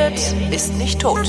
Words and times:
redet, 0.00 0.34
ist 0.52 0.74
nicht 0.76 1.00
tot. 1.00 1.28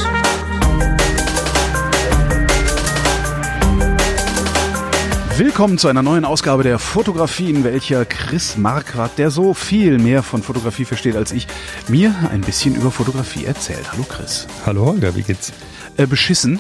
Willkommen 5.38 5.78
zu 5.78 5.88
einer 5.88 6.04
neuen 6.04 6.24
Ausgabe 6.24 6.64
der 6.64 6.78
Fotografie, 6.78 7.50
in 7.50 7.64
welcher 7.64 8.06
Chris 8.06 8.58
Marquardt, 8.58 9.18
der 9.18 9.32
so 9.32 9.54
viel 9.54 9.98
mehr 9.98 10.22
von 10.24 10.44
Fotografie 10.44 10.86
versteht 10.86 11.16
als 11.16 11.32
ich, 11.32 11.48
mir 11.88 12.14
ein 12.32 12.42
bisschen 12.42 12.76
über 12.76 12.92
Fotografie 12.92 13.46
erzählt. 13.46 13.92
Hallo 13.92 14.04
Chris. 14.08 14.48
Hallo 14.66 14.86
Holger, 14.86 15.16
wie 15.16 15.24
geht's? 15.24 15.52
Äh, 15.98 16.06
beschissen, 16.06 16.60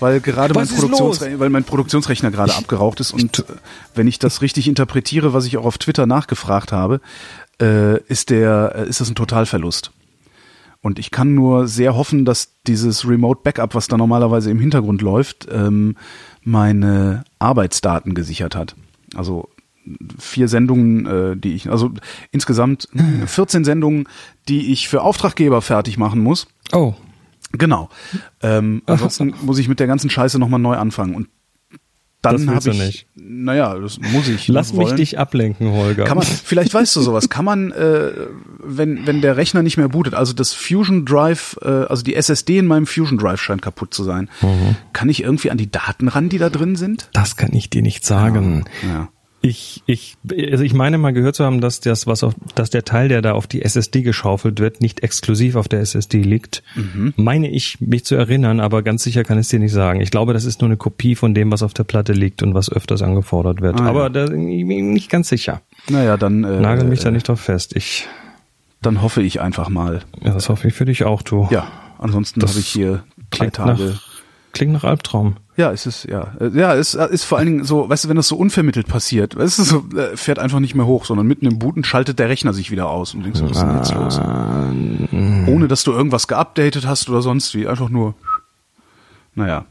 weil 0.00 0.20
gerade 0.20 0.52
mein, 0.52 0.68
Produktionsre 0.68 1.38
weil 1.38 1.48
mein 1.48 1.64
Produktionsrechner 1.64 2.30
gerade 2.30 2.54
abgeraucht 2.54 3.00
ist 3.00 3.12
und 3.12 3.38
äh, 3.38 3.44
wenn 3.94 4.06
ich 4.06 4.18
das 4.18 4.42
richtig 4.42 4.68
interpretiere, 4.68 5.32
was 5.32 5.46
ich 5.46 5.56
auch 5.56 5.64
auf 5.64 5.78
Twitter 5.78 6.06
nachgefragt 6.06 6.72
habe, 6.72 7.00
äh, 7.60 7.98
ist 8.04 8.30
der 8.30 8.74
äh, 8.76 8.88
ist 8.88 9.00
das 9.00 9.08
ein 9.08 9.14
Totalverlust. 9.14 9.92
Und 10.82 10.98
ich 10.98 11.10
kann 11.10 11.34
nur 11.34 11.68
sehr 11.68 11.96
hoffen, 11.96 12.24
dass 12.24 12.60
dieses 12.66 13.08
Remote 13.08 13.40
Backup, 13.42 13.74
was 13.74 13.88
da 13.88 13.96
normalerweise 13.96 14.50
im 14.50 14.58
Hintergrund 14.58 15.00
läuft, 15.00 15.46
ähm, 15.50 15.96
meine 16.42 17.24
Arbeitsdaten 17.38 18.14
gesichert 18.14 18.56
hat. 18.56 18.74
Also 19.14 19.48
vier 20.18 20.48
Sendungen, 20.48 21.06
äh, 21.06 21.36
die 21.36 21.54
ich, 21.54 21.70
also 21.70 21.92
insgesamt 22.32 22.88
14 23.26 23.64
Sendungen, 23.64 24.08
die 24.48 24.72
ich 24.72 24.88
für 24.88 25.02
Auftraggeber 25.02 25.62
fertig 25.62 25.98
machen 25.98 26.20
muss. 26.20 26.48
Oh, 26.72 26.94
Genau. 27.52 27.90
Ähm, 28.42 28.82
ansonsten 28.86 29.34
muss 29.42 29.58
ich 29.58 29.68
mit 29.68 29.80
der 29.80 29.86
ganzen 29.86 30.10
Scheiße 30.10 30.38
nochmal 30.38 30.60
neu 30.60 30.76
anfangen. 30.76 31.14
Und 31.14 31.28
dann 32.22 32.34
willst 32.38 32.48
habe 32.48 32.60
du 32.64 32.70
ich. 32.70 32.78
nicht. 32.78 33.06
Naja, 33.16 33.74
das 33.78 33.98
muss 34.00 34.28
ich. 34.28 34.48
lass 34.48 34.72
mich 34.72 34.92
dich 34.92 35.18
ablenken, 35.18 35.72
Holger. 35.72 36.04
Kann 36.04 36.16
man, 36.18 36.26
vielleicht 36.44 36.72
weißt 36.72 36.94
du 36.96 37.00
sowas. 37.00 37.28
Kann 37.28 37.44
man, 37.44 37.72
äh, 37.72 38.12
wenn, 38.62 39.06
wenn 39.06 39.20
der 39.20 39.36
Rechner 39.36 39.62
nicht 39.62 39.76
mehr 39.76 39.88
bootet, 39.88 40.14
also 40.14 40.32
das 40.32 40.52
Fusion 40.52 41.04
Drive, 41.04 41.56
äh, 41.62 41.68
also 41.68 42.02
die 42.02 42.14
SSD 42.14 42.58
in 42.58 42.66
meinem 42.66 42.86
Fusion 42.86 43.18
Drive 43.18 43.40
scheint 43.40 43.62
kaputt 43.62 43.92
zu 43.92 44.04
sein, 44.04 44.28
Mhm. 44.40 44.76
kann 44.92 45.08
ich 45.08 45.22
irgendwie 45.22 45.50
an 45.50 45.58
die 45.58 45.70
Daten 45.70 46.08
ran, 46.08 46.28
die 46.28 46.38
da 46.38 46.48
drin 46.50 46.76
sind? 46.76 47.08
das 47.12 47.36
kann 47.36 47.52
ich 47.52 47.70
dir 47.70 47.82
nicht 47.82 48.04
sagen. 48.04 48.64
Ja. 48.86 49.08
Ich, 49.44 49.82
ich, 49.86 50.16
also 50.52 50.62
ich 50.62 50.72
meine 50.72 50.98
mal 50.98 51.12
gehört 51.12 51.34
zu 51.34 51.44
haben, 51.44 51.60
dass 51.60 51.80
das, 51.80 52.06
was 52.06 52.22
auf, 52.22 52.34
dass 52.54 52.70
der 52.70 52.84
Teil, 52.84 53.08
der 53.08 53.22
da 53.22 53.32
auf 53.32 53.48
die 53.48 53.62
SSD 53.62 54.02
geschaufelt 54.02 54.60
wird, 54.60 54.80
nicht 54.80 55.02
exklusiv 55.02 55.56
auf 55.56 55.66
der 55.66 55.80
SSD 55.80 56.22
liegt. 56.22 56.62
Mhm. 56.76 57.12
Meine 57.16 57.50
ich, 57.50 57.80
mich 57.80 58.04
zu 58.04 58.14
erinnern, 58.14 58.60
aber 58.60 58.82
ganz 58.82 59.02
sicher 59.02 59.24
kann 59.24 59.38
ich 59.38 59.42
es 59.42 59.48
dir 59.48 59.58
nicht 59.58 59.72
sagen. 59.72 60.00
Ich 60.00 60.12
glaube, 60.12 60.32
das 60.32 60.44
ist 60.44 60.60
nur 60.60 60.68
eine 60.68 60.76
Kopie 60.76 61.16
von 61.16 61.34
dem, 61.34 61.50
was 61.50 61.64
auf 61.64 61.74
der 61.74 61.82
Platte 61.82 62.12
liegt 62.12 62.44
und 62.44 62.54
was 62.54 62.70
öfters 62.70 63.02
angefordert 63.02 63.60
wird. 63.60 63.80
Ah, 63.80 63.84
ja. 63.84 63.90
aber 63.90 64.10
da, 64.10 64.26
ich 64.26 64.30
bin 64.66 64.92
nicht 64.92 65.10
ganz 65.10 65.28
sicher. 65.28 65.60
Naja, 65.88 66.16
dann, 66.16 66.44
äh, 66.44 66.60
Nagel 66.60 66.84
mich 66.84 67.00
da 67.00 67.10
nicht 67.10 67.26
drauf 67.26 67.40
fest. 67.40 67.74
Ich, 67.74 68.06
dann 68.80 69.02
hoffe 69.02 69.22
ich 69.22 69.40
einfach 69.40 69.68
mal. 69.68 70.02
ja, 70.22 70.34
das 70.34 70.50
hoffe 70.50 70.68
ich 70.68 70.74
für 70.74 70.84
dich 70.84 71.02
auch, 71.02 71.22
du. 71.22 71.48
Ja, 71.50 71.66
ansonsten 71.98 72.42
habe 72.42 72.58
ich 72.60 72.68
hier 72.68 73.02
drei 73.30 73.50
Tage. 73.50 73.82
nach, 73.82 74.11
klingt 74.52 74.72
nach 74.72 74.84
Albtraum. 74.84 75.36
Ja, 75.56 75.70
es 75.70 75.86
ist, 75.86 76.04
ja. 76.04 76.32
Ja, 76.54 76.74
es 76.74 76.94
ist 76.94 77.24
vor 77.24 77.38
allen 77.38 77.46
Dingen 77.46 77.64
so, 77.64 77.88
weißt 77.88 78.04
du, 78.04 78.08
wenn 78.08 78.16
das 78.16 78.28
so 78.28 78.36
unvermittelt 78.36 78.86
passiert, 78.86 79.36
weißt 79.36 79.58
du, 79.58 79.62
so, 79.64 79.84
äh, 79.96 80.16
fährt 80.16 80.38
einfach 80.38 80.60
nicht 80.60 80.74
mehr 80.74 80.86
hoch, 80.86 81.04
sondern 81.04 81.26
mitten 81.26 81.46
im 81.46 81.58
Booten 81.58 81.84
schaltet 81.84 82.18
der 82.18 82.28
Rechner 82.28 82.54
sich 82.54 82.70
wieder 82.70 82.88
aus 82.88 83.14
und 83.14 83.20
du 83.20 83.24
denkst, 83.24 83.42
was 83.42 83.50
ist 83.50 83.60
denn 83.60 83.76
jetzt 83.76 83.94
los? 83.94 84.18
Ohne 85.52 85.68
dass 85.68 85.84
du 85.84 85.92
irgendwas 85.92 86.26
geupdatet 86.26 86.86
hast 86.86 87.08
oder 87.10 87.20
sonst 87.20 87.54
wie, 87.54 87.66
einfach 87.66 87.90
nur, 87.90 88.14
naja. 89.34 89.66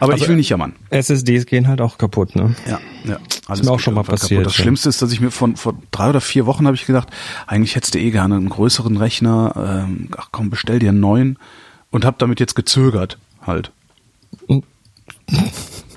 Aber, 0.00 0.14
ich 0.14 0.26
will 0.28 0.36
nicht 0.36 0.48
jammern. 0.48 0.74
SSDs 0.90 1.46
gehen 1.46 1.68
halt 1.68 1.80
auch 1.80 1.98
kaputt, 1.98 2.34
ne? 2.36 2.56
Ja, 2.66 2.80
ja. 3.04 3.18
Alles 3.46 3.64
mir 3.64 3.70
auch 3.70 3.80
schon 3.80 3.94
mal 3.94 4.02
passiert, 4.02 4.46
Das 4.46 4.56
ja. 4.56 4.62
Schlimmste 4.62 4.88
ist, 4.88 5.02
dass 5.02 5.12
ich 5.12 5.20
mir 5.20 5.30
von 5.30 5.56
vor 5.56 5.74
drei 5.90 6.08
oder 6.08 6.20
vier 6.20 6.46
Wochen 6.46 6.66
habe 6.66 6.74
ich 6.74 6.86
gedacht, 6.86 7.08
eigentlich 7.46 7.76
hättest 7.76 7.94
du 7.94 7.98
eh 7.98 8.10
gerne 8.10 8.36
einen 8.36 8.48
größeren 8.48 8.96
Rechner. 8.96 9.84
Ähm, 9.86 10.08
ach 10.16 10.28
komm, 10.32 10.50
bestell 10.50 10.78
dir 10.78 10.88
einen 10.88 11.00
neuen 11.00 11.38
und 11.90 12.04
habe 12.04 12.16
damit 12.18 12.40
jetzt 12.40 12.56
gezögert, 12.56 13.18
halt. 13.46 13.72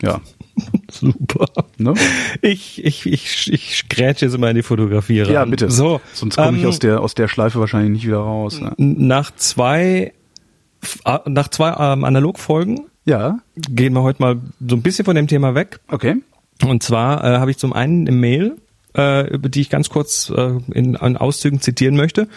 Ja, 0.02 0.22
Super. 0.92 1.46
ne? 1.78 1.94
Ich, 2.42 2.84
ich, 2.84 3.06
ich, 3.06 3.52
ich 3.54 3.90
grätsche 3.90 4.26
jetzt 4.26 4.36
immer 4.36 4.50
in 4.50 4.56
die 4.56 4.64
Fotografie 4.64 5.22
rein. 5.22 5.34
Ja, 5.34 5.46
bitte. 5.46 5.70
So, 5.72 6.02
Sonst 6.14 6.36
komme 6.38 6.58
ich 6.58 6.64
ähm, 6.64 6.70
aus 6.70 6.80
der 6.80 7.02
aus 7.02 7.16
der 7.16 7.28
Schleife 7.28 7.60
wahrscheinlich 7.60 7.92
nicht 7.92 8.06
wieder 8.08 8.18
raus. 8.20 8.60
Ne? 8.60 8.74
Nach 8.78 9.32
zwei, 9.36 10.14
nach 11.26 11.48
zwei 11.50 11.76
ähm, 11.94 12.04
Analogfolgen 12.04 12.82
Ja, 13.06 13.40
gehen 13.56 13.94
wir 13.94 14.04
heute 14.04 14.22
mal 14.22 14.38
so 14.68 14.76
ein 14.76 14.82
bisschen 14.82 15.06
von 15.06 15.16
dem 15.16 15.28
Thema 15.28 15.56
weg. 15.56 15.80
okay. 15.88 16.16
Und 16.66 16.84
zwar 16.84 17.24
äh, 17.24 17.38
habe 17.38 17.52
ich 17.52 17.58
zum 17.58 17.72
einen 17.72 18.06
eine 18.06 18.18
Mail, 18.18 18.58
äh, 18.98 19.30
über 19.34 19.48
die 19.48 19.62
ich 19.62 19.70
ganz 19.70 19.90
kurz 19.90 20.30
äh, 20.30 20.58
in, 20.74 20.96
in 20.96 21.16
Auszügen 21.16 21.62
zitieren 21.62 21.96
möchte. 21.96 22.28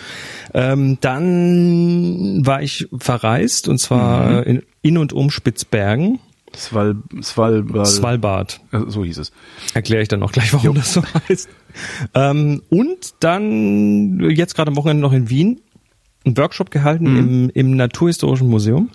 Ähm, 0.54 0.98
dann 1.00 2.46
war 2.46 2.62
ich 2.62 2.86
verreist 2.96 3.66
und 3.68 3.78
zwar 3.78 4.30
Mhm. 4.30 4.42
in, 4.44 4.62
in 4.82 4.98
und 4.98 5.12
um 5.12 5.30
Spitzbergen, 5.32 6.20
Sval, 6.56 6.96
Sval, 7.22 7.64
Sval, 7.68 7.86
Svalbard. 7.86 8.60
äh, 8.72 8.80
so 8.88 9.04
hieß 9.04 9.18
es. 9.18 9.32
Erkläre 9.74 10.02
ich 10.02 10.08
dann 10.08 10.22
auch 10.22 10.32
gleich, 10.32 10.52
warum 10.52 10.74
das 10.76 10.92
so 10.94 11.02
heißt. 11.28 11.48
Ähm, 12.14 12.62
und 12.70 13.14
dann 13.20 14.20
jetzt 14.30 14.54
gerade 14.54 14.70
am 14.70 14.76
Wochenende 14.76 15.02
noch 15.02 15.12
in 15.12 15.28
Wien 15.30 15.60
einen 16.24 16.36
Workshop 16.36 16.70
gehalten 16.70 17.10
Mhm. 17.12 17.18
im, 17.18 17.50
im 17.50 17.76
Naturhistorischen 17.76 18.48
Museum. 18.48 18.90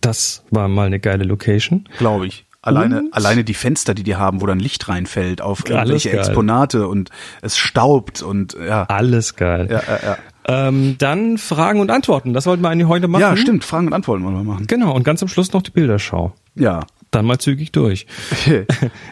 Das 0.00 0.44
war 0.50 0.68
mal 0.68 0.86
eine 0.86 1.00
geile 1.00 1.24
Location. 1.24 1.88
Glaube 1.98 2.26
ich. 2.26 2.44
Alleine, 2.60 2.98
Und? 3.00 3.14
alleine 3.14 3.44
die 3.44 3.54
Fenster, 3.54 3.94
die 3.94 4.02
die 4.02 4.16
haben, 4.16 4.40
wo 4.40 4.46
dann 4.46 4.58
Licht 4.58 4.88
reinfällt 4.88 5.40
auf 5.40 5.64
irgendwelche. 5.68 6.10
Exponate 6.10 6.86
und 6.88 7.10
es 7.40 7.56
staubt 7.56 8.20
und 8.22 8.54
ja. 8.54 8.82
Alles 8.84 9.36
geil. 9.36 9.68
Ja, 9.70 9.80
ja, 9.86 10.00
ja. 10.04 10.18
Ähm, 10.48 10.96
dann 10.98 11.36
Fragen 11.38 11.80
und 11.80 11.90
Antworten. 11.90 12.32
Das 12.32 12.46
wollten 12.46 12.62
wir 12.62 12.70
eigentlich 12.70 12.88
heute 12.88 13.06
machen. 13.06 13.20
ja, 13.20 13.36
stimmt. 13.36 13.64
Fragen 13.64 13.86
und 13.88 13.92
Antworten 13.92 14.24
wollen 14.24 14.34
wir 14.34 14.44
machen. 14.44 14.66
Genau. 14.66 14.94
Und 14.94 15.04
ganz 15.04 15.22
am 15.22 15.28
Schluss 15.28 15.52
noch 15.52 15.62
die 15.62 15.70
Bilderschau. 15.70 16.32
Ja. 16.54 16.80
Dann 17.10 17.26
mal 17.26 17.38
zügig 17.38 17.70
durch. 17.72 18.06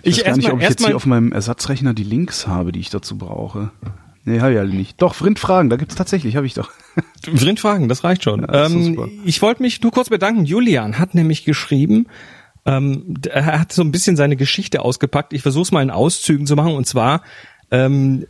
Ich, 0.03 0.19
weiß 0.19 0.25
gar 0.25 0.37
nicht, 0.37 0.49
mal- 0.49 0.55
ob 0.55 0.63
ich 0.63 0.69
jetzt 0.69 0.85
hier 0.85 0.97
auf 0.97 1.07
meinem 1.07 1.33
Ersatzrechner 1.33 1.93
die 1.95 2.05
Links 2.05 2.47
habe, 2.47 2.73
die 2.73 2.81
ich 2.81 2.91
dazu 2.91 3.19
brauche. 3.19 3.71
Nee, 4.25 4.41
habe 4.41 4.53
ich 4.55 4.59
alle 4.59 4.71
nicht. 4.75 5.01
Doch, 5.01 5.15
Vrindfragen, 5.15 5.71
da 5.71 5.77
gibt's 5.77 5.95
tatsächlich, 5.95 6.37
habe 6.37 6.47
ich 6.47 6.55
doch. 6.55 6.71
Drin 7.23 7.57
Fragen, 7.57 7.89
das 7.89 8.03
reicht 8.03 8.25
schon. 8.25 8.43
das 8.43 8.71
ist 8.73 8.77
ähm, 8.77 9.21
ich 9.25 9.41
wollte 9.43 9.63
mich 9.63 9.81
nur 9.83 9.93
kurz 9.93 10.09
bedanken. 10.09 10.45
Julian 10.47 10.99
hat 10.99 11.15
nämlich 11.15 11.45
geschrieben, 11.45 12.07
ähm, 12.65 13.15
er 13.31 13.61
hat 13.61 13.73
so 13.73 13.83
ein 13.83 13.93
bisschen 13.93 14.17
seine 14.17 14.37
Geschichte 14.37 14.83
ausgepackt. 14.83 15.33
Ich 15.33 15.43
versuche 15.43 15.63
es 15.63 15.73
mal 15.73 15.83
in 15.83 15.91
Auszügen 15.91 16.47
zu 16.47 16.57
machen. 16.57 16.75
Und 16.75 16.87
zwar 16.87 17.23
ähm, 17.71 18.27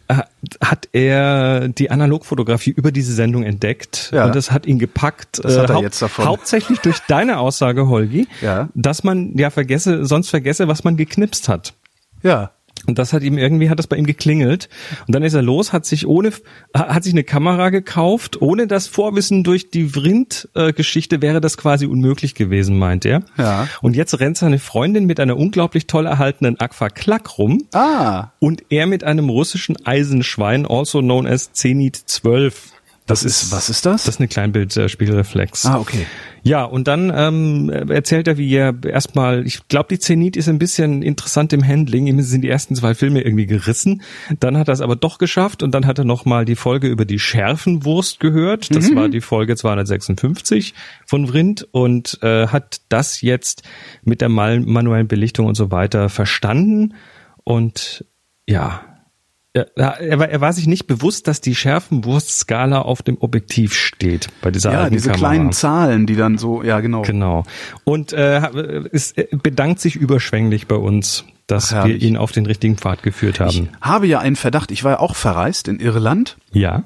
hat 0.61 0.89
er 0.93 1.69
die 1.69 1.91
Analogfotografie 1.91 2.71
über 2.71 2.91
diese 2.93 3.13
Sendung 3.13 3.43
entdeckt 3.43 4.11
Ja. 4.15 4.25
und 4.27 4.35
das 4.35 4.51
hat 4.51 4.67
ihn 4.67 4.79
gepackt. 4.79 5.45
Das 5.45 5.59
hat 5.59 5.69
er 5.71 5.77
hau- 5.77 5.83
jetzt 5.83 6.01
davon. 6.01 6.25
Hauptsächlich 6.25 6.79
durch 6.81 7.01
deine 7.09 7.39
Aussage, 7.39 7.89
Holgi, 7.89 8.29
Ja. 8.41 8.69
dass 8.75 9.05
man 9.05 9.37
ja 9.37 9.51
vergesse, 9.51 10.07
sonst 10.07 10.31
vergesse, 10.31 10.69
was 10.69 10.85
man 10.85 10.97
geknipst 10.97 11.49
hat. 11.49 11.75
Ja. 12.23 12.51
Und 12.87 12.99
das 12.99 13.13
hat 13.13 13.23
ihm 13.23 13.37
irgendwie, 13.39 13.69
hat 13.71 13.79
das 13.79 13.87
bei 13.87 13.97
ihm 13.97 14.07
geklingelt. 14.07 14.69
Und 15.07 15.15
dann 15.15 15.23
ist 15.23 15.35
er 15.35 15.43
los, 15.43 15.73
hat 15.73 15.87
sich 15.87 16.07
ohne, 16.07 16.33
hat 16.75 17.05
sich 17.05 17.13
eine 17.13 17.25
Kamera 17.25 17.71
gekauft. 17.71 18.41
Ohne 18.41 18.67
das 18.67 18.87
Vorwissen 18.87 19.43
durch 19.45 19.71
die 19.71 19.89
Vrind-Geschichte 19.89 21.23
wäre 21.23 21.41
das 21.41 21.57
quasi 21.57 21.87
unmöglich 21.87 22.35
gewesen, 22.35 22.79
meint 22.79 23.05
er. 23.05 23.23
Ja. 23.37 23.69
Und 23.83 23.97
jetzt 23.97 24.19
rennt 24.21 24.37
seine 24.39 24.59
Freundin 24.59 25.05
mit 25.07 25.21
einer 25.21 25.37
unglaublich 25.37 25.87
toll 25.87 26.07
erhaltenen 26.07 26.59
Aqua 26.61 26.89
Klack 26.89 27.39
rum. 27.39 27.65
Ah, 27.73 28.29
Und 28.39 28.63
er 28.71 28.87
mit 28.87 29.05
einem 29.05 29.29
russischen 29.29 29.77
Eisenschwein, 29.85 30.67
also 30.67 31.01
known 31.01 31.27
as 31.27 31.53
Zenit 31.53 31.97
12. 31.97 32.73
das 33.07 33.25
ist, 33.25 33.53
was 33.53 33.69
ist 33.69 33.87
das? 33.87 34.05
Das 34.05 34.15
ist 34.17 34.21
eine 34.21 34.29
Kleinbildspiegelreflex. 34.29 35.67
ah, 35.67 35.79
okay. 35.79 36.07
Ja, 36.47 36.63
und 36.63 36.87
dann 36.87 37.13
ähm, 37.13 37.71
erzählt 37.71 38.29
er, 38.29 38.39
wie 38.39 38.55
er 38.55 38.73
erstmal, 38.85 39.45
ich 39.45 39.67
glaube, 39.67 39.89
die 39.91 39.99
Zenit 39.99 40.37
ist 40.37 40.49
ein 40.49 40.61
bisschen 40.61 41.03
interessant 41.03 41.53
im 41.53 41.67
Handling. 41.67 42.07
Ihm 42.07 42.23
sind 42.23 42.43
die 42.43 42.49
ersten 42.49 42.77
zwei 42.77 42.95
Filme 42.95 43.23
irgendwie 43.23 43.47
gerissen. 43.47 44.03
Dann 44.39 44.57
hat 44.57 44.69
er 44.69 44.75
es 44.75 44.81
aber 44.81 44.95
doch 44.95 45.19
geschafft 45.19 45.65
und 45.65 45.75
dann 45.75 45.87
hat 45.87 45.99
er 45.99 46.05
nochmal 46.05 46.45
die 46.45 46.55
Folge 46.55 46.87
über 46.87 47.05
die 47.05 47.19
Schärfenwurst 47.19 48.21
gehört. 48.21 48.73
Das 48.73 48.95
war 48.95 49.09
die 49.09 49.21
Folge 49.21 49.57
256 49.57 50.73
von 51.05 51.27
Vrind 51.27 51.67
und 51.73 52.21
äh, 52.23 52.47
hat 52.47 52.81
das 52.91 53.23
jetzt 53.23 53.65
mit 54.05 54.21
der 54.21 54.29
manuellen 54.29 55.09
Belichtung 55.09 55.47
und 55.47 55.57
so 55.57 55.73
weiter 55.73 56.09
verstanden. 56.09 56.95
Und 57.43 58.05
ja, 58.47 58.96
er, 59.77 60.01
er, 60.01 60.19
war, 60.19 60.29
er 60.29 60.41
war 60.41 60.53
sich 60.53 60.67
nicht 60.67 60.87
bewusst, 60.87 61.27
dass 61.29 61.41
die 61.41 61.55
Schärfenwurstskala 61.55 62.81
auf 62.83 63.03
dem 63.03 63.17
Objektiv 63.21 63.75
steht 63.75 64.29
bei 64.43 64.51
dieser 64.51 64.73
Ja, 64.73 64.81
alten 64.81 64.95
diese 64.95 65.11
Kamera. 65.11 65.19
kleinen 65.31 65.53
Zahlen, 65.53 66.07
die 66.07 66.17
dann 66.17 66.39
so, 66.39 66.63
ja, 66.63 66.81
genau. 66.81 67.03
Genau. 67.03 67.45
Und 67.85 68.13
äh, 68.13 68.41
es 68.93 69.15
bedankt 69.43 69.81
sich 69.81 69.97
überschwänglich 69.97 70.67
bei 70.67 70.77
uns, 70.77 71.25
dass 71.47 71.73
Ach, 71.73 71.87
wir 71.87 71.97
ihn 71.97 72.17
auf 72.17 72.33
den 72.33 72.47
richtigen 72.47 72.77
Pfad 72.77 73.03
geführt 73.03 73.41
haben. 73.41 73.49
Ich 73.51 73.63
habe 73.81 74.07
ja 74.07 74.19
einen 74.19 74.37
Verdacht. 74.37 74.71
Ich 74.71 74.85
war 74.85 74.93
ja 74.93 74.99
auch 75.01 75.15
verreist 75.17 75.69
in 75.69 75.81
Irland. 75.81 76.37
ja. 76.53 76.83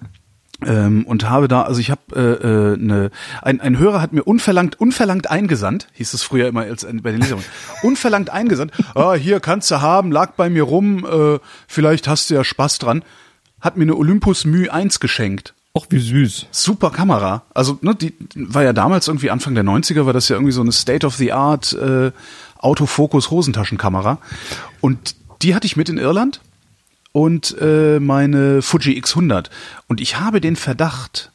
Ähm, 0.66 1.06
und 1.06 1.28
habe 1.28 1.48
da, 1.48 1.62
also 1.62 1.80
ich 1.80 1.90
habe 1.90 2.00
äh, 2.14 2.46
äh, 2.46 2.76
ne, 2.76 3.10
ein, 3.42 3.60
ein 3.60 3.78
Hörer 3.78 4.02
hat 4.02 4.12
mir 4.12 4.24
unverlangt, 4.24 4.78
unverlangt 4.78 5.30
eingesandt, 5.30 5.88
hieß 5.94 6.12
es 6.12 6.22
früher 6.22 6.48
immer 6.48 6.62
als 6.62 6.86
bei 7.02 7.12
den 7.12 7.22
Lesern, 7.22 7.42
unverlangt 7.82 8.30
eingesandt, 8.30 8.72
ah, 8.94 9.14
hier 9.14 9.40
kannst 9.40 9.70
du 9.70 9.80
haben, 9.80 10.12
lag 10.12 10.32
bei 10.32 10.50
mir 10.50 10.64
rum, 10.64 11.06
äh, 11.06 11.38
vielleicht 11.66 12.08
hast 12.08 12.28
du 12.28 12.34
ja 12.34 12.44
Spaß 12.44 12.78
dran, 12.78 13.02
hat 13.60 13.76
mir 13.76 13.84
eine 13.84 13.96
Olympus 13.96 14.44
Mü 14.44 14.68
1 14.68 15.00
geschenkt. 15.00 15.54
Ach, 15.72 15.86
wie 15.88 16.00
süß. 16.00 16.46
Super 16.50 16.90
Kamera. 16.90 17.44
Also, 17.54 17.78
ne, 17.80 17.94
die 17.94 18.12
war 18.34 18.64
ja 18.64 18.72
damals 18.72 19.06
irgendwie 19.06 19.30
Anfang 19.30 19.54
der 19.54 19.64
90er, 19.64 20.04
war 20.04 20.12
das 20.12 20.28
ja 20.28 20.36
irgendwie 20.36 20.52
so 20.52 20.62
eine 20.62 20.72
State-of-the-Art 20.72 21.72
äh, 21.74 22.10
Autofokus-Hosentaschenkamera. 22.58 24.18
Und 24.80 25.14
die 25.42 25.54
hatte 25.54 25.66
ich 25.66 25.76
mit 25.76 25.88
in 25.88 25.96
Irland 25.96 26.40
und 27.12 27.56
äh, 27.60 27.98
meine 28.00 28.62
Fuji 28.62 29.00
X100. 29.00 29.50
Und 29.88 30.00
ich 30.00 30.18
habe 30.18 30.40
den 30.40 30.56
Verdacht, 30.56 31.32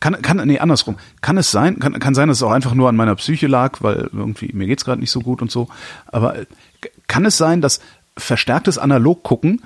kann, 0.00 0.20
kann, 0.20 0.46
nee, 0.46 0.58
andersrum. 0.58 0.96
Kann 1.20 1.38
es 1.38 1.50
sein, 1.50 1.78
kann, 1.78 1.98
kann 1.98 2.14
sein, 2.14 2.28
dass 2.28 2.38
es 2.38 2.42
auch 2.42 2.50
einfach 2.50 2.74
nur 2.74 2.88
an 2.88 2.96
meiner 2.96 3.14
Psyche 3.14 3.46
lag, 3.46 3.82
weil 3.82 4.10
irgendwie 4.12 4.50
mir 4.52 4.66
geht's 4.66 4.84
gerade 4.84 5.00
nicht 5.00 5.10
so 5.10 5.20
gut 5.20 5.42
und 5.42 5.50
so. 5.50 5.68
Aber 6.06 6.38
äh, 6.38 6.46
kann 7.06 7.24
es 7.24 7.36
sein, 7.36 7.60
dass 7.60 7.80
verstärktes 8.16 8.78
Analog-Gucken 8.78 9.62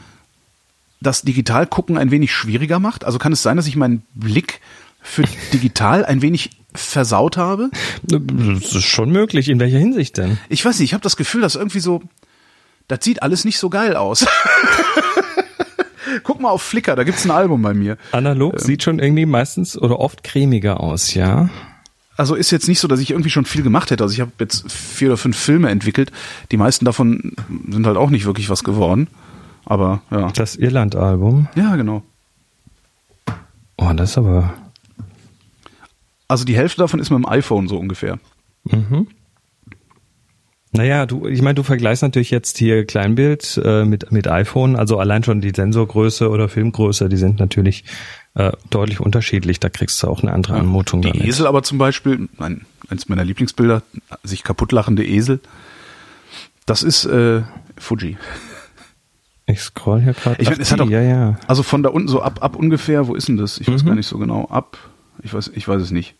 das 1.00 1.22
Digital-Gucken 1.22 1.98
ein 1.98 2.10
wenig 2.10 2.32
schwieriger 2.32 2.78
macht? 2.78 3.04
Also 3.04 3.18
kann 3.18 3.32
es 3.32 3.42
sein, 3.42 3.56
dass 3.56 3.66
ich 3.66 3.76
meinen 3.76 4.02
Blick 4.14 4.60
für 5.00 5.24
digital 5.52 6.04
ein 6.04 6.22
wenig 6.22 6.50
versaut 6.74 7.36
habe? 7.36 7.70
Das 8.02 8.74
ist 8.74 8.84
schon 8.84 9.10
möglich. 9.10 9.48
In 9.48 9.60
welcher 9.60 9.78
Hinsicht 9.78 10.18
denn? 10.18 10.38
Ich 10.48 10.64
weiß 10.64 10.78
nicht, 10.78 10.90
ich 10.90 10.94
habe 10.94 11.02
das 11.02 11.16
Gefühl, 11.16 11.40
dass 11.40 11.54
irgendwie 11.54 11.80
so, 11.80 12.02
das 12.88 13.04
sieht 13.04 13.22
alles 13.22 13.44
nicht 13.44 13.58
so 13.58 13.70
geil 13.70 13.96
aus. 13.96 14.26
Guck 16.22 16.40
mal 16.40 16.50
auf 16.50 16.62
Flickr, 16.62 16.96
da 16.96 17.04
gibt's 17.04 17.24
ein 17.24 17.30
Album 17.30 17.62
bei 17.62 17.74
mir. 17.74 17.98
Analog 18.12 18.54
ähm. 18.54 18.58
sieht 18.60 18.82
schon 18.82 18.98
irgendwie 18.98 19.26
meistens 19.26 19.76
oder 19.76 20.00
oft 20.00 20.22
cremiger 20.22 20.80
aus, 20.80 21.14
ja. 21.14 21.48
Also 22.16 22.34
ist 22.34 22.50
jetzt 22.50 22.68
nicht 22.68 22.80
so, 22.80 22.88
dass 22.88 23.00
ich 23.00 23.10
irgendwie 23.10 23.30
schon 23.30 23.44
viel 23.44 23.62
gemacht 23.62 23.90
hätte. 23.90 24.02
Also 24.02 24.14
ich 24.14 24.20
habe 24.20 24.32
jetzt 24.40 24.70
vier 24.72 25.08
oder 25.08 25.16
fünf 25.18 25.36
Filme 25.36 25.68
entwickelt. 25.68 26.12
Die 26.50 26.56
meisten 26.56 26.84
davon 26.84 27.32
sind 27.68 27.86
halt 27.86 27.98
auch 27.98 28.08
nicht 28.08 28.24
wirklich 28.24 28.48
was 28.48 28.64
geworden. 28.64 29.08
Aber 29.66 30.00
ja. 30.10 30.30
Das 30.30 30.56
Irland-Album? 30.56 31.48
Ja, 31.56 31.76
genau. 31.76 32.02
Oh, 33.76 33.92
das 33.94 34.10
ist 34.10 34.18
aber. 34.18 34.54
Also 36.28 36.44
die 36.44 36.56
Hälfte 36.56 36.80
davon 36.80 37.00
ist 37.00 37.10
mit 37.10 37.18
dem 37.18 37.28
iPhone 37.28 37.68
so 37.68 37.76
ungefähr. 37.76 38.18
Mhm. 38.64 39.08
Naja, 40.76 41.06
du, 41.06 41.26
ich 41.26 41.42
meine, 41.42 41.54
du 41.54 41.62
vergleichst 41.62 42.02
natürlich 42.02 42.30
jetzt 42.30 42.58
hier 42.58 42.84
Kleinbild 42.84 43.60
äh, 43.64 43.84
mit, 43.84 44.12
mit 44.12 44.28
iPhone, 44.28 44.76
also 44.76 44.98
allein 44.98 45.24
schon 45.24 45.40
die 45.40 45.52
Sensorgröße 45.54 46.28
oder 46.28 46.48
Filmgröße, 46.48 47.08
die 47.08 47.16
sind 47.16 47.40
natürlich 47.40 47.84
äh, 48.34 48.52
deutlich 48.70 49.00
unterschiedlich. 49.00 49.60
Da 49.60 49.68
kriegst 49.68 50.02
du 50.02 50.08
auch 50.08 50.22
eine 50.22 50.32
andere 50.32 50.54
Anmutung. 50.54 51.02
Die 51.02 51.10
damit. 51.10 51.26
Esel 51.26 51.46
aber 51.46 51.62
zum 51.62 51.78
Beispiel, 51.78 52.28
mein, 52.36 52.66
eins 52.88 53.08
meiner 53.08 53.24
Lieblingsbilder, 53.24 53.82
sich 54.22 54.44
kaputtlachende 54.44 55.04
Esel, 55.04 55.40
das 56.66 56.82
ist 56.82 57.06
äh, 57.06 57.42
Fuji. 57.78 58.16
Ich 59.46 59.60
scroll 59.60 60.02
hier 60.02 60.12
gerade. 60.12 60.42
Ich 60.42 60.50
mein, 60.50 60.60
es 60.60 60.72
hat 60.72 60.80
auch, 60.80 60.90
ja, 60.90 61.00
ja. 61.00 61.38
Also 61.46 61.62
von 61.62 61.82
da 61.82 61.90
unten 61.90 62.08
so 62.08 62.20
ab, 62.20 62.42
ab 62.42 62.56
ungefähr, 62.56 63.06
wo 63.06 63.14
ist 63.14 63.28
denn 63.28 63.36
das? 63.36 63.58
Ich 63.58 63.68
weiß 63.68 63.84
mhm. 63.84 63.88
gar 63.88 63.94
nicht 63.94 64.08
so 64.08 64.18
genau. 64.18 64.46
Ab, 64.48 64.76
ich 65.22 65.32
weiß, 65.32 65.52
ich 65.54 65.66
weiß 65.66 65.80
es 65.80 65.92
nicht. 65.92 66.16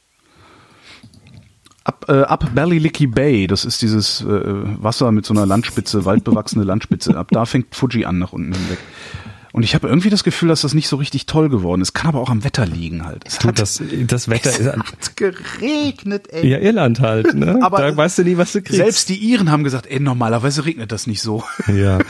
Ab, 1.87 2.07
äh, 2.09 2.23
ab 2.23 2.51
Ballylicky 2.53 3.07
Bay, 3.07 3.47
das 3.47 3.65
ist 3.65 3.81
dieses 3.81 4.21
äh, 4.21 4.27
Wasser 4.27 5.13
mit 5.13 5.25
so 5.25 5.33
einer 5.33 5.47
Landspitze, 5.47 6.05
waldbewachsene 6.05 6.65
Landspitze. 6.65 7.17
Ab 7.17 7.29
da 7.31 7.47
fängt 7.47 7.77
Fuji 7.77 8.05
an 8.07 8.19
nach 8.19 8.33
unten 8.33 8.55
hinweg. 8.55 8.79
Und 9.53 9.63
ich 9.63 9.77
habe 9.77 9.87
irgendwie 9.87 10.11
das 10.11 10.25
Gefühl, 10.25 10.49
dass 10.49 10.63
das 10.63 10.75
nicht 10.75 10.89
so 10.89 10.97
richtig 10.97 11.27
toll 11.27 11.49
geworden 11.49 11.81
ist. 11.81 11.93
Kann 11.93 12.09
aber 12.09 12.21
auch 12.21 12.29
am 12.29 12.43
Wetter 12.43 12.67
liegen 12.67 13.07
halt. 13.07 13.23
Es 13.25 13.39
du, 13.39 13.47
hat, 13.47 13.61
das, 13.61 13.81
das 14.09 14.29
Wetter 14.29 14.51
es 14.51 14.59
ist 14.59 14.67
hat 14.67 15.17
geregnet, 15.17 16.27
ey. 16.33 16.49
Ja, 16.49 16.59
Irland 16.59 16.99
halt, 16.99 17.33
ne? 17.35 17.61
aber 17.63 17.79
da 17.79 17.97
weißt 17.97 18.19
du 18.19 18.25
nie, 18.25 18.37
was 18.37 18.53
du 18.53 18.63
kriegst. 18.63 18.77
Selbst 18.79 19.09
die 19.09 19.15
Iren 19.15 19.53
haben 19.53 19.63
gesagt, 19.63 19.87
ey, 19.87 20.01
normalerweise 20.01 20.67
regnet 20.67 20.91
das 20.91 21.07
nicht 21.07 21.23
so. 21.23 21.45
Ja. 21.73 22.01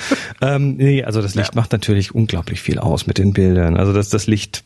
ähm, 0.40 0.76
nee, 0.76 1.05
also 1.05 1.20
das 1.20 1.34
Licht 1.34 1.55
ja. 1.55 1.61
macht 1.61 1.73
natürlich 1.73 2.14
unglaublich 2.14 2.62
viel 2.62 2.78
aus 2.78 3.06
mit 3.06 3.19
den 3.19 3.34
Bildern. 3.34 3.76
Also 3.76 3.93
das, 3.93 4.08
das 4.08 4.26
Licht, 4.26 4.64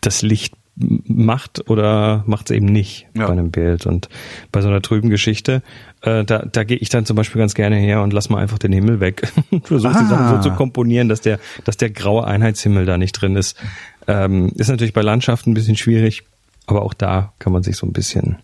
das 0.00 0.22
Licht 0.22 0.54
macht 0.76 1.70
oder 1.70 2.22
macht 2.26 2.50
es 2.50 2.56
eben 2.56 2.66
nicht 2.66 3.06
ja. 3.14 3.26
bei 3.26 3.32
einem 3.32 3.50
Bild. 3.50 3.86
Und 3.86 4.08
bei 4.52 4.60
so 4.60 4.68
einer 4.68 4.82
trüben 4.82 5.08
Geschichte, 5.08 5.62
äh, 6.02 6.24
da, 6.24 6.40
da 6.40 6.64
gehe 6.64 6.76
ich 6.76 6.90
dann 6.90 7.06
zum 7.06 7.16
Beispiel 7.16 7.38
ganz 7.38 7.54
gerne 7.54 7.76
her 7.76 8.02
und 8.02 8.12
lass 8.12 8.28
mal 8.28 8.38
einfach 8.38 8.58
den 8.58 8.72
Himmel 8.72 9.00
weg. 9.00 9.32
Versuche 9.64 9.94
ah. 9.94 10.02
die 10.02 10.08
Sachen 10.08 10.42
so 10.42 10.50
zu 10.50 10.54
komponieren, 10.54 11.08
dass 11.08 11.22
der, 11.22 11.38
dass 11.64 11.76
der 11.78 11.90
graue 11.90 12.26
Einheitshimmel 12.26 12.84
da 12.84 12.98
nicht 12.98 13.12
drin 13.12 13.36
ist. 13.36 13.56
Ähm, 14.06 14.52
ist 14.56 14.68
natürlich 14.68 14.92
bei 14.92 15.02
Landschaften 15.02 15.50
ein 15.50 15.54
bisschen 15.54 15.76
schwierig, 15.76 16.24
aber 16.66 16.82
auch 16.82 16.94
da 16.94 17.32
kann 17.38 17.52
man 17.52 17.62
sich 17.62 17.76
so 17.76 17.86
ein 17.86 17.92
bisschen 17.92 18.36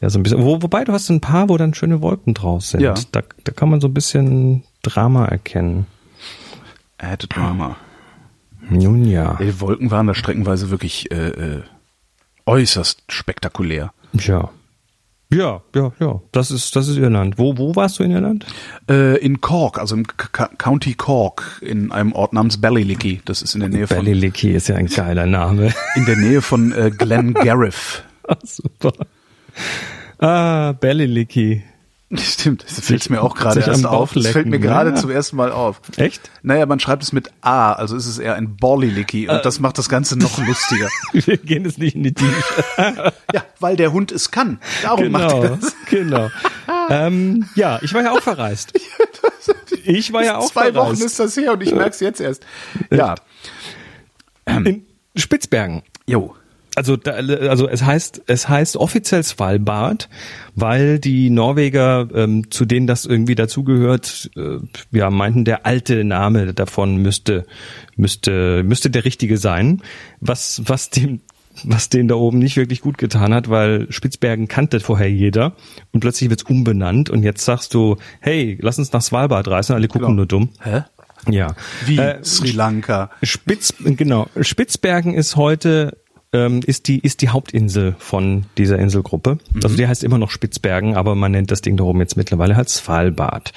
ja, 0.00 0.10
so 0.10 0.18
ein 0.18 0.22
bisschen. 0.22 0.42
Wo, 0.42 0.62
wobei 0.62 0.84
du 0.84 0.92
hast 0.92 1.08
ein 1.08 1.20
paar, 1.20 1.48
wo 1.48 1.56
dann 1.56 1.74
schöne 1.74 2.00
Wolken 2.02 2.34
draus 2.34 2.70
sind. 2.70 2.80
Ja. 2.80 2.94
Da, 3.12 3.22
da 3.42 3.52
kann 3.52 3.70
man 3.70 3.80
so 3.80 3.88
ein 3.88 3.94
bisschen 3.94 4.62
Drama 4.82 5.24
erkennen. 5.24 5.86
Add 6.98 7.26
Drama. 7.28 7.76
Nun 8.70 9.04
ja. 9.04 9.36
Die 9.40 9.60
Wolken 9.60 9.90
waren 9.90 10.06
da 10.06 10.14
streckenweise 10.14 10.70
wirklich 10.70 11.10
äh, 11.10 11.28
äh, 11.28 11.62
äußerst 12.46 13.04
spektakulär. 13.08 13.92
Ja. 14.14 14.50
Ja, 15.30 15.62
ja, 15.74 15.92
ja. 15.98 16.20
Das 16.32 16.50
ist, 16.50 16.76
das 16.76 16.86
ist 16.86 16.96
Irland. 16.96 17.38
Wo, 17.38 17.56
wo 17.58 17.74
warst 17.74 17.98
du 17.98 18.04
in 18.04 18.12
Irland? 18.12 18.46
Äh, 18.88 19.18
in 19.18 19.40
Cork, 19.40 19.78
also 19.78 19.96
im 19.96 20.06
K 20.06 20.48
County 20.58 20.94
Cork, 20.94 21.60
in 21.60 21.90
einem 21.90 22.12
Ort 22.12 22.32
namens 22.32 22.60
Ballylicky. 22.60 23.20
Das 23.24 23.42
ist 23.42 23.54
in 23.54 23.60
der 23.60 23.70
Nähe 23.70 23.86
von. 23.86 23.96
Ballylicky 23.96 24.52
ist 24.52 24.68
ja 24.68 24.76
ein 24.76 24.86
geiler 24.86 25.26
Name. 25.26 25.72
In 25.96 26.04
der 26.04 26.16
Nähe 26.16 26.42
von 26.42 26.72
äh, 26.72 26.90
Glengarriff. 26.90 28.04
ah, 28.28 28.36
super. 28.44 28.92
Ah, 30.18 30.72
Ballylicky. 30.72 31.64
Stimmt, 32.14 32.64
das 32.64 32.80
fällt 32.80 33.08
mir 33.08 33.22
auch 33.22 33.34
gerade 33.34 33.60
erst 33.60 33.86
auf. 33.86 34.12
Das 34.12 34.28
fällt 34.28 34.46
mir 34.46 34.58
gerade 34.58 34.90
ja. 34.90 34.96
zum 34.96 35.10
ersten 35.10 35.36
Mal 35.36 35.50
auf. 35.50 35.80
Echt? 35.96 36.30
Naja, 36.42 36.66
man 36.66 36.78
schreibt 36.78 37.02
es 37.02 37.12
mit 37.12 37.30
A, 37.40 37.72
also 37.72 37.96
ist 37.96 38.06
es 38.06 38.18
eher 38.18 38.34
ein 38.34 38.56
Bollylicky 38.56 39.28
und 39.28 39.36
äh. 39.36 39.42
das 39.42 39.58
macht 39.58 39.78
das 39.78 39.88
Ganze 39.88 40.18
noch 40.18 40.38
lustiger. 40.38 40.88
Wir 41.12 41.38
gehen 41.38 41.64
jetzt 41.64 41.78
nicht 41.78 41.96
in 41.96 42.02
die 42.02 42.12
Tiefe. 42.12 42.64
ja, 43.32 43.44
weil 43.58 43.76
der 43.76 43.92
Hund 43.92 44.12
es 44.12 44.30
kann. 44.30 44.60
Darum 44.82 45.04
genau, 45.04 45.18
macht 45.18 45.34
er 45.34 45.56
das. 45.56 45.76
Genau. 45.86 46.30
ähm, 46.90 47.48
ja, 47.54 47.78
ich 47.82 47.94
war 47.94 48.02
ja 48.02 48.12
auch 48.12 48.22
verreist. 48.22 48.72
Ich 49.84 50.12
war 50.12 50.22
ja 50.22 50.38
auch 50.38 50.50
Zwei 50.50 50.72
verreist. 50.72 50.74
Zwei 50.74 50.98
Wochen 50.98 51.06
ist 51.06 51.18
das 51.18 51.36
her 51.36 51.52
und 51.52 51.62
ich 51.62 51.72
merke 51.72 51.90
es 51.90 52.00
jetzt 52.00 52.20
erst. 52.20 52.44
Ja. 52.90 53.14
In 54.46 54.86
Spitzbergen. 55.16 55.82
Jo 56.06 56.34
also 56.76 56.96
da, 56.96 57.12
also 57.12 57.68
es 57.68 57.84
heißt 57.84 58.22
es 58.26 58.48
heißt 58.48 58.76
offiziell 58.76 59.22
Svalbard, 59.22 60.08
weil 60.54 60.98
die 60.98 61.30
Norweger 61.30 62.08
ähm, 62.14 62.50
zu 62.50 62.64
denen 62.64 62.86
das 62.86 63.06
irgendwie 63.06 63.34
dazugehört, 63.34 64.30
äh, 64.36 64.58
ja 64.90 65.10
meinten 65.10 65.44
der 65.44 65.66
alte 65.66 66.04
Name 66.04 66.54
davon 66.54 66.96
müsste 66.96 67.46
müsste 67.96 68.62
müsste 68.64 68.90
der 68.90 69.04
richtige 69.04 69.38
sein, 69.38 69.82
was 70.20 70.62
was 70.66 70.90
dem 70.90 71.20
was 71.62 71.88
denen 71.88 72.08
da 72.08 72.16
oben 72.16 72.38
nicht 72.38 72.56
wirklich 72.56 72.80
gut 72.80 72.98
getan 72.98 73.32
hat, 73.32 73.48
weil 73.48 73.86
Spitzbergen 73.90 74.48
kannte 74.48 74.80
vorher 74.80 75.10
jeder 75.10 75.52
und 75.92 76.00
plötzlich 76.00 76.28
wird's 76.28 76.42
umbenannt 76.42 77.10
und 77.10 77.22
jetzt 77.22 77.44
sagst 77.44 77.74
du, 77.74 77.96
hey, 78.20 78.58
lass 78.60 78.78
uns 78.78 78.92
nach 78.92 79.02
Svalbard 79.02 79.46
reisen, 79.46 79.74
alle 79.74 79.86
gucken 79.86 80.08
genau. 80.08 80.16
nur 80.16 80.26
dumm. 80.26 80.48
Hä? 80.60 80.82
Ja. 81.30 81.54
Wie 81.86 81.98
äh, 81.98 82.22
Sri 82.24 82.50
Lanka. 82.50 83.10
Spitz, 83.22 83.72
genau. 83.78 84.28
Spitzbergen 84.40 85.14
ist 85.14 85.36
heute 85.36 85.96
ähm, 86.34 86.60
ist 86.66 86.88
die 86.88 86.98
ist 86.98 87.22
die 87.22 87.28
Hauptinsel 87.28 87.94
von 87.98 88.44
dieser 88.58 88.78
Inselgruppe. 88.78 89.38
Mhm. 89.52 89.60
Also 89.62 89.76
die 89.76 89.86
heißt 89.86 90.02
immer 90.02 90.18
noch 90.18 90.30
Spitzbergen, 90.30 90.96
aber 90.96 91.14
man 91.14 91.32
nennt 91.32 91.50
das 91.50 91.62
Ding 91.62 91.76
da 91.76 91.84
oben 91.84 92.00
jetzt 92.00 92.16
mittlerweile 92.16 92.56
halt 92.56 92.68
Svalbard. 92.68 93.52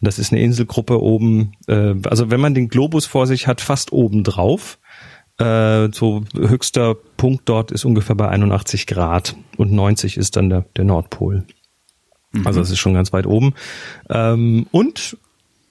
Und 0.00 0.06
das 0.06 0.18
ist 0.18 0.32
eine 0.32 0.42
Inselgruppe 0.42 1.00
oben, 1.00 1.52
äh, 1.68 1.94
also 2.04 2.30
wenn 2.30 2.40
man 2.40 2.54
den 2.54 2.68
Globus 2.68 3.06
vor 3.06 3.26
sich 3.26 3.46
hat, 3.46 3.60
fast 3.60 3.92
oben 3.92 4.24
drauf. 4.24 4.78
Äh, 5.38 5.88
so 5.92 6.24
höchster 6.34 6.96
Punkt 7.16 7.48
dort 7.48 7.70
ist 7.70 7.84
ungefähr 7.84 8.16
bei 8.16 8.28
81 8.28 8.86
Grad 8.86 9.36
und 9.56 9.70
90 9.70 10.16
ist 10.16 10.36
dann 10.36 10.50
der, 10.50 10.64
der 10.76 10.84
Nordpol. 10.84 11.44
Mhm. 12.32 12.46
Also 12.46 12.60
es 12.60 12.70
ist 12.70 12.78
schon 12.78 12.94
ganz 12.94 13.12
weit 13.12 13.26
oben. 13.26 13.54
Ähm, 14.10 14.66
und 14.72 15.16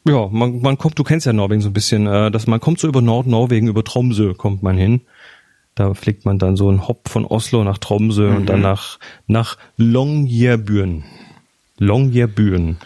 ja, 0.07 0.27
man, 0.31 0.61
man 0.61 0.77
kommt, 0.77 0.97
du 0.99 1.03
kennst 1.03 1.25
ja 1.25 1.33
Norwegen 1.33 1.61
so 1.61 1.69
ein 1.69 1.73
bisschen, 1.73 2.07
äh, 2.07 2.31
dass 2.31 2.47
man 2.47 2.61
kommt 2.61 2.79
so 2.79 2.87
über 2.87 3.01
Nordnorwegen, 3.01 3.67
über 3.67 3.83
Tromsø 3.83 4.35
kommt 4.35 4.63
man 4.63 4.77
hin. 4.77 5.01
Da 5.75 5.93
fliegt 5.93 6.25
man 6.25 6.39
dann 6.39 6.55
so 6.55 6.69
einen 6.69 6.87
Hop 6.87 7.09
von 7.09 7.25
Oslo 7.25 7.65
nach 7.65 7.77
Tromsø 7.77 8.29
mhm. 8.29 8.35
und 8.37 8.45
dann 8.47 8.61
nach, 8.61 8.97
nach 9.27 9.57
Longyearbyen. 9.75 11.03
Longyearbyen. 11.77 12.77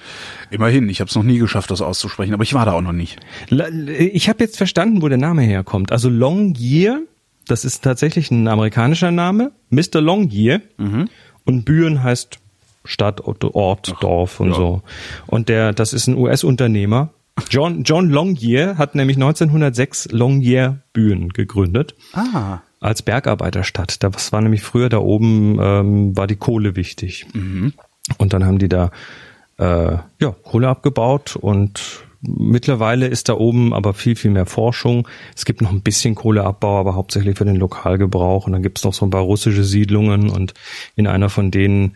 Immerhin, 0.49 0.89
ich 0.89 0.99
habe 0.99 1.09
es 1.09 1.15
noch 1.15 1.23
nie 1.23 1.37
geschafft, 1.37 1.69
das 1.69 1.81
auszusprechen, 1.81 2.33
aber 2.33 2.41
ich 2.41 2.55
war 2.55 2.65
da 2.65 2.71
auch 2.71 2.81
noch 2.81 2.91
nicht. 2.91 3.19
Ich 3.51 4.27
habe 4.27 4.43
jetzt 4.43 4.57
verstanden, 4.57 5.03
wo 5.03 5.07
der 5.07 5.19
Name 5.19 5.43
herkommt. 5.43 5.91
Also 5.91 6.09
Longyear, 6.09 7.01
das 7.47 7.63
ist 7.63 7.83
tatsächlich 7.83 8.31
ein 8.31 8.47
amerikanischer 8.47 9.11
Name, 9.11 9.51
Mr. 9.69 10.01
Longyear. 10.01 10.61
Mhm. 10.77 11.09
Und 11.45 11.65
Büren 11.65 12.01
heißt 12.01 12.39
Stadt, 12.85 13.21
Ort, 13.21 13.93
Ach, 13.95 13.99
Dorf 13.99 14.39
und 14.39 14.49
ja. 14.49 14.55
so. 14.55 14.81
Und 15.27 15.49
der, 15.49 15.73
das 15.73 15.93
ist 15.93 16.07
ein 16.07 16.17
US-Unternehmer. 16.17 17.09
John, 17.51 17.83
John 17.83 18.09
Longyear 18.09 18.79
hat 18.79 18.95
nämlich 18.95 19.17
1906 19.17 20.09
Longyear 20.11 20.79
Bühen 20.91 21.29
gegründet. 21.29 21.93
Ah 22.13 22.59
als 22.79 23.01
Bergarbeiterstadt. 23.01 24.03
Das 24.03 24.31
war 24.31 24.41
nämlich 24.41 24.61
früher 24.61 24.89
da 24.89 24.99
oben, 24.99 25.57
ähm, 25.61 26.17
war 26.17 26.27
die 26.27 26.35
Kohle 26.35 26.75
wichtig. 26.75 27.27
Mhm. 27.33 27.73
Und 28.17 28.33
dann 28.33 28.45
haben 28.45 28.59
die 28.59 28.69
da 28.69 28.91
äh, 29.57 29.97
ja, 30.19 30.35
Kohle 30.43 30.69
abgebaut 30.69 31.35
und 31.35 32.03
mittlerweile 32.21 33.07
ist 33.07 33.29
da 33.29 33.33
oben 33.33 33.73
aber 33.73 33.93
viel, 33.93 34.15
viel 34.15 34.31
mehr 34.31 34.45
Forschung. 34.45 35.07
Es 35.35 35.45
gibt 35.45 35.61
noch 35.61 35.71
ein 35.71 35.81
bisschen 35.81 36.15
Kohleabbau, 36.15 36.79
aber 36.79 36.95
hauptsächlich 36.95 37.37
für 37.37 37.45
den 37.45 37.55
Lokalgebrauch. 37.55 38.45
Und 38.45 38.53
dann 38.53 38.63
gibt 38.63 38.77
es 38.77 38.83
noch 38.83 38.93
so 38.93 39.05
ein 39.05 39.09
paar 39.09 39.21
russische 39.21 39.63
Siedlungen 39.63 40.29
und 40.29 40.53
in 40.95 41.07
einer 41.07 41.29
von 41.29 41.51
denen 41.51 41.95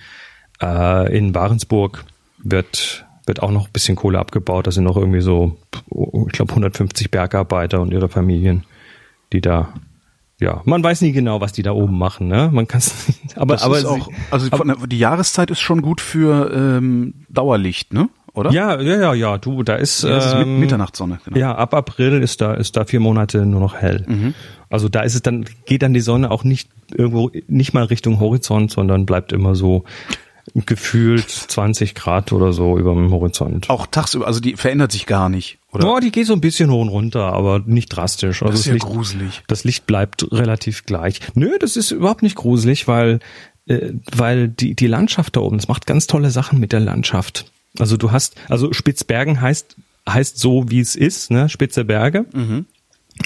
äh, 0.61 1.17
in 1.17 1.33
Warensburg 1.35 2.05
wird 2.37 3.05
wird 3.25 3.41
auch 3.41 3.51
noch 3.51 3.67
ein 3.67 3.71
bisschen 3.71 3.95
Kohle 3.95 4.19
abgebaut. 4.19 4.67
Da 4.67 4.71
sind 4.71 4.83
noch 4.83 4.97
irgendwie 4.97 5.21
so, 5.21 5.57
ich 6.27 6.33
glaube, 6.33 6.51
150 6.51 7.09
Bergarbeiter 7.09 7.79
und 7.79 7.93
ihre 7.93 8.09
Familien, 8.09 8.65
die 9.31 9.39
da 9.39 9.73
ja, 10.43 10.61
man 10.65 10.83
weiß 10.83 11.01
nie 11.01 11.13
genau, 11.13 11.39
was 11.39 11.53
die 11.53 11.63
da 11.63 11.71
oben 11.71 11.97
machen, 11.97 12.27
ne? 12.27 12.49
Man 12.51 12.67
kann 12.67 12.79
es 12.79 13.13
aber 13.35 13.55
das 13.55 13.63
aber 13.63 13.77
ist 13.77 13.85
auch, 13.85 14.09
also 14.29 14.47
aber, 14.51 14.87
die 14.87 14.99
Jahreszeit 14.99 15.49
ist 15.49 15.61
schon 15.61 15.81
gut 15.81 16.01
für 16.01 16.51
ähm, 16.53 17.13
Dauerlicht, 17.29 17.93
ne? 17.93 18.09
Oder? 18.33 18.51
Ja, 18.51 18.81
ja, 18.81 18.99
ja, 18.99 19.13
ja. 19.13 19.37
Du, 19.37 19.63
da 19.63 19.75
ist, 19.75 20.03
ja, 20.03 20.17
ist 20.17 20.33
ähm, 20.33 20.59
Mitternachtssonne. 20.59 21.19
Genau. 21.23 21.37
Ja, 21.37 21.55
ab 21.55 21.73
April 21.73 22.21
ist 22.21 22.41
da 22.41 22.55
ist 22.55 22.75
da 22.75 22.83
vier 22.83 22.99
Monate 22.99 23.45
nur 23.45 23.59
noch 23.59 23.75
hell. 23.75 24.05
Mhm. 24.07 24.33
Also 24.69 24.89
da 24.89 25.01
ist 25.01 25.13
es 25.13 25.21
dann 25.21 25.45
geht 25.65 25.83
dann 25.83 25.93
die 25.93 26.01
Sonne 26.01 26.31
auch 26.31 26.43
nicht 26.43 26.69
irgendwo 26.91 27.31
nicht 27.47 27.73
mal 27.73 27.83
Richtung 27.85 28.19
Horizont, 28.19 28.71
sondern 28.71 29.05
bleibt 29.05 29.31
immer 29.31 29.55
so 29.55 29.83
gefühlt 30.53 31.29
20 31.29 31.95
Grad 31.95 32.31
oder 32.33 32.51
so 32.51 32.77
über 32.77 32.93
dem 32.93 33.11
Horizont. 33.11 33.69
Auch 33.69 33.87
tagsüber, 33.87 34.27
also 34.27 34.39
die 34.39 34.55
verändert 34.55 34.91
sich 34.91 35.05
gar 35.05 35.29
nicht, 35.29 35.57
oder? 35.71 35.87
Oh, 35.87 35.99
die 35.99 36.11
geht 36.11 36.27
so 36.27 36.33
ein 36.33 36.41
bisschen 36.41 36.69
hoch 36.69 36.81
und 36.81 36.89
runter, 36.89 37.33
aber 37.33 37.59
nicht 37.65 37.89
drastisch. 37.89 38.41
Also 38.41 38.51
das 38.51 38.59
ist 38.61 38.65
ja 38.67 38.73
Licht, 38.73 38.85
gruselig. 38.85 39.43
Das 39.47 39.63
Licht 39.63 39.85
bleibt 39.85 40.31
relativ 40.31 40.85
gleich. 40.85 41.21
Nö, 41.33 41.57
das 41.59 41.77
ist 41.77 41.91
überhaupt 41.91 42.23
nicht 42.23 42.35
gruselig, 42.35 42.87
weil 42.87 43.19
äh, 43.67 43.93
weil 44.15 44.49
die 44.49 44.75
die 44.75 44.87
Landschaft 44.87 45.37
da 45.37 45.41
oben, 45.41 45.57
das 45.57 45.69
macht 45.69 45.85
ganz 45.85 46.07
tolle 46.07 46.29
Sachen 46.29 46.59
mit 46.59 46.73
der 46.73 46.81
Landschaft. 46.81 47.51
Also 47.79 47.97
du 47.97 48.11
hast, 48.11 48.35
also 48.49 48.73
Spitzbergen 48.73 49.39
heißt 49.41 49.77
heißt 50.07 50.37
so 50.37 50.65
wie 50.69 50.81
es 50.81 50.95
ist, 50.95 51.31
ne, 51.31 51.47
Spitze 51.47 51.85
Berge. 51.85 52.25
Mhm. 52.33 52.65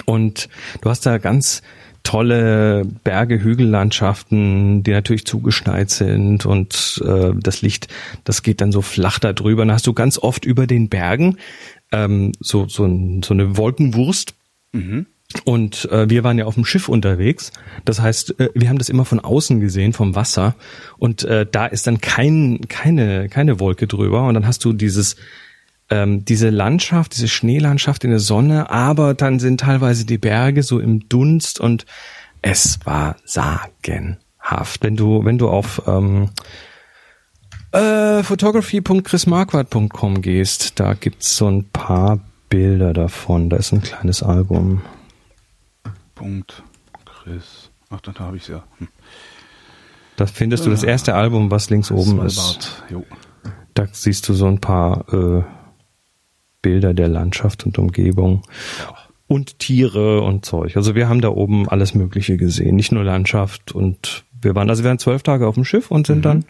Und 0.05 0.49
du 0.81 0.89
hast 0.89 1.05
da 1.05 1.17
ganz 1.17 1.63
tolle 2.07 2.85
Berge, 3.03 3.43
Hügellandschaften, 3.43 4.81
die 4.81 4.91
natürlich 4.91 5.25
zugeschneit 5.25 5.89
sind 5.89 6.45
und 6.45 7.03
äh, 7.05 7.33
das 7.35 7.61
Licht, 7.61 7.89
das 8.23 8.43
geht 8.43 8.61
dann 8.61 8.71
so 8.71 8.81
flach 8.81 9.19
da 9.19 9.33
drüber. 9.33 9.65
Dann 9.65 9.73
hast 9.73 9.87
du 9.87 9.93
ganz 9.93 10.17
oft 10.17 10.45
über 10.45 10.67
den 10.67 10.87
Bergen 10.87 11.35
ähm, 11.91 12.31
so, 12.39 12.65
so, 12.69 12.87
so 13.23 13.33
eine 13.33 13.57
Wolkenwurst. 13.57 14.35
Mhm. 14.71 15.07
Und 15.43 15.91
äh, 15.91 16.09
wir 16.09 16.23
waren 16.23 16.37
ja 16.37 16.45
auf 16.45 16.53
dem 16.53 16.63
Schiff 16.63 16.87
unterwegs. 16.87 17.51
Das 17.83 17.99
heißt, 17.99 18.39
äh, 18.39 18.51
wir 18.53 18.69
haben 18.69 18.77
das 18.77 18.87
immer 18.87 19.03
von 19.03 19.19
außen 19.19 19.59
gesehen, 19.59 19.91
vom 19.91 20.15
Wasser. 20.15 20.55
Und 20.97 21.25
äh, 21.25 21.45
da 21.45 21.65
ist 21.65 21.87
dann 21.87 21.99
kein, 21.99 22.61
keine, 22.69 23.27
keine 23.27 23.59
Wolke 23.59 23.85
drüber. 23.85 24.25
Und 24.25 24.35
dann 24.35 24.47
hast 24.47 24.63
du 24.63 24.71
dieses 24.71 25.17
ähm, 25.89 26.25
diese 26.25 26.49
Landschaft, 26.49 27.15
diese 27.15 27.27
Schneelandschaft 27.27 28.03
in 28.03 28.09
der 28.09 28.19
Sonne, 28.19 28.69
aber 28.69 29.13
dann 29.13 29.39
sind 29.39 29.61
teilweise 29.61 30.05
die 30.05 30.17
Berge 30.17 30.63
so 30.63 30.79
im 30.79 31.07
Dunst 31.07 31.59
und 31.59 31.85
es 32.41 32.79
war 32.85 33.15
sagenhaft. 33.25 34.83
Wenn 34.83 34.95
du, 34.95 35.23
wenn 35.25 35.37
du 35.37 35.49
auf 35.49 35.81
ähm, 35.87 36.29
äh, 37.71 38.23
photography.chrismarquardt.com 38.23 40.21
gehst, 40.21 40.79
da 40.79 40.93
gibt's 40.93 41.37
so 41.37 41.47
ein 41.49 41.69
paar 41.69 42.19
Bilder 42.49 42.93
davon. 42.93 43.49
Da 43.49 43.57
ist 43.57 43.73
ein 43.73 43.81
kleines 43.81 44.23
Album. 44.23 44.81
Punkt 46.15 46.63
Chris. 47.05 47.69
Ach, 47.89 48.01
dann 48.01 48.17
habe 48.19 48.37
ich 48.37 48.47
ja. 48.47 48.63
Hm. 48.79 48.87
Da 50.15 50.25
findest 50.25 50.65
du 50.65 50.71
das 50.71 50.83
ah. 50.83 50.87
erste 50.87 51.13
Album, 51.13 51.51
was 51.51 51.69
links 51.69 51.91
oben 51.91 52.25
ist. 52.25 52.83
Jo. 52.89 53.05
Da 53.73 53.85
siehst 53.91 54.27
du 54.27 54.33
so 54.33 54.47
ein 54.47 54.59
paar 54.59 55.13
äh, 55.13 55.43
Bilder 56.61 56.93
der 56.93 57.07
Landschaft 57.07 57.65
und 57.65 57.77
Umgebung 57.77 58.43
und 59.27 59.59
Tiere 59.59 60.21
und 60.21 60.45
Zeug. 60.45 60.77
Also 60.77 60.95
wir 60.95 61.09
haben 61.09 61.21
da 61.21 61.29
oben 61.29 61.67
alles 61.67 61.93
Mögliche 61.93 62.37
gesehen, 62.37 62.75
nicht 62.75 62.91
nur 62.91 63.03
Landschaft 63.03 63.71
und 63.73 64.25
wir 64.41 64.55
waren, 64.55 64.69
also 64.69 64.83
wir 64.83 64.89
waren 64.89 64.99
zwölf 64.99 65.23
Tage 65.23 65.47
auf 65.47 65.55
dem 65.55 65.65
Schiff 65.65 65.91
und 65.91 66.07
sind 66.07 66.19
mhm. 66.19 66.21
dann 66.21 66.45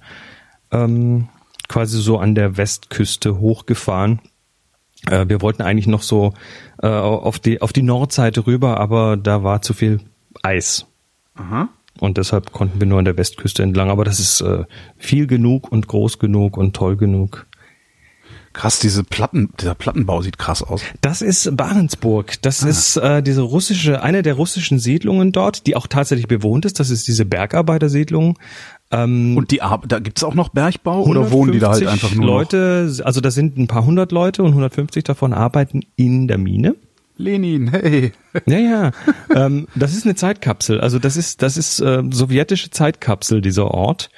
ähm, 0.71 1.27
quasi 1.67 2.01
so 2.01 2.17
an 2.17 2.35
der 2.35 2.57
Westküste 2.57 3.39
hochgefahren. 3.39 4.19
Äh, 5.09 5.25
wir 5.27 5.41
wollten 5.41 5.61
eigentlich 5.61 5.87
noch 5.87 6.01
so 6.01 6.33
äh, 6.81 6.87
auf 6.87 7.39
die 7.39 7.61
auf 7.61 7.73
die 7.73 7.83
Nordseite 7.83 8.45
rüber, 8.45 8.79
aber 8.79 9.17
da 9.17 9.43
war 9.43 9.61
zu 9.61 9.73
viel 9.73 9.99
Eis. 10.43 10.85
Aha. 11.35 11.69
Und 11.99 12.17
deshalb 12.17 12.51
konnten 12.51 12.79
wir 12.79 12.87
nur 12.87 12.99
an 12.99 13.05
der 13.05 13.17
Westküste 13.17 13.63
entlang. 13.63 13.89
Aber 13.89 14.05
das 14.05 14.19
ist 14.19 14.41
äh, 14.41 14.65
viel 14.97 15.27
genug 15.27 15.71
und 15.71 15.87
groß 15.87 16.19
genug 16.19 16.57
und 16.57 16.75
toll 16.75 16.95
genug. 16.95 17.46
Krass, 18.57 18.79
diese 18.79 19.03
Platten, 19.03 19.49
dieser 19.61 19.75
Plattenbau 19.75 20.23
sieht 20.23 20.39
krass 20.39 20.63
aus. 20.63 20.81
Das 21.01 21.21
ist 21.21 21.55
Barentsburg. 21.55 22.41
Das 22.41 22.63
ah. 22.63 22.67
ist 22.67 22.97
äh, 22.97 23.21
diese 23.21 23.41
russische, 23.41 24.01
eine 24.01 24.23
der 24.23 24.33
russischen 24.33 24.79
Siedlungen 24.79 25.31
dort, 25.31 25.67
die 25.67 25.75
auch 25.75 25.85
tatsächlich 25.85 26.27
bewohnt 26.27 26.65
ist. 26.65 26.79
Das 26.79 26.89
ist 26.89 27.07
diese 27.07 27.23
Bergarbeitersiedlung. 27.23 28.39
Ähm, 28.89 29.37
Und 29.37 29.51
die 29.51 29.61
da 29.87 29.99
gibt's 29.99 30.23
auch 30.23 30.33
noch 30.33 30.49
Bergbau 30.49 31.03
oder 31.03 31.29
wohnen 31.29 31.51
die 31.51 31.59
da 31.59 31.69
halt 31.69 31.85
einfach 31.85 32.15
nur? 32.15 32.25
Leute, 32.25 32.87
noch? 32.89 33.05
also 33.05 33.21
da 33.21 33.29
sind 33.29 33.59
ein 33.59 33.67
paar 33.67 33.85
hundert 33.85 34.11
Leute 34.11 34.41
und 34.41 34.49
150 34.49 35.03
davon 35.03 35.33
arbeiten 35.33 35.81
in 35.95 36.27
der 36.27 36.39
Mine. 36.39 36.75
Lenin, 37.17 37.67
hey. 37.69 38.11
Ja, 38.47 38.57
ja. 38.57 38.91
ähm, 39.35 39.67
das 39.75 39.93
ist 39.93 40.05
eine 40.05 40.15
Zeitkapsel. 40.15 40.81
Also 40.81 40.97
das 40.97 41.15
ist, 41.15 41.43
das 41.43 41.57
ist 41.57 41.79
äh, 41.79 42.01
sowjetische 42.09 42.71
Zeitkapsel, 42.71 43.41
dieser 43.41 43.69
Ort. 43.69 44.09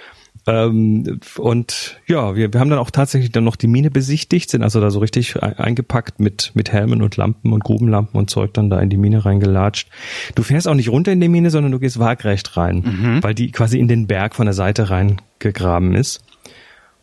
Ähm, 0.47 1.19
und 1.37 1.97
ja, 2.07 2.35
wir, 2.35 2.51
wir 2.53 2.59
haben 2.59 2.69
dann 2.69 2.79
auch 2.79 2.91
tatsächlich 2.91 3.31
dann 3.31 3.43
noch 3.43 3.55
die 3.55 3.67
Mine 3.67 3.91
besichtigt, 3.91 4.49
sind 4.49 4.63
also 4.63 4.79
da 4.81 4.89
so 4.89 4.99
richtig 4.99 5.41
eingepackt 5.41 6.19
mit, 6.19 6.51
mit 6.53 6.71
Helmen 6.71 7.01
und 7.01 7.17
Lampen 7.17 7.53
und 7.53 7.63
Grubenlampen 7.63 8.17
und 8.19 8.29
Zeug 8.29 8.53
dann 8.53 8.69
da 8.69 8.79
in 8.79 8.89
die 8.89 8.97
Mine 8.97 9.25
reingelatscht. 9.25 9.89
Du 10.35 10.43
fährst 10.43 10.67
auch 10.67 10.73
nicht 10.73 10.89
runter 10.89 11.11
in 11.11 11.21
die 11.21 11.29
Mine, 11.29 11.49
sondern 11.49 11.71
du 11.71 11.79
gehst 11.79 11.99
waagrecht 11.99 12.57
rein, 12.57 12.77
mhm. 12.77 13.23
weil 13.23 13.35
die 13.35 13.51
quasi 13.51 13.79
in 13.79 13.87
den 13.87 14.07
Berg 14.07 14.35
von 14.35 14.45
der 14.45 14.53
Seite 14.53 14.89
reingegraben 14.89 15.95
ist. 15.95 16.23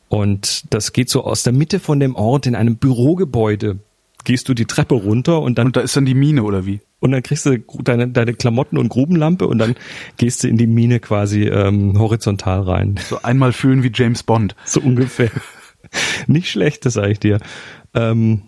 Und 0.08 0.72
das 0.72 0.92
geht 0.92 1.10
so 1.10 1.24
aus 1.24 1.42
der 1.42 1.52
Mitte 1.52 1.80
von 1.80 2.00
dem 2.00 2.14
Ort 2.14 2.46
in 2.46 2.54
einem 2.54 2.76
Bürogebäude. 2.76 3.78
Gehst 4.26 4.48
du 4.50 4.54
die 4.54 4.66
Treppe 4.66 4.96
runter 4.96 5.40
und 5.40 5.56
dann. 5.56 5.68
Und 5.68 5.76
da 5.76 5.80
ist 5.80 5.96
dann 5.96 6.04
die 6.04 6.14
Mine 6.14 6.42
oder 6.42 6.66
wie? 6.66 6.80
und 7.00 7.12
dann 7.12 7.22
kriegst 7.22 7.46
du 7.46 7.58
deine, 7.82 8.08
deine 8.08 8.34
Klamotten 8.34 8.78
und 8.78 8.88
Grubenlampe 8.88 9.46
und 9.46 9.58
dann 9.58 9.76
gehst 10.16 10.42
du 10.42 10.48
in 10.48 10.56
die 10.56 10.66
Mine 10.66 11.00
quasi 11.00 11.44
ähm, 11.44 11.98
horizontal 11.98 12.62
rein. 12.62 12.98
So 13.08 13.22
einmal 13.22 13.52
fühlen 13.52 13.82
wie 13.82 13.92
James 13.94 14.22
Bond. 14.22 14.56
So 14.64 14.80
ungefähr. 14.80 15.30
Nicht 16.26 16.50
schlecht, 16.50 16.84
das 16.84 16.94
sage 16.94 17.12
ich 17.12 17.20
dir. 17.20 17.38
Ähm, 17.94 18.42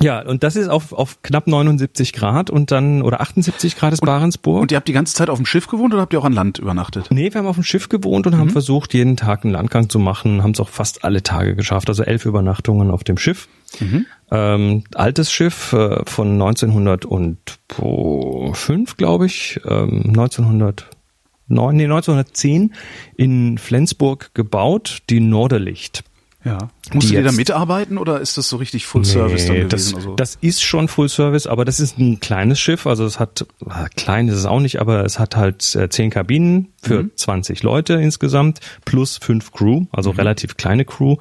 ja, 0.00 0.20
und 0.20 0.44
das 0.44 0.56
ist 0.56 0.68
auf, 0.68 0.92
auf 0.92 1.22
knapp 1.22 1.46
79 1.46 2.12
Grad 2.12 2.48
und 2.48 2.70
dann, 2.70 3.02
oder 3.02 3.20
78 3.20 3.76
Grad 3.76 3.92
ist 3.92 4.02
und, 4.02 4.06
Barentsburg. 4.06 4.62
Und 4.62 4.72
ihr 4.72 4.76
habt 4.76 4.88
die 4.88 4.92
ganze 4.92 5.14
Zeit 5.14 5.28
auf 5.28 5.38
dem 5.38 5.46
Schiff 5.46 5.66
gewohnt 5.66 5.92
oder 5.92 6.02
habt 6.02 6.12
ihr 6.12 6.20
auch 6.20 6.24
an 6.24 6.32
Land 6.32 6.58
übernachtet? 6.58 7.08
Nee, 7.10 7.32
wir 7.32 7.40
haben 7.40 7.46
auf 7.46 7.56
dem 7.56 7.64
Schiff 7.64 7.88
gewohnt 7.88 8.26
und 8.26 8.34
mhm. 8.34 8.38
haben 8.38 8.50
versucht, 8.50 8.94
jeden 8.94 9.16
Tag 9.16 9.44
einen 9.44 9.52
Landgang 9.52 9.88
zu 9.88 9.98
machen, 9.98 10.42
haben 10.42 10.52
es 10.52 10.60
auch 10.60 10.68
fast 10.68 11.04
alle 11.04 11.22
Tage 11.22 11.56
geschafft, 11.56 11.88
also 11.88 12.02
elf 12.02 12.24
Übernachtungen 12.24 12.90
auf 12.90 13.04
dem 13.04 13.18
Schiff. 13.18 13.48
Mhm. 13.80 14.06
Ähm, 14.30 14.84
altes 14.94 15.32
Schiff 15.32 15.72
äh, 15.72 16.04
von 16.04 16.40
1905, 16.40 18.96
glaube 18.96 19.26
ich, 19.26 19.60
ähm, 19.64 20.04
1909, 20.06 21.76
nee, 21.76 21.84
1910 21.84 22.74
in 23.16 23.58
Flensburg 23.58 24.30
gebaut, 24.34 25.02
die 25.10 25.20
Norderlicht. 25.20 26.04
Ja. 26.44 26.70
Musst 26.92 27.12
du 27.12 27.22
da 27.22 27.32
mitarbeiten 27.32 27.98
oder 27.98 28.20
ist 28.20 28.38
das 28.38 28.48
so 28.48 28.56
richtig 28.56 28.86
Full 28.86 29.04
Service 29.04 29.42
nee, 29.42 29.60
dann 29.60 29.68
gewesen? 29.68 29.68
Das, 29.68 29.94
also? 29.94 30.14
das 30.14 30.38
ist 30.40 30.62
schon 30.62 30.88
Full 30.88 31.10
Service, 31.10 31.46
aber 31.46 31.66
das 31.66 31.80
ist 31.80 31.98
ein 31.98 32.18
kleines 32.20 32.58
Schiff. 32.58 32.86
Also 32.86 33.04
es 33.04 33.20
hat, 33.20 33.46
äh, 33.66 33.88
klein 33.94 34.28
ist 34.28 34.36
es 34.36 34.46
auch 34.46 34.60
nicht, 34.60 34.80
aber 34.80 35.04
es 35.04 35.18
hat 35.18 35.36
halt 35.36 35.74
äh, 35.76 35.90
zehn 35.90 36.08
Kabinen 36.08 36.72
für 36.82 37.02
mhm. 37.04 37.10
20 37.14 37.62
Leute 37.62 37.94
insgesamt 37.94 38.60
plus 38.86 39.18
fünf 39.18 39.52
Crew, 39.52 39.84
also 39.92 40.12
mhm. 40.12 40.18
relativ 40.18 40.56
kleine 40.56 40.86
Crew. 40.86 41.16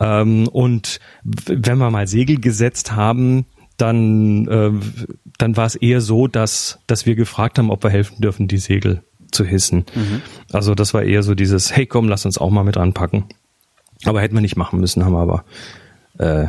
Ähm, 0.00 0.48
und 0.48 1.00
wenn 1.22 1.78
wir 1.78 1.90
mal 1.90 2.06
Segel 2.06 2.40
gesetzt 2.40 2.92
haben, 2.92 3.46
dann, 3.76 4.48
äh, 4.48 4.70
dann 5.38 5.56
war 5.56 5.66
es 5.66 5.74
eher 5.74 6.00
so, 6.00 6.26
dass, 6.26 6.78
dass 6.86 7.06
wir 7.06 7.14
gefragt 7.14 7.58
haben, 7.58 7.70
ob 7.70 7.82
wir 7.82 7.90
helfen 7.90 8.20
dürfen, 8.20 8.48
die 8.48 8.58
Segel 8.58 9.02
zu 9.30 9.44
hissen. 9.44 9.84
Mhm. 9.94 10.22
Also 10.52 10.74
das 10.74 10.94
war 10.94 11.02
eher 11.02 11.22
so 11.22 11.34
dieses, 11.34 11.74
hey 11.74 11.86
komm, 11.86 12.08
lass 12.08 12.24
uns 12.24 12.38
auch 12.38 12.50
mal 12.50 12.64
mit 12.64 12.76
anpacken. 12.76 13.24
Aber 14.04 14.20
hätten 14.20 14.34
wir 14.34 14.40
nicht 14.40 14.56
machen 14.56 14.80
müssen, 14.80 15.04
haben 15.04 15.12
wir 15.12 15.20
aber, 15.20 15.44
äh, 16.18 16.46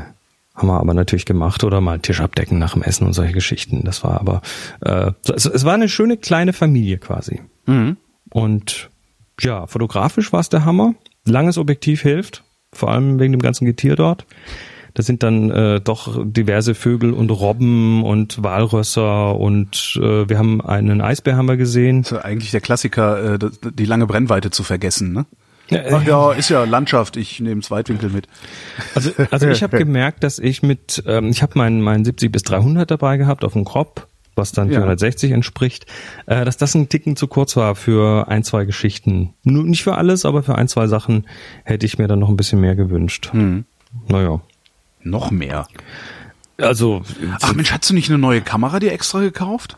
haben 0.56 0.68
wir 0.68 0.80
aber 0.80 0.94
natürlich 0.94 1.26
gemacht 1.26 1.64
oder 1.64 1.82
mal 1.82 2.00
Tisch 2.00 2.22
abdecken 2.22 2.60
nach 2.60 2.74
dem 2.74 2.82
Essen 2.82 3.06
und 3.06 3.14
solche 3.14 3.34
Geschichten. 3.34 3.84
Das 3.84 4.04
war 4.04 4.20
aber, 4.20 4.42
äh, 4.82 5.12
es, 5.34 5.46
es 5.46 5.66
war 5.66 5.74
eine 5.74 5.90
schöne 5.90 6.18
kleine 6.18 6.54
Familie 6.54 6.98
quasi. 6.98 7.42
Mhm. 7.66 7.98
Und 8.30 8.90
ja, 9.40 9.68
fotografisch 9.68 10.34
war 10.34 10.40
es 10.40 10.50
der 10.50 10.66
Hammer. 10.66 10.94
Langes 11.26 11.58
Objektiv 11.58 12.02
hilft, 12.02 12.44
vor 12.78 12.90
allem 12.92 13.20
wegen 13.20 13.34
dem 13.34 13.42
ganzen 13.42 13.66
Getier 13.66 13.96
dort. 13.96 14.26
Da 14.94 15.04
sind 15.04 15.22
dann 15.22 15.52
äh, 15.52 15.80
doch 15.80 16.24
diverse 16.26 16.74
Vögel 16.74 17.14
und 17.14 17.30
Robben 17.30 18.04
und 18.04 18.42
Walrösser 18.42 19.36
und 19.36 20.00
äh, 20.02 20.28
wir 20.28 20.40
haben 20.40 20.60
einen 20.60 21.02
Eisbär 21.02 21.38
haben 21.38 21.48
wir 21.48 21.58
gesehen. 21.58 22.02
Das 22.02 22.14
ist 22.14 22.18
eigentlich 22.26 22.50
der 22.50 22.62
Klassiker, 22.62 23.36
äh, 23.36 23.40
die 23.62 23.86
lange 23.86 24.08
Brennweite 24.08 24.50
zu 24.50 24.64
vergessen, 24.64 25.14
ne? 25.14 25.26
Ach 25.70 26.04
ja, 26.04 26.32
ist 26.32 26.50
ja 26.50 26.64
Landschaft, 26.64 27.18
ich 27.18 27.40
nehme 27.40 27.62
Zweitwinkel 27.62 28.10
mit. 28.10 28.28
Also, 28.96 29.12
also 29.32 29.48
ich 29.50 29.64
habe 29.64 29.78
gemerkt, 29.78 30.24
dass 30.24 30.40
ich 30.40 30.64
mit, 30.64 31.04
ähm, 31.06 31.30
ich 31.30 31.44
habe 31.44 31.58
meinen 31.60 31.82
mein 31.82 32.06
70 32.06 32.32
bis 32.32 32.44
300 32.44 32.90
dabei 32.90 33.18
gehabt 33.18 33.44
auf 33.44 33.54
dem 33.54 33.66
Crop, 33.66 34.08
was 34.38 34.52
dann 34.52 34.68
Ja. 34.68 34.80
460 34.80 35.32
entspricht, 35.32 35.86
äh, 36.26 36.46
dass 36.46 36.58
das 36.58 36.76
ein 36.76 36.90
Ticken 36.90 37.16
zu 37.16 37.28
kurz 37.28 37.56
war 37.56 37.76
für 37.76 38.28
ein, 38.28 38.44
zwei 38.44 38.66
Geschichten. 38.66 39.34
Nur 39.44 39.64
nicht 39.64 39.84
für 39.84 39.96
alles, 39.96 40.26
aber 40.26 40.44
für 40.44 40.56
ein, 40.56 40.68
zwei 40.68 40.88
Sachen 40.88 41.26
hätte 41.64 41.86
ich 41.86 41.98
mir 41.98 42.08
dann 42.08 42.20
noch 42.20 42.30
ein 42.30 42.38
bisschen 42.38 42.60
mehr 42.62 42.76
gewünscht. 42.76 43.30
Hm. 43.32 43.66
Naja. 44.08 44.42
Noch 45.04 45.32
mehr. 45.32 45.68
Also, 46.60 47.04
Ach 47.42 47.54
Mensch, 47.54 47.72
hast 47.72 47.88
du 47.90 47.94
nicht 47.94 48.10
eine 48.10 48.18
neue 48.18 48.42
Kamera 48.42 48.80
dir 48.80 48.92
extra 48.92 49.20
gekauft? 49.20 49.78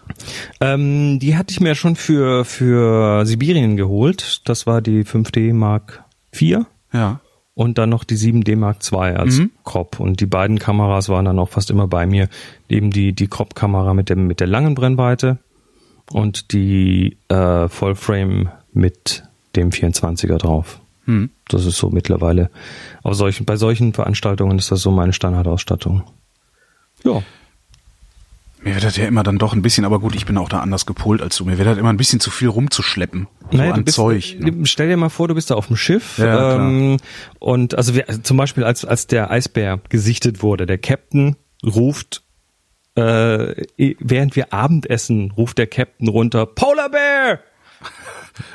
ähm, 0.61 1.19
die 1.19 1.35
hatte 1.35 1.51
ich 1.51 1.59
mir 1.59 1.75
schon 1.75 1.95
für, 1.97 2.45
für 2.45 3.25
Sibirien 3.25 3.75
geholt. 3.75 4.41
Das 4.47 4.65
war 4.65 4.81
die 4.81 5.03
5D 5.03 5.53
Mark 5.53 6.03
IV. 6.33 6.59
Ja. 6.93 7.19
Und 7.59 7.77
dann 7.77 7.89
noch 7.89 8.05
die 8.05 8.15
7D 8.15 8.55
Mark 8.55 8.77
II 8.89 9.17
als 9.17 9.39
Mhm. 9.39 9.51
Crop. 9.65 9.99
Und 9.99 10.21
die 10.21 10.27
beiden 10.27 10.59
Kameras 10.59 11.09
waren 11.09 11.25
dann 11.25 11.37
auch 11.39 11.49
fast 11.49 11.69
immer 11.69 11.89
bei 11.89 12.05
mir. 12.05 12.29
Eben 12.69 12.89
die, 12.89 13.11
die 13.11 13.27
Crop-Kamera 13.27 13.93
mit 13.93 14.09
dem, 14.09 14.27
mit 14.27 14.39
der 14.39 14.47
langen 14.47 14.75
Brennweite 14.75 15.39
und 16.09 16.53
die 16.53 17.17
äh, 17.27 17.67
Vollframe 17.67 18.47
mit 18.71 19.23
dem 19.57 19.71
24er 19.71 20.37
drauf. 20.37 20.79
Hm. 21.03 21.31
Das 21.49 21.65
ist 21.65 21.75
so 21.75 21.89
mittlerweile, 21.89 22.49
auf 23.03 23.15
solchen, 23.15 23.45
bei 23.45 23.57
solchen 23.57 23.91
Veranstaltungen 23.91 24.57
ist 24.57 24.71
das 24.71 24.81
so 24.81 24.91
meine 24.91 25.11
Standardausstattung. 25.11 26.03
Ja. 27.03 27.21
Mir 28.61 28.75
wird 28.75 28.83
das 28.83 28.97
ja 28.97 29.05
immer 29.05 29.23
dann 29.23 29.37
doch 29.37 29.53
ein 29.53 29.61
bisschen, 29.61 29.85
aber 29.85 29.99
gut, 29.99 30.15
ich 30.15 30.25
bin 30.25 30.37
auch 30.37 30.49
da 30.49 30.59
anders 30.59 30.85
gepolt 30.85 31.21
als 31.21 31.37
du. 31.37 31.45
Mir 31.45 31.57
wird 31.57 31.67
das 31.67 31.77
immer 31.77 31.89
ein 31.89 31.97
bisschen 31.97 32.19
zu 32.19 32.29
viel 32.29 32.49
rumzuschleppen. 32.49 33.27
So 33.51 33.57
Naja, 33.57 33.71
an 33.71 33.79
du 33.79 33.85
bist, 33.85 33.95
Zeug. 33.95 34.35
Ne? 34.39 34.65
Stell 34.65 34.89
dir 34.89 34.97
mal 34.97 35.09
vor, 35.09 35.29
du 35.29 35.35
bist 35.35 35.49
da 35.49 35.55
auf 35.55 35.67
dem 35.67 35.77
Schiff 35.77 36.17
Ja, 36.17 36.55
ähm, 36.55 36.97
und 37.39 37.75
also, 37.75 37.95
wir, 37.95 38.09
also 38.09 38.21
zum 38.21 38.35
Beispiel 38.35 38.65
als 38.65 38.83
als 38.83 39.07
der 39.07 39.31
Eisbär 39.31 39.79
gesichtet 39.87 40.43
wurde, 40.43 40.65
der 40.65 40.77
Captain 40.77 41.37
ruft 41.65 42.23
äh, 42.95 43.65
während 43.99 44.35
wir 44.35 44.53
Abendessen 44.53 45.31
ruft 45.31 45.57
der 45.57 45.67
Captain 45.67 46.09
runter 46.09 46.45
Polar 46.45 46.89
Bear 46.89 47.39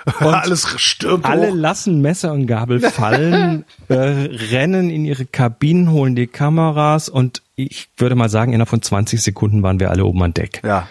Alles 0.20 0.68
stirbt 0.80 1.24
alle 1.24 1.48
hoch. 1.48 1.54
lassen 1.54 2.00
Messer 2.00 2.32
und 2.32 2.46
Gabel 2.46 2.80
fallen, 2.80 3.64
äh, 3.88 3.94
rennen 3.94 4.90
in 4.90 5.04
ihre 5.04 5.24
Kabinen, 5.26 5.90
holen 5.90 6.14
die 6.14 6.26
Kameras 6.26 7.08
und 7.08 7.42
ich 7.56 7.88
würde 7.96 8.14
mal 8.14 8.28
sagen, 8.28 8.52
innerhalb 8.52 8.68
von 8.68 8.82
20 8.82 9.22
Sekunden 9.22 9.62
waren 9.62 9.80
wir 9.80 9.90
alle 9.90 10.04
oben 10.04 10.22
an 10.22 10.34
Deck. 10.34 10.60
Ja. 10.64 10.88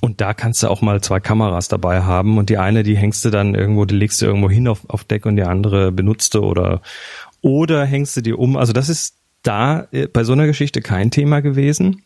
Und 0.00 0.20
da 0.20 0.32
kannst 0.32 0.62
du 0.62 0.68
auch 0.68 0.80
mal 0.80 1.00
zwei 1.02 1.20
Kameras 1.20 1.68
dabei 1.68 2.02
haben 2.02 2.38
und 2.38 2.48
die 2.48 2.56
eine, 2.56 2.82
die 2.82 2.96
hängst 2.96 3.24
du 3.24 3.30
dann 3.30 3.54
irgendwo, 3.54 3.84
die 3.84 3.96
legst 3.96 4.22
du 4.22 4.26
irgendwo 4.26 4.48
hin 4.48 4.66
auf, 4.66 4.80
auf 4.88 5.04
Deck 5.04 5.26
und 5.26 5.36
die 5.36 5.42
andere 5.42 5.92
benutzt 5.92 6.34
du 6.34 6.40
oder, 6.40 6.80
oder 7.42 7.84
hängst 7.84 8.16
du 8.16 8.22
die 8.22 8.32
um. 8.32 8.56
Also 8.56 8.72
das 8.72 8.88
ist 8.88 9.16
da 9.42 9.88
äh, 9.92 10.06
bei 10.06 10.24
so 10.24 10.32
einer 10.32 10.46
Geschichte 10.46 10.80
kein 10.80 11.10
Thema 11.10 11.40
gewesen. 11.40 12.02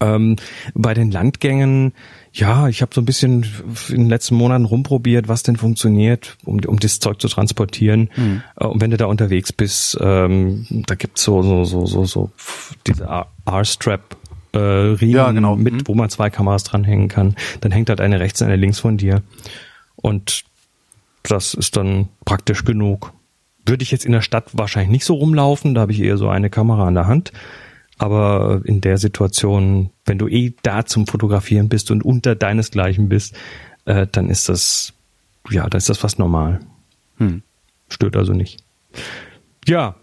Ähm, 0.00 0.36
bei 0.74 0.94
den 0.94 1.10
Landgängen, 1.10 1.92
ja, 2.32 2.68
ich 2.68 2.82
habe 2.82 2.94
so 2.94 3.00
ein 3.00 3.04
bisschen 3.04 3.44
in 3.88 3.96
den 4.02 4.08
letzten 4.08 4.34
Monaten 4.36 4.64
rumprobiert, 4.64 5.28
was 5.28 5.42
denn 5.42 5.56
funktioniert, 5.56 6.36
um, 6.44 6.60
um 6.66 6.78
das 6.78 6.98
Zeug 7.00 7.20
zu 7.20 7.28
transportieren. 7.28 8.08
Äh, 8.56 8.64
Und 8.66 8.80
wenn 8.80 8.90
du 8.90 8.96
da 8.96 9.06
unterwegs 9.06 9.52
bist, 9.52 9.98
ähm, 10.00 10.66
da 10.86 10.94
gibt's 10.94 11.22
so, 11.22 11.42
so, 11.42 11.64
so, 11.64 11.86
so, 11.86 12.04
so 12.04 12.30
diese 12.86 13.04
R-Strap. 13.46 14.16
Äh, 14.52 14.58
Riemen 14.58 15.14
Ja, 15.14 15.30
genau. 15.30 15.54
mit, 15.56 15.72
Mhm. 15.74 15.80
wo 15.86 15.94
man 15.94 16.10
zwei 16.10 16.28
Kameras 16.28 16.64
dranhängen 16.64 17.06
kann. 17.08 17.36
Dann 17.60 17.70
hängt 17.72 17.88
halt 17.88 18.00
eine 18.00 18.18
rechts 18.20 18.40
und 18.42 18.48
eine 18.48 18.56
links 18.56 18.80
von 18.80 18.96
dir. 18.96 19.22
Und 19.96 20.44
das 21.22 21.54
ist 21.54 21.76
dann 21.76 22.08
praktisch 22.24 22.64
genug. 22.64 23.12
Würde 23.66 23.82
ich 23.84 23.90
jetzt 23.92 24.04
in 24.06 24.12
der 24.12 24.22
Stadt 24.22 24.46
wahrscheinlich 24.52 24.90
nicht 24.90 25.04
so 25.04 25.14
rumlaufen, 25.14 25.74
da 25.74 25.82
habe 25.82 25.92
ich 25.92 26.00
eher 26.00 26.16
so 26.16 26.28
eine 26.28 26.50
Kamera 26.50 26.86
an 26.88 26.94
der 26.94 27.06
Hand. 27.06 27.32
Aber 28.00 28.62
in 28.64 28.80
der 28.80 28.96
Situation, 28.96 29.90
wenn 30.06 30.16
du 30.16 30.26
eh 30.26 30.54
da 30.62 30.86
zum 30.86 31.06
Fotografieren 31.06 31.68
bist 31.68 31.90
und 31.90 32.02
unter 32.02 32.34
deinesgleichen 32.34 33.10
bist, 33.10 33.34
äh, 33.84 34.06
dann 34.10 34.30
ist 34.30 34.48
das, 34.48 34.94
ja, 35.50 35.68
dann 35.68 35.76
ist 35.76 35.90
das 35.90 35.98
fast 35.98 36.18
normal. 36.18 36.60
Hm. 37.18 37.42
Stört 37.88 38.16
also 38.16 38.32
nicht. 38.32 38.64
Ja. 39.68 39.96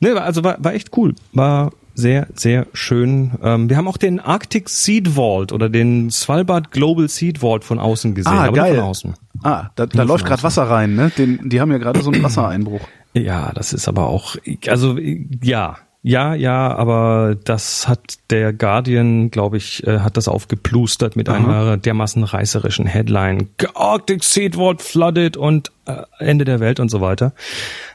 Ne, 0.00 0.14
war- 0.14 0.24
also 0.24 0.44
war, 0.44 0.62
war 0.62 0.74
echt 0.74 0.94
cool. 0.98 1.14
War 1.32 1.72
sehr, 1.94 2.28
sehr 2.34 2.66
schön. 2.74 3.32
Ähm, 3.42 3.70
wir 3.70 3.78
haben 3.78 3.88
auch 3.88 3.96
den 3.96 4.20
Arctic 4.20 4.68
Seed 4.68 5.08
Vault 5.08 5.52
oder 5.52 5.70
den 5.70 6.10
Svalbard 6.10 6.70
Global 6.72 7.08
Seed 7.08 7.38
Vault 7.38 7.64
von 7.64 7.78
außen 7.78 8.14
gesehen. 8.14 8.32
Ah, 8.32 8.44
aber 8.48 8.52
geil. 8.56 8.74
von 8.76 8.84
außen. 8.84 9.14
Ah, 9.42 9.70
da, 9.76 9.86
da 9.86 10.02
läuft 10.02 10.26
gerade 10.26 10.42
Wasser 10.42 10.64
rein, 10.64 10.94
ne? 10.94 11.10
Den, 11.16 11.48
die 11.48 11.58
haben 11.60 11.72
ja 11.72 11.78
gerade 11.78 12.02
so 12.02 12.10
einen 12.10 12.22
Wassereinbruch. 12.22 12.82
Ja, 13.14 13.50
das 13.54 13.72
ist 13.72 13.88
aber 13.88 14.08
auch, 14.08 14.36
also 14.68 14.98
ja, 15.42 15.78
ja, 16.02 16.34
ja, 16.34 16.74
aber 16.74 17.36
das 17.44 17.86
hat 17.88 18.14
der 18.30 18.52
Guardian, 18.52 19.30
glaube 19.30 19.58
ich, 19.58 19.86
äh, 19.86 19.98
hat 20.00 20.16
das 20.16 20.28
aufgeplustert 20.28 21.14
mit 21.16 21.28
einer 21.28 21.76
dermaßen 21.76 22.24
reißerischen 22.24 22.86
Headline. 22.86 23.48
Arctic 23.74 24.24
Seed 24.24 24.54
Vault 24.56 24.80
flooded 24.82 25.36
und 25.36 25.70
äh, 25.86 25.96
Ende 26.18 26.44
der 26.46 26.58
Welt 26.60 26.80
und 26.80 26.88
so 26.90 27.00
weiter. 27.00 27.32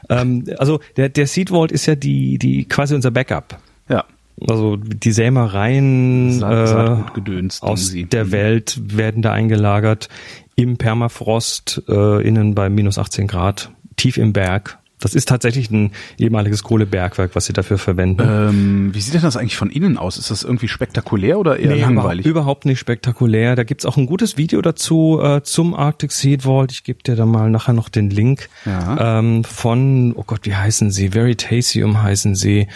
Ähm, 0.08 0.44
also 0.58 0.80
der, 0.96 1.08
der 1.08 1.26
Seed 1.26 1.50
Vault 1.50 1.72
ist 1.72 1.86
ja 1.86 1.96
die, 1.96 2.38
die 2.38 2.64
quasi 2.66 2.94
unser 2.94 3.10
Backup. 3.10 3.58
Ja. 3.88 4.04
Also 4.46 4.76
die 4.76 5.12
Sämereien 5.12 6.38
Saat- 6.40 7.08
äh, 7.26 7.48
aus 7.60 7.86
Sie. 7.88 8.04
der 8.04 8.26
Mhm. 8.26 8.32
Welt 8.32 8.80
werden 8.96 9.22
da 9.22 9.32
eingelagert 9.32 10.08
im 10.56 10.76
Permafrost, 10.76 11.82
äh, 11.88 12.26
innen 12.26 12.54
bei 12.54 12.68
minus 12.68 12.98
18 12.98 13.26
Grad, 13.26 13.70
tief 13.96 14.16
im 14.16 14.32
Berg. 14.32 14.78
Das 15.06 15.14
ist 15.14 15.28
tatsächlich 15.28 15.70
ein 15.70 15.92
ehemaliges 16.18 16.64
Kohlebergwerk, 16.64 17.36
was 17.36 17.46
sie 17.46 17.52
dafür 17.52 17.78
verwenden. 17.78 18.20
Ähm, 18.28 18.90
wie 18.92 19.00
sieht 19.00 19.14
denn 19.14 19.22
das 19.22 19.36
eigentlich 19.36 19.56
von 19.56 19.70
innen 19.70 19.98
aus? 19.98 20.18
Ist 20.18 20.32
das 20.32 20.42
irgendwie 20.42 20.66
spektakulär 20.66 21.38
oder 21.38 21.60
eher 21.60 21.74
Nee, 21.76 21.80
langweilig? 21.80 22.26
Überhaupt, 22.26 22.64
nicht 22.64 22.80
spektakulär. 22.80 23.54
Da 23.54 23.62
gibt's 23.62 23.86
auch 23.86 23.96
ein 23.96 24.06
gutes 24.06 24.36
Video 24.36 24.60
dazu 24.62 25.20
äh, 25.22 25.42
zum 25.44 25.74
Arctic 25.74 26.10
Seed 26.10 26.42
Vault. 26.42 26.72
Ich 26.72 26.82
gebe 26.82 27.04
dir 27.04 27.14
da 27.14 27.24
mal 27.24 27.50
nachher 27.50 27.72
noch 27.72 27.88
den 27.88 28.10
Link 28.10 28.48
Ja. 28.64 29.18
ähm, 29.20 29.44
von, 29.44 30.12
oh 30.16 30.24
Gott, 30.26 30.40
wie 30.42 30.56
heißen 30.56 30.90
sie? 30.90 31.14
Veritasium 31.14 32.02
heißen 32.02 32.34
sie. 32.34 32.66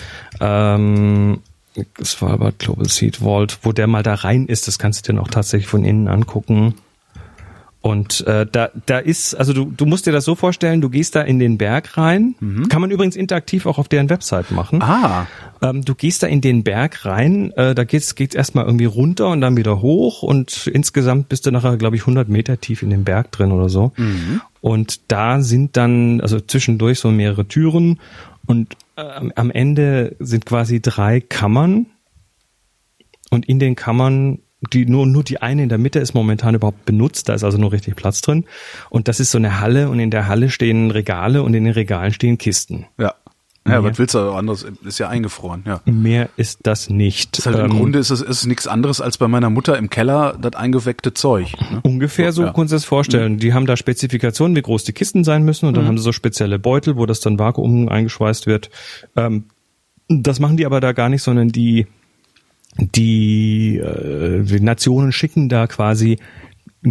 Ähm, 0.41 1.41
Svalbard 2.03 2.59
Global 2.59 2.89
Seed 2.89 3.17
Vault, 3.19 3.59
wo 3.63 3.73
der 3.73 3.87
mal 3.89 4.03
da 4.03 4.15
rein 4.15 4.47
ist. 4.47 4.69
Das 4.69 4.79
kannst 4.79 5.09
du 5.09 5.13
dir 5.13 5.21
auch 5.21 5.29
tatsächlich 5.29 5.67
von 5.69 5.85
innen 5.85 6.09
angucken. 6.09 6.75
Und 7.83 8.27
äh, 8.27 8.47
da, 8.51 8.71
da 8.85 8.99
ist, 8.99 9.35
also 9.35 9.55
du, 9.55 9.73
du 9.75 9.87
musst 9.87 10.07
dir 10.07 10.13
das 10.13 10.27
so 10.27 10.35
vorstellen, 10.35 10.83
du 10.83 10.91
gehst 10.91 11.15
da 11.17 11.23
in 11.23 11.39
den 11.39 11.57
Berg 11.57 11.97
rein. 11.97 12.35
Kann 12.69 12.83
man 12.83 12.91
übrigens 12.91 13.17
interaktiv 13.17 13.65
auch 13.65 13.79
auf 13.79 13.89
deren 13.89 14.11
Website 14.11 14.51
machen. 14.51 14.83
Ah, 14.83 15.27
Ähm, 15.63 15.83
du 15.83 15.95
gehst 15.95 16.23
da 16.23 16.27
in 16.27 16.43
den 16.43 16.63
Berg 16.63 17.07
rein, 17.07 17.53
äh, 17.53 17.75
da 17.75 17.85
geht's 17.85 18.15
geht's 18.15 18.35
erstmal 18.35 18.67
irgendwie 18.67 18.85
runter 18.87 19.29
und 19.29 19.41
dann 19.41 19.57
wieder 19.57 19.81
hoch 19.81 20.23
und 20.23 20.67
insgesamt 20.67 21.29
bist 21.31 21.47
du 21.47 21.51
nachher, 21.51 21.77
glaube 21.79 21.97
ich, 21.97 22.03
100 22.03 22.29
Meter 22.29 22.61
tief 22.61 22.83
in 22.83 22.91
dem 22.91 23.05
Berg 23.05 23.31
drin 23.33 23.51
oder 23.53 23.69
so. 23.71 23.93
Und 24.61 25.01
da 25.11 25.41
sind 25.41 25.77
dann, 25.79 26.21
also 26.21 26.39
zwischendurch 26.41 26.99
so 26.99 27.11
mehrere 27.11 27.47
Türen 27.47 27.99
und 28.47 28.77
äh, 28.97 29.03
am 29.35 29.51
Ende 29.51 30.17
sind 30.19 30.45
quasi 30.45 30.81
drei 30.83 31.21
Kammern 31.21 31.87
und 33.31 33.49
in 33.49 33.59
den 33.59 33.75
Kammern 33.77 34.41
die 34.73 34.87
nur 34.87 35.07
nur 35.07 35.25
die 35.25 35.41
eine 35.41 35.63
in 35.63 35.69
der 35.69 35.79
Mitte 35.79 35.99
ist 36.01 36.15
momentan 36.15 36.55
überhaupt 36.55 36.85
benutzt, 36.85 37.29
da 37.29 37.35
ist 37.35 37.45
also 37.45 37.57
nur 37.59 37.73
richtig 37.73 37.97
Platz 37.97 38.21
drin 38.21 38.45
und 38.91 39.09
das 39.09 39.19
ist 39.21 39.31
so 39.31 39.39
eine 39.39 39.61
Halle 39.61 39.89
und 39.89 39.99
in 40.01 40.11
der 40.11 40.27
Halle 40.29 40.51
stehen 40.51 40.91
Regale 40.91 41.43
und 41.43 41.55
in 41.55 41.65
den 41.65 41.73
Regalen 41.73 42.13
stehen 42.13 42.39
Kisten. 42.39 42.87
ja. 42.99 43.15
Ja, 43.67 43.75
Ja. 43.75 43.85
was 43.85 43.99
willst 43.99 44.15
du 44.15 44.19
auch 44.21 44.37
anderes? 44.37 44.67
Ist 44.85 44.99
ja 44.99 45.09
eingefroren, 45.11 45.65
ja. 45.67 45.83
Mehr 45.85 46.31
ist 46.39 46.61
das 46.63 46.89
nicht. 46.89 47.37
Ist 47.39 47.47
halt 47.47 47.59
im 47.59 47.67
Ähm, 47.67 47.71
Grunde 47.77 47.99
ist 47.99 48.09
es 48.09 48.23
ist 48.23 48.47
nichts 48.47 48.67
anderes 48.67 49.03
als 49.03 49.19
bei 49.19 49.29
meiner 49.29 49.51
Mutter 49.51 49.77
im 49.77 49.91
Keller 49.91 50.35
das 50.41 50.55
eingeweckte 50.55 51.13
Zeug. 51.13 51.53
Ne? 51.71 51.79
Ungefähr 51.83 52.33
so 52.33 52.43
Ja. 52.43 52.49
Mhm. 52.49 52.55
kannst 52.55 52.73
du 52.73 52.77
es 52.77 52.87
vorstellen. 52.87 53.37
Die 53.37 53.53
haben 53.53 53.67
da 53.67 53.77
Spezifikationen, 53.77 54.57
wie 54.57 54.63
groß 54.63 54.85
die 54.85 54.95
Kisten 54.95 55.25
sein 55.25 55.45
müssen 55.45 55.67
und 55.67 55.77
dann 55.77 55.87
haben 55.87 55.99
sie 55.99 56.05
so 56.05 56.13
spezielle 56.13 56.59
Beutel, 56.59 56.97
wo 56.97 57.05
das 57.05 57.21
dann 57.21 57.39
Vakuum 57.39 57.91
eingeschweißt 57.91 58.47
wird. 58.47 58.71
Ähm, 59.15 59.45
das 60.09 60.41
machen 60.41 60.57
die 60.57 60.65
aber 60.65 60.81
da 60.81 60.93
gar 60.93 61.11
nicht, 61.11 61.23
sondern 61.23 61.51
die, 61.51 61.87
die, 62.77 63.79
äh, 63.79 64.43
die 64.43 64.61
Nationen 64.61 65.13
schicken 65.13 65.49
da 65.49 65.67
quasi 65.67 66.19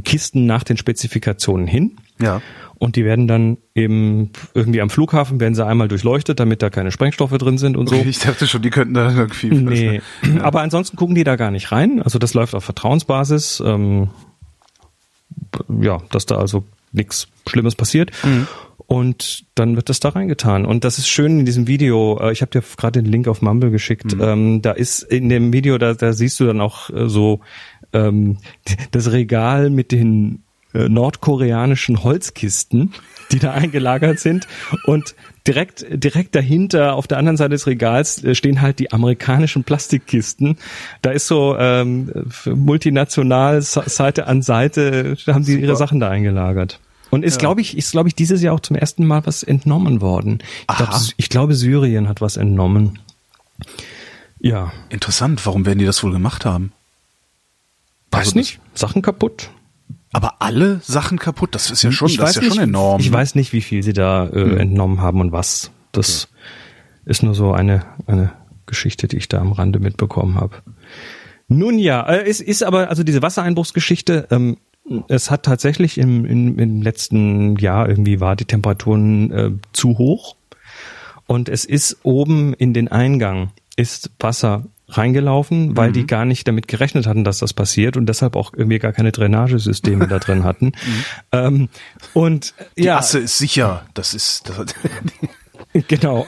Kisten 0.03 0.45
nach 0.45 0.63
den 0.63 0.77
Spezifikationen 0.77 1.67
hin. 1.67 1.97
Ja. 2.21 2.41
Und 2.75 2.95
die 2.95 3.03
werden 3.03 3.27
dann 3.27 3.57
eben 3.75 4.31
irgendwie 4.53 4.81
am 4.81 4.89
Flughafen 4.89 5.39
werden 5.39 5.53
sie 5.53 5.65
einmal 5.65 5.89
durchleuchtet, 5.89 6.39
damit 6.39 6.61
da 6.61 6.69
keine 6.69 6.91
Sprengstoffe 6.91 7.37
drin 7.37 7.57
sind 7.57 7.75
und 7.75 7.89
so. 7.89 7.95
Okay, 7.95 8.09
ich 8.09 8.19
dachte 8.19 8.47
schon, 8.47 8.61
die 8.61 8.69
könnten 8.69 8.93
da 8.93 9.11
irgendwie. 9.11 9.49
Nee, 9.49 10.01
aber 10.41 10.61
ansonsten 10.61 10.95
gucken 10.95 11.15
die 11.15 11.25
da 11.25 11.35
gar 11.35 11.51
nicht 11.51 11.71
rein. 11.71 12.01
Also 12.01 12.19
das 12.19 12.33
läuft 12.33 12.55
auf 12.55 12.63
Vertrauensbasis. 12.63 13.61
Ähm, 13.65 14.09
ja, 15.81 15.97
dass 16.11 16.25
da 16.25 16.37
also 16.37 16.63
nichts 16.91 17.27
Schlimmes 17.47 17.75
passiert. 17.75 18.11
Und 18.89 19.45
dann 19.53 19.75
wird 19.75 19.87
das 19.89 19.99
da 19.99 20.09
reingetan. 20.09 20.65
Und 20.65 20.83
das 20.83 20.97
ist 20.97 21.07
schön 21.07 21.41
in 21.41 21.45
diesem 21.45 21.67
Video. 21.67 22.19
äh, 22.19 22.31
Ich 22.31 22.41
habe 22.41 22.49
dir 22.49 22.63
gerade 22.75 23.03
den 23.03 23.09
Link 23.09 23.27
auf 23.27 23.43
Mumble 23.43 23.69
geschickt. 23.69 24.15
Ähm, 24.19 24.63
da 24.63 24.71
ist 24.71 25.03
in 25.03 25.29
dem 25.29 25.53
Video, 25.53 25.77
da, 25.77 25.93
da 25.93 26.11
siehst 26.11 26.39
du 26.39 26.47
dann 26.47 26.59
auch 26.59 26.89
äh, 26.89 27.07
so 27.07 27.39
ähm, 27.93 28.39
das 28.91 29.11
Regal 29.11 29.69
mit 29.69 29.91
den 29.91 30.41
äh, 30.73 30.89
nordkoreanischen 30.89 32.03
Holzkisten, 32.03 32.95
die 33.31 33.37
da 33.37 33.51
eingelagert 33.53 34.17
sind 34.19 34.47
und 34.85 35.13
direkt 35.45 35.85
direkt 35.91 36.33
dahinter 36.33 36.95
auf 36.95 37.05
der 37.05 37.19
anderen 37.19 37.37
Seite 37.37 37.51
des 37.51 37.67
Regals 37.67 38.23
äh, 38.23 38.33
stehen 38.33 38.59
halt 38.59 38.79
die 38.79 38.91
amerikanischen 38.91 39.63
Plastikkisten. 39.63 40.57
Da 41.03 41.11
ist 41.11 41.27
so 41.27 41.55
ähm, 41.59 42.11
multinational 42.45 43.61
Seite 43.61 44.25
an 44.25 44.41
Seite 44.41 45.15
da 45.27 45.35
haben 45.35 45.43
sie 45.43 45.61
ihre 45.61 45.75
Sachen 45.75 45.99
da 45.99 46.09
eingelagert. 46.09 46.79
Und 47.09 47.23
ist, 47.23 47.35
ja. 47.35 47.39
glaube 47.39 47.61
ich, 47.61 47.77
ist, 47.77 47.91
glaube 47.91 48.09
ich, 48.09 48.15
dieses 48.15 48.41
Jahr 48.41 48.53
auch 48.53 48.59
zum 48.59 48.75
ersten 48.75 49.05
Mal 49.05 49.25
was 49.25 49.43
entnommen 49.43 50.01
worden. 50.01 50.39
Ich, 50.69 50.77
glaub, 50.77 50.89
ich 51.17 51.29
glaube, 51.29 51.55
Syrien 51.55 52.07
hat 52.07 52.21
was 52.21 52.37
entnommen. 52.37 52.99
Ja. 54.39 54.71
Interessant. 54.89 55.45
Warum 55.45 55.65
werden 55.65 55.79
die 55.79 55.85
das 55.85 56.03
wohl 56.03 56.11
gemacht 56.11 56.45
haben? 56.45 56.71
Weiß 58.11 58.27
also 58.27 58.37
nicht. 58.37 58.59
Sachen 58.73 59.01
kaputt. 59.01 59.49
Aber 60.11 60.41
alle 60.41 60.79
Sachen 60.83 61.19
kaputt, 61.19 61.53
das 61.53 61.69
ist 61.69 61.83
ja 61.83 61.91
schon, 61.91 62.07
ich 62.07 62.17
das 62.17 62.31
ist 62.31 62.35
ja 62.37 62.41
nicht, 62.41 62.55
schon 62.55 62.63
enorm. 62.63 62.99
Ich 62.99 63.11
weiß 63.11 63.35
nicht, 63.35 63.53
wie 63.53 63.61
viel 63.61 63.83
sie 63.83 63.93
da 63.93 64.27
äh, 64.27 64.41
hm. 64.41 64.57
entnommen 64.57 65.01
haben 65.01 65.21
und 65.21 65.31
was. 65.31 65.71
Das 65.91 66.25
okay. 66.31 67.11
ist 67.11 67.23
nur 67.23 67.35
so 67.35 67.51
eine, 67.51 67.85
eine 68.07 68.31
Geschichte, 68.65 69.07
die 69.07 69.17
ich 69.17 69.27
da 69.29 69.39
am 69.39 69.51
Rande 69.51 69.79
mitbekommen 69.79 70.35
habe. 70.35 70.57
Nun 71.47 71.77
ja, 71.77 72.07
äh, 72.07 72.27
es 72.27 72.41
ist 72.41 72.63
aber, 72.63 72.89
also 72.89 73.03
diese 73.03 73.21
Wassereinbruchsgeschichte, 73.21 74.27
ähm, 74.31 74.57
es 75.07 75.31
hat 75.31 75.43
tatsächlich 75.43 75.97
im, 75.97 76.25
im, 76.25 76.59
im 76.59 76.81
letzten 76.81 77.55
Jahr 77.57 77.87
irgendwie 77.87 78.19
war 78.19 78.35
die 78.35 78.45
Temperaturen 78.45 79.31
äh, 79.31 79.51
zu 79.73 79.97
hoch 79.97 80.35
und 81.27 81.49
es 81.49 81.65
ist 81.65 81.99
oben 82.03 82.53
in 82.53 82.73
den 82.73 82.87
Eingang 82.87 83.51
ist 83.75 84.11
Wasser 84.19 84.65
reingelaufen, 84.89 85.77
weil 85.77 85.89
mhm. 85.89 85.93
die 85.93 86.07
gar 86.07 86.25
nicht 86.25 86.47
damit 86.47 86.67
gerechnet 86.67 87.05
hatten, 87.07 87.23
dass 87.23 87.37
das 87.37 87.53
passiert 87.53 87.95
und 87.97 88.07
deshalb 88.07 88.35
auch 88.35 88.53
irgendwie 88.53 88.79
gar 88.79 88.91
keine 88.91 89.11
Drainagesysteme 89.11 90.07
da 90.07 90.19
drin 90.19 90.43
hatten. 90.43 90.71
Mhm. 90.89 91.03
Ähm, 91.31 91.69
und 92.13 92.53
die 92.77 92.83
ja, 92.83 92.97
Asse 92.97 93.19
ist 93.19 93.37
sicher. 93.37 93.85
Das 93.93 94.13
ist 94.13 94.49
das 94.49 94.73
genau. 95.87 96.25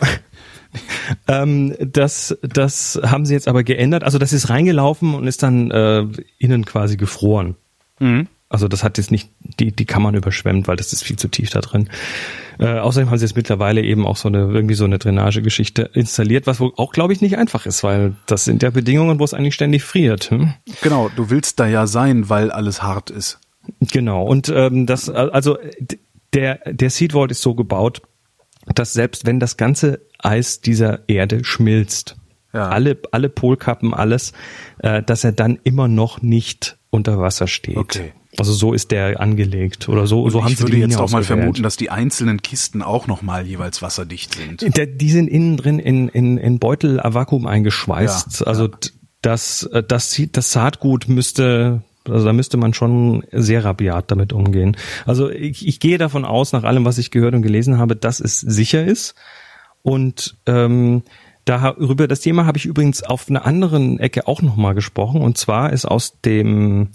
ähm, 1.27 1.75
das, 1.79 2.37
das 2.41 2.99
haben 3.03 3.25
sie 3.25 3.33
jetzt 3.33 3.47
aber 3.47 3.63
geändert. 3.63 4.03
Also 4.03 4.17
das 4.17 4.33
ist 4.33 4.49
reingelaufen 4.49 5.15
und 5.15 5.27
ist 5.27 5.41
dann 5.41 5.71
äh, 5.71 6.05
innen 6.37 6.65
quasi 6.65 6.97
gefroren. 6.97 7.55
Mhm. 7.99 8.27
Also 8.51 8.67
das 8.67 8.83
hat 8.83 8.97
jetzt 8.97 9.11
nicht 9.11 9.29
die, 9.61 9.71
die 9.71 9.85
Kammern 9.85 10.13
überschwemmt, 10.13 10.67
weil 10.67 10.75
das 10.75 10.91
ist 10.91 11.05
viel 11.05 11.15
zu 11.15 11.29
tief 11.29 11.49
da 11.51 11.61
drin. 11.61 11.89
Äh, 12.59 12.79
außerdem 12.79 13.09
haben 13.09 13.17
sie 13.17 13.23
jetzt 13.23 13.37
mittlerweile 13.37 13.81
eben 13.81 14.05
auch 14.05 14.17
so 14.17 14.27
eine 14.27 14.39
irgendwie 14.39 14.75
so 14.75 14.83
eine 14.83 14.99
Drainagegeschichte 14.99 15.83
installiert, 15.93 16.47
was 16.47 16.59
wohl 16.59 16.73
auch 16.75 16.91
glaube 16.91 17.13
ich 17.13 17.21
nicht 17.21 17.37
einfach 17.37 17.65
ist, 17.65 17.81
weil 17.81 18.13
das 18.25 18.43
sind 18.43 18.61
ja 18.61 18.69
Bedingungen, 18.69 19.19
wo 19.19 19.23
es 19.23 19.33
eigentlich 19.33 19.55
ständig 19.55 19.83
friert. 19.83 20.31
Hm? 20.31 20.53
Genau, 20.81 21.09
du 21.15 21.29
willst 21.29 21.61
da 21.61 21.67
ja 21.67 21.87
sein, 21.87 22.29
weil 22.29 22.51
alles 22.51 22.83
hart 22.83 23.09
ist. 23.09 23.39
Genau 23.79 24.25
und 24.25 24.49
ähm, 24.49 24.85
das 24.85 25.07
also 25.09 25.57
der 26.33 26.59
der 26.69 26.89
Seed 26.89 27.13
Vault 27.13 27.31
ist 27.31 27.41
so 27.41 27.55
gebaut, 27.55 28.01
dass 28.65 28.91
selbst 28.91 29.25
wenn 29.25 29.39
das 29.39 29.55
ganze 29.55 30.01
Eis 30.19 30.59
dieser 30.59 31.07
Erde 31.07 31.45
schmilzt, 31.45 32.17
ja. 32.51 32.67
alle 32.67 32.97
alle 33.11 33.29
Polkappen 33.29 33.93
alles, 33.93 34.33
äh, 34.79 35.01
dass 35.01 35.23
er 35.23 35.31
dann 35.31 35.57
immer 35.63 35.87
noch 35.87 36.21
nicht 36.21 36.77
unter 36.89 37.17
Wasser 37.17 37.47
steht. 37.47 37.77
Okay. 37.77 38.11
Also 38.37 38.53
so 38.53 38.73
ist 38.73 38.91
der 38.91 39.19
angelegt 39.19 39.89
oder 39.89 40.07
so. 40.07 40.29
So 40.29 40.43
haben 40.43 40.51
ich 40.51 40.57
sie 40.57 40.63
würde 40.63 40.77
jetzt 40.77 40.97
auch 40.97 41.11
mal 41.11 41.23
vermuten, 41.23 41.63
dass 41.63 41.75
die 41.75 41.89
einzelnen 41.89 42.41
Kisten 42.41 42.81
auch 42.81 43.07
noch 43.07 43.21
mal 43.21 43.45
jeweils 43.45 43.81
wasserdicht 43.81 44.35
sind. 44.35 44.77
Der, 44.77 44.85
die 44.85 45.11
sind 45.11 45.27
innen 45.27 45.57
drin 45.57 45.79
in, 45.79 46.07
in, 46.07 46.37
in 46.37 46.59
Beutel 46.59 47.01
Vakuum 47.03 47.45
eingeschweißt. 47.45 48.41
Ja, 48.41 48.47
also 48.47 48.67
ja. 48.67 48.77
das 49.21 49.69
das 49.87 50.21
das 50.31 50.51
Saatgut 50.51 51.09
müsste 51.09 51.83
also 52.09 52.25
da 52.25 52.33
müsste 52.33 52.57
man 52.57 52.73
schon 52.73 53.23
sehr 53.31 53.63
rabiat 53.63 54.09
damit 54.09 54.33
umgehen. 54.33 54.75
Also 55.05 55.29
ich, 55.29 55.67
ich 55.67 55.79
gehe 55.79 55.97
davon 55.97 56.25
aus, 56.25 56.51
nach 56.51 56.63
allem, 56.63 56.85
was 56.85 56.97
ich 56.97 57.11
gehört 57.11 57.35
und 57.35 57.43
gelesen 57.43 57.77
habe, 57.77 57.95
dass 57.95 58.19
es 58.19 58.39
sicher 58.39 58.83
ist. 58.83 59.13
Und 59.83 60.37
ähm, 60.47 61.03
darüber 61.45 62.07
das 62.07 62.21
Thema 62.21 62.45
habe 62.45 62.57
ich 62.57 62.65
übrigens 62.65 63.03
auf 63.03 63.29
einer 63.29 63.45
anderen 63.45 63.99
Ecke 63.99 64.27
auch 64.27 64.41
nochmal 64.41 64.73
gesprochen. 64.73 65.21
Und 65.21 65.37
zwar 65.37 65.73
ist 65.73 65.85
aus 65.85 66.19
dem 66.21 66.89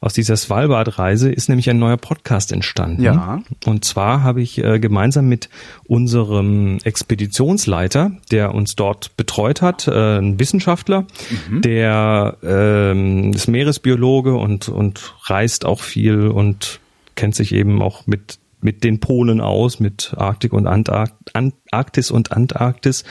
aus 0.00 0.14
dieser 0.14 0.36
Svalbard-Reise 0.36 1.30
ist 1.30 1.48
nämlich 1.48 1.68
ein 1.68 1.78
neuer 1.78 1.98
Podcast 1.98 2.52
entstanden. 2.52 3.02
Ja. 3.02 3.42
Und 3.66 3.84
zwar 3.84 4.22
habe 4.22 4.40
ich 4.40 4.62
äh, 4.62 4.80
gemeinsam 4.80 5.28
mit 5.28 5.50
unserem 5.84 6.78
Expeditionsleiter, 6.84 8.12
der 8.30 8.54
uns 8.54 8.76
dort 8.76 9.16
betreut 9.18 9.60
hat, 9.60 9.88
äh, 9.88 10.18
ein 10.18 10.40
Wissenschaftler, 10.40 11.06
mhm. 11.48 11.60
der 11.60 12.38
äh, 12.42 13.30
ist 13.30 13.48
Meeresbiologe 13.48 14.34
und, 14.34 14.70
und 14.70 15.14
reist 15.24 15.66
auch 15.66 15.80
viel 15.80 16.28
und 16.28 16.80
kennt 17.14 17.34
sich 17.34 17.52
eben 17.52 17.82
auch 17.82 18.06
mit 18.06 18.38
mit 18.62 18.84
den 18.84 19.00
Polen 19.00 19.40
aus, 19.40 19.80
mit 19.80 20.12
Arktik 20.18 20.52
und 20.52 20.66
Antarkt 20.66 21.34
Antarktis 21.34 22.10
und 22.10 22.32
Antarktis. 22.32 23.04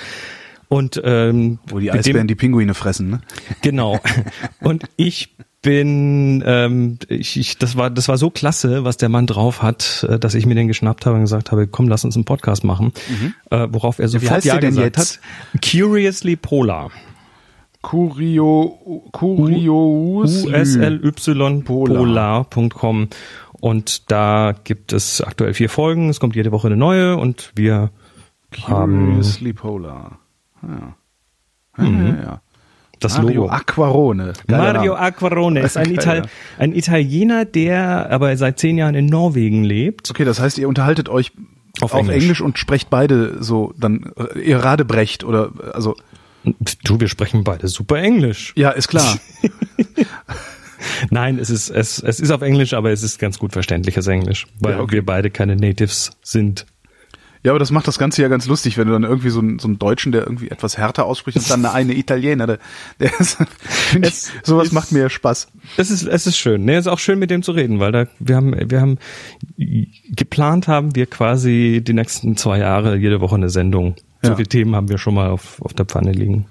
Und 0.67 1.01
ähm, 1.03 1.57
wo 1.65 1.79
die 1.79 1.91
Eisbären 1.91 2.21
dem, 2.21 2.27
die 2.27 2.35
Pinguine 2.35 2.75
fressen, 2.75 3.09
ne? 3.09 3.21
Genau. 3.63 3.99
Und 4.59 4.83
ich 4.97 5.35
bin, 5.61 6.41
ähm, 6.45 6.99
ich, 7.09 7.37
ich, 7.37 7.57
das 7.57 7.75
war, 7.75 7.89
das 7.89 8.07
war 8.07 8.17
so 8.17 8.29
klasse, 8.29 8.83
was 8.85 8.97
der 8.97 9.09
Mann 9.09 9.27
drauf 9.27 9.61
hat, 9.61 10.05
äh, 10.09 10.17
dass 10.17 10.33
ich 10.33 10.45
mir 10.45 10.55
den 10.55 10.67
geschnappt 10.67 11.05
habe 11.05 11.15
und 11.15 11.21
gesagt 11.21 11.51
habe, 11.51 11.67
komm, 11.67 11.87
lass 11.87 12.05
uns 12.05 12.15
einen 12.15 12.25
Podcast 12.25 12.63
machen, 12.63 12.93
mhm. 13.09 13.33
äh, 13.49 13.67
worauf 13.69 13.99
er 13.99 14.07
sofort 14.07 14.45
ja, 14.45 14.55
ja 14.55 14.59
gesagt 14.61 14.97
hat. 14.97 15.19
Curiously 15.63 16.35
Polar. 16.35 16.91
Curio, 17.81 19.03
Curious 19.13 20.45
USLY 20.45 21.61
polar.com 21.63 23.07
und 23.53 24.11
da 24.11 24.53
gibt 24.65 24.91
es 24.91 25.21
aktuell 25.21 25.53
vier 25.53 25.69
Folgen, 25.69 26.09
es 26.09 26.19
kommt 26.19 26.35
jede 26.35 26.51
Woche 26.51 26.67
eine 26.67 26.77
neue 26.77 27.15
und 27.15 27.51
wir 27.55 27.91
Curiously 28.51 29.49
haben, 29.49 29.55
Polar. 29.55 30.19
Ja. 30.61 30.95
Mhm. 31.83 32.07
Ja, 32.07 32.21
ja 32.21 32.41
das 32.99 33.17
Mario 33.17 33.43
Logo. 33.43 33.53
Aquarone. 33.53 34.33
Mario 34.47 34.95
Aquarone 34.95 35.61
ist 35.61 35.77
ein, 35.77 35.91
Ital 35.91 36.23
ein 36.57 36.73
Italiener, 36.73 37.45
der 37.45 38.09
aber 38.11 38.35
seit 38.37 38.59
zehn 38.59 38.77
Jahren 38.77 38.95
in 38.95 39.05
Norwegen 39.05 39.63
lebt. 39.63 40.09
Okay, 40.09 40.25
das 40.25 40.39
heißt, 40.39 40.57
ihr 40.57 40.67
unterhaltet 40.67 41.09
euch 41.09 41.31
auf, 41.81 41.93
auf 41.93 42.01
Englisch. 42.01 42.23
Englisch. 42.23 42.41
und 42.41 42.59
sprecht 42.59 42.89
beide 42.89 43.41
so 43.41 43.73
dann 43.77 44.11
äh, 44.17 44.39
ihr 44.39 44.57
Radebrecht 44.57 45.23
oder 45.23 45.51
also 45.73 45.95
du 46.83 46.99
wir 46.99 47.07
sprechen 47.07 47.43
beide 47.43 47.67
super 47.67 47.97
Englisch. 47.97 48.53
Ja, 48.55 48.71
ist 48.71 48.87
klar. 48.87 49.17
Nein, 51.09 51.39
es 51.39 51.49
ist 51.49 51.69
es 51.69 52.01
es 52.01 52.19
ist 52.19 52.31
auf 52.31 52.41
Englisch, 52.41 52.73
aber 52.73 52.91
es 52.91 53.03
ist 53.03 53.19
ganz 53.19 53.39
gut 53.39 53.53
verständliches 53.53 54.07
Englisch, 54.07 54.47
weil 54.59 54.73
ja, 54.73 54.79
okay. 54.79 54.95
wir 54.95 55.05
beide 55.05 55.29
keine 55.29 55.55
Natives 55.55 56.11
sind. 56.21 56.65
Ja, 57.41 57.51
aber 57.53 57.59
das 57.59 57.71
macht 57.71 57.87
das 57.87 57.97
Ganze 57.97 58.21
ja 58.21 58.27
ganz 58.27 58.47
lustig, 58.47 58.77
wenn 58.77 58.87
du 58.87 58.93
dann 58.93 59.03
irgendwie 59.03 59.29
so 59.29 59.39
einen, 59.39 59.59
so 59.59 59.67
einen 59.67 59.79
Deutschen, 59.79 60.11
der 60.11 60.23
irgendwie 60.23 60.49
etwas 60.49 60.77
härter 60.77 61.05
ausspricht 61.05 61.37
und 61.37 61.49
dann 61.49 61.65
eine 61.73 61.93
Italiener, 61.93 62.47
der, 62.47 62.59
der 62.99 63.17
ist, 63.17 63.37
es, 64.01 64.27
ich, 64.27 64.45
sowas 64.45 64.67
ist, 64.67 64.73
macht 64.73 64.91
mir 64.91 65.09
Spaß. 65.09 65.47
Es 65.77 65.89
ist, 65.89 66.03
es 66.03 66.27
ist 66.27 66.37
schön. 66.37 66.65
Ne, 66.65 66.73
es 66.73 66.85
ist 66.85 66.91
auch 66.91 66.99
schön 66.99 67.17
mit 67.17 67.31
dem 67.31 67.41
zu 67.41 67.53
reden, 67.53 67.79
weil 67.79 67.93
da, 67.93 68.07
wir 68.19 68.35
haben, 68.35 68.53
wir 68.69 68.81
haben, 68.81 68.97
geplant 70.09 70.67
haben 70.67 70.95
wir 70.95 71.05
quasi 71.05 71.81
die 71.81 71.93
nächsten 71.93 72.35
zwei 72.35 72.59
Jahre 72.59 72.97
jede 72.97 73.21
Woche 73.21 73.35
eine 73.35 73.49
Sendung. 73.49 73.95
So 74.21 74.31
ja. 74.31 74.35
viele 74.35 74.49
Themen 74.49 74.75
haben 74.75 74.89
wir 74.89 74.97
schon 74.97 75.13
mal 75.13 75.29
auf, 75.29 75.61
auf 75.61 75.73
der 75.73 75.85
Pfanne 75.85 76.11
liegen. 76.11 76.45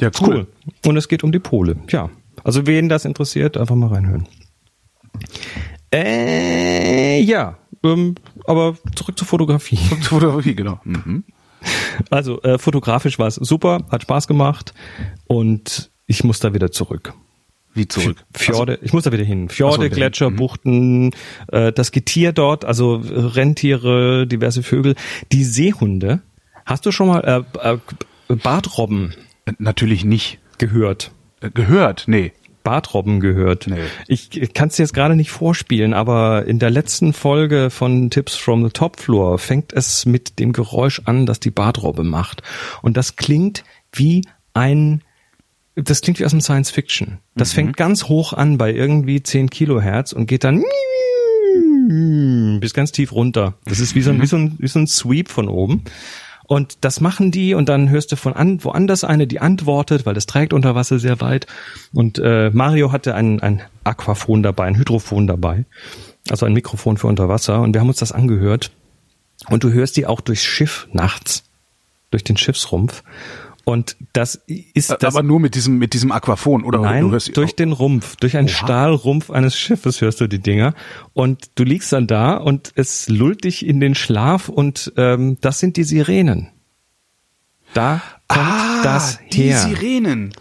Ja, 0.00 0.10
cool. 0.20 0.28
cool. 0.28 0.46
Und 0.86 0.96
es 0.96 1.08
geht 1.08 1.24
um 1.24 1.32
die 1.32 1.40
Pole. 1.40 1.76
Ja. 1.88 2.08
Also 2.44 2.66
wen 2.66 2.88
das 2.88 3.04
interessiert, 3.04 3.56
einfach 3.56 3.74
mal 3.74 3.88
reinhören. 3.88 4.28
Äh, 5.92 7.20
ja, 7.20 7.58
ähm, 7.84 8.14
aber 8.46 8.76
zurück 8.94 9.18
zur 9.18 9.26
Fotografie. 9.26 9.76
Zurück 9.76 10.02
zur 10.02 10.20
Fotografie, 10.20 10.54
genau. 10.54 10.80
Mhm. 10.84 11.24
Also 12.08 12.40
äh, 12.42 12.58
fotografisch 12.58 13.18
war 13.18 13.26
es 13.26 13.34
super, 13.34 13.84
hat 13.90 14.02
Spaß 14.02 14.26
gemacht 14.26 14.72
und 15.26 15.90
ich 16.06 16.24
muss 16.24 16.40
da 16.40 16.54
wieder 16.54 16.70
zurück. 16.72 17.14
Wie 17.72 17.86
zurück? 17.86 18.16
Fjorde, 18.34 18.72
also, 18.72 18.84
ich 18.84 18.92
muss 18.92 19.04
da 19.04 19.12
wieder 19.12 19.24
hin. 19.24 19.48
Fjorde, 19.48 19.84
so, 19.84 19.90
Gletscher, 19.90 20.30
mhm. 20.30 20.36
Buchten, 20.36 21.10
äh, 21.48 21.72
das 21.72 21.92
Getier 21.92 22.32
dort, 22.32 22.64
also 22.64 23.00
Rentiere, 23.04 24.26
diverse 24.26 24.62
Vögel, 24.62 24.96
die 25.30 25.44
Seehunde. 25.44 26.20
Hast 26.66 26.84
du 26.86 26.92
schon 26.92 27.08
mal 27.08 27.44
äh, 27.62 27.74
äh, 27.74 28.36
Bartrobben? 28.36 29.14
Natürlich 29.58 30.04
nicht. 30.04 30.38
Gehört. 30.58 31.12
Äh, 31.40 31.50
gehört? 31.50 32.04
Nee. 32.06 32.32
Bartrobben 32.62 33.20
gehört. 33.20 33.66
Nee. 33.66 33.78
Ich 34.06 34.52
kann 34.54 34.68
es 34.68 34.78
jetzt 34.78 34.94
gerade 34.94 35.16
nicht 35.16 35.30
vorspielen, 35.30 35.94
aber 35.94 36.46
in 36.46 36.58
der 36.58 36.70
letzten 36.70 37.12
Folge 37.12 37.70
von 37.70 38.10
Tips 38.10 38.36
from 38.36 38.64
the 38.64 38.70
Top 38.70 38.98
Floor 38.98 39.38
fängt 39.38 39.72
es 39.72 40.06
mit 40.06 40.38
dem 40.38 40.52
Geräusch 40.52 41.02
an, 41.04 41.26
das 41.26 41.40
die 41.40 41.50
Bartrobbe 41.50 42.04
macht. 42.04 42.42
Und 42.82 42.96
das 42.96 43.16
klingt 43.16 43.64
wie 43.92 44.22
ein 44.54 45.02
das 45.76 46.00
klingt 46.00 46.18
wie 46.18 46.24
aus 46.24 46.32
dem 46.32 46.40
Science 46.40 46.70
Fiction. 46.70 47.18
Das 47.36 47.52
mhm. 47.52 47.54
fängt 47.54 47.76
ganz 47.76 48.04
hoch 48.04 48.32
an 48.32 48.58
bei 48.58 48.72
irgendwie 48.72 49.22
10 49.22 49.50
Kilohertz 49.50 50.12
und 50.12 50.26
geht 50.26 50.44
dann 50.44 50.62
bis 52.60 52.74
ganz 52.74 52.92
tief 52.92 53.12
runter. 53.12 53.54
Das 53.64 53.80
ist 53.80 53.94
wie 53.94 54.02
so 54.02 54.10
ein, 54.10 54.20
wie 54.20 54.26
so 54.26 54.36
ein, 54.36 54.56
wie 54.58 54.68
so 54.68 54.78
ein 54.78 54.86
Sweep 54.86 55.28
von 55.28 55.48
oben. 55.48 55.84
Und 56.50 56.78
das 56.80 57.00
machen 57.00 57.30
die 57.30 57.54
und 57.54 57.68
dann 57.68 57.90
hörst 57.90 58.10
du 58.10 58.16
von 58.16 58.32
an, 58.32 58.64
woanders 58.64 59.04
eine, 59.04 59.28
die 59.28 59.38
antwortet, 59.38 60.04
weil 60.04 60.14
das 60.14 60.26
trägt 60.26 60.52
unter 60.52 60.74
Wasser 60.74 60.98
sehr 60.98 61.20
weit. 61.20 61.46
Und 61.92 62.18
äh, 62.18 62.50
Mario 62.50 62.90
hatte 62.90 63.14
ein, 63.14 63.38
ein 63.38 63.62
Aquaphon 63.84 64.42
dabei, 64.42 64.64
ein 64.64 64.76
Hydrophon 64.76 65.28
dabei, 65.28 65.64
also 66.28 66.46
ein 66.46 66.52
Mikrofon 66.52 66.96
für 66.96 67.06
unter 67.06 67.28
Wasser. 67.28 67.60
Und 67.60 67.72
wir 67.72 67.80
haben 67.80 67.86
uns 67.86 68.00
das 68.00 68.10
angehört. 68.10 68.72
Und 69.48 69.62
du 69.62 69.70
hörst 69.70 69.96
die 69.96 70.06
auch 70.06 70.20
durchs 70.20 70.42
Schiff 70.42 70.88
nachts, 70.92 71.44
durch 72.10 72.24
den 72.24 72.36
Schiffsrumpf. 72.36 73.04
Und 73.70 73.96
das 74.12 74.34
ist 74.46 74.90
das. 74.90 75.14
Aber 75.14 75.22
nur 75.22 75.38
mit 75.38 75.54
diesem, 75.54 75.78
mit 75.78 75.94
diesem 75.94 76.10
Aquaphon, 76.10 76.64
oder? 76.64 76.80
Nein, 76.80 77.04
du 77.04 77.12
hörst, 77.12 77.36
durch 77.36 77.54
den 77.54 77.72
Rumpf, 77.72 78.16
durch 78.16 78.36
einen 78.36 78.48
Oha. 78.48 78.56
Stahlrumpf 78.56 79.30
eines 79.30 79.56
Schiffes 79.56 80.00
hörst 80.00 80.20
du 80.20 80.26
die 80.26 80.40
Dinger. 80.40 80.74
Und 81.12 81.50
du 81.54 81.64
liegst 81.64 81.92
dann 81.92 82.06
da 82.06 82.36
und 82.36 82.72
es 82.74 83.08
lullt 83.08 83.44
dich 83.44 83.64
in 83.64 83.80
den 83.80 83.94
Schlaf 83.94 84.48
und 84.48 84.92
ähm, 84.96 85.38
das 85.40 85.60
sind 85.60 85.76
die 85.76 85.84
Sirenen. 85.84 86.48
Da 87.74 88.02
kommt 88.26 88.42
ah, 88.42 88.82
das 88.82 89.20
die 89.32 89.44
her. 89.44 89.58
Sirenen. 89.58 90.32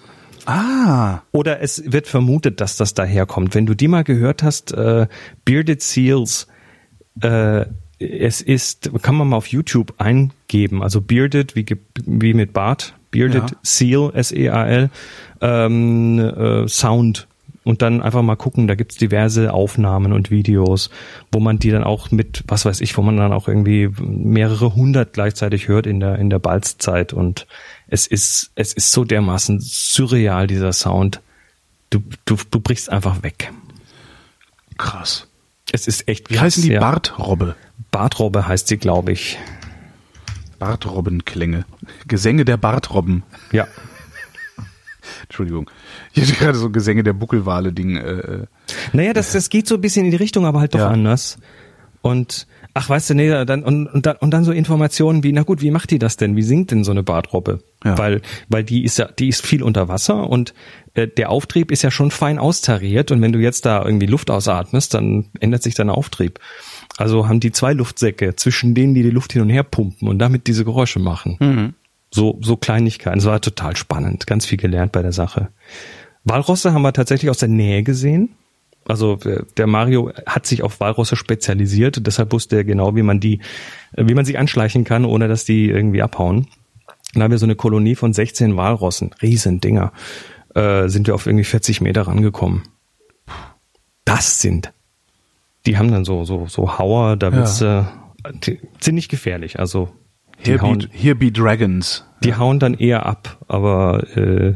Ah. 0.45 1.21
Oder 1.31 1.61
es 1.61 1.83
wird 1.85 2.07
vermutet, 2.07 2.59
dass 2.59 2.75
das 2.75 2.95
daherkommt. 2.95 3.53
Wenn 3.53 3.67
du 3.67 3.75
die 3.75 3.87
mal 3.87 4.03
gehört 4.03 4.41
hast, 4.41 4.71
äh, 4.71 5.07
Bearded 5.45 5.83
Seals, 5.83 6.47
äh, 7.21 7.65
es 7.99 8.41
ist, 8.41 8.91
kann 9.03 9.15
man 9.15 9.27
mal 9.27 9.37
auf 9.37 9.47
YouTube 9.47 9.95
eingeben, 9.99 10.81
also 10.81 11.01
Bearded 11.01 11.55
wie, 11.55 11.65
wie 12.05 12.33
mit 12.33 12.53
Bart, 12.53 12.95
Bearded 13.11 13.51
Ja. 13.51 13.57
Seal, 13.63 14.11
S-E-A-L, 14.13 14.89
ähm, 15.41 16.19
äh, 16.19 16.67
Sound. 16.67 17.27
Und 17.65 17.81
dann 17.81 18.01
einfach 18.01 18.21
mal 18.23 18.37
gucken, 18.37 18.67
da 18.67 18.75
gibt's 18.75 18.95
diverse 18.95 19.53
Aufnahmen 19.53 20.13
und 20.13 20.31
Videos, 20.31 20.89
wo 21.31 21.39
man 21.39 21.59
die 21.59 21.69
dann 21.69 21.83
auch 21.83 22.09
mit, 22.09 22.43
was 22.47 22.65
weiß 22.65 22.81
ich, 22.81 22.97
wo 22.97 23.01
man 23.01 23.17
dann 23.17 23.33
auch 23.33 23.47
irgendwie 23.47 23.89
mehrere 23.99 24.73
hundert 24.75 25.13
gleichzeitig 25.13 25.67
hört 25.67 25.85
in 25.85 25.99
der, 25.99 26.17
in 26.17 26.29
der 26.29 26.39
Balzzeit. 26.39 27.13
Und 27.13 27.45
es 27.87 28.07
ist, 28.07 28.51
es 28.55 28.73
ist 28.73 28.91
so 28.91 29.03
dermaßen 29.03 29.59
surreal, 29.61 30.47
dieser 30.47 30.73
Sound. 30.73 31.21
Du, 31.91 32.01
du, 32.25 32.37
du 32.49 32.59
brichst 32.59 32.89
einfach 32.89 33.23
weg. 33.23 33.51
Krass. 34.77 35.27
Es 35.71 35.85
ist 35.85 36.07
echt 36.07 36.29
Wie 36.29 36.35
krass, 36.35 36.45
heißen 36.45 36.63
die 36.63 36.71
ja. 36.71 36.79
Bartrobbe? 36.79 37.55
Bartrobbe 37.91 38.47
heißt 38.47 38.67
sie, 38.67 38.77
glaube 38.77 39.11
ich. 39.11 39.37
Bartrobbenklänge. 40.59 41.65
Gesänge 42.07 42.45
der 42.45 42.57
Bartrobben. 42.57 43.23
Ja. 43.51 43.67
Entschuldigung. 45.23 45.69
Ich 46.13 46.23
hatte 46.23 46.33
gerade 46.33 46.57
so 46.57 46.69
Gesänge 46.69 47.03
der 47.03 47.13
Buckelwale-Ding. 47.13 47.95
Äh, 47.97 48.01
äh. 48.11 48.45
Naja, 48.93 49.13
das, 49.13 49.31
das 49.31 49.49
geht 49.49 49.67
so 49.67 49.75
ein 49.75 49.81
bisschen 49.81 50.05
in 50.05 50.11
die 50.11 50.17
Richtung, 50.17 50.45
aber 50.45 50.59
halt 50.59 50.73
doch 50.75 50.79
Ja. 50.79 50.89
anders. 50.89 51.37
Und 52.01 52.47
ach, 52.73 52.87
weißt 52.89 53.09
du, 53.09 53.13
nee, 53.13 53.27
dann 53.45 53.63
und, 53.63 53.87
und 53.87 54.05
dann 54.05 54.15
und 54.17 54.31
dann 54.31 54.45
so 54.45 54.53
Informationen 54.53 55.21
wie, 55.23 55.33
na 55.33 55.43
gut, 55.43 55.61
wie 55.61 55.69
macht 55.71 55.91
die 55.91 55.99
das 55.99 56.15
denn? 56.15 56.37
Wie 56.37 56.43
singt 56.43 56.71
denn 56.71 56.85
so 56.85 56.91
eine 56.91 57.03
Bartrobbe? 57.03 57.59
Ja. 57.83 57.97
Weil 57.97 58.21
weil 58.47 58.63
die 58.63 58.85
ist 58.85 58.97
ja, 58.99 59.09
die 59.11 59.27
ist 59.27 59.45
viel 59.45 59.63
unter 59.63 59.89
Wasser 59.89 60.29
und 60.29 60.53
äh, 60.93 61.07
der 61.09 61.29
Auftrieb 61.29 61.71
ist 61.71 61.81
ja 61.81 61.91
schon 61.91 62.09
fein 62.09 62.39
austariert 62.39 63.11
und 63.11 63.21
wenn 63.21 63.33
du 63.33 63.39
jetzt 63.39 63.65
da 63.65 63.83
irgendwie 63.83 64.05
Luft 64.05 64.31
ausatmest, 64.31 64.93
dann 64.93 65.25
ändert 65.41 65.61
sich 65.61 65.75
dein 65.75 65.89
Auftrieb. 65.89 66.39
Also 66.99 67.29
haben 67.29 67.39
die 67.39 67.53
zwei 67.53 67.71
Luftsäcke, 67.71 68.35
zwischen 68.35 68.75
denen 68.75 68.93
die 68.93 69.03
die 69.03 69.09
Luft 69.09 69.31
hin 69.31 69.41
und 69.41 69.49
her 69.49 69.63
pumpen 69.63 70.09
und 70.09 70.19
damit 70.19 70.47
diese 70.47 70.65
Geräusche 70.65 70.99
machen. 70.99 71.37
So, 72.11 72.37
so 72.41 72.57
Kleinigkeiten. 72.57 73.19
Es 73.19 73.25
war 73.25 73.39
total 73.39 73.77
spannend. 73.77 74.27
Ganz 74.27 74.45
viel 74.45 74.57
gelernt 74.57 74.91
bei 74.91 75.01
der 75.01 75.13
Sache. 75.13 75.47
Walrosse 76.25 76.73
haben 76.73 76.81
wir 76.81 76.91
tatsächlich 76.91 77.29
aus 77.29 77.37
der 77.37 77.47
Nähe 77.47 77.83
gesehen. 77.83 78.35
Also 78.85 79.17
äh, 79.23 79.43
der 79.55 79.67
Mario 79.67 80.11
hat 80.25 80.45
sich 80.45 80.61
auf 80.61 80.81
Walrosse 80.81 81.15
spezialisiert 81.15 82.05
deshalb 82.05 82.33
wusste 82.33 82.57
er 82.57 82.63
genau, 82.65 82.95
wie 82.97 83.03
man 83.03 83.21
die, 83.21 83.39
äh, 83.93 84.05
wie 84.05 84.13
man 84.13 84.25
sich 84.25 84.37
anschleichen 84.37 84.83
kann, 84.83 85.05
ohne 85.05 85.29
dass 85.29 85.45
die 85.45 85.69
irgendwie 85.69 86.01
abhauen. 86.01 86.47
Dann 87.13 87.23
haben 87.23 87.31
wir 87.31 87.37
so 87.37 87.45
eine 87.45 87.55
Kolonie 87.55 87.95
von 87.95 88.11
16 88.11 88.57
Walrossen, 88.57 89.11
riesen 89.21 89.61
Dinger, 89.61 89.93
äh, 90.53 90.89
sind 90.89 91.07
wir 91.07 91.15
auf 91.15 91.27
irgendwie 91.27 91.45
40 91.45 91.79
Meter 91.79 92.01
rangekommen. 92.01 92.63
Das 94.03 94.41
sind. 94.41 94.73
Die 95.65 95.77
haben 95.77 95.91
dann 95.91 96.05
so 96.05 96.23
so 96.25 96.47
so 96.47 96.77
Hauer, 96.77 97.15
da 97.17 97.31
wird's 97.33 97.61
äh, 97.61 97.83
die, 98.45 98.59
ziemlich 98.79 99.09
gefährlich. 99.09 99.59
Also 99.59 99.89
die 100.45 100.51
Here, 100.51 100.61
hauen, 100.61 100.79
be, 100.79 100.89
here 100.91 101.15
be 101.15 101.31
Dragons. 101.31 102.05
die 102.23 102.35
hauen 102.35 102.59
dann 102.59 102.73
eher 102.73 103.05
ab, 103.05 103.37
aber 103.47 104.07
äh, 104.17 104.55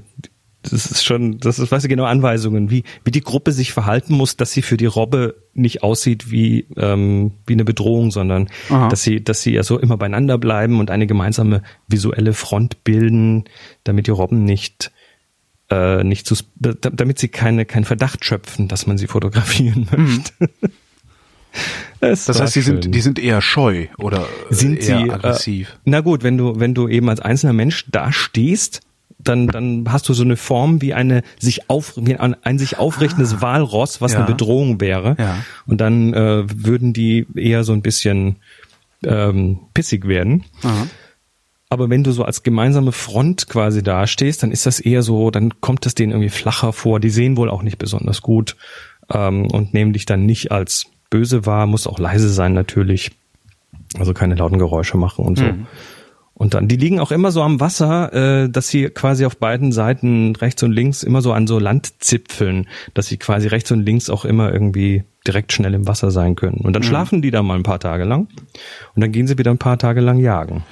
das 0.61 0.85
ist 0.89 1.03
schon, 1.03 1.39
das 1.39 1.59
ist, 1.59 1.73
weißt 1.73 1.83
du, 1.83 1.89
genau 1.89 2.05
Anweisungen, 2.05 2.69
wie, 2.69 2.85
wie 3.03 3.11
die 3.11 3.19
Gruppe 3.19 3.51
sich 3.51 3.73
verhalten 3.73 4.13
muss, 4.15 4.37
dass 4.37 4.53
sie 4.53 4.61
für 4.61 4.77
die 4.77 4.85
Robbe 4.85 5.35
nicht 5.53 5.83
aussieht 5.83 6.31
wie, 6.31 6.67
ähm, 6.77 7.33
wie 7.45 7.51
eine 7.51 7.65
Bedrohung, 7.65 8.11
sondern 8.11 8.47
Aha. 8.69 8.87
dass 8.87 9.03
sie, 9.03 9.21
dass 9.21 9.41
sie 9.41 9.51
ja 9.53 9.63
so 9.63 9.77
immer 9.77 9.97
beieinander 9.97 10.37
bleiben 10.37 10.79
und 10.79 10.89
eine 10.89 11.05
gemeinsame 11.05 11.63
visuelle 11.89 12.31
Front 12.31 12.85
bilden, 12.85 13.43
damit 13.83 14.07
die 14.07 14.11
Robben 14.11 14.45
nicht 14.45 14.93
äh, 15.69 16.01
nicht 16.05 16.25
zu, 16.27 16.35
da- 16.55 16.73
damit 16.73 17.19
sie 17.19 17.27
keine, 17.27 17.65
keinen 17.65 17.83
Verdacht 17.85 18.23
schöpfen, 18.23 18.69
dass 18.69 18.87
man 18.87 18.97
sie 18.97 19.07
fotografieren 19.07 19.87
möchte. 19.91 20.31
Es 20.39 20.49
Mhm. 20.61 20.69
Das 21.99 22.27
heißt, 22.27 22.55
die 22.55 22.61
schön 22.63 22.81
sind, 22.81 22.95
die 22.95 23.01
sind 23.01 23.19
eher 23.19 23.41
scheu 23.41 23.87
oder 23.97 24.25
äh, 24.49 24.53
sind 24.53 24.77
eher 24.79 24.83
sie 25.05 25.11
aggressiv. 25.11 25.69
Äh, 25.69 25.77
na 25.85 26.01
gut, 26.01 26.23
wenn 26.23 26.37
du 26.37 26.59
wenn 26.59 26.73
du 26.73 26.87
eben 26.87 27.09
als 27.09 27.19
einzelner 27.21 27.53
Mensch 27.53 27.85
da 27.89 28.11
stehst, 28.11 28.81
dann 29.19 29.47
dann 29.47 29.85
hast 29.89 30.09
du 30.09 30.13
so 30.13 30.23
eine 30.23 30.35
Form 30.35 30.81
wie 30.81 30.93
eine 30.93 31.21
sich 31.39 31.69
auf 31.69 31.93
wie 31.95 32.15
ein, 32.17 32.35
ein 32.43 32.59
sich 32.59 32.77
aufrichtendes 32.77 33.41
Walross, 33.41 34.01
was 34.01 34.11
Ah. 34.13 34.15
Ja. 34.19 34.25
eine 34.25 34.33
Bedrohung 34.35 34.81
wäre. 34.81 35.15
Ja. 35.17 35.37
Und 35.65 35.79
dann 35.79 36.13
äh, 36.13 36.43
würden 36.53 36.91
die 36.93 37.25
eher 37.35 37.63
so 37.63 37.71
ein 37.73 37.81
bisschen 37.81 38.37
ähm, 39.05 39.59
pissig 39.73 40.07
werden. 40.07 40.43
Aha. 40.63 40.87
Aber 41.69 41.89
wenn 41.89 42.03
du 42.03 42.11
so 42.11 42.23
als 42.23 42.43
gemeinsame 42.43 42.91
Front 42.91 43.47
quasi 43.49 43.81
dastehst, 43.81 44.43
dann 44.43 44.51
ist 44.51 44.65
das 44.65 44.79
eher 44.79 45.01
so, 45.01 45.31
dann 45.31 45.59
kommt 45.61 45.85
es 45.85 45.95
denen 45.95 46.11
irgendwie 46.11 46.29
flacher 46.29 46.71
vor. 46.71 46.99
Die 46.99 47.09
sehen 47.09 47.35
wohl 47.37 47.49
auch 47.49 47.63
nicht 47.63 47.77
besonders 47.79 48.21
gut 48.21 48.55
ähm, 49.11 49.47
und 49.47 49.73
nehmen 49.73 49.91
dich 49.93 50.05
dann 50.05 50.25
nicht 50.25 50.51
als 50.51 50.85
böse 51.13 51.45
wahr, 51.45 51.67
muss 51.67 51.85
auch 51.85 51.99
leise 51.99 52.29
sein 52.29 52.53
natürlich. 52.53 53.11
Also 53.99 54.15
keine 54.15 54.33
lauten 54.33 54.57
Geräusche 54.57 54.97
machen 54.97 55.23
und 55.23 55.37
so. 55.37 55.45
Und 56.33 56.55
dann, 56.55 56.67
die 56.67 56.77
liegen 56.77 56.99
auch 56.99 57.11
immer 57.11 57.31
so 57.31 57.43
am 57.43 57.59
Wasser, 57.59 58.11
äh, 58.11 58.49
dass 58.49 58.67
sie 58.67 58.89
quasi 58.89 59.23
auf 59.25 59.37
beiden 59.37 59.71
Seiten 59.71 60.35
rechts 60.35 60.63
und 60.63 60.71
links 60.71 61.03
immer 61.03 61.21
so 61.21 61.31
an 61.31 61.45
so 61.45 61.59
Landzipfeln, 61.59 62.67
dass 62.95 63.05
sie 63.05 63.17
quasi 63.17 63.47
rechts 63.47 63.71
und 63.71 63.85
links 63.85 64.09
auch 64.09 64.25
immer 64.25 64.51
irgendwie 64.51 65.03
direkt 65.27 65.53
schnell 65.53 65.75
im 65.75 65.87
Wasser 65.87 66.09
sein 66.09 66.35
können. 66.35 66.57
Und 66.57 66.73
dann 66.73 66.81
schlafen 66.81 67.21
die 67.21 67.29
da 67.29 67.43
mal 67.43 67.55
ein 67.55 67.63
paar 67.63 67.79
Tage 67.79 68.03
lang 68.03 68.27
und 68.95 69.01
dann 69.01 69.11
gehen 69.11 69.27
sie 69.27 69.37
wieder 69.37 69.51
ein 69.51 69.59
paar 69.59 69.77
Tage 69.77 70.01
lang 70.01 70.17
jagen. 70.17 70.63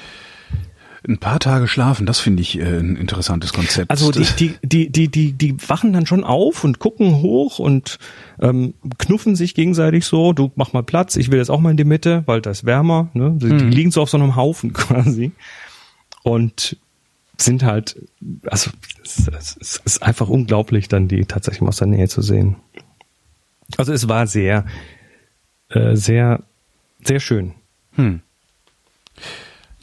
Ein 1.07 1.17
paar 1.17 1.39
Tage 1.39 1.67
schlafen, 1.67 2.05
das 2.05 2.19
finde 2.19 2.43
ich 2.43 2.59
äh, 2.59 2.77
ein 2.77 2.95
interessantes 2.95 3.53
Konzept. 3.53 3.89
Also 3.89 4.11
die, 4.11 4.25
die, 4.39 4.57
die, 4.63 4.89
die, 4.91 5.07
die, 5.07 5.33
die 5.33 5.55
wachen 5.67 5.93
dann 5.93 6.05
schon 6.05 6.23
auf 6.23 6.63
und 6.63 6.77
gucken 6.77 7.21
hoch 7.21 7.57
und 7.57 7.97
ähm, 8.39 8.75
knuffen 8.99 9.35
sich 9.35 9.55
gegenseitig 9.55 10.05
so, 10.05 10.31
du 10.31 10.51
mach 10.55 10.73
mal 10.73 10.83
Platz, 10.83 11.15
ich 11.15 11.31
will 11.31 11.39
jetzt 11.39 11.49
auch 11.49 11.59
mal 11.59 11.71
in 11.71 11.77
die 11.77 11.85
Mitte, 11.85 12.21
weil 12.27 12.41
da 12.41 12.51
ist 12.51 12.65
wärmer. 12.65 13.09
Ne? 13.13 13.35
Die, 13.35 13.49
die 13.49 13.65
liegen 13.65 13.89
so 13.89 14.01
auf 14.01 14.11
so 14.11 14.17
einem 14.17 14.35
Haufen 14.35 14.73
quasi. 14.73 15.31
Und 16.23 16.77
sind 17.37 17.63
halt, 17.63 17.99
also 18.45 18.69
es, 19.03 19.57
es, 19.59 19.77
ist 19.83 20.03
einfach 20.03 20.29
unglaublich, 20.29 20.87
dann 20.87 21.07
die 21.07 21.25
tatsächlich 21.25 21.61
mal 21.61 21.69
aus 21.69 21.77
der 21.77 21.87
Nähe 21.87 22.07
zu 22.07 22.21
sehen. 22.21 22.57
Also 23.77 23.91
es 23.91 24.07
war 24.07 24.27
sehr, 24.27 24.65
äh, 25.69 25.95
sehr, 25.95 26.43
sehr 27.03 27.19
schön. 27.19 27.55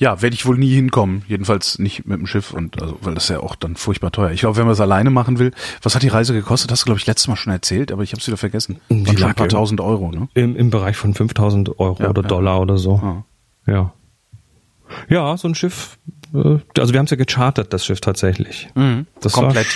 Ja, 0.00 0.22
werde 0.22 0.34
ich 0.34 0.46
wohl 0.46 0.56
nie 0.56 0.72
hinkommen. 0.72 1.22
Jedenfalls 1.26 1.78
nicht 1.80 2.06
mit 2.06 2.18
dem 2.20 2.26
Schiff 2.26 2.52
und 2.52 2.80
also, 2.80 2.98
weil 3.02 3.14
das 3.14 3.24
ist 3.24 3.30
ja 3.30 3.40
auch 3.40 3.56
dann 3.56 3.74
furchtbar 3.74 4.12
teuer. 4.12 4.30
Ich 4.30 4.40
glaube, 4.40 4.56
wenn 4.56 4.64
man 4.64 4.72
es 4.72 4.80
alleine 4.80 5.10
machen 5.10 5.38
will, 5.40 5.50
was 5.82 5.94
hat 5.96 6.02
die 6.04 6.08
Reise 6.08 6.32
gekostet? 6.34 6.70
Hast 6.70 6.82
du 6.82 6.84
glaube 6.86 7.00
ich 7.00 7.06
letztes 7.06 7.26
Mal 7.28 7.34
schon 7.36 7.52
erzählt, 7.52 7.90
aber 7.90 8.02
ich 8.04 8.12
habe 8.12 8.20
es 8.20 8.26
wieder 8.28 8.36
vergessen. 8.36 8.80
Die 8.90 8.94
Waren 8.94 9.06
schon 9.06 9.16
lag 9.18 9.28
ein 9.30 9.34
paar 9.34 9.46
im- 9.46 9.50
tausend 9.50 9.80
Euro, 9.80 10.10
ne? 10.12 10.28
Im, 10.34 10.54
im 10.56 10.70
Bereich 10.70 10.96
von 10.96 11.14
5000 11.14 11.78
Euro 11.80 12.02
Ja, 12.02 12.10
oder 12.10 12.22
ja. 12.22 12.28
Dollar 12.28 12.60
oder 12.60 12.78
so. 12.78 12.94
Ah. 13.02 13.24
Ja. 13.66 13.92
Ja, 15.08 15.36
so 15.36 15.48
ein 15.48 15.54
Schiff. 15.54 15.98
äh, 16.32 16.58
Also 16.78 16.92
wir 16.94 16.98
haben 16.98 17.04
es 17.04 17.10
ja 17.10 17.16
gechartert, 17.16 17.72
das 17.72 17.84
Schiff 17.84 18.00
tatsächlich. 18.00 18.68
Das 19.20 19.32
Komplett. 19.34 19.66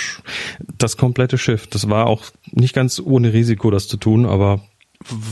Das 0.77 0.97
komplette 0.97 1.37
Schiff. 1.37 1.67
Das 1.67 1.89
war 1.89 2.07
auch 2.07 2.23
nicht 2.51 2.73
ganz 2.73 2.99
ohne 3.03 3.31
Risiko, 3.33 3.69
das 3.71 3.87
zu 3.87 3.97
tun, 3.97 4.25
aber 4.25 4.61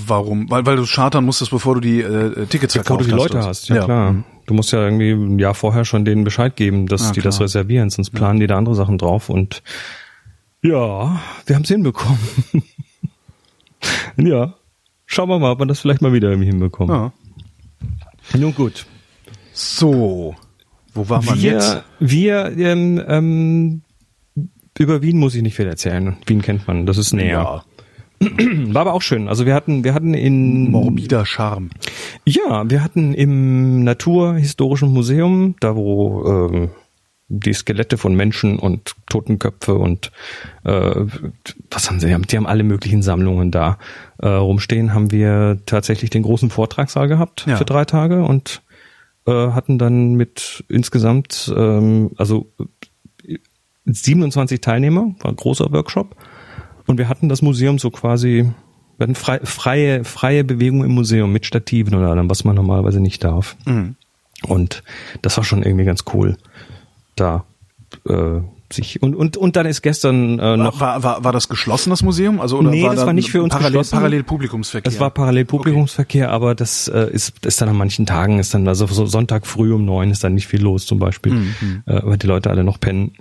Warum? 0.07 0.49
Weil, 0.49 0.65
weil 0.65 0.75
du 0.75 0.85
chartern 0.85 1.25
musstest, 1.25 1.51
bevor 1.51 1.75
du 1.75 1.81
die 1.81 2.01
äh, 2.01 2.45
Tickets 2.47 2.73
bevor 2.75 2.97
du 2.97 3.03
verkauft 3.05 3.33
die 3.33 3.37
hast. 3.37 3.39
Leute 3.39 3.47
hast, 3.47 3.69
ja, 3.69 3.83
klar. 3.85 4.11
Mhm. 4.13 4.23
Du 4.45 4.53
musst 4.53 4.71
ja 4.71 4.83
irgendwie 4.83 5.11
ein 5.11 5.39
Jahr 5.39 5.53
vorher 5.53 5.85
schon 5.85 6.03
denen 6.03 6.23
Bescheid 6.23 6.55
geben, 6.55 6.87
dass 6.87 7.07
Ja, 7.07 7.11
die 7.11 7.21
das 7.21 7.37
klar. 7.37 7.45
reservieren, 7.45 7.89
sonst 7.89 8.09
planen 8.09 8.39
die 8.39 8.47
da 8.47 8.57
andere 8.57 8.75
Sachen 8.75 8.97
drauf 8.97 9.29
und 9.29 9.63
ja, 10.63 11.19
wir 11.45 11.55
haben 11.55 11.63
es 11.63 11.69
hinbekommen. 11.69 12.19
ja. 14.17 14.53
Schauen 15.05 15.29
wir 15.29 15.39
mal, 15.39 15.51
ob 15.51 15.59
wir 15.59 15.65
das 15.65 15.79
vielleicht 15.79 16.01
mal 16.01 16.13
wieder 16.13 16.29
irgendwie 16.29 16.49
hinbekommen. 16.49 16.95
Ja. 16.95 18.37
Nun 18.37 18.53
gut. 18.53 18.85
So. 19.53 20.35
Wo 20.93 21.09
war 21.09 21.23
man 21.23 21.39
jetzt? 21.39 21.83
Wir, 21.99 22.51
wir 22.55 22.67
ähm, 22.67 23.01
ähm, 23.07 23.81
über 24.77 25.01
Wien 25.01 25.17
muss 25.17 25.35
ich 25.35 25.41
nicht 25.41 25.55
viel 25.55 25.67
erzählen. 25.67 26.17
Wien 26.25 26.41
kennt 26.41 26.67
man, 26.67 26.85
das 26.85 26.97
ist 26.97 27.13
näher. 27.13 27.63
War 28.73 28.81
aber 28.81 28.93
auch 28.93 29.01
schön. 29.01 29.27
Also 29.27 29.45
wir 29.45 29.55
hatten, 29.55 29.83
wir 29.83 29.93
hatten 29.93 30.13
in 30.13 30.69
Morbider 30.71 31.25
Charme. 31.25 31.69
Ja, 32.25 32.69
wir 32.69 32.83
hatten 32.83 33.13
im 33.13 33.83
Naturhistorischen 33.83 34.93
Museum, 34.93 35.55
da 35.59 35.75
wo 35.75 36.23
ähm, 36.25 36.69
die 37.29 37.53
Skelette 37.53 37.97
von 37.97 38.13
Menschen 38.13 38.59
und 38.59 38.93
Totenköpfe 39.09 39.73
und 39.75 40.11
äh, 40.65 41.05
was 41.71 41.89
haben 41.89 41.99
sie? 41.99 42.07
Die 42.07 42.13
haben, 42.13 42.27
die 42.27 42.37
haben 42.37 42.45
alle 42.45 42.63
möglichen 42.63 43.01
Sammlungen 43.01 43.51
da 43.51 43.77
äh, 44.19 44.27
rumstehen. 44.27 44.93
Haben 44.93 45.11
wir 45.11 45.59
tatsächlich 45.65 46.09
den 46.09 46.23
großen 46.23 46.49
Vortragssaal 46.49 47.07
gehabt 47.07 47.45
Ja. 47.47 47.55
für 47.55 47.65
drei 47.65 47.85
Tage 47.85 48.23
und 48.23 48.61
äh, 49.25 49.31
hatten 49.31 49.77
dann 49.79 50.13
mit 50.15 50.63
insgesamt 50.67 51.51
ähm, 51.55 52.11
also 52.17 52.51
27 53.85 54.61
Teilnehmer, 54.61 55.15
war 55.21 55.31
ein 55.31 55.35
großer 55.35 55.71
Workshop 55.71 56.15
und 56.87 56.97
wir 56.97 57.07
hatten 57.09 57.29
das 57.29 57.41
Museum 57.41 57.79
so 57.79 57.89
quasi 57.91 58.51
wir 58.97 59.05
hatten 59.05 59.15
frei, 59.15 59.39
freie 59.43 60.03
freie 60.03 60.43
Bewegung 60.43 60.83
im 60.83 60.91
Museum 60.91 61.31
mit 61.31 61.45
Stativen 61.45 61.95
oder 61.95 62.09
allem, 62.09 62.29
was 62.29 62.43
man 62.43 62.55
normalerweise 62.55 62.99
nicht 62.99 63.23
darf. 63.23 63.55
Mhm. 63.65 63.95
Und 64.47 64.83
das 65.21 65.37
war 65.37 65.43
schon 65.43 65.63
irgendwie 65.63 65.85
ganz 65.85 66.03
cool, 66.13 66.37
da 67.15 67.45
äh, 68.07 68.41
sich 68.73 69.01
und 69.01 69.15
und 69.15 69.37
und 69.37 69.55
dann 69.55 69.65
ist 69.65 69.81
gestern 69.81 70.39
äh, 70.39 70.57
noch 70.57 70.79
War, 70.79 71.03
war, 71.03 71.23
war 71.23 71.31
das 71.31 71.49
geschlossen, 71.49 71.89
das 71.89 72.03
Museum? 72.03 72.39
Also, 72.39 72.59
oder 72.59 72.69
Nee, 72.69 72.83
war 72.83 72.91
das 72.91 73.01
da 73.01 73.07
war 73.07 73.13
nicht 73.13 73.31
für 73.31 73.43
uns 73.43 73.51
parallel, 73.51 73.71
geschlossen. 73.71 73.95
Parallel 73.95 74.23
Publikumsverkehr. 74.23 74.91
Das 74.91 74.99
war 74.99 75.09
parallel 75.09 75.45
Publikumsverkehr, 75.45 76.31
aber 76.31 76.55
das 76.55 76.87
äh, 76.87 77.09
ist, 77.11 77.45
ist 77.45 77.61
dann 77.61 77.69
an 77.69 77.75
manchen 77.75 78.05
Tagen, 78.05 78.39
ist 78.39 78.53
dann, 78.53 78.67
also 78.67 78.87
so 78.87 79.05
Sonntag 79.05 79.45
früh 79.45 79.73
um 79.73 79.83
neun 79.85 80.11
ist 80.11 80.23
dann 80.23 80.35
nicht 80.35 80.47
viel 80.47 80.61
los 80.61 80.85
zum 80.85 80.99
Beispiel, 80.99 81.33
Mhm, 81.33 81.83
äh, 81.85 82.01
weil 82.03 82.17
die 82.17 82.27
Leute 82.27 82.49
alle 82.49 82.63
noch 82.63 82.79
pennen. 82.79 83.13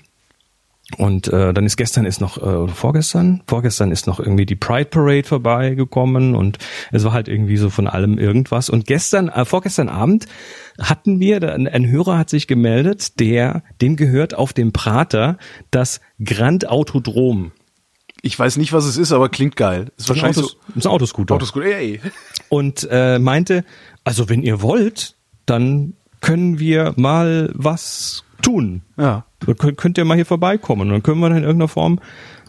Und 0.96 1.28
äh, 1.28 1.52
dann 1.52 1.66
ist 1.66 1.76
gestern 1.76 2.04
ist 2.04 2.20
noch, 2.20 2.36
äh, 2.38 2.40
oder 2.40 2.72
vorgestern, 2.72 3.42
vorgestern 3.46 3.92
ist 3.92 4.06
noch 4.06 4.18
irgendwie 4.18 4.46
die 4.46 4.56
Pride 4.56 4.86
Parade 4.86 5.24
vorbeigekommen 5.24 6.34
und 6.34 6.58
es 6.90 7.04
war 7.04 7.12
halt 7.12 7.28
irgendwie 7.28 7.56
so 7.56 7.70
von 7.70 7.86
allem 7.86 8.18
irgendwas. 8.18 8.68
Und 8.68 8.86
gestern, 8.86 9.28
äh, 9.28 9.44
vorgestern 9.44 9.88
Abend 9.88 10.26
hatten 10.80 11.20
wir, 11.20 11.42
ein, 11.42 11.68
ein 11.68 11.88
Hörer 11.88 12.18
hat 12.18 12.30
sich 12.30 12.46
gemeldet, 12.46 13.20
der, 13.20 13.62
dem 13.80 13.96
gehört 13.96 14.34
auf 14.34 14.52
dem 14.52 14.72
Prater 14.72 15.38
das 15.70 16.00
Grand 16.22 16.68
Autodrom. 16.68 17.52
Ich 18.22 18.38
weiß 18.38 18.58
nicht, 18.58 18.72
was 18.72 18.84
es 18.84 18.96
ist, 18.96 19.12
aber 19.12 19.28
klingt 19.28 19.56
geil. 19.56 19.92
Ist 19.96 20.08
wahrscheinlich 20.08 20.38
Autos, 20.38 20.56
ist 20.76 20.86
ein 20.86 20.90
Autoscooter. 20.90 21.32
so 21.32 21.36
Autos 21.36 21.52
gut. 21.52 21.64
Ey. 21.64 22.00
und 22.48 22.86
äh, 22.90 23.18
meinte, 23.18 23.64
also 24.04 24.28
wenn 24.28 24.42
ihr 24.42 24.60
wollt, 24.60 25.16
dann 25.46 25.94
können 26.20 26.58
wir 26.58 26.92
mal 26.96 27.50
was 27.54 28.24
tun. 28.42 28.82
Ja. 28.98 29.24
Könnt, 29.58 29.76
könnt 29.76 29.98
ihr 29.98 30.04
mal 30.04 30.14
hier 30.16 30.26
vorbeikommen 30.26 30.82
und 30.82 30.90
dann 30.90 31.02
können 31.02 31.20
wir 31.20 31.28
dann 31.28 31.38
in 31.38 31.44
irgendeiner 31.44 31.68
Form 31.68 31.98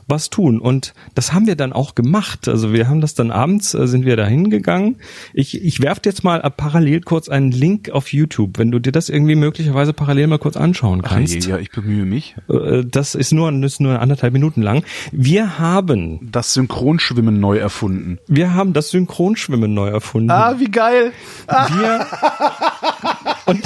was 0.08 0.30
tun. 0.30 0.60
Und 0.60 0.93
das 1.15 1.32
haben 1.32 1.47
wir 1.47 1.56
dann 1.56 1.71
auch 1.71 1.95
gemacht. 1.95 2.49
Also 2.49 2.73
wir 2.73 2.89
haben 2.89 2.99
das 2.99 3.13
dann 3.13 3.32
abends, 3.32 3.73
äh, 3.73 3.88
sind 3.88 4.04
wir 4.04 4.17
da 4.17 4.25
hingegangen. 4.25 4.97
Ich, 5.34 5.63
ich 5.63 5.82
werf 5.82 6.01
dir 6.01 6.10
jetzt 6.10 6.25
mal 6.25 6.39
parallel 6.58 6.99
kurz 6.99 7.30
einen 7.30 7.51
Link 7.51 7.91
auf 7.91 8.12
YouTube, 8.12 8.58
wenn 8.58 8.71
du 8.71 8.80
dir 8.80 8.91
das 8.91 9.08
irgendwie 9.08 9.36
möglicherweise 9.36 9.93
parallel 9.93 10.27
mal 10.27 10.39
kurz 10.39 10.58
anschauen 10.58 11.01
Ach, 11.06 11.12
kannst. 11.12 11.34
je, 11.45 11.49
ja, 11.51 11.58
ich 11.60 11.71
bemühe 11.71 12.04
mich. 12.04 12.36
Äh, 12.49 12.84
Das 12.84 13.15
ist 13.15 13.32
nur, 13.32 13.49
das 13.54 13.73
ist 13.73 13.80
nur 13.80 14.01
anderthalb 14.01 14.34
Minuten 14.34 14.62
lang. 14.62 14.84
Wir 15.13 15.60
haben, 15.60 16.30
Das 16.30 16.54
Synchronschwimmen 16.56 17.39
neu 17.39 17.58
erfunden. 17.60 18.17
wir 18.27 18.54
haben 18.54 18.73
das 18.73 18.89
Synchronschwimmen 18.89 19.73
neu 19.73 19.88
erfunden. 19.88 20.32
Ah, 20.32 20.56
wie 20.60 20.71
geil. 20.71 21.13
Wir 21.47 22.06
und 23.45 23.63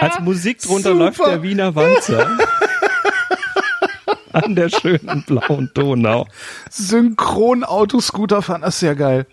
als 0.00 0.20
Musik 0.20 0.60
drunter 0.60 0.90
Super. 0.90 1.04
läuft 1.04 1.20
der 1.20 1.42
Wiener 1.42 1.74
Walzer 1.74 2.26
an 4.32 4.54
der 4.54 4.68
schönen 4.68 5.24
blauen 5.26 5.70
Donau. 5.74 6.26
Synchron 6.70 7.64
Autoscooter 7.64 8.42
fahren, 8.42 8.62
das 8.62 8.76
ist 8.76 8.82
ja 8.82 8.94
geil. 8.94 9.26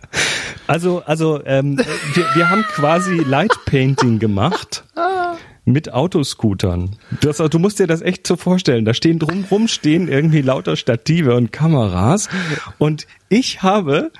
Also 0.67 1.03
also 1.05 1.41
ähm, 1.45 1.77
wir, 2.13 2.25
wir 2.35 2.49
haben 2.49 2.63
quasi 2.63 3.17
Light 3.17 3.53
Painting 3.65 4.19
gemacht. 4.19 4.83
Mit 5.65 5.93
Autoscootern. 5.93 6.97
Das, 7.21 7.37
du 7.37 7.57
musst 7.57 7.79
dir 7.79 7.87
das 7.87 8.01
echt 8.01 8.27
so 8.27 8.35
vorstellen. 8.35 8.83
Da 8.83 8.93
stehen 8.93 9.17
drumrum 9.17 9.69
stehen 9.69 10.09
irgendwie 10.09 10.41
lauter 10.41 10.75
Stative 10.75 11.35
und 11.35 11.53
Kameras. 11.53 12.27
Und 12.79 13.07
ich 13.29 13.63
habe, 13.63 14.11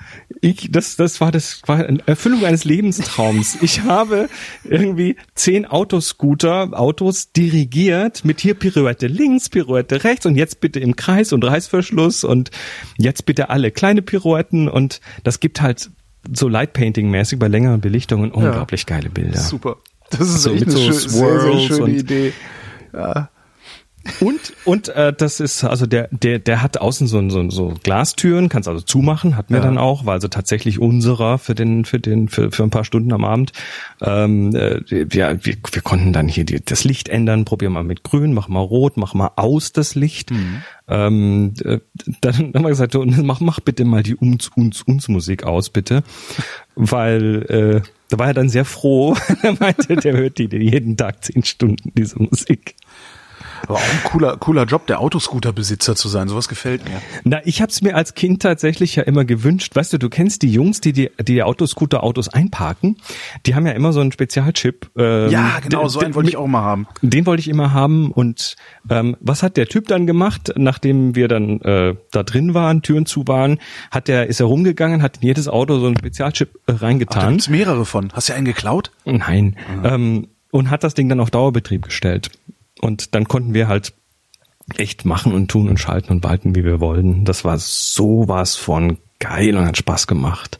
ich, 0.42 0.72
das, 0.72 0.96
das 0.96 1.20
war 1.20 1.32
das 1.32 1.62
war 1.66 1.86
eine 1.86 2.00
Erfüllung 2.06 2.46
eines 2.46 2.64
Lebenstraums. 2.64 3.58
Ich 3.62 3.82
habe 3.82 4.30
irgendwie 4.64 5.18
zehn 5.36 5.66
Autoscooter, 5.66 6.70
Autos 6.80 7.34
dirigiert 7.34 8.24
mit 8.24 8.40
hier 8.40 8.54
Pirouette 8.54 9.08
links, 9.08 9.50
Pirouette 9.50 10.06
rechts 10.06 10.26
und 10.26 10.36
jetzt 10.36 10.62
bitte 10.62 10.80
im 10.80 10.96
Kreis 10.96 11.34
und 11.34 11.44
Reißverschluss 11.44 12.24
und 12.24 12.52
jetzt 12.98 13.26
bitte 13.26 13.50
alle 13.50 13.72
kleine 13.72 14.02
Pirouetten 14.02 14.70
und 14.70 15.02
das 15.24 15.40
gibt 15.40 15.62
halt 15.62 15.92
so 16.32 16.48
Lightpainting-mäßig 16.48 17.38
bei 17.38 17.50
längeren 17.50 17.82
Belichtungen 17.82 18.32
unglaublich 18.32 18.86
geile 18.86 19.10
Bilder. 19.10 19.40
Super. 19.40 19.78
Das 20.18 20.30
ist 20.30 20.44
So 20.44 20.54
echt 20.54 20.64
eine 20.64 20.72
so 20.72 20.80
schö- 20.80 20.92
sehr, 21.10 21.40
sehr 21.42 21.60
schöne 21.60 21.84
und- 21.84 21.90
Idee. 21.92 22.34
Und 24.20 24.54
und 24.66 24.90
äh, 24.90 25.14
das 25.14 25.40
ist 25.40 25.64
also 25.64 25.86
der 25.86 26.10
der 26.12 26.38
der 26.38 26.62
hat 26.62 26.78
außen 26.78 27.08
so 27.08 27.30
so, 27.30 27.50
so 27.50 27.74
Glastüren, 27.84 28.50
kannst 28.50 28.68
also 28.68 28.82
zumachen, 28.82 29.38
hatten 29.38 29.54
wir 29.54 29.62
Ja. 29.62 29.66
dann 29.66 29.78
auch, 29.78 30.06
war 30.06 30.16
also 30.16 30.28
tatsächlich 30.28 30.78
unserer 30.78 31.38
für 31.38 31.56
den 31.56 31.86
für 31.86 32.02
den 32.02 32.28
für, 32.28 32.52
für 32.52 32.64
ein 32.64 32.70
paar 32.70 32.84
Stunden 32.84 33.14
am 33.14 33.24
Abend. 33.24 33.54
Ähm, 34.02 34.54
äh, 34.58 34.82
wir, 34.90 35.10
wir 35.46 35.56
wir 35.72 35.82
konnten 35.84 36.12
dann 36.12 36.28
hier 36.28 36.44
die, 36.44 36.60
das 36.64 36.84
Licht 36.84 37.08
ändern, 37.08 37.46
probier 37.46 37.70
mal 37.70 37.86
mit 37.86 38.04
Grün, 38.04 38.34
mach 38.34 38.50
mal 38.50 38.60
Rot, 38.60 38.98
mach 38.98 39.14
mal 39.14 39.32
aus 39.38 39.72
das 39.72 39.96
Licht. 39.96 40.32
Ähm, 40.90 41.54
äh, 41.64 41.80
dann 42.20 42.34
haben 42.54 42.62
wir 42.62 42.70
gesagt, 42.70 42.96
mach 43.06 43.40
mach 43.40 43.62
bitte 43.62 43.86
mal 43.86 44.04
die 44.04 44.18
uns 44.18 44.50
uns 44.54 44.82
uns 44.82 45.08
Musik 45.08 45.46
aus 45.46 45.70
bitte, 45.70 46.04
weil 46.76 47.82
äh, 47.84 47.88
da 48.14 48.20
war 48.20 48.28
er 48.28 48.34
dann 48.36 48.50
sehr 48.50 48.64
froh. 48.66 49.16
er 49.42 49.54
meinte, 49.60 49.96
der 49.96 50.14
hört 50.14 50.38
die 50.38 50.48
jeden 50.56 50.96
Tag 50.96 51.24
zehn 51.24 51.44
Stunden 51.44 51.92
diese 51.96 52.22
Musik. 52.22 52.76
Aber 53.68 53.76
auch 53.76 53.82
ein 53.82 54.04
cooler, 54.04 54.38
cooler 54.38 54.66
Job, 54.66 54.88
der 54.88 55.00
Autoscooter-Besitzer 55.00 55.96
zu 55.96 56.10
sein. 56.10 56.28
Sowas 56.28 56.48
gefällt 56.48 56.84
mir. 56.84 57.02
Na, 57.24 57.40
ich 57.46 57.62
hab's 57.62 57.82
mir 57.82 57.96
als 57.96 58.14
Kind 58.14 58.42
tatsächlich 58.42 58.96
ja 58.96 59.04
immer 59.04 59.26
gewünscht. 59.26 59.76
Weißt 59.76 59.94
du, 59.94 59.98
du 59.98 60.10
kennst 60.10 60.42
die 60.42 60.52
Jungs, 60.52 60.82
die 60.82 60.92
die, 60.94 61.10
die 61.22 61.42
Autoscooter-Autos 61.44 62.28
einparken. 62.30 62.98
Die 63.46 63.56
haben 63.56 63.66
ja 63.66 63.72
immer 63.74 63.94
so 63.94 64.02
einen 64.02 64.12
Spezialchip. 64.12 64.90
Ähm, 64.98 65.30
Ja, 65.30 65.60
genau, 65.62 65.88
so 65.88 66.00
den- 66.00 66.08
einen 66.08 66.16
wollte 66.16 66.30
ich 66.30 66.38
auch 66.38 66.48
mal 66.48 66.62
haben. 66.62 66.88
Den 67.02 67.26
wollte 67.26 67.40
ich 67.42 67.48
immer 67.48 67.74
haben. 67.74 68.12
Und 68.12 68.56
ähm, 68.90 69.16
was 69.22 69.44
hat 69.44 69.56
der 69.58 69.68
Typ 69.68 69.88
dann 69.88 70.08
gemacht, 70.08 70.52
nachdem 70.58 71.16
wir 71.16 71.28
dann 71.28 71.62
äh, 71.62 71.96
da 72.12 72.24
drin 72.24 72.54
waren, 72.54 72.82
Türen 72.82 73.06
zu 73.06 73.28
waren? 73.28 73.60
Hat 73.92 74.08
der 74.08 74.28
ist 74.28 74.40
er 74.42 74.48
rumgegangen, 74.48 75.02
hat 75.02 75.18
in 75.18 75.24
jedes 75.28 75.48
Auto 75.48 75.80
so 75.80 75.88
einen 75.88 75.98
Spezialchip 75.98 76.50
äh, 76.50 76.58
Ach, 76.74 76.80
da 76.80 76.86
reingetan. 76.86 77.30
gibt's 77.32 77.50
mehrere 77.50 77.86
von. 77.86 78.12
Hast 78.14 78.28
du 78.30 78.34
einen 78.34 78.46
geklaut? 78.46 78.92
Nein. 79.06 79.56
Ähm, 79.84 80.28
und 80.52 80.70
hat 80.70 80.84
das 80.84 80.94
Ding 80.94 81.10
dann 81.10 81.20
auf 81.20 81.32
Dauerbetrieb 81.32 81.84
gestellt. 81.86 82.30
Und 82.84 83.16
dann 83.16 83.28
konnten 83.28 83.54
wir 83.54 83.68
halt 83.70 83.94
echt 84.78 85.06
machen 85.06 85.34
und 85.34 85.50
tun 85.50 85.70
und 85.70 85.80
schalten 85.80 86.12
und 86.12 86.24
walten, 86.24 86.56
wie 86.56 86.64
wir 86.66 86.80
wollten. 86.82 87.24
Das 87.26 87.44
war 87.46 87.58
sowas 87.58 88.56
von 88.56 88.98
geil 89.20 89.56
und 89.56 89.66
hat 89.66 89.78
Spaß 89.78 90.06
gemacht. 90.08 90.60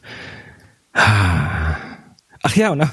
Ach 0.94 2.56
ja, 2.56 2.70
und 2.70 2.82
am- 2.82 2.90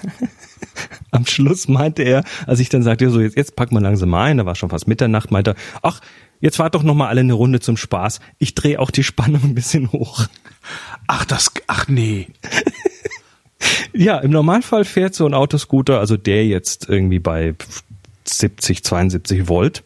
am 1.11 1.25
Schluss 1.25 1.67
meinte 1.67 2.03
er, 2.03 2.23
als 2.47 2.59
ich 2.59 2.69
dann 2.69 2.83
sagte, 2.83 3.09
so 3.09 3.19
jetzt, 3.21 3.35
jetzt 3.37 3.55
pack 3.55 3.71
mal 3.71 3.81
langsam 3.81 4.13
ein, 4.13 4.37
da 4.37 4.45
war 4.45 4.55
schon 4.55 4.69
fast 4.69 4.87
Mitternacht, 4.87 5.31
meinte 5.31 5.51
er, 5.51 5.55
ach, 5.81 6.01
jetzt 6.39 6.57
fahrt 6.57 6.75
doch 6.75 6.83
noch 6.83 6.95
mal 6.95 7.07
alle 7.07 7.21
eine 7.21 7.33
Runde 7.33 7.59
zum 7.59 7.77
Spaß. 7.77 8.19
Ich 8.37 8.55
drehe 8.55 8.79
auch 8.79 8.91
die 8.91 9.03
Spannung 9.03 9.43
ein 9.43 9.55
bisschen 9.55 9.91
hoch. 9.91 10.25
Ach, 11.07 11.25
das, 11.25 11.51
ach 11.67 11.87
nee. 11.87 12.27
Ja, 13.93 14.17
im 14.19 14.31
Normalfall 14.31 14.85
fährt 14.85 15.13
so 15.13 15.25
ein 15.25 15.33
Autoscooter, 15.35 15.99
also 15.99 16.17
der 16.17 16.47
jetzt 16.47 16.89
irgendwie 16.89 17.19
bei 17.19 17.53
70, 18.25 18.83
72 18.83 19.47
Volt. 19.47 19.83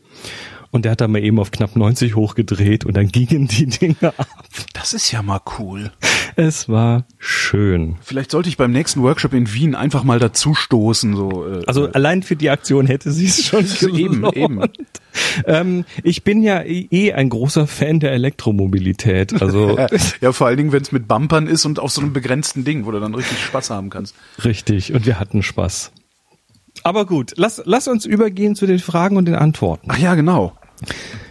Und 0.72 0.84
der 0.84 0.92
hat 0.92 1.00
dann 1.00 1.14
mal 1.14 1.24
eben 1.24 1.40
auf 1.40 1.52
knapp 1.52 1.78
90 1.78 2.18
hochgedreht 2.18 2.84
und 2.84 2.98
dann 2.98 3.08
gingen 3.08 3.48
die 3.48 3.66
Dinger 3.66 4.14
ab. 4.18 4.28
Das 4.74 4.92
ist 4.92 5.10
ja 5.10 5.22
mal 5.22 5.40
cool. 5.58 5.90
Es 6.36 6.68
war 6.68 7.06
schön. 7.18 7.96
Vielleicht 8.02 8.32
sollte 8.32 8.50
ich 8.50 8.58
beim 8.58 8.72
nächsten 8.74 9.02
Workshop 9.02 9.34
in 9.34 9.54
Wien 9.54 9.74
einfach 9.74 10.04
mal 10.04 10.20
dazu 10.20 10.54
stoßen, 10.54 11.16
so. 11.16 11.48
Äh, 11.48 11.62
Also 11.66 11.90
allein 11.94 12.24
für 12.24 12.36
die 12.36 12.50
Aktion 12.50 12.88
hätte 12.88 13.12
sie 13.14 13.28
es 13.28 13.46
schon 13.46 13.66
eben. 13.96 14.26
Ähm, 15.46 15.86
ich 16.04 16.26
bin 16.26 16.42
ja 16.44 16.62
eh 16.66 17.14
ein 17.14 17.30
großer 17.30 17.68
Fan 17.68 18.02
der 18.02 18.12
Elektromobilität. 18.12 19.42
Also 19.42 19.78
ja, 20.22 20.34
vor 20.34 20.48
allen 20.48 20.58
Dingen, 20.58 20.74
wenn 20.74 20.82
es 20.82 20.92
mit 20.92 21.08
Bumpern 21.08 21.48
ist 21.48 21.64
und 21.64 21.80
auf 21.80 21.92
so 21.92 22.02
einem 22.02 22.12
begrenzten 22.12 22.66
Ding, 22.66 22.86
wo 22.86 22.92
du 22.92 23.00
dann 23.00 23.16
richtig 23.16 23.40
Spaß 23.40 23.70
haben 23.70 23.90
kannst. 23.90 24.14
richtig. 24.44 24.94
Und 24.94 25.06
wir 25.06 25.22
hatten 25.22 25.42
Spaß. 25.42 25.94
Aber 26.86 27.08
gut, 27.08 27.34
lass, 27.36 27.64
lass 27.66 27.88
uns 27.88 28.06
übergehen 28.06 28.56
zu 28.56 28.68
den 28.68 28.78
Fragen 28.78 29.18
und 29.18 29.26
den 29.26 29.34
Antworten. 29.34 29.88
Ach 29.90 29.98
ja, 29.98 30.14
genau. 30.14 30.54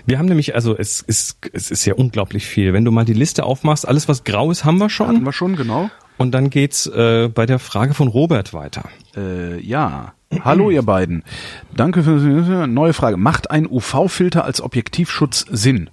Wir 0.04 0.18
haben 0.18 0.26
nämlich, 0.26 0.56
also 0.56 0.76
es 0.76 1.00
ist, 1.00 1.48
es 1.52 1.70
ist 1.70 1.84
ja 1.84 1.94
unglaublich 1.94 2.44
viel. 2.44 2.72
Wenn 2.72 2.84
du 2.84 2.90
mal 2.90 3.04
die 3.04 3.12
Liste 3.12 3.44
aufmachst, 3.44 3.86
alles 3.86 4.08
was 4.08 4.24
grau 4.24 4.50
ist, 4.50 4.64
haben 4.64 4.78
wir 4.78 4.90
schon. 4.90 5.24
wir 5.24 5.32
schon, 5.32 5.54
genau. 5.54 5.90
Und 6.16 6.32
dann 6.32 6.50
geht's 6.50 6.88
äh, 6.88 7.28
bei 7.32 7.46
der 7.46 7.60
Frage 7.60 7.94
von 7.94 8.08
Robert 8.08 8.52
weiter. 8.52 8.88
Äh, 9.16 9.60
ja. 9.60 10.14
Hallo 10.40 10.70
ihr 10.70 10.82
beiden. 10.82 11.22
Danke 11.76 12.02
für 12.02 12.66
neue 12.66 12.92
Frage. 12.92 13.16
Macht 13.16 13.52
ein 13.52 13.68
UV-Filter 13.68 14.44
als 14.44 14.60
Objektivschutz 14.60 15.46
Sinn? 15.52 15.88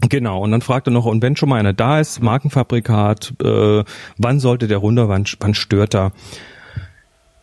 Genau, 0.00 0.42
und 0.42 0.50
dann 0.50 0.62
fragt 0.62 0.88
er 0.88 0.92
noch, 0.92 1.06
und 1.06 1.22
wenn 1.22 1.36
schon 1.36 1.48
mal 1.48 1.60
einer 1.60 1.72
da 1.72 2.00
ist, 2.00 2.20
Markenfabrikat, 2.20 3.34
äh, 3.40 3.84
wann 4.18 4.40
sollte 4.40 4.66
der 4.66 4.78
runter, 4.78 5.08
wann, 5.08 5.26
wann 5.38 5.54
stört 5.54 5.94
er? 5.94 6.10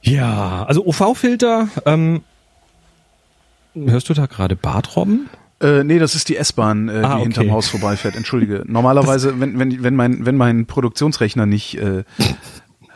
Ja, 0.03 0.65
also 0.67 0.85
UV-Filter, 0.85 1.69
ähm, 1.85 2.21
hörst 3.75 4.09
du 4.09 4.13
da 4.13 4.25
gerade 4.25 4.55
Bartrobben? 4.55 5.29
Äh, 5.61 5.83
nee, 5.85 5.97
das 5.97 6.13
ist 6.13 6.27
die 6.29 6.35
S-Bahn, 6.35 6.89
äh, 6.89 6.91
Ah, 6.91 6.95
die 6.97 7.05
okay. 7.05 7.21
hinterm 7.23 7.51
Haus 7.51 7.69
vorbeifährt. 7.69 8.15
Entschuldige. 8.15 8.63
Normalerweise, 8.67 9.39
wenn, 9.39 9.57
wenn, 9.57 9.81
wenn 9.81 9.95
mein, 9.95 10.25
wenn 10.25 10.35
mein 10.35 10.65
Produktionsrechner 10.65 11.45
nicht, 11.45 11.77
äh, 11.77 12.03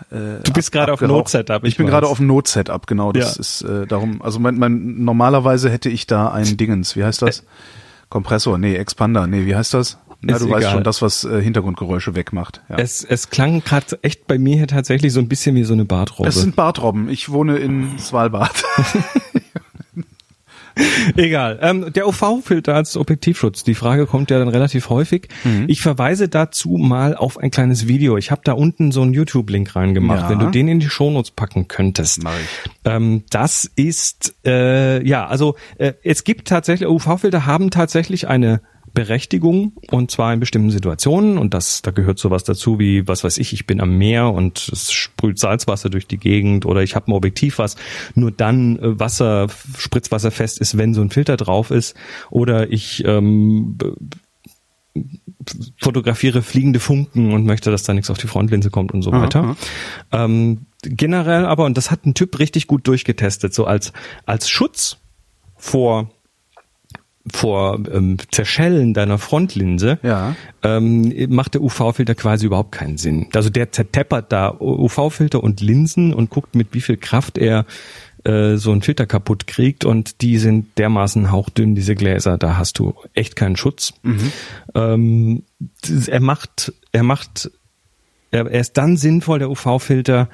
Du 0.10 0.54
bist 0.54 0.72
gerade 0.72 0.94
auf 0.94 1.02
abgeraucht- 1.02 1.08
Notsetup. 1.18 1.66
Ich, 1.66 1.76
bin 1.76 1.86
weiß. 1.88 1.92
gerade 1.92 2.08
auf 2.08 2.18
dem 2.18 2.28
Not-Setup, 2.28 2.88
genau. 2.88 3.12
Das 3.12 3.36
Ja. 3.36 3.40
ist 3.42 3.62
äh, 3.64 3.86
darum. 3.88 4.22
Also 4.22 4.40
mein, 4.40 4.58
mein, 4.58 5.04
normalerweise 5.04 5.70
hätte 5.70 5.90
ich 5.90 6.08
da 6.08 6.32
ein 6.32 6.56
Dingens. 6.56 6.96
Wie 6.96 7.04
heißt 7.04 7.22
das? 7.24 7.44
Kompressor? 8.08 8.58
Nee, 8.58 8.76
Expander. 8.76 9.28
Nee, 9.28 9.46
wie 9.46 9.56
heißt 9.56 9.74
das? 9.74 9.98
Na, 10.22 10.34
Ist 10.34 10.42
du 10.42 10.50
weißt 10.50 10.62
egal. 10.62 10.74
schon, 10.74 10.84
das, 10.84 11.02
was 11.02 11.24
äh, 11.26 11.42
Hintergrundgeräusche 11.42 12.16
wegmacht. 12.16 12.62
Ja. 12.70 12.78
Es, 12.78 13.04
es 13.04 13.30
klang 13.30 13.64
gerade 13.64 14.00
echt 14.02 14.28
bei 14.28 14.40
mir 14.40 14.56
hier 14.56 14.68
tatsächlich 14.68 15.14
so 15.14 15.20
ein 15.20 15.28
bisschen 15.28 15.56
wie 15.56 15.64
so 15.64 15.74
eine 15.74 15.86
Bartrobbe. 15.86 16.30
Es 16.30 16.36
sind 16.36 16.56
Bartrobben. 16.56 17.10
Ich 17.10 17.30
wohne 17.30 17.58
in 17.58 18.00
Svalbard. 18.00 18.64
Egal. 21.16 21.60
Ähm, 21.62 21.92
der 21.94 22.08
UV-Filter 22.08 22.76
als 22.76 22.98
Objektivschutz. 22.98 23.64
Die 23.64 23.74
Frage 23.74 24.06
kommt 24.06 24.32
ja 24.32 24.40
dann 24.40 24.48
relativ 24.48 24.90
häufig. 24.90 25.28
Mhm. 25.44 25.66
Ich 25.68 25.82
verweise 25.82 26.30
dazu 26.30 26.78
mal 26.78 27.16
auf 27.16 27.38
ein 27.38 27.52
kleines 27.52 27.88
Video. 27.88 28.18
Ich 28.18 28.32
habe 28.32 28.42
da 28.44 28.54
unten 28.54 28.92
so 28.92 29.02
einen 29.02 29.14
YouTube-Link 29.14 29.76
reingemacht. 29.76 30.24
Ja. 30.24 30.30
Wenn 30.30 30.40
du 30.40 30.52
den 30.52 30.68
in 30.68 30.80
die 30.80 30.90
Shownotes 30.90 31.32
packen 31.32 31.68
könntest. 31.68 32.24
Mach 32.24 32.36
ich. 32.36 32.72
Ähm, 32.86 33.24
das 33.30 33.70
ist 33.76 34.36
äh, 34.46 35.06
ja, 35.08 35.26
also 35.26 35.56
äh, 35.78 35.94
es 36.04 36.24
gibt 36.24 36.48
tatsächlich 36.48 36.88
UV-Filter 36.88 37.46
haben 37.46 37.72
tatsächlich 37.72 38.28
eine 38.28 38.62
Berechtigung 38.98 39.74
und 39.92 40.10
zwar 40.10 40.34
in 40.34 40.40
bestimmten 40.40 40.72
Situationen 40.72 41.38
und 41.38 41.54
das 41.54 41.84
da 41.84 41.92
gehört 41.92 42.18
sowas 42.18 42.44
dazu 42.44 42.80
wie 42.80 43.08
was 43.08 43.24
weiß 43.24 43.38
ich 43.38 43.54
ich 43.54 43.68
bin 43.68 43.80
am 43.80 43.96
Meer 43.96 44.34
und 44.34 44.68
es 44.74 44.92
sprüht 44.92 45.38
Salzwasser 45.38 45.92
durch 45.92 46.08
die 46.08 46.18
Gegend 46.18 46.66
oder 46.66 46.82
ich 46.82 46.96
habe 46.96 47.12
ein 47.12 47.14
Objektiv 47.14 47.60
was 47.60 47.76
nur 48.16 48.32
dann 48.32 48.80
äh, 48.80 49.00
Wasser 49.00 49.50
spritzwasserfest 49.78 50.60
ist 50.60 50.80
wenn 50.80 50.96
so 50.96 51.02
ein 51.02 51.12
Filter 51.12 51.38
drauf 51.38 51.70
ist 51.70 51.96
oder 52.32 52.72
ich 52.72 53.04
ähm, 53.06 53.78
fotografiere 55.80 56.42
fliegende 56.42 56.80
Funken 56.80 57.34
und 57.34 57.46
möchte, 57.46 57.70
dass 57.70 57.84
da 57.84 57.94
nichts 57.94 58.10
auf 58.10 58.18
die 58.18 58.28
Frontlinse 58.28 58.72
kommt 58.72 58.96
und 58.96 59.04
so 59.04 59.12
Aha, 59.12 59.22
weiter. 59.22 59.44
aha. 60.12 60.26
Ähm, 60.26 60.66
generell 60.82 61.46
aber, 61.46 61.66
und 61.66 61.78
das 61.78 61.92
hat 61.92 62.06
ein 62.08 62.16
Typ 62.16 62.40
richtig 62.40 62.66
gut 62.66 62.88
durchgetestet, 62.88 63.54
so 63.54 63.66
als, 63.66 63.94
als 64.26 64.50
Schutz 64.50 64.98
vor 65.56 66.10
vor 67.34 67.80
ähm, 67.92 68.18
Zerschellen 68.32 68.94
deiner 68.94 69.18
Frontlinse 69.18 70.00
Ja. 70.04 70.36
ähm, 70.64 71.14
macht 71.30 71.54
der 71.54 71.62
UV-Filter 71.62 72.16
quasi 72.16 72.46
überhaupt 72.46 72.72
keinen 72.72 72.98
Sinn. 72.98 73.28
Also 73.34 73.50
der 73.50 73.72
zerteppert 73.72 74.32
da 74.32 74.56
UV-Filter 74.60 75.44
und 75.44 75.62
Linsen 75.62 76.14
und 76.14 76.30
guckt, 76.30 76.56
mit 76.56 76.74
wie 76.74 76.82
viel 76.82 76.98
Kraft 76.98 77.38
er 77.38 77.66
äh, 78.24 78.56
so 78.58 78.72
einen 78.72 78.82
Filter 78.82 79.06
kaputt 79.06 79.48
kriegt 79.48 79.86
und 79.86 80.22
die 80.22 80.38
sind 80.38 80.78
dermaßen 80.78 81.32
hauchdünn, 81.32 81.76
diese 81.76 81.96
Gläser, 81.96 82.38
da 82.38 82.58
hast 82.58 82.80
du 82.80 82.94
echt 83.14 83.36
keinen 83.36 83.56
Schutz. 83.56 83.94
Ähm, 84.76 85.44
das- 85.82 86.08
er 86.08 86.20
macht, 86.20 86.74
er 86.92 87.04
macht, 87.04 87.52
er, 88.32 88.46
er 88.48 88.60
ist 88.60 88.74
dann 88.78 88.98
sinnvoll, 88.98 89.40
der 89.40 89.50
UV-Filter, 89.50 90.30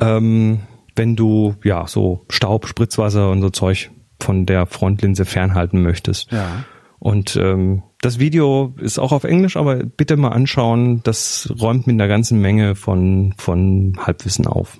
ähm, 0.00 0.60
wenn 0.96 1.16
du 1.16 1.54
ja 1.64 1.86
so 1.86 2.24
Staub, 2.28 2.66
Spritzwasser 2.66 3.30
und 3.30 3.40
so 3.40 3.50
Zeug 3.50 3.90
von 4.20 4.46
der 4.46 4.66
Frontlinse 4.66 5.24
fernhalten 5.24 5.82
möchtest. 5.82 6.30
Ja. 6.32 6.64
Und 6.98 7.36
ähm, 7.36 7.82
das 8.00 8.18
Video 8.18 8.74
ist 8.78 8.98
auch 8.98 9.12
auf 9.12 9.24
Englisch, 9.24 9.56
aber 9.56 9.76
bitte 9.76 10.16
mal 10.16 10.30
anschauen. 10.30 11.02
Das 11.04 11.52
räumt 11.60 11.86
mit 11.86 11.94
einer 11.94 12.08
ganzen 12.08 12.40
Menge 12.40 12.74
von, 12.74 13.34
von 13.36 13.96
Halbwissen 14.00 14.46
auf. 14.46 14.78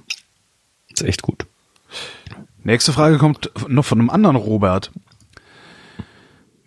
Ist 0.92 1.02
echt 1.02 1.22
gut. 1.22 1.46
Nächste 2.64 2.92
Frage 2.92 3.18
kommt 3.18 3.50
noch 3.68 3.84
von 3.84 4.00
einem 4.00 4.10
anderen 4.10 4.36
Robert. 4.36 4.90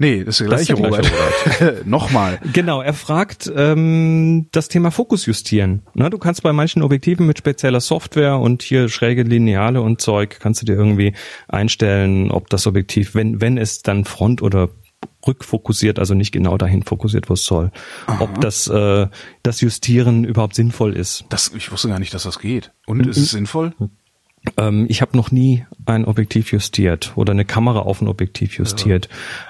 Nee, 0.01 0.23
das 0.23 0.41
ist 0.41 0.49
der 0.49 0.49
Das 0.49 0.61
ist 0.61 0.67
gleiche 0.67 0.81
der 0.81 0.89
gleiche 0.89 1.13
Robert. 1.59 1.85
Nochmal. 1.85 2.39
Genau, 2.53 2.81
er 2.81 2.93
fragt 2.93 3.51
ähm, 3.55 4.47
das 4.51 4.67
Thema 4.67 4.89
Fokus 4.89 5.27
justieren. 5.27 5.83
Na, 5.93 6.09
du 6.09 6.17
kannst 6.17 6.41
bei 6.41 6.51
manchen 6.53 6.81
Objektiven 6.81 7.27
mit 7.27 7.37
spezieller 7.37 7.81
Software 7.81 8.39
und 8.39 8.63
hier 8.63 8.89
schräge 8.89 9.21
Lineale 9.21 9.79
und 9.79 10.01
Zeug 10.01 10.39
kannst 10.39 10.63
du 10.63 10.65
dir 10.65 10.73
irgendwie 10.73 11.13
einstellen, 11.47 12.31
ob 12.31 12.49
das 12.49 12.65
Objektiv, 12.65 13.13
wenn 13.13 13.41
wenn 13.41 13.59
es 13.59 13.83
dann 13.83 14.03
front 14.05 14.41
oder 14.41 14.69
rückfokussiert, 15.27 15.99
also 15.99 16.15
nicht 16.15 16.31
genau 16.31 16.57
dahin 16.57 16.81
fokussiert, 16.81 17.29
wo 17.29 17.35
es 17.35 17.45
soll, 17.45 17.71
ob 18.19 18.41
das 18.41 18.65
äh, 18.65 19.07
das 19.43 19.61
Justieren 19.61 20.23
überhaupt 20.23 20.55
sinnvoll 20.55 20.95
ist. 20.95 21.25
Das, 21.29 21.51
ich 21.55 21.71
wusste 21.71 21.89
gar 21.89 21.99
nicht, 21.99 22.15
dass 22.15 22.23
das 22.23 22.39
geht. 22.39 22.71
Und 22.87 23.05
ist 23.05 23.17
es 23.17 23.29
sinnvoll? 23.29 23.73
Ähm, 24.57 24.85
ich 24.89 25.01
habe 25.01 25.15
noch 25.15 25.31
nie 25.31 25.65
ein 25.85 26.05
Objektiv 26.05 26.51
justiert 26.51 27.13
oder 27.15 27.31
eine 27.31 27.45
Kamera 27.45 27.79
auf 27.79 28.01
ein 28.01 28.07
Objektiv 28.07 28.57
justiert. 28.57 29.07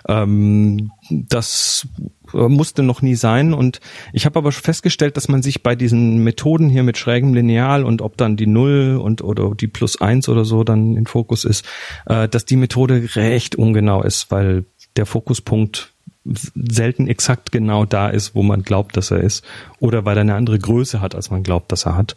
Ähm, 0.08 0.92
das 1.10 1.88
äh, 2.34 2.48
musste 2.48 2.84
noch 2.84 3.02
nie 3.02 3.16
sein 3.16 3.54
und 3.54 3.80
ich 4.12 4.26
habe 4.26 4.40
aber 4.40 4.52
festgestellt, 4.52 5.16
dass 5.16 5.30
man 5.30 5.42
sich 5.42 5.64
bei 5.64 5.76
diesen 5.76 6.24
Methoden 6.24 6.70
hier 6.70 6.84
mit 6.84 6.98
schrägem 6.98 7.34
Lineal 7.34 7.86
und 7.86 8.02
ob 8.02 8.18
dann 8.18 8.36
die 8.36 8.48
Null 8.48 9.00
und 9.02 9.22
oder 9.22 9.56
die 9.56 9.68
Plus 9.68 10.00
eins 10.02 10.28
oder 10.28 10.44
so 10.44 10.64
dann 10.64 10.98
in 10.98 11.06
Fokus 11.06 11.46
ist, 11.46 11.66
äh, 12.06 12.28
dass 12.28 12.46
die 12.46 12.58
Methode 12.58 13.16
recht 13.16 13.56
ungenau 13.56 14.04
ist, 14.04 14.30
weil 14.30 14.66
der 14.98 15.06
Fokuspunkt 15.06 15.91
selten 16.24 17.08
exakt 17.08 17.52
genau 17.52 17.86
da 17.86 18.10
ist, 18.10 18.36
wo 18.36 18.44
man 18.44 18.62
glaubt, 18.62 18.96
dass 18.96 19.10
er 19.10 19.22
ist, 19.22 19.44
oder 19.80 20.06
weil 20.06 20.18
er 20.18 20.22
eine 20.22 20.36
andere 20.36 20.60
Größe 20.60 21.02
hat, 21.02 21.16
als 21.16 21.32
man 21.32 21.42
glaubt, 21.42 21.72
dass 21.72 21.86
er 21.86 21.98
hat. 21.98 22.16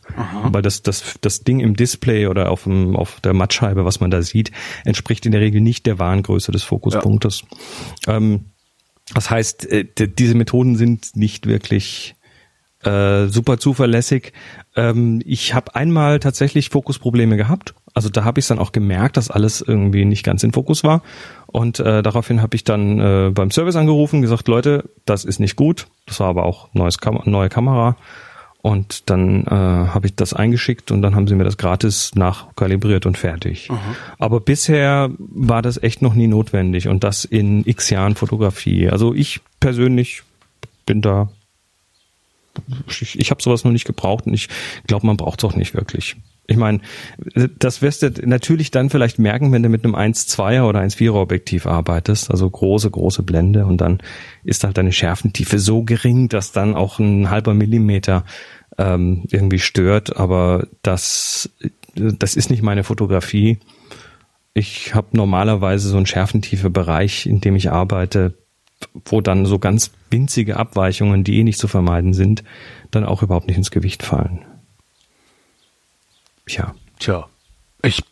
Weil 0.53 0.63
das, 0.63 0.83
das, 0.83 1.15
das 1.23 1.41
Ding 1.41 1.61
im 1.61 1.75
Display 1.75 2.27
oder 2.27 2.51
auf, 2.51 2.65
dem, 2.65 2.97
auf 2.97 3.21
der 3.21 3.33
Mattscheibe, 3.33 3.85
was 3.85 4.01
man 4.01 4.11
da 4.11 4.21
sieht, 4.21 4.51
entspricht 4.85 5.25
in 5.25 5.33
der 5.33 5.41
Regel 5.41 5.61
nicht 5.61 5.87
der 5.87 5.99
wahren 5.99 6.23
Größe 6.23 6.53
des 6.53 6.65
Fokuspunktes. 6.65 7.45
Ähm, 8.07 8.47
das 9.15 9.31
heißt, 9.31 9.71
äh, 9.71 9.87
diese 10.07 10.35
Methoden 10.35 10.77
sind 10.77 11.17
nicht 11.17 11.47
wirklich 11.47 12.15
äh, 12.85 13.29
super 13.29 13.59
zuverlässig. 13.59 14.33
Ähm, 14.77 15.23
ich 15.25 15.55
habe 15.55 15.75
einmal 15.75 16.21
tatsächlich 16.21 16.69
Fokusprobleme 16.69 17.37
gehabt. 17.37 17.75
Also 17.95 18.09
da 18.09 18.25
habe 18.25 18.41
ich 18.41 18.47
dann 18.47 18.59
auch 18.59 18.73
gemerkt, 18.73 19.17
dass 19.17 19.31
alles 19.31 19.61
irgendwie 19.63 20.05
nicht 20.05 20.25
ganz 20.25 20.43
in 20.43 20.53
Fokus 20.53 20.85
war. 20.85 21.03
Und 21.55 21.79
äh, 21.79 22.03
daraufhin 22.03 22.43
habe 22.43 22.57
ich 22.57 22.65
dann 22.65 22.99
äh, 22.99 23.31
beim 23.31 23.53
Service 23.53 23.77
angerufen, 23.77 24.23
gesagt, 24.23 24.49
Leute, 24.49 24.91
das 25.05 25.25
ist 25.25 25.39
nicht 25.39 25.55
gut. 25.55 25.87
Das 26.05 26.19
war 26.19 26.27
aber 26.27 26.47
auch 26.47 26.67
neues 26.73 26.99
Kam 26.99 27.21
neue 27.27 27.49
Kamera. 27.49 27.97
Und 28.61 29.09
dann 29.09 29.45
äh, 29.47 29.51
habe 29.51 30.09
ich 30.09 30.17
das 30.17 30.35
eingeschickt 30.35 30.91
und 30.91 31.01
dann 31.01 31.15
haben 31.15 31.29
sie 31.29 31.37
mir 31.37 31.45
das 31.45 31.57
gratis 31.57 32.11
nachkalibriert 32.17 33.07
und 33.07 33.17
fertig. 33.17 33.69
Aber 34.19 34.41
bisher 34.41 35.11
war 35.19 35.63
das 35.63 35.81
echt 35.81 36.03
noch 36.03 36.15
nie 36.15 36.27
notwendig 36.27 36.89
und 36.89 37.05
das 37.05 37.25
in 37.25 37.65
x 37.65 37.89
Jahren 37.89 38.17
Fotografie. 38.17 38.89
Also 38.89 39.15
ich 39.15 39.41
persönlich 39.61 40.25
bin 40.87 41.03
da 41.03 41.29
ich, 42.89 43.17
ich 43.17 43.31
habe 43.31 43.41
sowas 43.41 43.63
noch 43.63 43.71
nicht 43.71 43.87
gebraucht 43.87 44.27
und 44.27 44.35
ich 44.35 44.49
glaube, 44.89 45.07
man 45.07 45.17
braucht 45.17 45.39
es 45.39 45.45
auch 45.45 45.55
nicht 45.55 45.75
wirklich. 45.75 46.17
Ich 46.47 46.57
meine, 46.59 46.81
das 47.59 47.81
wirst 47.81 48.03
du 48.03 48.11
natürlich 48.25 48.71
dann 48.71 48.91
vielleicht 48.91 49.19
merken, 49.19 49.51
wenn 49.53 49.63
du 49.63 49.71
mit 49.71 49.85
einem 49.85 49.95
1,2er 49.95 50.69
oder 50.69 50.81
1,4er 50.81 51.15
Objektiv 51.15 51.67
arbeitest, 51.67 52.31
also 52.31 52.49
große, 52.49 52.91
große 52.91 53.23
Blende 53.23 53.65
und 53.65 53.81
dann 53.81 53.99
ist 54.45 54.63
halt 54.63 54.77
deine 54.77 54.93
Schärfentiefe 54.93 55.59
so 55.59 55.85
gering, 55.85 56.29
dass 56.29 56.53
dann 56.53 56.75
auch 56.75 56.99
ein 56.99 57.31
halber 57.31 57.55
Millimeter 57.55 58.25
ähm, 58.77 59.25
irgendwie 59.31 59.59
stört, 59.59 60.17
aber 60.17 60.67
das, 60.83 61.51
das 61.95 62.37
ist 62.37 62.51
nicht 62.51 62.63
meine 62.63 62.85
Fotografie. 62.85 63.59
Ich 64.53 64.95
habe 64.95 65.09
normalerweise 65.13 65.89
so 65.89 65.97
einen 65.97 66.07
Schärfentiefe-Bereich, 66.07 67.27
in 67.27 67.41
dem 67.41 67.57
ich 67.57 67.71
arbeite, 67.71 68.35
wo 69.07 69.21
dann 69.21 69.47
so 69.47 69.59
ganz 69.59 69.93
winzige 70.11 70.59
Abweichungen, 70.59 71.25
die 71.25 71.39
eh 71.39 71.45
nicht 71.45 71.59
zu 71.59 71.69
vermeiden 71.69 72.13
sind, 72.13 72.45
dann 72.91 73.05
auch 73.05 73.23
überhaupt 73.23 73.49
nicht 73.49 73.57
ins 73.57 73.71
Gewicht 73.71 74.03
fallen. 74.03 74.45
Tja. 76.47 76.75
Tja, 76.99 77.27
ich 77.83 78.03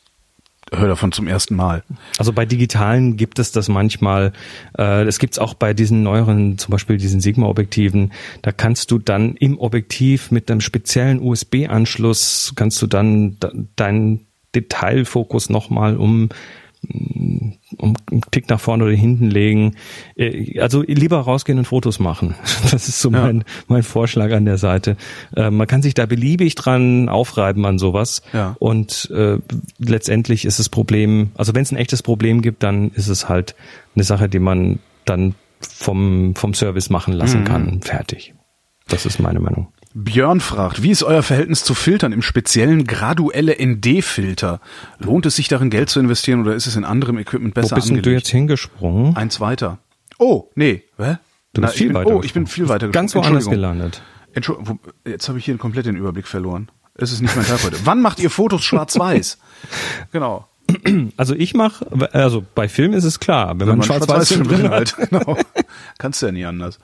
höre 0.72 0.88
davon 0.88 1.12
zum 1.12 1.28
ersten 1.28 1.54
Mal. 1.54 1.82
Also 2.18 2.32
bei 2.32 2.46
digitalen 2.46 3.16
gibt 3.18 3.38
es 3.38 3.52
das 3.52 3.68
manchmal. 3.68 4.32
Äh, 4.74 5.04
das 5.04 5.18
gibt's 5.18 5.38
auch 5.38 5.52
bei 5.54 5.74
diesen 5.74 6.02
neueren, 6.02 6.56
zum 6.56 6.70
Beispiel 6.72 6.96
diesen 6.96 7.20
Sigma-Objektiven. 7.20 8.12
Da 8.40 8.52
kannst 8.52 8.90
du 8.90 8.98
dann 8.98 9.36
im 9.36 9.58
Objektiv 9.58 10.30
mit 10.30 10.50
einem 10.50 10.60
speziellen 10.62 11.20
USB-Anschluss 11.20 12.52
kannst 12.56 12.80
du 12.80 12.86
dann 12.86 13.38
de- 13.38 13.50
deinen 13.76 14.26
Detailfokus 14.54 15.50
nochmal 15.50 15.96
um 15.96 16.30
um 16.88 17.96
einen 18.10 18.20
Tick 18.30 18.48
nach 18.50 18.60
vorne 18.60 18.84
oder 18.84 18.92
hinten 18.92 19.30
legen. 19.30 19.76
Äh, 20.16 20.58
Also 20.60 20.82
lieber 20.82 21.18
rausgehen 21.20 21.58
und 21.58 21.64
Fotos 21.66 21.98
machen. 21.98 22.34
Das 22.70 22.88
ist 22.88 23.00
so 23.00 23.10
Ja. 23.10 23.22
mein, 23.22 23.44
mein 23.68 23.82
Vorschlag 23.82 24.32
an 24.32 24.44
der 24.44 24.58
Seite. 24.58 24.96
Äh, 25.36 25.50
Man 25.50 25.66
kann 25.66 25.82
sich 25.82 25.94
da 25.94 26.06
beliebig 26.06 26.54
dran 26.54 27.08
aufreiben 27.08 27.64
an 27.64 27.78
sowas. 27.78 28.22
Ja. 28.32 28.56
Und 28.58 29.10
äh, 29.14 29.38
letztendlich 29.78 30.44
ist 30.44 30.58
das 30.58 30.68
Problem, 30.68 31.30
also 31.34 31.54
wenn 31.54 31.62
es 31.62 31.72
ein 31.72 31.76
echtes 31.78 32.02
Problem 32.02 32.42
gibt, 32.42 32.62
dann 32.62 32.90
ist 32.90 33.08
es 33.08 33.28
halt 33.28 33.54
eine 33.94 34.04
Sache, 34.04 34.28
die 34.28 34.38
man 34.40 34.78
dann 35.04 35.34
vom, 35.60 36.34
vom 36.34 36.54
Service 36.54 36.90
machen 36.90 37.14
lassen 37.14 37.40
Mhm. 37.40 37.44
kann. 37.44 37.80
Fertig. 37.82 38.34
Das 38.88 39.06
ist 39.06 39.20
meine 39.20 39.38
Meinung. 39.40 39.68
Björn 39.94 40.40
fragt, 40.40 40.82
wie 40.82 40.90
ist 40.90 41.02
euer 41.02 41.22
Verhältnis 41.22 41.64
zu 41.64 41.74
Filtern, 41.74 42.12
im 42.12 42.22
speziellen 42.22 42.84
graduelle 42.84 43.56
ND-Filter? 43.60 44.60
Lohnt 44.98 45.26
es 45.26 45.36
sich 45.36 45.48
darin 45.48 45.70
Geld 45.70 45.90
zu 45.90 46.00
investieren 46.00 46.40
oder 46.40 46.54
ist 46.54 46.66
es 46.66 46.76
in 46.76 46.84
anderem 46.84 47.18
Equipment 47.18 47.54
besser 47.54 47.72
Wo 47.72 47.74
bist 47.76 47.88
denn 47.88 47.96
du 47.96 48.00
angelegt? 48.00 48.26
jetzt 48.26 48.30
hingesprungen? 48.30 49.16
Eins 49.16 49.40
weiter. 49.40 49.78
Oh, 50.18 50.50
nee. 50.54 50.84
Hä? 50.98 51.16
Du 51.52 51.60
bist 51.60 51.74
ich 51.74 51.78
viel 51.78 51.88
bin, 51.88 51.96
weiter. 51.96 52.16
Oh, 52.16 52.22
ich 52.22 52.32
bin 52.32 52.46
viel 52.46 52.68
weiter 52.68 52.88
Ganz 52.88 53.14
woanders 53.14 53.48
gelandet. 53.48 54.02
Entschuldigung, 54.32 54.80
jetzt 55.06 55.28
habe 55.28 55.38
ich 55.38 55.44
hier 55.44 55.58
komplett 55.58 55.86
den 55.86 55.96
Überblick 55.96 56.26
verloren. 56.26 56.70
Es 56.94 57.12
ist 57.12 57.20
nicht 57.20 57.36
mein 57.36 57.46
Tag 57.46 57.62
heute. 57.64 57.76
Wann 57.84 58.00
macht 58.00 58.18
ihr 58.20 58.30
Fotos 58.30 58.64
schwarz-weiß? 58.64 59.38
genau. 60.12 60.46
Also 61.16 61.34
ich 61.34 61.54
mache, 61.54 61.86
also 62.12 62.44
bei 62.54 62.68
Film 62.68 62.92
ist 62.92 63.04
es 63.04 63.20
klar, 63.20 63.50
wenn, 63.50 63.60
Wenn 63.60 63.68
man 63.68 63.78
man 63.78 63.86
Schwarz-Weiß-Film 63.86 64.44
Schwarz-Weiß-Film 64.46 64.48
drin 64.48 64.70
hat. 64.70 64.96
halt. 64.98 65.10
Genau. 65.10 65.36
Kannst 65.98 66.22
du 66.22 66.26
ja 66.26 66.32
nie 66.32 66.44
anders. 66.44 66.78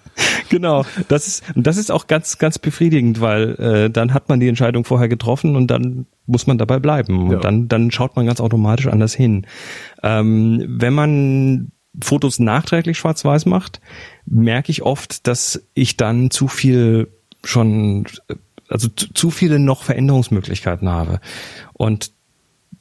Genau, 0.48 0.84
das 1.08 1.26
ist 1.26 1.44
das 1.56 1.76
ist 1.76 1.90
auch 1.90 2.06
ganz 2.06 2.38
ganz 2.38 2.58
befriedigend, 2.58 3.20
weil 3.20 3.54
äh, 3.56 3.90
dann 3.90 4.14
hat 4.14 4.28
man 4.28 4.40
die 4.40 4.48
Entscheidung 4.48 4.84
vorher 4.84 5.08
getroffen 5.08 5.56
und 5.56 5.68
dann 5.68 6.06
muss 6.26 6.46
man 6.46 6.58
dabei 6.58 6.78
bleiben 6.78 7.24
und 7.26 7.32
Ja. 7.32 7.38
dann 7.38 7.68
dann 7.68 7.90
schaut 7.90 8.16
man 8.16 8.26
ganz 8.26 8.40
automatisch 8.40 8.86
anders 8.86 9.14
hin. 9.14 9.46
Ähm, 10.02 10.64
wenn 10.68 10.94
man 10.94 11.72
Fotos 12.00 12.38
nachträglich 12.38 12.98
schwarz-weiß 12.98 13.46
macht, 13.46 13.80
merke 14.26 14.70
ich 14.70 14.82
oft, 14.82 15.26
dass 15.26 15.62
ich 15.74 15.96
dann 15.96 16.30
zu 16.30 16.46
viel 16.48 17.08
schon 17.44 18.06
also 18.68 18.88
zu, 18.88 19.12
zu 19.14 19.30
viele 19.30 19.58
noch 19.58 19.82
Veränderungsmöglichkeiten 19.82 20.88
habe 20.88 21.20
und 21.72 22.12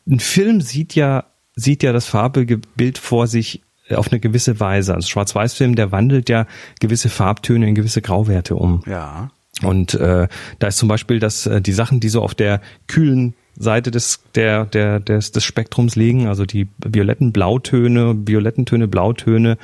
ein 0.10 0.20
Film 0.20 0.62
sieht 0.62 0.96
ja, 0.96 1.26
sieht 1.56 1.84
ja 1.84 1.94
das 1.94 2.06
farbige 2.06 2.58
Bild 2.58 2.98
vor 2.98 3.28
sich 3.28 3.62
auf 3.90 4.12
eine 4.12 4.20
gewisse 4.20 4.60
Weise. 4.60 4.94
Also 4.94 5.08
Schwarz-Weiß-Film, 5.08 5.76
der 5.76 5.92
wandelt 5.92 6.30
ja 6.30 6.46
gewisse 6.80 7.10
Farbtöne 7.10 7.68
in 7.68 7.76
gewisse 7.76 8.02
Grauwerte 8.02 8.56
um. 8.56 8.84
Ja. 8.86 9.32
Und 9.64 9.94
äh, 9.96 10.28
da 10.60 10.68
ist 10.68 10.78
zum 10.78 10.90
Beispiel 10.90 11.20
das, 11.20 11.46
äh, 11.46 11.62
die 11.62 11.72
Sachen, 11.72 12.00
die 12.00 12.10
so 12.10 12.22
auf 12.22 12.36
der 12.36 12.62
kühlen 12.88 13.34
Seite 13.56 13.90
des, 13.90 14.20
der, 14.36 14.66
der, 14.66 15.00
des, 15.00 15.32
des 15.32 15.44
Spektrums 15.44 15.96
liegen, 15.96 16.28
also 16.28 16.46
die 16.46 16.68
violetten 16.78 17.32
Blautöne, 17.32 18.16
violetten 18.28 18.68
Töne, 18.68 18.88
Blautöne, 18.88 19.58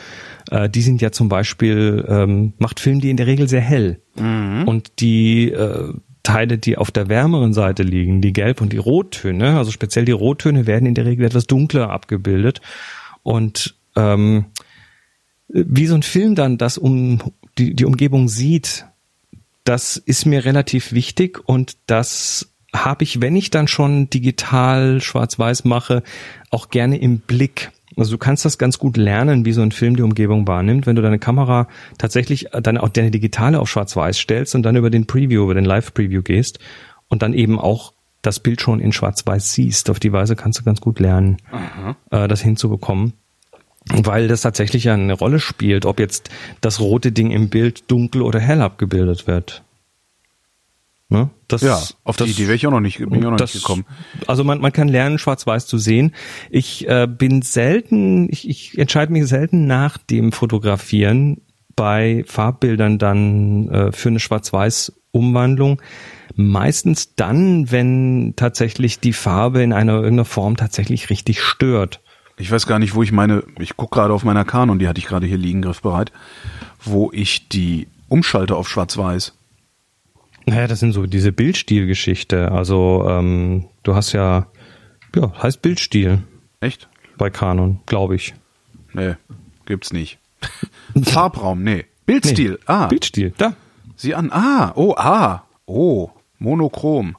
äh, 0.50 0.68
die 0.68 0.82
sind 0.82 1.02
ja 1.02 1.12
zum 1.12 1.30
Beispiel, 1.30 2.04
ähm, 2.08 2.54
macht 2.58 2.80
Film 2.80 3.02
die 3.02 3.12
in 3.12 3.18
der 3.18 3.28
Regel 3.28 3.48
sehr 3.48 3.62
hell. 3.62 4.00
Und 4.66 5.00
die 5.00 5.52
äh, 5.52 5.94
Teile, 6.24 6.58
die 6.58 6.78
auf 6.78 6.90
der 6.90 7.10
wärmeren 7.10 7.54
Seite 7.54 7.84
liegen, 7.84 8.22
die 8.22 8.34
Gelb- 8.34 8.62
und 8.62 8.74
die 8.74 8.78
Rottöne, 8.78 9.58
also 9.58 9.72
speziell 9.72 10.06
die 10.06 10.14
Rottöne 10.14 10.66
werden 10.66 10.86
in 10.86 10.96
der 10.96 11.06
Regel 11.06 11.26
etwas 11.26 11.48
dunkler 11.48 11.90
abgebildet. 11.90 12.62
Und 13.24 13.76
ähm, 13.96 14.46
wie 15.50 15.86
so 15.86 15.96
ein 15.96 16.04
Film 16.04 16.36
dann 16.36 16.58
das 16.58 16.78
um 16.78 17.34
die, 17.58 17.76
die 17.76 17.86
Umgebung 17.86 18.30
sieht, 18.30 18.86
das 19.66 19.98
ist 19.98 20.26
mir 20.26 20.46
relativ 20.46 20.94
wichtig 20.94 21.40
und 21.48 21.78
das 21.86 22.50
habe 22.74 23.04
ich, 23.04 23.22
wenn 23.22 23.36
ich 23.36 23.52
dann 23.52 23.68
schon 23.68 24.10
digital 24.10 25.00
schwarz-weiß 25.00 25.64
mache, 25.66 26.04
auch 26.50 26.70
gerne 26.70 26.98
im 26.98 27.20
Blick. 27.20 27.72
Also 27.98 28.12
du 28.12 28.18
kannst 28.18 28.46
das 28.46 28.58
ganz 28.58 28.80
gut 28.80 28.98
lernen, 28.98 29.46
wie 29.46 29.52
so 29.52 29.62
ein 29.62 29.72
Film 29.72 29.96
die 29.96 30.02
Umgebung 30.02 30.48
wahrnimmt, 30.48 30.88
wenn 30.88 30.96
du 30.96 31.02
deine 31.02 31.20
Kamera 31.20 31.68
tatsächlich 31.98 32.48
dann 32.52 32.78
auch 32.78 32.89
deine 32.89 33.12
digitale 33.12 33.60
auf 33.60 33.70
schwarz-weiß 33.70 34.18
stellst 34.18 34.56
und 34.56 34.64
dann 34.64 34.76
über 34.76 34.89
den 34.89 35.06
Preview, 35.06 35.44
über 35.44 35.54
den 35.54 35.66
Live-Preview 35.66 36.22
gehst 36.22 36.60
und 37.08 37.22
dann 37.22 37.34
eben 37.34 37.60
auch 37.60 37.94
das 38.22 38.39
Bild 38.39 38.62
schon 38.62 38.80
in 38.80 38.91
schwarz-weiß 38.91 39.54
siehst. 39.54 39.89
Auf 39.89 40.00
die 40.00 40.14
Weise 40.14 40.36
kannst 40.36 40.60
du 40.60 40.64
ganz 40.64 40.82
gut 40.82 41.00
lernen, 41.00 41.38
äh, 42.10 42.28
das 42.28 42.41
hinzubekommen. 42.41 43.14
Weil 43.89 44.30
das 44.30 44.41
tatsächlich 44.41 44.86
ja 44.86 44.94
eine 44.94 45.14
Rolle 45.14 45.39
spielt, 45.39 45.86
ob 45.86 46.00
jetzt 46.00 46.30
das 46.62 46.80
rote 46.80 47.12
Ding 47.12 47.32
im 47.32 47.50
Bild 47.50 47.91
dunkel 47.91 48.22
oder 48.22 48.39
hell 48.39 48.62
abgebildet 48.62 49.28
wird. 49.28 49.62
Ne? 51.14 51.30
Das, 51.47 51.61
Ja, 51.61 51.80
auf 52.03 52.18
die 52.18 52.24
das- 52.24 52.32
Idee 52.32 52.43
wäre 52.47 52.55
ich 52.55 52.66
auch 52.66 52.72
noch 52.72 52.80
nicht, 52.80 52.97
bin 52.97 53.14
ich 53.14 53.26
auch 53.26 53.30
noch 53.32 53.38
das, 53.38 53.53
nicht 53.53 53.64
gekommen. 53.64 53.86
Also 54.26 54.43
man, 54.43 54.59
man 54.59 54.72
kann 54.72 54.88
lernen, 54.88 55.20
schwarz-weiß 55.20 55.68
zu 55.68 55.78
sehen. 55.78 56.14
Ich 56.49 56.88
äh, 56.89 57.07
bin 57.07 57.43
selten, 57.43 58.28
ich, 58.32 58.49
ich 58.49 58.78
entscheide 58.80 59.14
mich 59.14 59.28
selten 59.28 59.68
nach 59.68 59.99
dem 59.99 60.32
Fotografieren 60.32 61.41
bei 61.76 62.24
Farbbildern 62.28 62.97
dann 62.97 63.70
äh, 63.70 63.91
für 63.91 64.09
eine 64.09 64.20
schwarz-weiß-Umwandlung. 64.20 65.82
Meistens 66.36 67.16
dann, 67.16 67.70
wenn 67.72 68.34
tatsächlich 68.36 68.99
die 68.99 69.14
Farbe 69.14 69.61
in 69.61 69.72
einer 69.72 69.93
irgendeiner 69.93 70.26
Form 70.26 70.57
tatsächlich 70.57 71.11
richtig 71.11 71.41
stört. 71.41 72.01
Ich 72.38 72.49
weiß 72.51 72.66
gar 72.66 72.80
nicht, 72.80 72.95
wo 72.95 73.03
ich 73.03 73.11
meine, 73.11 73.43
ich 73.59 73.78
gucke 73.78 73.95
gerade 73.99 74.14
auf 74.16 74.24
meiner 74.24 74.43
Canon, 74.45 74.80
die 74.80 74.88
hatte 74.88 74.97
ich 74.99 75.05
gerade 75.05 75.28
hier 75.28 75.38
liegen, 75.38 75.61
griffbereit, 75.61 76.11
wo 76.84 77.11
ich 77.14 77.49
die 77.49 77.88
umschalte 78.09 78.55
auf 78.55 78.68
schwarz-weiß. 78.68 79.34
Naja, 80.46 80.68
das 80.68 80.80
sind 80.80 80.91
so 80.94 81.06
diese 81.06 81.32
Bildstil-Geschichte. 81.32 82.52
Also 82.52 83.06
ähm, 83.10 83.66
du 83.84 83.96
hast 83.96 84.12
ja, 84.14 84.48
ja, 85.16 85.32
heißt 85.41 85.62
Bildstil 85.62 86.24
Echt? 86.60 86.89
bei 87.18 87.30
Canon, 87.30 87.80
glaube 87.86 88.16
ich. 88.16 88.34
Nee, 88.94 89.16
gibt's 89.66 89.94
nicht. 89.94 90.20
Farbraum, 91.04 91.64
nee. 91.64 91.86
Bildstil, 92.06 92.60
ah. 92.66 92.88
Bildstil, 92.88 93.34
da. 93.38 93.54
Sieh 93.96 94.16
an, 94.16 94.30
ah, 94.34 94.74
oh, 94.76 94.94
ah, 94.98 95.44
oh, 95.66 96.10
monochrom. 96.39 97.16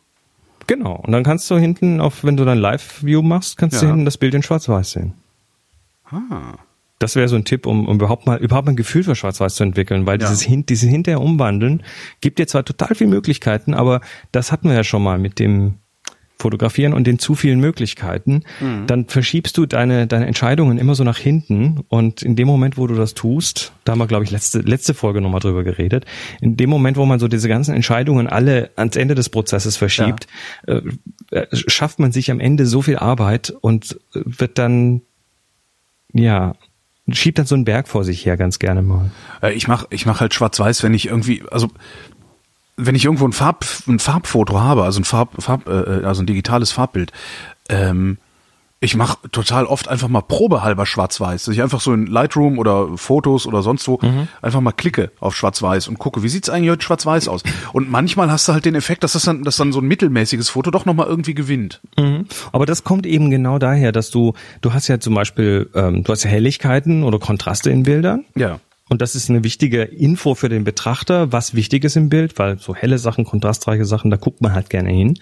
Genau. 0.67 0.97
Und 0.97 1.13
dann 1.13 1.25
kannst 1.25 1.51
du 1.51 1.57
hinten, 1.57 2.01
auf, 2.01 2.25
wenn 2.25 2.37
du 2.37 2.45
dein 2.45 2.59
Live-View 2.59 3.23
machst, 3.23 3.57
kannst 3.57 3.81
du 3.81 3.87
Ja. 3.87 3.93
hinten 3.93 4.05
das 4.05 4.19
Bild 4.19 4.35
in 4.35 4.43
Schwarz-Weiß 4.43 4.93
sehen. 4.93 5.15
Ah. 6.11 6.55
Das 6.99 7.17
wäre 7.17 7.29
so 7.29 7.37
ein 7.37 7.45
Tipp, 7.45 7.67
um, 7.67 7.89
um 7.89 7.97
überhaupt 7.97 8.27
mal 8.27 8.39
überhaupt 8.39 8.67
mal 8.67 8.73
ein 8.73 8.77
Gefühl 8.77 9.03
für 9.03 9.15
Schwarz-Weiß 9.17 9.57
zu 9.57 9.65
entwickeln, 9.65 10.07
weil 10.07 10.21
Ja. 10.21 10.29
dieses, 10.29 10.43
hin, 10.43 10.65
dieses 10.65 10.89
hinterher 10.89 11.21
umwandeln 11.21 11.83
gibt 12.21 12.39
dir 12.39 12.47
zwar 12.47 12.65
total 12.65 12.95
viele 12.95 13.11
Möglichkeiten, 13.11 13.75
aber 13.75 14.01
das 14.33 14.53
hatten 14.53 14.69
wir 14.69 14.77
ja 14.77 14.85
schon 14.85 15.03
mal 15.03 15.19
mit 15.19 15.39
dem 15.39 15.75
Fotografieren 16.37 16.93
und 16.95 17.07
den 17.07 17.19
zu 17.21 17.35
vielen 17.37 17.61
Möglichkeiten. 17.61 18.43
Mhm. 18.61 18.87
Dann 18.87 19.07
verschiebst 19.07 19.57
du 19.57 19.67
deine 19.67 20.07
deine 20.07 20.27
Entscheidungen 20.27 20.79
immer 20.79 20.95
so 20.95 21.05
nach 21.05 21.17
hinten 21.19 21.85
und 21.89 22.23
in 22.23 22.37
dem 22.37 22.47
Moment, 22.49 22.77
wo 22.77 22.87
du 22.87 22.95
das 22.95 23.15
tust, 23.15 23.73
da 23.85 23.93
haben 23.93 23.99
wir 24.01 24.07
glaube 24.09 24.25
ich 24.25 24.31
letzte 24.31 24.59
letzte 24.59 24.95
Folge 24.95 25.21
nochmal 25.21 25.41
drüber 25.41 25.63
geredet. 25.63 26.07
In 26.41 26.57
dem 26.57 26.71
Moment, 26.71 26.97
wo 26.97 27.07
man 27.07 27.19
so 27.21 27.29
diese 27.29 27.49
ganzen 27.49 27.75
Entscheidungen 27.75 28.27
alle 28.27 28.71
ans 28.77 28.97
Ende 28.97 29.15
des 29.15 29.29
Prozesses 29.29 29.77
verschiebt, 29.77 30.27
äh, 30.67 30.81
äh, 31.31 31.47
schafft 31.53 31.99
man 31.99 32.13
sich 32.13 32.31
am 32.31 32.41
Ende 32.41 32.67
so 32.67 32.83
viel 32.83 32.97
Arbeit 32.99 33.51
und 33.61 33.99
äh, 34.15 34.21
wird 34.25 34.59
dann 34.59 35.03
ja, 36.13 36.55
schiebt 37.11 37.39
dann 37.39 37.47
so 37.47 37.55
einen 37.55 37.65
Berg 37.65 37.89
vor 37.89 38.05
sich 38.05 38.25
her 38.25 38.37
ganz 38.37 38.59
gerne 38.59 38.83
mal. 38.83 39.11
Äh, 39.43 39.53
Ich 39.53 39.69
mach, 39.69 39.87
ich 39.91 40.07
mach 40.07 40.21
halt 40.21 40.35
schwarz-weiß, 40.35 40.83
wenn 40.83 40.95
ich 40.95 41.07
irgendwie, 41.07 41.43
also 41.51 41.69
wenn 42.77 42.95
ich 42.95 43.05
irgendwo 43.05 43.27
ein, 43.27 43.33
Farb, 43.33 43.65
ein 43.87 43.99
Farbfoto 43.99 44.61
habe, 44.61 44.85
also 44.85 45.01
ein 45.01 45.05
Farb, 45.05 45.31
Farb 45.43 45.69
äh, 45.69 46.05
also 46.05 46.23
ein 46.23 46.27
digitales 46.27 46.73
Farbbild, 46.73 47.13
ähm, 47.69 48.19
ich 48.85 48.97
mache 48.97 49.19
total 49.31 49.67
oft 49.67 49.89
einfach 49.89 50.09
mal 50.09 50.21
probehalber 50.21 50.87
schwarz-weiß, 50.87 51.45
dass 51.45 51.55
ich 51.55 51.63
einfach 51.63 51.81
so 51.81 51.93
in 51.93 52.07
Lightroom 52.07 52.59
oder 52.59 52.97
Fotos 52.97 53.47
oder 53.47 53.63
sonst 53.63 53.89
wo 53.89 53.99
einfach 54.43 54.61
mal 54.61 54.73
klicke 54.73 55.11
auf 55.21 55.35
schwarz-weiß 55.35 55.89
und 55.89 55.99
gucke, 55.99 56.23
wie 56.23 56.29
sieht's 56.29 56.51
eigentlich 56.51 56.71
heute 56.71 56.85
schwarz-weiß 56.85 57.29
aus? 57.29 57.43
Und 57.73 57.91
manchmal 57.91 58.31
hast 58.31 58.49
du 58.49 58.53
halt 58.53 58.65
den 58.65 58.75
Effekt, 58.75 59.03
dass 59.03 59.13
das 59.13 59.25
dann, 59.25 59.43
dass 59.43 59.57
dann 59.57 59.73
so 59.73 59.81
ein 59.81 59.87
mittelmäßiges 59.87 60.51
Foto 60.51 60.71
doch 60.71 60.85
nochmal 60.85 61.07
irgendwie 61.07 61.35
gewinnt. 61.35 61.81
Mhm. 61.99 62.27
Aber 62.53 62.67
das 62.67 62.85
kommt 62.85 63.07
eben 63.07 63.31
genau 63.31 63.59
daher, 63.59 63.93
dass 63.93 64.11
du, 64.11 64.35
du 64.61 64.73
hast 64.73 64.89
ja 64.89 65.01
zum 65.01 65.15
Beispiel, 65.15 65.71
ähm, 65.75 66.05
du 66.05 66.13
hast 66.13 66.25
ja 66.25 66.31
Helligkeiten 66.31 67.03
oder 67.03 67.19
Kontraste 67.19 67.71
in 67.71 67.83
Bildern. 67.83 68.25
Ja. 68.35 68.61
Und 68.91 69.01
das 69.01 69.15
ist 69.15 69.31
eine 69.31 69.43
wichtige 69.45 69.83
Info 69.83 70.35
für 70.35 70.51
den 70.51 70.65
Betrachter, 70.65 71.33
was 71.33 71.55
wichtig 71.55 71.85
ist 71.85 71.97
im 71.97 72.11
Bild, 72.11 72.39
weil 72.39 72.59
so 72.59 72.75
helle 72.75 72.99
Sachen, 72.99 73.25
kontrastreiche 73.25 73.87
Sachen, 73.87 74.11
da 74.11 74.19
guckt 74.19 74.43
man 74.43 74.53
halt 74.53 74.69
gerne 74.69 74.91
hin. 74.91 75.19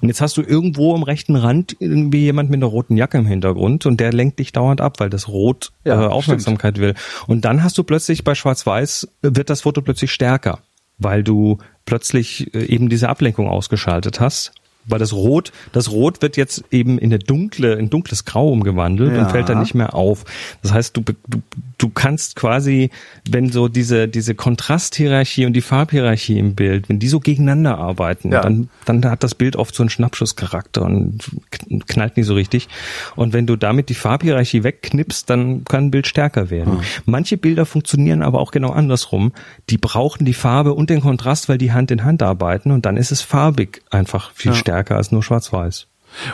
Und 0.00 0.08
jetzt 0.08 0.20
hast 0.20 0.36
du 0.36 0.42
irgendwo 0.42 0.94
am 0.94 1.02
rechten 1.02 1.34
Rand 1.34 1.76
irgendwie 1.80 2.20
jemand 2.20 2.50
mit 2.50 2.58
einer 2.58 2.66
roten 2.66 2.96
Jacke 2.96 3.18
im 3.18 3.26
Hintergrund 3.26 3.84
und 3.84 3.98
der 3.98 4.12
lenkt 4.12 4.38
dich 4.38 4.52
dauernd 4.52 4.80
ab, 4.80 5.00
weil 5.00 5.10
das 5.10 5.26
Rot 5.26 5.72
Ja, 5.84 6.04
äh, 6.04 6.06
Aufmerksamkeit 6.06 6.78
will. 6.78 6.94
Und 7.26 7.44
dann 7.44 7.64
hast 7.64 7.76
du 7.78 7.82
plötzlich 7.82 8.22
bei 8.22 8.36
Schwarz-Weiß, 8.36 9.08
äh, 9.22 9.30
wird 9.32 9.50
das 9.50 9.62
Foto 9.62 9.82
plötzlich 9.82 10.12
stärker, 10.12 10.60
weil 10.98 11.24
du 11.24 11.58
plötzlich 11.86 12.54
äh, 12.54 12.64
eben 12.66 12.88
diese 12.88 13.08
Ablenkung 13.08 13.48
ausgeschaltet 13.48 14.20
hast. 14.20 14.52
Weil 14.90 14.98
das 14.98 15.12
Rot, 15.12 15.52
das 15.72 15.90
Rot 15.90 16.22
wird 16.22 16.36
jetzt 16.36 16.64
eben 16.70 16.98
in 16.98 17.10
eine 17.10 17.18
dunkle, 17.18 17.74
in 17.74 17.90
dunkles 17.90 18.24
Grau 18.24 18.48
umgewandelt 18.50 19.14
Ja. 19.14 19.22
und 19.22 19.30
fällt 19.30 19.48
dann 19.48 19.60
nicht 19.60 19.74
mehr 19.74 19.94
auf. 19.94 20.24
Das 20.62 20.72
heißt, 20.72 20.96
du, 20.96 21.02
du, 21.02 21.42
du 21.78 21.88
kannst 21.90 22.36
quasi, 22.36 22.90
wenn 23.28 23.50
so 23.50 23.68
diese, 23.68 24.08
diese 24.08 24.34
Kontrasthierarchie 24.34 25.46
und 25.46 25.52
die 25.52 25.60
Farbhierarchie 25.60 26.38
im 26.38 26.54
Bild, 26.54 26.88
wenn 26.88 26.98
die 26.98 27.08
so 27.08 27.20
gegeneinander 27.20 27.78
arbeiten, 27.78 28.32
Ja. 28.32 28.40
dann, 28.42 28.68
dann 28.84 29.04
hat 29.04 29.22
das 29.22 29.34
Bild 29.34 29.56
oft 29.56 29.74
so 29.74 29.82
einen 29.82 29.90
Schnappschusscharakter 29.90 30.82
und 30.82 31.18
kn- 31.52 31.82
knallt 31.86 32.16
nicht 32.16 32.26
so 32.26 32.34
richtig. 32.34 32.68
Und 33.16 33.32
wenn 33.32 33.46
du 33.46 33.56
damit 33.56 33.88
die 33.88 33.94
Farbhierarchie 33.94 34.64
wegknippst, 34.64 35.28
dann 35.28 35.64
kann 35.64 35.84
ein 35.86 35.90
Bild 35.90 36.06
stärker 36.06 36.50
werden. 36.50 36.80
Manche 37.06 37.36
Bilder 37.36 37.66
funktionieren 37.66 38.22
aber 38.22 38.40
auch 38.40 38.50
genau 38.50 38.70
andersrum. 38.70 39.32
Die 39.70 39.78
brauchen 39.78 40.24
die 40.24 40.34
Farbe 40.34 40.74
und 40.74 40.90
den 40.90 41.00
Kontrast, 41.00 41.48
weil 41.48 41.58
die 41.58 41.72
Hand 41.72 41.90
in 41.90 42.04
Hand 42.04 42.22
arbeiten 42.22 42.70
und 42.70 42.86
dann 42.86 42.96
ist 42.96 43.12
es 43.12 43.22
farbig 43.22 43.82
einfach 43.90 44.32
viel 44.34 44.52
Ja. 44.52 44.56
stärker 44.58 44.79
als 44.88 45.12
nur 45.12 45.22
schwarz-weiß. 45.22 45.86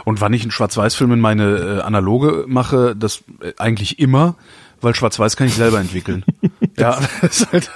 Und 0.05 0.21
wann 0.21 0.33
ich 0.33 0.43
einen 0.43 0.51
Schwarz-Weiß-Film 0.51 1.13
in 1.13 1.21
meine 1.21 1.57
äh, 1.57 1.81
Analoge 1.83 2.45
mache, 2.47 2.97
das 2.97 3.25
äh, 3.41 3.53
eigentlich 3.59 3.99
immer, 3.99 4.37
weil 4.81 4.95
Schwarz-Weiß 4.95 5.37
kann 5.37 5.47
ich 5.47 5.55
selber 5.55 5.81
entwickeln. 5.81 6.25
Ja, 6.79 7.01
das 7.23 7.41
ist, 7.41 7.53
halt, 7.53 7.71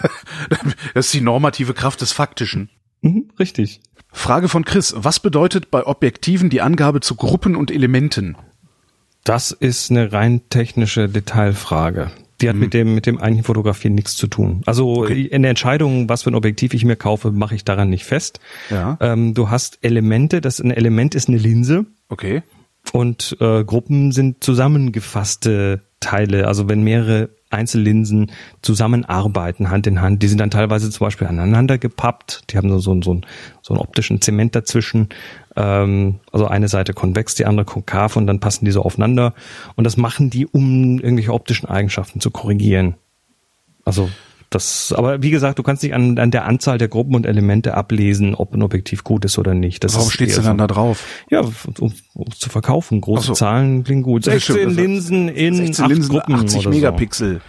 das 0.95 1.07
ist 1.07 1.15
die 1.15 1.23
normative 1.23 1.73
Kraft 1.73 2.03
des 2.03 2.13
Faktischen. 2.13 2.69
Mhm, 3.01 3.31
richtig. 3.39 3.81
Frage 4.13 4.51
von 4.51 4.67
Chris. 4.67 4.95
Was 4.95 5.21
bedeutet 5.21 5.71
bei 5.71 5.87
Objektiven 5.87 6.51
die 6.51 6.61
Angabe 6.61 7.01
zu 7.01 7.15
Gruppen 7.15 7.57
und 7.57 7.71
Elementen? 7.71 8.37
Das 9.25 9.53
ist 9.53 9.91
eine 9.91 10.13
rein 10.13 10.43
technische 10.51 11.09
Detailfrage. 11.09 12.11
Die 12.41 12.49
hat 12.49 12.57
mhm. 12.57 12.61
mit 12.61 12.75
dem 12.75 12.95
mit 12.95 13.07
dem 13.07 13.19
eigentlichen 13.19 13.45
Fotografieren 13.45 13.95
nichts 13.95 14.17
zu 14.17 14.27
tun. 14.27 14.63
Also 14.67 15.03
okay. 15.03 15.23
in 15.23 15.43
der 15.43 15.51
Entscheidung, 15.51 16.09
was 16.09 16.23
für 16.23 16.31
ein 16.31 16.35
Objektiv 16.35 16.75
ich 16.75 16.85
mir 16.85 16.97
kaufe, 16.97 17.31
mache 17.31 17.55
ich 17.55 17.65
daran 17.65 17.91
nicht 17.91 18.05
fest. 18.05 18.41
Ja. 18.71 18.97
Ähm, 19.01 19.35
du 19.35 19.51
hast 19.51 19.79
Elemente. 19.83 20.41
Das 20.41 20.61
ein 20.61 20.71
Element 20.71 21.15
ist 21.15 21.29
eine 21.29 21.39
Linse. 21.39 21.87
Okay. 22.09 22.43
Und 22.93 23.37
äh, 23.41 23.65
Gruppen 23.65 24.13
sind 24.13 24.43
zusammengefasste 24.43 25.83
Teile. 26.01 26.47
Also 26.49 26.69
wenn 26.69 26.83
mehrere 26.83 27.31
Einzellinsen 27.51 28.31
zusammenarbeiten, 28.63 29.71
Hand 29.71 29.87
in 29.87 30.01
Hand. 30.01 30.23
Die 30.23 30.29
sind 30.29 30.39
dann 30.39 30.51
teilweise 30.51 30.91
zum 30.91 31.07
Beispiel 31.07 31.27
aneinander 31.27 31.79
gepappt. 31.79 32.45
Die 32.51 32.57
haben 32.57 32.71
so, 32.71 32.79
so, 32.79 33.01
so, 33.03 33.11
einen, 33.11 33.27
so 33.61 33.75
einen 33.75 33.83
optischen 33.83 34.21
Zement 34.21 34.55
dazwischen. 34.55 35.09
Ähm, 35.57 36.21
also 36.33 36.47
eine 36.47 36.69
Seite 36.69 36.93
konvex, 36.93 37.35
die 37.35 37.47
andere 37.47 37.67
konkav 37.67 38.17
und 38.17 38.27
dann 38.27 38.41
passen 38.41 38.65
die 38.65 38.71
so 38.71 38.83
aufeinander. 38.83 39.35
Und 39.75 39.85
das 39.85 39.97
machen 39.97 40.31
die, 40.31 40.47
um 40.47 41.01
irgendwelche 41.01 41.35
optischen 41.35 41.69
Eigenschaften 41.69 42.21
zu 42.21 42.31
korrigieren. 42.31 42.95
Also 43.85 44.09
das, 44.51 44.93
aber 44.93 45.23
wie 45.23 45.31
gesagt, 45.31 45.61
du 45.61 45.63
kannst 45.63 45.85
nicht 45.85 45.95
an, 45.95 46.19
an 46.19 46.33
der 46.33 46.45
Anzahl 46.45 46.77
der 46.77 46.89
Gruppen 46.89 47.15
und 47.15 47.25
Elemente 47.25 47.75
ablesen, 47.75 48.35
ob 48.35 48.53
ein 48.53 48.63
Objektiv 48.63 49.05
gut 49.05 49.25
ist 49.25 49.39
oder 49.39 49.55
nicht. 49.55 49.85
Das 49.85 49.95
Warum 49.95 50.11
steht 50.11 50.31
es 50.31 50.35
denn 50.35 50.45
dann 50.45 50.59
da 50.59 50.67
drauf? 50.67 51.05
Ja, 51.31 51.43
um, 51.79 51.93
um 52.15 52.31
zu 52.33 52.51
verkaufen. 52.51 53.01
Große 53.01 53.29
so. 53.29 53.33
Zahlen 53.35 53.85
klingen 53.85 54.03
gut. 54.03 54.25
16 54.25 54.71
Linsen 54.71 55.29
in 55.29 55.55
16 55.55 55.85
acht 55.85 55.91
Linsen, 55.93 56.09
Gruppen 56.11 56.35
80 56.35 56.69
Megapixel. 56.69 57.35
So. 57.35 57.41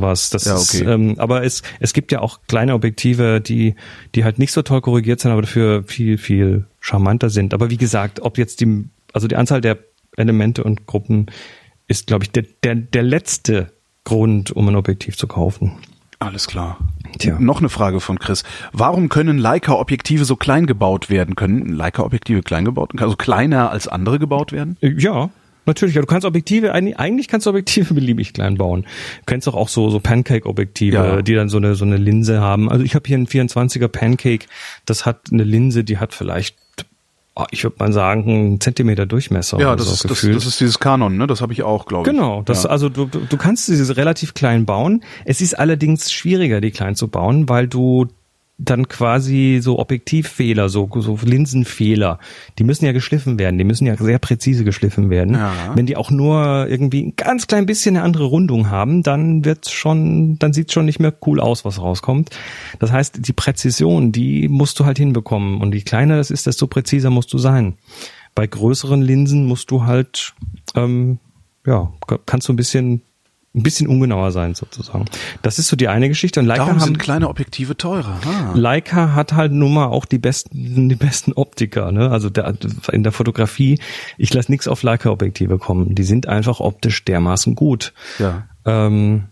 Sowas. 0.00 0.30
Das 0.30 0.44
ja, 0.44 0.54
okay. 0.54 0.60
ist, 0.60 0.80
ähm, 0.80 1.14
aber 1.18 1.44
es, 1.44 1.62
es 1.78 1.92
gibt 1.92 2.10
ja 2.12 2.20
auch 2.20 2.40
kleine 2.48 2.74
Objektive, 2.74 3.40
die, 3.40 3.76
die 4.14 4.24
halt 4.24 4.38
nicht 4.38 4.52
so 4.52 4.62
toll 4.62 4.80
korrigiert 4.80 5.20
sind, 5.20 5.30
aber 5.30 5.42
dafür 5.42 5.84
viel, 5.84 6.18
viel 6.18 6.66
charmanter 6.80 7.30
sind. 7.30 7.54
Aber 7.54 7.70
wie 7.70 7.76
gesagt, 7.76 8.20
ob 8.20 8.36
jetzt 8.36 8.60
die, 8.60 8.84
also 9.12 9.28
die 9.28 9.36
Anzahl 9.36 9.60
der 9.60 9.78
Elemente 10.16 10.64
und 10.64 10.86
Gruppen 10.86 11.26
ist, 11.86 12.08
glaube 12.08 12.24
ich, 12.24 12.32
der, 12.32 12.44
der, 12.62 12.74
der 12.74 13.02
letzte 13.02 13.72
Grund, 14.04 14.50
um 14.50 14.68
ein 14.68 14.76
Objektiv 14.76 15.16
zu 15.16 15.26
kaufen. 15.26 15.78
Alles 16.18 16.46
klar. 16.46 16.78
Tja. 17.18 17.38
Noch 17.38 17.60
eine 17.60 17.68
Frage 17.68 18.00
von 18.00 18.18
Chris. 18.18 18.42
Warum 18.72 19.08
können 19.08 19.38
Leica-Objektive 19.38 20.24
so 20.24 20.36
klein 20.36 20.66
gebaut 20.66 21.10
werden? 21.10 21.36
Können 21.36 21.72
Leica-Objektive 21.72 22.42
klein 22.42 22.64
gebaut, 22.64 22.90
also 23.00 23.16
kleiner 23.16 23.70
als 23.70 23.88
andere 23.88 24.18
gebaut 24.18 24.52
werden? 24.52 24.76
Äh, 24.80 24.94
ja, 24.98 25.30
Natürlich, 25.68 25.94
ja, 25.96 26.00
du 26.00 26.06
kannst 26.06 26.24
Objektive, 26.26 26.72
eigentlich 26.72 27.28
kannst 27.28 27.44
du 27.44 27.50
Objektive 27.50 27.92
beliebig 27.94 28.32
klein 28.32 28.56
bauen. 28.56 28.82
Du 28.82 29.24
kennst 29.26 29.46
doch 29.46 29.54
auch 29.54 29.68
so, 29.68 29.90
so 29.90 30.00
Pancake-Objektive, 30.00 30.96
ja. 30.96 31.22
die 31.22 31.34
dann 31.34 31.50
so 31.50 31.58
eine, 31.58 31.74
so 31.74 31.84
eine 31.84 31.98
Linse 31.98 32.40
haben. 32.40 32.70
Also 32.70 32.84
ich 32.84 32.94
habe 32.94 33.06
hier 33.06 33.18
einen 33.18 33.26
24er 33.26 33.88
Pancake, 33.88 34.46
das 34.86 35.04
hat 35.04 35.26
eine 35.30 35.44
Linse, 35.44 35.84
die 35.84 35.98
hat 35.98 36.14
vielleicht 36.14 36.56
ich 37.50 37.62
würde 37.64 37.76
mal 37.78 37.92
sagen, 37.92 38.28
einen 38.28 38.60
Zentimeter 38.60 39.06
Durchmesser. 39.06 39.58
Ja, 39.60 39.76
das, 39.76 39.86
so 39.86 39.92
ist, 39.92 40.04
das, 40.04 40.20
das, 40.20 40.46
ist 40.46 40.60
dieses 40.60 40.78
Kanon, 40.78 41.16
ne? 41.16 41.26
Das 41.26 41.40
habe 41.40 41.52
ich 41.52 41.62
auch, 41.62 41.86
glaube 41.86 42.08
ich. 42.08 42.14
Genau, 42.14 42.42
das, 42.42 42.64
ja. 42.64 42.70
also 42.70 42.88
du, 42.88 43.06
du 43.06 43.36
kannst 43.36 43.68
diese 43.68 43.96
relativ 43.96 44.34
klein 44.34 44.66
bauen. 44.66 45.02
Es 45.24 45.40
ist 45.40 45.58
allerdings 45.58 46.12
schwieriger, 46.12 46.60
die 46.60 46.70
klein 46.70 46.94
zu 46.94 47.08
bauen, 47.08 47.48
weil 47.48 47.68
du 47.68 48.06
dann 48.58 48.88
quasi 48.88 49.60
so 49.62 49.78
Objektivfehler, 49.78 50.68
so, 50.68 50.90
so 50.96 51.16
Linsenfehler, 51.24 52.18
die 52.58 52.64
müssen 52.64 52.84
ja 52.84 52.92
geschliffen 52.92 53.38
werden, 53.38 53.56
die 53.56 53.64
müssen 53.64 53.86
ja 53.86 53.96
sehr 53.96 54.18
präzise 54.18 54.64
geschliffen 54.64 55.10
werden. 55.10 55.34
Ja. 55.34 55.52
Wenn 55.76 55.86
die 55.86 55.96
auch 55.96 56.10
nur 56.10 56.66
irgendwie 56.68 57.04
ein 57.04 57.14
ganz 57.16 57.46
klein 57.46 57.66
bisschen 57.66 57.96
eine 57.96 58.04
andere 58.04 58.24
Rundung 58.24 58.68
haben, 58.68 59.04
dann 59.04 59.44
wird's 59.44 59.70
schon, 59.70 60.40
dann 60.40 60.52
sieht's 60.52 60.72
schon 60.72 60.86
nicht 60.86 60.98
mehr 60.98 61.14
cool 61.24 61.38
aus, 61.38 61.64
was 61.64 61.80
rauskommt. 61.80 62.30
Das 62.80 62.90
heißt, 62.90 63.26
die 63.26 63.32
Präzision, 63.32 64.10
die 64.10 64.48
musst 64.48 64.80
du 64.80 64.84
halt 64.84 64.98
hinbekommen. 64.98 65.60
Und 65.60 65.72
je 65.72 65.82
kleiner 65.82 66.16
das 66.16 66.32
ist, 66.32 66.46
desto 66.48 66.66
präziser 66.66 67.10
musst 67.10 67.32
du 67.32 67.38
sein. 67.38 67.74
Bei 68.34 68.48
größeren 68.48 69.00
Linsen 69.00 69.46
musst 69.46 69.70
du 69.70 69.84
halt, 69.84 70.34
ähm, 70.74 71.20
ja, 71.64 71.92
kannst 72.26 72.48
du 72.48 72.52
ein 72.52 72.56
bisschen 72.56 73.02
ein 73.58 73.62
bisschen 73.62 73.86
ungenauer 73.86 74.32
sein 74.32 74.54
sozusagen. 74.54 75.04
Das 75.42 75.58
ist 75.58 75.68
so 75.68 75.76
die 75.76 75.88
eine 75.88 76.08
Geschichte. 76.08 76.40
Und 76.40 76.46
Leica 76.46 76.64
Darum 76.64 76.80
sind 76.80 76.96
haben, 76.96 76.98
kleine 76.98 77.28
Objektive 77.28 77.76
teurer. 77.76 78.18
Ah. 78.24 78.52
Leica 78.54 79.14
hat 79.14 79.32
halt 79.32 79.52
nun 79.52 79.74
mal 79.74 79.86
auch 79.86 80.04
die 80.04 80.18
besten, 80.18 80.88
die 80.88 80.94
besten 80.94 81.32
Optiker. 81.32 81.92
Ne? 81.92 82.10
Also 82.10 82.30
der, 82.30 82.54
in 82.92 83.02
der 83.02 83.12
Fotografie, 83.12 83.78
ich 84.16 84.32
lasse 84.32 84.50
nichts 84.50 84.68
auf 84.68 84.82
Leica-Objektive 84.82 85.58
kommen. 85.58 85.94
Die 85.94 86.04
sind 86.04 86.28
einfach 86.28 86.60
optisch 86.60 87.04
dermaßen 87.04 87.54
gut. 87.54 87.92
Ja. 88.18 88.48
Ähm, 88.64 89.28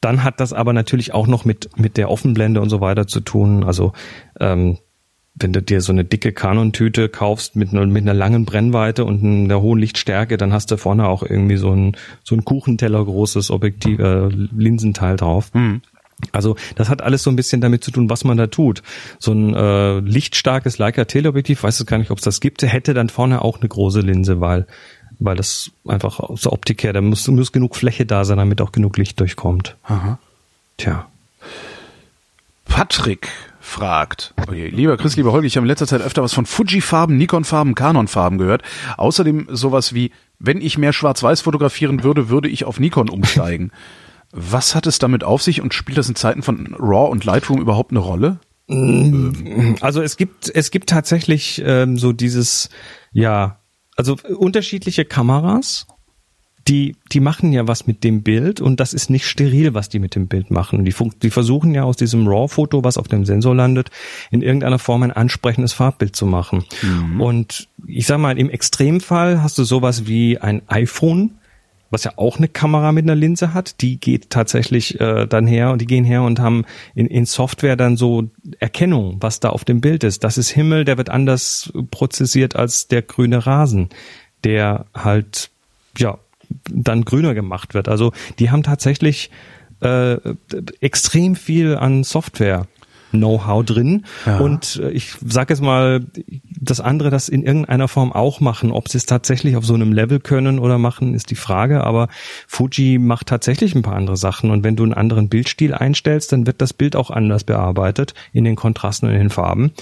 dann 0.00 0.24
hat 0.24 0.40
das 0.40 0.52
aber 0.52 0.72
natürlich 0.72 1.14
auch 1.14 1.26
noch 1.28 1.44
mit 1.44 1.70
mit 1.76 1.96
der 1.96 2.10
Offenblende 2.10 2.60
und 2.60 2.70
so 2.70 2.80
weiter 2.80 3.06
zu 3.06 3.20
tun. 3.20 3.62
Also 3.62 3.92
ähm, 4.40 4.78
wenn 5.34 5.52
du 5.52 5.62
dir 5.62 5.80
so 5.80 5.92
eine 5.92 6.04
dicke 6.04 6.32
Canon-Tüte 6.32 7.08
kaufst 7.08 7.56
mit, 7.56 7.72
einer, 7.72 7.86
mit 7.86 8.02
einer 8.02 8.14
langen 8.14 8.44
Brennweite 8.44 9.04
und 9.04 9.24
einer 9.24 9.60
hohen 9.60 9.78
Lichtstärke, 9.78 10.36
dann 10.36 10.52
hast 10.52 10.70
du 10.70 10.76
vorne 10.76 11.08
auch 11.08 11.22
irgendwie 11.22 11.56
so 11.56 11.72
ein, 11.74 11.96
so 12.22 12.34
ein 12.34 12.44
Kuchenteller 12.44 13.04
großes 13.04 13.50
Objektiv, 13.50 13.98
äh, 13.98 14.28
Linsenteil 14.28 15.16
drauf. 15.16 15.52
Mhm. 15.54 15.80
Also 16.30 16.56
das 16.76 16.88
hat 16.88 17.02
alles 17.02 17.22
so 17.22 17.30
ein 17.30 17.36
bisschen 17.36 17.60
damit 17.60 17.82
zu 17.82 17.90
tun, 17.90 18.08
was 18.08 18.24
man 18.24 18.36
da 18.36 18.46
tut. 18.46 18.82
So 19.18 19.32
ein 19.32 19.54
äh, 19.54 19.98
lichtstarkes 20.00 20.78
Leica 20.78 21.04
Teleobjektiv, 21.04 21.62
weiß 21.62 21.80
ich 21.80 21.86
gar 21.86 21.98
nicht, 21.98 22.10
ob 22.10 22.18
es 22.18 22.24
das 22.24 22.40
gibt, 22.40 22.62
hätte 22.62 22.94
dann 22.94 23.08
vorne 23.08 23.42
auch 23.42 23.58
eine 23.58 23.68
große 23.68 24.00
Linse, 24.00 24.40
weil 24.40 24.66
weil 25.18 25.36
das 25.36 25.70
einfach 25.86 26.20
aus 26.20 26.42
der 26.42 26.52
Optik 26.52 26.82
her, 26.82 26.92
da 26.92 27.00
muss, 27.00 27.28
muss 27.28 27.52
genug 27.52 27.76
Fläche 27.76 28.06
da 28.06 28.24
sein, 28.24 28.38
damit 28.38 28.60
auch 28.60 28.72
genug 28.72 28.96
Licht 28.96 29.20
durchkommt. 29.20 29.76
Aha. 29.84 30.18
Tja. 30.78 31.06
Patrick 32.64 33.28
fragt. 33.62 34.34
Okay, 34.46 34.68
lieber 34.68 34.96
Chris, 34.96 35.16
lieber 35.16 35.32
Holger, 35.32 35.46
ich 35.46 35.56
habe 35.56 35.64
in 35.64 35.68
letzter 35.68 35.86
Zeit 35.86 36.02
öfter 36.02 36.22
was 36.22 36.34
von 36.34 36.46
Fuji-Farben, 36.46 37.16
Nikon-Farben, 37.16 37.74
Canon-Farben 37.74 38.38
gehört. 38.38 38.62
Außerdem 38.96 39.46
sowas 39.50 39.94
wie, 39.94 40.10
wenn 40.38 40.60
ich 40.60 40.76
mehr 40.78 40.92
Schwarz-Weiß 40.92 41.40
fotografieren 41.42 42.02
würde, 42.02 42.28
würde 42.28 42.48
ich 42.48 42.64
auf 42.64 42.80
Nikon 42.80 43.08
umsteigen. 43.08 43.70
was 44.32 44.74
hat 44.74 44.86
es 44.86 44.98
damit 44.98 45.24
auf 45.24 45.42
sich 45.42 45.60
und 45.60 45.74
spielt 45.74 45.98
das 45.98 46.08
in 46.08 46.16
Zeiten 46.16 46.42
von 46.42 46.74
RAW 46.78 47.10
und 47.10 47.24
Lightroom 47.24 47.60
überhaupt 47.60 47.92
eine 47.92 48.00
Rolle? 48.00 48.40
Also 49.80 50.02
es 50.02 50.16
gibt 50.16 50.50
es 50.54 50.70
gibt 50.70 50.88
tatsächlich 50.88 51.62
ähm, 51.64 51.98
so 51.98 52.12
dieses 52.12 52.70
ja 53.12 53.58
also 53.96 54.16
unterschiedliche 54.36 55.04
Kameras 55.04 55.86
die, 56.68 56.96
die 57.12 57.20
machen 57.20 57.52
ja 57.52 57.66
was 57.66 57.86
mit 57.86 58.04
dem 58.04 58.22
Bild 58.22 58.60
und 58.60 58.78
das 58.78 58.94
ist 58.94 59.10
nicht 59.10 59.26
steril, 59.26 59.74
was 59.74 59.88
die 59.88 59.98
mit 59.98 60.14
dem 60.14 60.28
Bild 60.28 60.50
machen. 60.50 60.84
Die, 60.84 60.94
die 61.22 61.30
versuchen 61.30 61.74
ja 61.74 61.82
aus 61.82 61.96
diesem 61.96 62.26
RAW-Foto, 62.28 62.84
was 62.84 62.98
auf 62.98 63.08
dem 63.08 63.24
Sensor 63.24 63.54
landet, 63.54 63.90
in 64.30 64.42
irgendeiner 64.42 64.78
Form 64.78 65.02
ein 65.02 65.12
ansprechendes 65.12 65.72
Farbbild 65.72 66.14
zu 66.14 66.26
machen. 66.26 66.64
Mhm. 66.82 67.20
Und 67.20 67.68
ich 67.86 68.06
sag 68.06 68.18
mal, 68.18 68.38
im 68.38 68.50
Extremfall 68.50 69.42
hast 69.42 69.58
du 69.58 69.64
sowas 69.64 70.06
wie 70.06 70.38
ein 70.38 70.62
iPhone, 70.68 71.32
was 71.90 72.04
ja 72.04 72.12
auch 72.16 72.38
eine 72.38 72.48
Kamera 72.48 72.90
mit 72.90 73.04
einer 73.04 73.14
Linse 73.14 73.52
hat, 73.52 73.82
die 73.82 74.00
geht 74.00 74.30
tatsächlich 74.30 74.98
äh, 74.98 75.26
dann 75.26 75.46
her 75.46 75.72
und 75.72 75.80
die 75.80 75.86
gehen 75.86 76.04
her 76.04 76.22
und 76.22 76.40
haben 76.40 76.64
in, 76.94 77.06
in 77.06 77.26
Software 77.26 77.76
dann 77.76 77.98
so 77.98 78.30
Erkennung, 78.60 79.18
was 79.20 79.40
da 79.40 79.50
auf 79.50 79.64
dem 79.64 79.82
Bild 79.82 80.02
ist. 80.02 80.24
Das 80.24 80.38
ist 80.38 80.48
Himmel, 80.48 80.86
der 80.86 80.96
wird 80.96 81.10
anders 81.10 81.70
prozessiert 81.90 82.56
als 82.56 82.88
der 82.88 83.02
grüne 83.02 83.46
Rasen, 83.46 83.90
der 84.42 84.86
halt 84.94 85.50
ja 85.98 86.18
dann 86.70 87.04
grüner 87.04 87.34
gemacht 87.34 87.74
wird. 87.74 87.88
Also 87.88 88.12
die 88.38 88.50
haben 88.50 88.62
tatsächlich 88.62 89.30
äh, 89.80 90.16
extrem 90.80 91.36
viel 91.36 91.76
an 91.76 92.04
Software 92.04 92.66
Know-how 93.12 93.64
drin. 93.64 94.04
Ja. 94.26 94.38
Und 94.38 94.80
äh, 94.82 94.90
ich 94.90 95.14
sage 95.24 95.52
jetzt 95.52 95.60
mal, 95.60 96.00
das 96.60 96.80
andere 96.80 97.10
das 97.10 97.28
in 97.28 97.42
irgendeiner 97.42 97.88
Form 97.88 98.12
auch 98.12 98.40
machen. 98.40 98.72
Ob 98.72 98.88
sie 98.88 98.98
es 98.98 99.06
tatsächlich 99.06 99.56
auf 99.56 99.64
so 99.64 99.74
einem 99.74 99.92
Level 99.92 100.18
können 100.18 100.58
oder 100.58 100.78
machen, 100.78 101.14
ist 101.14 101.30
die 101.30 101.36
Frage. 101.36 101.84
Aber 101.84 102.08
Fuji 102.48 102.98
macht 102.98 103.26
tatsächlich 103.26 103.74
ein 103.74 103.82
paar 103.82 103.96
andere 103.96 104.16
Sachen. 104.16 104.50
Und 104.50 104.64
wenn 104.64 104.76
du 104.76 104.82
einen 104.82 104.94
anderen 104.94 105.28
Bildstil 105.28 105.74
einstellst, 105.74 106.32
dann 106.32 106.46
wird 106.46 106.60
das 106.60 106.72
Bild 106.72 106.96
auch 106.96 107.10
anders 107.10 107.44
bearbeitet 107.44 108.14
in 108.32 108.44
den 108.44 108.56
Kontrasten 108.56 109.08
und 109.08 109.14
in 109.14 109.20
den 109.20 109.30
Farben. 109.30 109.72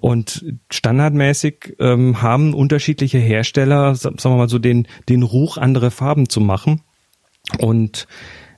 Und 0.00 0.46
standardmäßig 0.70 1.76
ähm, 1.78 2.22
haben 2.22 2.54
unterschiedliche 2.54 3.18
Hersteller, 3.18 3.94
sagen 3.94 4.16
wir 4.18 4.36
mal 4.36 4.48
so, 4.48 4.58
den, 4.58 4.88
den 5.10 5.22
Ruch, 5.22 5.58
andere 5.58 5.90
Farben 5.90 6.30
zu 6.30 6.40
machen. 6.40 6.80
Und 7.58 8.06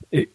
äh, 0.09 0.27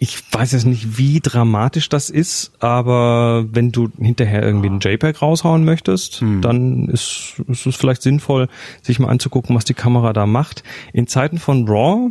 ich 0.00 0.20
weiß 0.32 0.50
jetzt 0.50 0.66
nicht, 0.66 0.98
wie 0.98 1.20
dramatisch 1.20 1.88
das 1.88 2.10
ist, 2.10 2.50
aber 2.58 3.46
wenn 3.48 3.70
du 3.70 3.90
hinterher 3.96 4.42
irgendwie 4.42 4.70
einen 4.70 4.80
JPEG 4.80 5.22
raushauen 5.22 5.64
möchtest, 5.64 6.20
hm. 6.20 6.40
dann 6.40 6.88
ist, 6.88 7.40
ist 7.46 7.66
es 7.66 7.76
vielleicht 7.76 8.02
sinnvoll, 8.02 8.48
sich 8.82 8.98
mal 8.98 9.10
anzugucken, 9.10 9.54
was 9.54 9.64
die 9.64 9.74
Kamera 9.74 10.12
da 10.12 10.26
macht. 10.26 10.64
In 10.92 11.06
Zeiten 11.06 11.38
von 11.38 11.68
RAW 11.68 12.10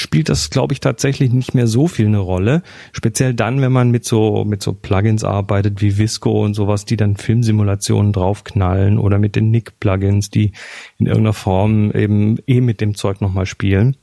spielt 0.00 0.28
das, 0.28 0.50
glaube 0.50 0.72
ich, 0.72 0.80
tatsächlich 0.80 1.32
nicht 1.32 1.54
mehr 1.54 1.66
so 1.66 1.86
viel 1.86 2.06
eine 2.06 2.18
Rolle. 2.18 2.62
Speziell 2.92 3.34
dann, 3.34 3.60
wenn 3.60 3.72
man 3.72 3.90
mit 3.90 4.04
so, 4.04 4.44
mit 4.44 4.62
so 4.62 4.72
Plugins 4.72 5.22
arbeitet 5.24 5.80
wie 5.80 5.98
Visco 5.98 6.44
und 6.44 6.54
sowas, 6.54 6.84
die 6.84 6.96
dann 6.96 7.16
Filmsimulationen 7.16 8.12
draufknallen 8.12 8.98
oder 8.98 9.18
mit 9.18 9.36
den 9.36 9.50
Nick-Plugins, 9.50 10.30
die 10.30 10.52
in 10.98 11.06
irgendeiner 11.06 11.34
Form 11.34 11.90
eben 11.92 12.38
eh 12.46 12.60
mit 12.60 12.80
dem 12.80 12.94
Zeug 12.94 13.20
nochmal 13.20 13.46
spielen. 13.46 13.96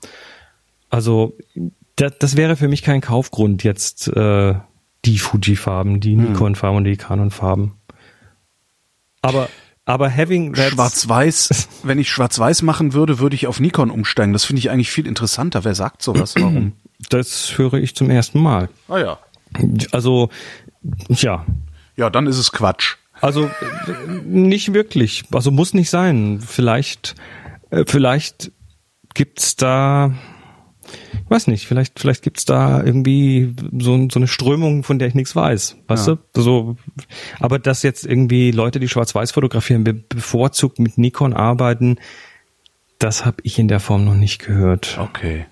Also 0.89 1.35
Das, 1.97 2.13
das 2.19 2.37
wäre 2.37 2.55
für 2.55 2.67
mich 2.67 2.83
kein 2.83 3.01
Kaufgrund 3.01 3.63
jetzt 3.63 4.07
äh, 4.09 4.53
die 5.03 5.17
Fuji-Farben, 5.17 5.99
die 5.99 6.15
Hm. 6.15 6.25
Nikon-Farben 6.25 6.77
und 6.77 6.83
die 6.83 6.95
Canon-Farben. 6.95 7.73
Aber 9.23 9.49
aber 9.87 10.13
having 10.13 10.53
that 10.53 10.73
Schwarz-Weiß, 10.73 11.69
wenn 11.83 11.97
ich 11.97 12.11
Schwarz-Weiß 12.11 12.61
machen 12.61 12.93
würde, 12.93 13.19
würde 13.19 13.35
ich 13.35 13.47
auf 13.47 13.61
Nikon 13.61 13.89
umsteigen. 13.89 14.33
Das 14.33 14.43
finde 14.43 14.59
ich 14.59 14.69
eigentlich 14.69 14.91
viel 14.91 15.07
interessanter. 15.07 15.63
Wer 15.63 15.75
sagt 15.75 16.03
sowas? 16.03 16.35
Warum? 16.37 16.73
das 17.09 17.57
höre 17.57 17.75
ich 17.75 17.95
zum 17.95 18.09
ersten 18.09 18.41
Mal. 18.41 18.69
Ah 18.89 18.97
ja. 18.97 19.19
Also 19.91 20.29
ja, 21.09 21.45
Ja, 21.95 22.09
dann 22.09 22.27
ist 22.27 22.37
es 22.37 22.51
Quatsch. 22.51 22.97
Also 23.21 23.49
nicht 24.25 24.73
wirklich. 24.73 25.23
Also 25.31 25.51
muss 25.51 25.73
nicht 25.73 25.89
sein. 25.89 26.41
Vielleicht, 26.45 27.15
äh, 27.69 27.85
vielleicht 27.87 28.51
gibt's 29.13 29.55
da, 29.55 30.13
ich 31.23 31.29
weiß 31.29 31.47
nicht, 31.47 31.67
vielleicht, 31.67 31.99
vielleicht 31.99 32.23
gibt's 32.23 32.45
da 32.45 32.81
irgendwie 32.83 33.53
so, 33.77 34.07
so 34.09 34.19
eine 34.19 34.27
Strömung, 34.27 34.83
von 34.83 34.99
der 34.99 35.07
ich 35.09 35.15
nichts 35.15 35.35
weiß. 35.35 35.77
Weißt 35.87 36.07
Ja. 36.07 36.17
du? 36.33 36.41
So, 36.41 36.77
aber 37.39 37.59
dass 37.59 37.83
jetzt 37.83 38.05
irgendwie 38.05 38.51
Leute, 38.51 38.79
die 38.79 38.87
Schwarz-Weiß 38.87 39.31
fotografieren, 39.31 39.83
be 39.83 39.93
bevorzugt 39.93 40.79
mit 40.79 40.97
Nikon 40.97 41.33
arbeiten, 41.33 41.97
das 42.99 43.25
habe 43.25 43.37
ich 43.43 43.59
in 43.59 43.67
der 43.67 43.79
Form 43.79 44.05
noch 44.05 44.15
nicht 44.15 44.39
gehört. 44.45 44.97
Okay. 44.99 45.45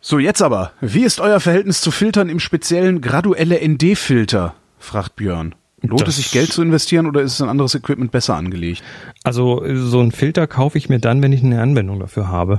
So, 0.00 0.18
jetzt 0.18 0.42
aber. 0.42 0.72
Wie 0.80 1.04
ist 1.04 1.18
euer 1.20 1.40
Verhältnis 1.40 1.80
zu 1.80 1.90
Filtern 1.90 2.28
im 2.28 2.38
speziellen 2.40 3.00
graduelle 3.00 3.66
ND-Filter? 3.66 4.54
fragt 4.78 5.16
Björn. 5.16 5.54
Lohnt 5.88 6.08
es 6.08 6.16
sich 6.16 6.30
Geld 6.30 6.52
zu 6.52 6.62
investieren 6.62 7.06
oder 7.06 7.22
ist 7.22 7.34
es 7.34 7.40
ein 7.40 7.48
anderes 7.48 7.74
Equipment 7.74 8.10
besser 8.10 8.34
angelegt? 8.36 8.82
Also 9.22 9.62
so 9.74 10.00
ein 10.00 10.12
Filter 10.12 10.46
kaufe 10.46 10.78
ich 10.78 10.88
mir 10.88 10.98
dann, 10.98 11.22
wenn 11.22 11.32
ich 11.32 11.42
eine 11.42 11.60
Anwendung 11.60 12.00
dafür 12.00 12.28
habe. 12.28 12.58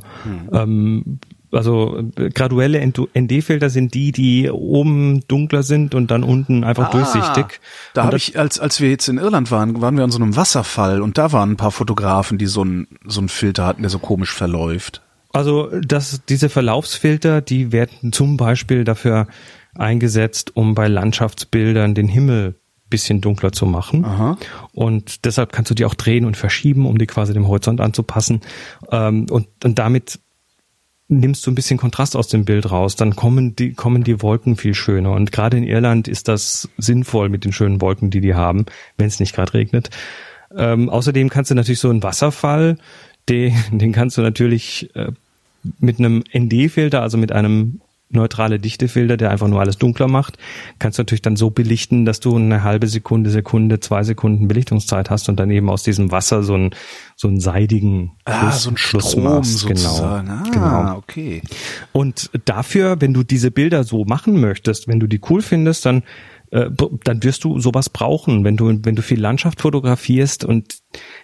Ähm, 0.51 1.19
also 1.51 2.03
graduelle 2.34 2.86
ND-Filter 2.86 3.69
sind 3.69 3.93
die, 3.93 4.11
die 4.11 4.49
oben 4.49 5.21
dunkler 5.28 5.63
sind 5.63 5.95
und 5.95 6.11
dann 6.11 6.23
unten 6.23 6.63
einfach 6.63 6.91
durchsichtig. 6.91 7.45
Ah, 7.45 7.65
Da 7.93 8.01
Und 8.01 8.07
habe 8.07 8.17
ich, 8.17 8.38
als, 8.38 8.59
als 8.59 8.82
wir 8.82 8.89
jetzt 8.89 9.07
in 9.07 9.17
Irland 9.17 9.51
waren, 9.51 9.82
waren 9.82 9.95
wir 9.95 10.03
an 10.03 10.11
so 10.11 10.19
einem 10.19 10.36
Wasserfall 10.36 11.01
und 11.01 11.17
da 11.17 11.32
waren 11.32 11.51
ein 11.51 11.57
paar 11.57 11.71
Fotografen, 11.71 12.38
die 12.38 12.45
so 12.47 12.61
einen 12.61 12.88
so 13.05 13.21
einen 13.21 13.30
Filter 13.30 13.65
hatten, 13.65 13.84
der 13.84 13.89
so 13.89 13.99
komisch 13.99 14.34
verläuft. 14.34 15.01
Also 15.32 15.69
das, 15.82 16.21
diese 16.28 16.49
Verlaufsfilter, 16.49 17.41
die 17.41 17.71
werden 17.71 18.11
zum 18.13 18.38
Beispiel 18.38 18.84
dafür 18.84 19.28
eingesetzt, 19.76 20.55
um 20.55 20.76
bei 20.76 20.88
Landschaftsbildern 20.88 21.93
den 21.95 22.07
Himmel 22.07 22.55
bisschen 22.95 23.19
dunkler 23.19 23.51
zu 23.51 23.65
machen. 23.65 24.05
Aha. 24.05 24.37
Und 24.73 25.25
deshalb 25.25 25.51
kannst 25.51 25.69
du 25.69 25.75
die 25.75 25.85
auch 25.85 25.95
drehen 25.95 26.23
und 26.23 26.37
verschieben, 26.37 26.85
um 26.85 26.97
die 26.97 27.07
quasi 27.07 27.33
dem 27.33 27.47
Horizont 27.47 27.81
anzupassen. 27.81 28.39
Ähm, 28.91 29.25
und, 29.29 29.47
und 29.63 29.77
damit 29.77 30.19
nimmst 31.07 31.45
du 31.45 31.51
ein 31.51 31.55
bisschen 31.55 31.77
Kontrast 31.77 32.15
aus 32.15 32.29
dem 32.29 32.45
Bild 32.45 32.71
raus, 32.71 32.95
dann 32.95 33.15
kommen 33.15 33.55
die, 33.55 33.73
kommen 33.73 34.03
die 34.03 34.21
Wolken 34.21 34.55
viel 34.55 34.73
schöner. 34.73 35.11
Und 35.11 35.31
gerade 35.31 35.57
in 35.57 35.63
Irland 35.63 36.07
ist 36.07 36.27
das 36.27 36.69
sinnvoll 36.77 37.29
mit 37.29 37.45
den 37.45 37.51
schönen 37.51 37.81
Wolken, 37.81 38.09
die 38.09 38.21
die 38.21 38.33
haben, 38.33 38.65
wenn 38.97 39.07
es 39.07 39.19
nicht 39.19 39.35
gerade 39.35 39.53
regnet. 39.53 39.89
Ähm, 40.55 40.89
außerdem 40.89 41.29
kannst 41.29 41.51
du 41.51 41.55
natürlich 41.55 41.79
so 41.79 41.89
einen 41.89 42.01
Wasserfall, 42.01 42.77
den, 43.29 43.55
den 43.71 43.91
kannst 43.91 44.17
du 44.17 44.21
natürlich 44.21 44.89
äh, 44.95 45.11
mit 45.79 45.99
einem 45.99 46.23
ND-Filter, 46.35 47.01
also 47.01 47.17
mit 47.17 47.31
einem 47.31 47.81
neutrale 48.10 48.60
Dichtefilter, 48.60 49.18
der 49.18 49.32
einfach 49.32 49.47
nur 49.47 49.60
alles 49.60 49.78
dunkler 49.78 50.08
macht, 50.08 50.38
kannst 50.80 50.97
du 50.97 51.01
natürlich 51.01 51.24
dann 51.24 51.36
so 51.36 51.49
belichten, 51.49 52.06
dass 52.06 52.20
du 52.20 52.36
eine 52.36 52.64
halbe 52.64 52.88
Sekunde, 52.88 53.30
Sekunde, 53.30 53.80
zwei 53.80 54.03
Sekunden 54.03 54.47
Belichtungszeit 54.47 55.10
hast 55.10 55.28
und 55.28 55.38
dann 55.39 55.49
eben 55.49 55.70
aus 55.70 55.84
diesem 55.84 56.12
Wasser 56.12 56.43
so 56.43 56.53
einen 56.53 56.70
so 57.16 57.28
einen 57.28 57.39
seidigen 57.39 58.12
Ah, 58.26 58.51
Fluss- 58.51 58.64
so 58.64 58.70
ein 58.72 58.78
Fluss 58.78 59.12
Strom 59.12 59.24
machst. 59.24 59.58
sozusagen. 59.60 60.30
Ah, 60.30 60.43
genau. 60.51 60.97
okay. 60.97 61.41
Und 61.93 62.30
dafür, 62.45 63.01
wenn 63.01 63.14
du 63.14 63.24
diese 63.24 63.51
Bilder 63.51 63.84
so 63.84 64.06
machen 64.06 64.39
möchtest, 64.39 64.88
wenn 64.88 64.99
du 64.99 65.08
die 65.08 65.22
cool 65.30 65.41
findest, 65.41 65.86
dann 65.86 66.03
äh, 66.56 66.72
dann 67.03 67.22
wirst 67.22 67.43
du 67.43 67.60
sowas 67.60 67.89
brauchen, 67.89 68.45
wenn 68.45 68.56
du 68.56 68.80
wenn 68.86 68.95
du 68.95 69.01
viel 69.01 69.20
Landschaft 69.20 69.60
fotografierst 69.62 70.45
und 70.45 70.78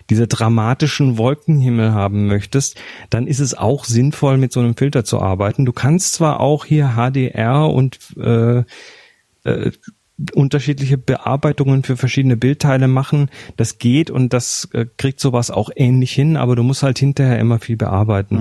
diese 0.09 0.27
dramatischen 0.27 1.17
Wolkenhimmel 1.17 1.93
haben 1.93 2.27
möchtest, 2.27 2.77
dann 3.09 3.27
ist 3.27 3.39
es 3.39 3.53
auch 3.53 3.85
sinnvoll 3.85 4.37
mit 4.37 4.51
so 4.51 4.59
einem 4.59 4.75
Filter 4.75 5.05
zu 5.05 5.21
arbeiten. 5.21 5.65
Du 5.65 5.71
kannst 5.71 6.13
zwar 6.13 6.41
auch 6.41 6.65
hier 6.65 6.95
HDR 6.97 7.69
und 7.69 7.97
äh, 8.17 8.63
äh, 9.45 9.71
unterschiedliche 10.35 10.97
Bearbeitungen 10.97 11.83
für 11.83 11.95
verschiedene 11.95 12.35
Bildteile 12.35 12.89
machen. 12.89 13.29
Das 13.55 13.77
geht 13.77 14.11
und 14.11 14.33
das 14.33 14.67
äh, 14.73 14.85
kriegt 14.97 15.21
sowas 15.21 15.49
auch 15.49 15.69
ähnlich 15.73 16.11
hin, 16.11 16.35
aber 16.35 16.57
du 16.57 16.63
musst 16.63 16.83
halt 16.83 16.99
hinterher 16.99 17.39
immer 17.39 17.59
viel 17.59 17.77
bearbeiten. 17.77 18.37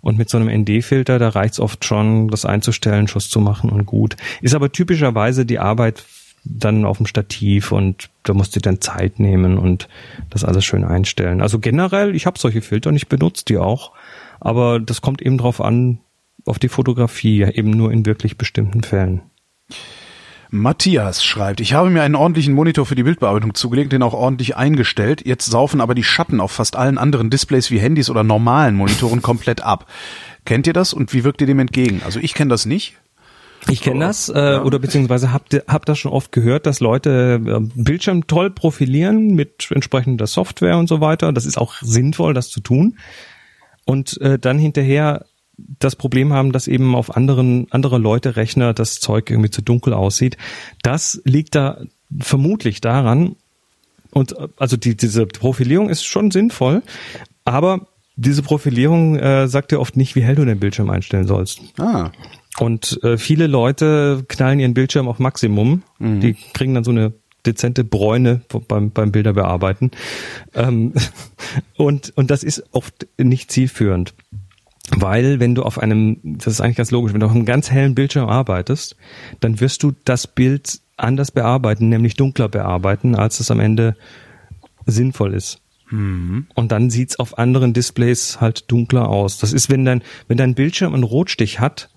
Und 0.00 0.18
mit 0.18 0.28
so 0.28 0.38
einem 0.38 0.48
ND-Filter, 0.48 1.20
da 1.20 1.28
reicht's 1.28 1.60
oft 1.60 1.84
schon, 1.84 2.28
das 2.28 2.44
einzustellen, 2.44 3.06
Schuss 3.06 3.30
zu 3.30 3.38
machen 3.38 3.70
und 3.70 3.86
gut. 3.86 4.16
Ist 4.40 4.56
aber 4.56 4.72
typischerweise 4.72 5.46
die 5.46 5.60
Arbeit 5.60 6.04
dann 6.44 6.84
auf 6.84 6.96
dem 6.96 7.06
Stativ 7.06 7.72
und 7.72 8.10
da 8.24 8.34
musst 8.34 8.56
du 8.56 8.60
dann 8.60 8.80
Zeit 8.80 9.18
nehmen 9.20 9.58
und 9.58 9.88
das 10.30 10.44
alles 10.44 10.64
schön 10.64 10.84
einstellen. 10.84 11.40
Also 11.40 11.58
generell, 11.58 12.14
ich 12.14 12.26
habe 12.26 12.38
solche 12.38 12.62
Filter 12.62 12.90
und 12.90 12.96
ich 12.96 13.08
benutze 13.08 13.44
die 13.44 13.58
auch, 13.58 13.92
aber 14.40 14.80
das 14.80 15.00
kommt 15.00 15.22
eben 15.22 15.38
drauf 15.38 15.60
an, 15.60 15.98
auf 16.44 16.58
die 16.58 16.68
Fotografie, 16.68 17.42
eben 17.42 17.70
nur 17.70 17.92
in 17.92 18.04
wirklich 18.04 18.36
bestimmten 18.36 18.82
Fällen. 18.82 19.22
Matthias 20.54 21.24
schreibt, 21.24 21.60
ich 21.60 21.72
habe 21.72 21.88
mir 21.88 22.02
einen 22.02 22.14
ordentlichen 22.14 22.52
Monitor 22.52 22.84
für 22.84 22.94
die 22.94 23.04
Bildbearbeitung 23.04 23.54
zugelegt, 23.54 23.92
den 23.92 24.02
auch 24.02 24.12
ordentlich 24.12 24.54
eingestellt. 24.54 25.24
Jetzt 25.24 25.46
saufen 25.46 25.80
aber 25.80 25.94
die 25.94 26.04
Schatten 26.04 26.40
auf 26.40 26.52
fast 26.52 26.76
allen 26.76 26.98
anderen 26.98 27.30
Displays 27.30 27.70
wie 27.70 27.78
Handys 27.78 28.10
oder 28.10 28.22
normalen 28.22 28.74
Monitoren 28.74 29.22
komplett 29.22 29.62
ab. 29.62 29.86
Kennt 30.44 30.66
ihr 30.66 30.74
das 30.74 30.92
und 30.92 31.14
wie 31.14 31.24
wirkt 31.24 31.40
ihr 31.40 31.46
dem 31.46 31.58
entgegen? 31.58 32.02
Also 32.04 32.20
ich 32.20 32.34
kenne 32.34 32.50
das 32.50 32.66
nicht. 32.66 32.98
Ich 33.68 33.80
kenne 33.80 34.00
das 34.00 34.28
äh, 34.28 34.60
oder 34.64 34.78
beziehungsweise 34.78 35.32
habt 35.32 35.54
ihr- 35.54 35.64
hab 35.68 35.86
das 35.86 35.98
schon 35.98 36.12
oft 36.12 36.32
gehört, 36.32 36.66
dass 36.66 36.80
Leute 36.80 37.40
äh, 37.46 37.60
Bildschirm 37.80 38.26
toll 38.26 38.50
profilieren 38.50 39.28
mit 39.34 39.70
entsprechender 39.70 40.26
Software 40.26 40.76
und 40.78 40.88
so 40.88 41.00
weiter. 41.00 41.32
Das 41.32 41.46
ist 41.46 41.58
auch 41.58 41.74
sinnvoll, 41.80 42.34
das 42.34 42.48
zu 42.48 42.60
tun. 42.60 42.96
Und 43.84 44.20
äh, 44.20 44.38
dann 44.38 44.58
hinterher 44.58 45.24
das 45.56 45.94
Problem 45.96 46.32
haben, 46.32 46.50
dass 46.52 46.66
eben 46.66 46.94
auf 46.96 47.16
anderen 47.16 47.66
andere 47.70 47.98
Leute 47.98 48.36
Rechner 48.36 48.74
das 48.74 48.98
Zeug 49.00 49.30
irgendwie 49.30 49.50
zu 49.50 49.62
dunkel 49.62 49.92
aussieht. 49.92 50.36
Das 50.82 51.20
liegt 51.24 51.54
da 51.54 51.78
vermutlich 52.20 52.80
daran. 52.80 53.36
Und 54.12 54.32
äh, 54.36 54.48
also 54.56 54.76
die, 54.76 54.96
diese 54.96 55.26
Profilierung 55.26 55.88
ist 55.88 56.04
schon 56.04 56.30
sinnvoll, 56.30 56.82
aber 57.44 57.86
diese 58.16 58.42
Profilierung 58.42 59.16
äh, 59.16 59.46
sagt 59.48 59.70
dir 59.72 59.80
oft 59.80 59.96
nicht, 59.96 60.16
wie 60.16 60.22
hell 60.22 60.34
du 60.34 60.44
den 60.44 60.58
Bildschirm 60.60 60.90
einstellen 60.90 61.26
sollst. 61.26 61.60
Ah, 61.78 62.10
Und 62.58 63.02
äh, 63.02 63.16
viele 63.16 63.46
Leute 63.46 64.24
knallen 64.28 64.60
ihren 64.60 64.74
Bildschirm 64.74 65.08
auf 65.08 65.18
Maximum. 65.18 65.82
Die 66.20 66.34
kriegen 66.52 66.74
dann 66.74 66.84
so 66.84 66.90
eine 66.90 67.12
dezente 67.46 67.82
Bräune 67.82 68.42
beim, 68.68 68.90
beim 68.90 69.12
Bilder 69.12 69.32
bearbeiten. 69.32 69.90
Ähm, 70.54 70.92
und, 71.76 72.12
und 72.16 72.30
das 72.30 72.44
ist 72.44 72.64
oft 72.72 73.06
nicht 73.18 73.50
zielführend. 73.50 74.14
Weil 74.90 75.40
wenn 75.40 75.54
du 75.54 75.62
auf 75.62 75.78
einem, 75.78 76.18
das 76.22 76.54
ist 76.54 76.60
eigentlich 76.60 76.76
ganz 76.76 76.90
logisch, 76.90 77.12
wenn 77.12 77.20
du 77.20 77.26
auf 77.26 77.34
einem 77.34 77.46
ganz 77.46 77.70
hellen 77.70 77.94
Bildschirm 77.94 78.28
arbeitest, 78.28 78.96
dann 79.40 79.60
wirst 79.60 79.82
du 79.82 79.92
das 80.04 80.26
Bild 80.26 80.80
anders 80.96 81.30
bearbeiten, 81.30 81.88
nämlich 81.88 82.14
dunkler 82.14 82.48
bearbeiten, 82.48 83.14
als 83.14 83.40
es 83.40 83.50
am 83.50 83.60
Ende 83.60 83.96
sinnvoll 84.84 85.34
ist. 85.34 85.60
Und 86.54 86.72
dann 86.72 86.90
sieht's 86.90 87.18
auf 87.18 87.38
anderen 87.38 87.72
Displays 87.72 88.40
halt 88.40 88.70
dunkler 88.70 89.08
aus. 89.08 89.38
Das 89.38 89.52
ist, 89.52 89.70
wenn 89.70 89.84
dein, 89.84 90.02
wenn 90.26 90.36
dein 90.36 90.54
Bildschirm 90.54 90.94
einen 90.94 91.04
Rotstich 91.04 91.60
hat, 91.60 91.90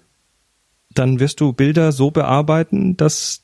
dann 0.98 1.20
wirst 1.20 1.40
du 1.42 1.54
Bilder 1.54 1.92
so 1.92 2.12
bearbeiten, 2.12 2.98
dass 2.98 3.42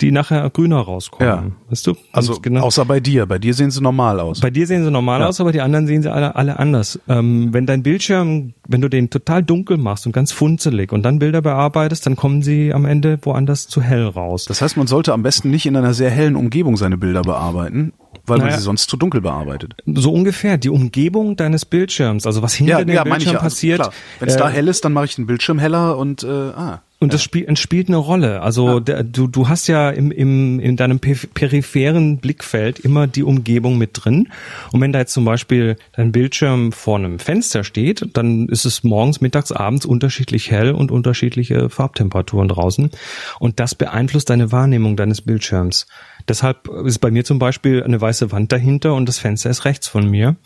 die 0.00 0.12
nachher 0.12 0.48
grüner 0.48 0.78
rauskommen. 0.78 1.28
Ja. 1.28 1.44
Weißt 1.68 1.86
du? 1.86 1.94
Also 2.12 2.40
genau. 2.40 2.62
außer 2.62 2.86
bei 2.86 3.00
dir. 3.00 3.26
Bei 3.26 3.38
dir 3.38 3.52
sehen 3.52 3.70
sie 3.70 3.82
normal 3.82 4.18
aus. 4.18 4.40
Bei 4.40 4.48
dir 4.48 4.66
sehen 4.66 4.82
sie 4.82 4.90
normal 4.90 5.20
Ja. 5.20 5.26
aus, 5.28 5.42
aber 5.42 5.52
die 5.52 5.60
anderen 5.60 5.86
sehen 5.86 6.00
sie 6.02 6.10
alle, 6.10 6.36
alle 6.36 6.58
anders. 6.58 6.98
Ähm, 7.06 7.52
wenn 7.52 7.66
dein 7.66 7.82
Bildschirm, 7.82 8.54
wenn 8.66 8.80
du 8.80 8.88
den 8.88 9.10
total 9.10 9.42
dunkel 9.42 9.76
machst 9.76 10.06
und 10.06 10.12
ganz 10.12 10.32
funzelig 10.32 10.90
und 10.92 11.02
dann 11.02 11.18
Bilder 11.18 11.42
bearbeitest, 11.42 12.06
dann 12.06 12.16
kommen 12.16 12.40
sie 12.40 12.72
am 12.72 12.86
Ende 12.86 13.18
woanders 13.20 13.68
zu 13.68 13.82
hell 13.82 14.06
raus. 14.06 14.46
Das 14.46 14.62
heißt, 14.62 14.78
man 14.78 14.86
sollte 14.86 15.12
am 15.12 15.22
besten 15.22 15.50
nicht 15.50 15.66
in 15.66 15.76
einer 15.76 15.92
sehr 15.92 16.10
hellen 16.10 16.34
Umgebung 16.34 16.78
seine 16.78 16.96
Bilder 16.96 17.20
bearbeiten, 17.20 17.92
weil 18.24 18.38
man 18.38 18.46
Naja. 18.46 18.56
sie 18.56 18.64
sonst 18.64 18.88
zu 18.88 18.96
dunkel 18.96 19.20
bearbeitet. 19.20 19.74
so 19.84 20.14
ungefähr 20.14 20.56
die 20.56 20.70
Umgebung 20.70 21.36
deines 21.36 21.66
Bildschirms, 21.66 22.24
also 22.24 22.40
was 22.40 22.54
hinter 22.54 22.86
dem 22.86 22.94
meine 22.94 23.10
Bildschirm 23.10 23.34
Also 23.34 23.44
passiert. 23.44 23.90
Wenn 24.18 24.28
es 24.30 24.36
äh, 24.36 24.38
da 24.38 24.48
hell 24.48 24.66
ist, 24.68 24.82
dann 24.86 24.94
mache 24.94 25.04
ich 25.04 25.16
den 25.16 25.26
Bildschirm 25.26 25.58
heller 25.58 25.98
und 25.98 26.22
äh, 26.22 26.26
ah. 26.26 26.80
Und 27.02 27.14
das 27.14 27.22
spielt, 27.22 27.58
spielt 27.58 27.88
eine 27.88 27.96
Rolle. 27.96 28.42
Also 28.42 28.78
der, 28.78 29.02
du, 29.02 29.26
du 29.26 29.48
hast 29.48 29.68
ja 29.68 29.88
im, 29.88 30.10
im, 30.10 30.60
in 30.60 30.76
deinem 30.76 31.00
pe- 31.00 31.26
peripheren 31.32 32.18
Blickfeld 32.18 32.78
immer 32.78 33.06
die 33.06 33.22
Umgebung 33.22 33.78
mit 33.78 33.92
drin. 33.94 34.28
Und 34.70 34.82
wenn 34.82 34.92
da 34.92 34.98
jetzt 34.98 35.14
zum 35.14 35.24
Beispiel 35.24 35.76
dein 35.94 36.12
Bildschirm 36.12 36.72
vor 36.72 36.98
einem 36.98 37.18
Fenster 37.18 37.64
steht, 37.64 38.06
dann 38.12 38.48
ist 38.50 38.66
es 38.66 38.84
morgens, 38.84 39.22
mittags, 39.22 39.50
abends 39.50 39.86
unterschiedlich 39.86 40.50
hell 40.50 40.72
und 40.72 40.90
unterschiedliche 40.90 41.70
Farbtemperaturen 41.70 42.48
draußen. 42.48 42.90
Und 43.38 43.60
das 43.60 43.74
beeinflusst 43.74 44.28
deine 44.28 44.52
Wahrnehmung 44.52 44.96
deines 44.96 45.22
Bildschirms. 45.22 45.86
Deshalb 46.28 46.68
ist 46.84 46.98
bei 46.98 47.10
mir 47.10 47.24
zum 47.24 47.38
Beispiel 47.38 47.82
eine 47.82 47.98
weiße 47.98 48.30
Wand 48.30 48.52
dahinter 48.52 48.94
und 48.94 49.08
das 49.08 49.18
Fenster 49.18 49.48
ist 49.48 49.64
rechts 49.64 49.88
von 49.88 50.06
mir, 50.06 50.36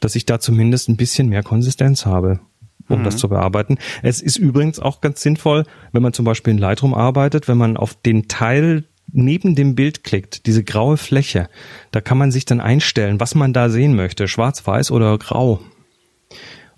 dass 0.00 0.16
ich 0.16 0.24
da 0.24 0.40
zumindest 0.40 0.88
ein 0.88 0.96
bisschen 0.96 1.28
mehr 1.28 1.42
Konsistenz 1.42 2.06
habe. 2.06 2.40
Um 2.88 3.00
mhm. 3.00 3.04
das 3.04 3.16
zu 3.16 3.28
bearbeiten. 3.28 3.78
Es 4.02 4.20
ist 4.20 4.36
übrigens 4.36 4.80
auch 4.80 5.00
ganz 5.00 5.22
sinnvoll, 5.22 5.64
wenn 5.92 6.02
man 6.02 6.12
zum 6.12 6.24
Beispiel 6.24 6.52
in 6.52 6.58
Lightroom 6.58 6.94
arbeitet, 6.94 7.48
wenn 7.48 7.58
man 7.58 7.76
auf 7.76 7.94
den 7.94 8.28
Teil 8.28 8.84
neben 9.10 9.54
dem 9.54 9.74
Bild 9.74 10.04
klickt, 10.04 10.46
diese 10.46 10.64
graue 10.64 10.96
Fläche, 10.96 11.48
da 11.90 12.00
kann 12.00 12.18
man 12.18 12.30
sich 12.30 12.44
dann 12.44 12.60
einstellen, 12.60 13.20
was 13.20 13.34
man 13.34 13.52
da 13.52 13.70
sehen 13.70 13.96
möchte, 13.96 14.28
schwarz, 14.28 14.66
weiß 14.66 14.90
oder 14.90 15.16
grau. 15.18 15.60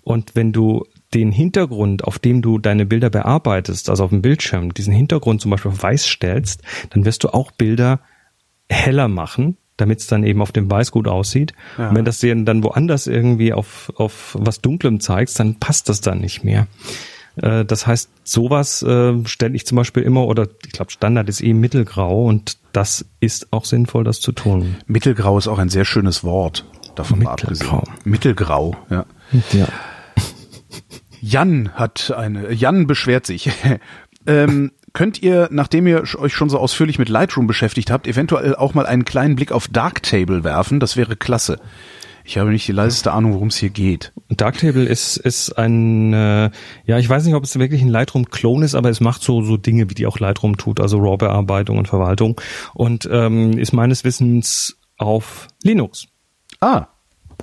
Und 0.01 0.35
wenn 0.35 0.51
du 0.51 0.85
den 1.13 1.31
Hintergrund, 1.31 2.05
auf 2.05 2.19
dem 2.19 2.41
du 2.41 2.57
deine 2.57 2.85
Bilder 2.85 3.09
bearbeitest, 3.09 3.89
also 3.89 4.05
auf 4.05 4.09
dem 4.09 4.21
Bildschirm, 4.21 4.73
diesen 4.73 4.93
Hintergrund 4.93 5.41
zum 5.41 5.51
Beispiel 5.51 5.71
auf 5.71 5.83
weiß 5.83 6.07
stellst, 6.07 6.61
dann 6.91 7.05
wirst 7.05 7.23
du 7.23 7.33
auch 7.33 7.51
Bilder 7.51 7.99
heller 8.69 9.09
machen, 9.09 9.57
damit 9.81 9.99
es 9.99 10.07
dann 10.07 10.23
eben 10.23 10.41
auf 10.41 10.51
dem 10.51 10.69
Weiß 10.69 10.91
gut 10.91 11.07
aussieht. 11.07 11.53
Ja. 11.77 11.89
Und 11.89 11.95
wenn 11.95 12.05
das 12.05 12.19
dir 12.19 12.35
dann 12.35 12.63
woanders 12.63 13.07
irgendwie 13.07 13.51
auf, 13.51 13.91
auf 13.95 14.37
was 14.39 14.61
Dunklem 14.61 14.99
zeigst, 14.99 15.39
dann 15.39 15.55
passt 15.55 15.89
das 15.89 16.01
dann 16.01 16.19
nicht 16.19 16.43
mehr. 16.43 16.67
Äh, 17.35 17.65
das 17.65 17.87
heißt, 17.87 18.09
sowas 18.23 18.81
äh, 18.83 19.13
stelle 19.25 19.55
ich 19.55 19.65
zum 19.65 19.75
Beispiel 19.75 20.03
immer, 20.03 20.27
oder 20.27 20.47
ich 20.65 20.71
glaube, 20.71 20.91
Standard 20.91 21.29
ist 21.29 21.41
eh 21.41 21.53
mittelgrau 21.53 22.25
und 22.25 22.57
das 22.73 23.05
ist 23.19 23.51
auch 23.51 23.65
sinnvoll, 23.65 24.03
das 24.03 24.19
zu 24.19 24.31
tun. 24.31 24.77
Mittelgrau 24.87 25.37
ist 25.37 25.47
auch 25.47 25.59
ein 25.59 25.69
sehr 25.69 25.85
schönes 25.85 26.23
Wort, 26.23 26.65
davon 26.95 27.19
mal 27.23 27.31
abgesehen. 27.31 27.81
Mittelgrau, 28.03 28.75
ja. 28.89 29.05
Ja. 29.51 29.67
Jan 31.21 31.69
hat 31.75 32.11
eine, 32.11 32.51
Jan 32.51 32.87
beschwert 32.87 33.25
sich. 33.25 33.51
ähm, 34.27 34.71
könnt 34.93 35.21
ihr, 35.21 35.47
nachdem 35.51 35.87
ihr 35.87 36.03
euch 36.17 36.33
schon 36.33 36.49
so 36.49 36.57
ausführlich 36.57 36.99
mit 36.99 37.09
Lightroom 37.09 37.47
beschäftigt 37.47 37.91
habt, 37.91 38.07
eventuell 38.07 38.55
auch 38.55 38.73
mal 38.73 38.85
einen 38.85 39.05
kleinen 39.05 39.35
Blick 39.35 39.51
auf 39.51 39.67
Darktable 39.67 40.43
werfen? 40.43 40.79
Das 40.79 40.97
wäre 40.97 41.15
klasse. 41.15 41.59
Ich 42.23 42.37
habe 42.37 42.51
nicht 42.51 42.67
die 42.67 42.71
leiseste 42.71 43.11
Ahnung, 43.11 43.33
worum 43.33 43.47
es 43.47 43.57
hier 43.57 43.71
geht. 43.71 44.13
Darktable 44.29 44.83
ist 44.83 45.17
ist 45.17 45.53
ein 45.57 46.13
äh, 46.13 46.51
ja, 46.85 46.99
ich 46.99 47.09
weiß 47.09 47.25
nicht, 47.25 47.35
ob 47.35 47.43
es 47.43 47.57
wirklich 47.57 47.81
ein 47.81 47.89
Lightroom-Klon 47.89 48.61
ist, 48.63 48.75
aber 48.75 48.89
es 48.89 48.99
macht 48.99 49.23
so 49.23 49.41
so 49.41 49.57
Dinge, 49.57 49.89
wie 49.89 49.95
die 49.95 50.05
auch 50.05 50.19
Lightroom 50.19 50.57
tut, 50.57 50.79
also 50.79 50.99
RAW-Bearbeitung 50.99 51.77
und 51.77 51.87
Verwaltung 51.87 52.39
und 52.73 53.09
ähm, 53.11 53.57
ist 53.57 53.73
meines 53.73 54.03
Wissens 54.03 54.77
auf 54.97 55.47
Linux. 55.63 56.07
Ah, 56.59 56.87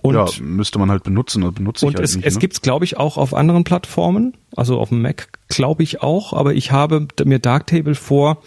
und, 0.03 0.15
ja, 0.15 0.27
müsste 0.41 0.79
man 0.79 0.91
halt 0.91 1.03
benutzen 1.03 1.43
oder 1.43 1.53
benutze 1.53 1.87
ich 1.87 1.95
halt 1.95 2.05
es, 2.05 2.17
nicht. 2.17 2.27
es 2.27 2.35
ne? 2.35 2.41
gibt's 2.41 2.63
glaube 2.63 2.85
ich 2.85 2.97
auch 2.97 3.17
auf 3.17 3.35
anderen 3.35 3.65
Plattformen, 3.65 4.37
also 4.57 4.79
auf 4.79 4.91
dem 4.91 5.03
Mac 5.03 5.29
glaube 5.49 5.83
ich 5.83 6.03
auch, 6.03 6.33
aber 6.33 6.55
ich 6.55 6.73
habe 6.73 7.07
mir 7.25 7.39
Darktable 7.39 7.95
vor 7.95 8.43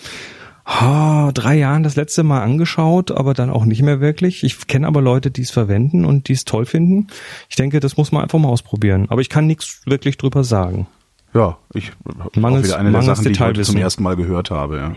oh, 0.66 1.32
drei 1.34 1.58
Jahren 1.58 1.84
das 1.84 1.96
letzte 1.96 2.24
Mal 2.24 2.42
angeschaut, 2.42 3.12
aber 3.12 3.34
dann 3.34 3.50
auch 3.50 3.66
nicht 3.66 3.82
mehr 3.82 4.00
wirklich. 4.00 4.44
Ich 4.44 4.68
kenne 4.68 4.88
aber 4.88 5.02
Leute, 5.02 5.32
die 5.32 5.42
es 5.42 5.52
verwenden 5.52 6.06
und 6.06 6.28
die 6.28 6.34
es 6.34 6.46
toll 6.46 6.66
finden. 6.66 7.08
Ich 7.50 7.56
denke, 7.56 7.80
das 7.80 7.98
muss 7.98 8.12
man 8.12 8.24
einfach 8.24 8.40
mal 8.40 8.50
ausprobieren. 8.50 9.08
Aber 9.10 9.22
ich 9.22 9.30
kann 9.30 9.48
nichts 9.48 9.82
wirklich 9.86 10.18
drüber 10.18 10.44
sagen. 10.44 10.88
Ja, 11.34 11.58
ich 11.74 11.92
mangels, 12.36 12.68
wieder 12.68 12.78
eine 12.78 12.92
der 12.92 13.04
Sachen, 13.04 13.24
die 13.26 13.32
ich 13.32 13.40
heute 13.40 13.62
zum 13.62 13.78
ersten 13.78 14.04
Mal 14.04 14.16
gehört 14.16 14.52
habe. 14.52 14.78
Ja. 14.78 14.94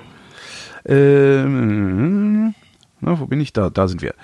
Ähm, 0.87 2.55
na, 3.01 3.21
wo 3.21 3.27
bin 3.27 3.41
ich 3.41 3.53
da? 3.53 3.71
Da 3.71 3.87
sind 3.87 4.03
wir. 4.03 4.15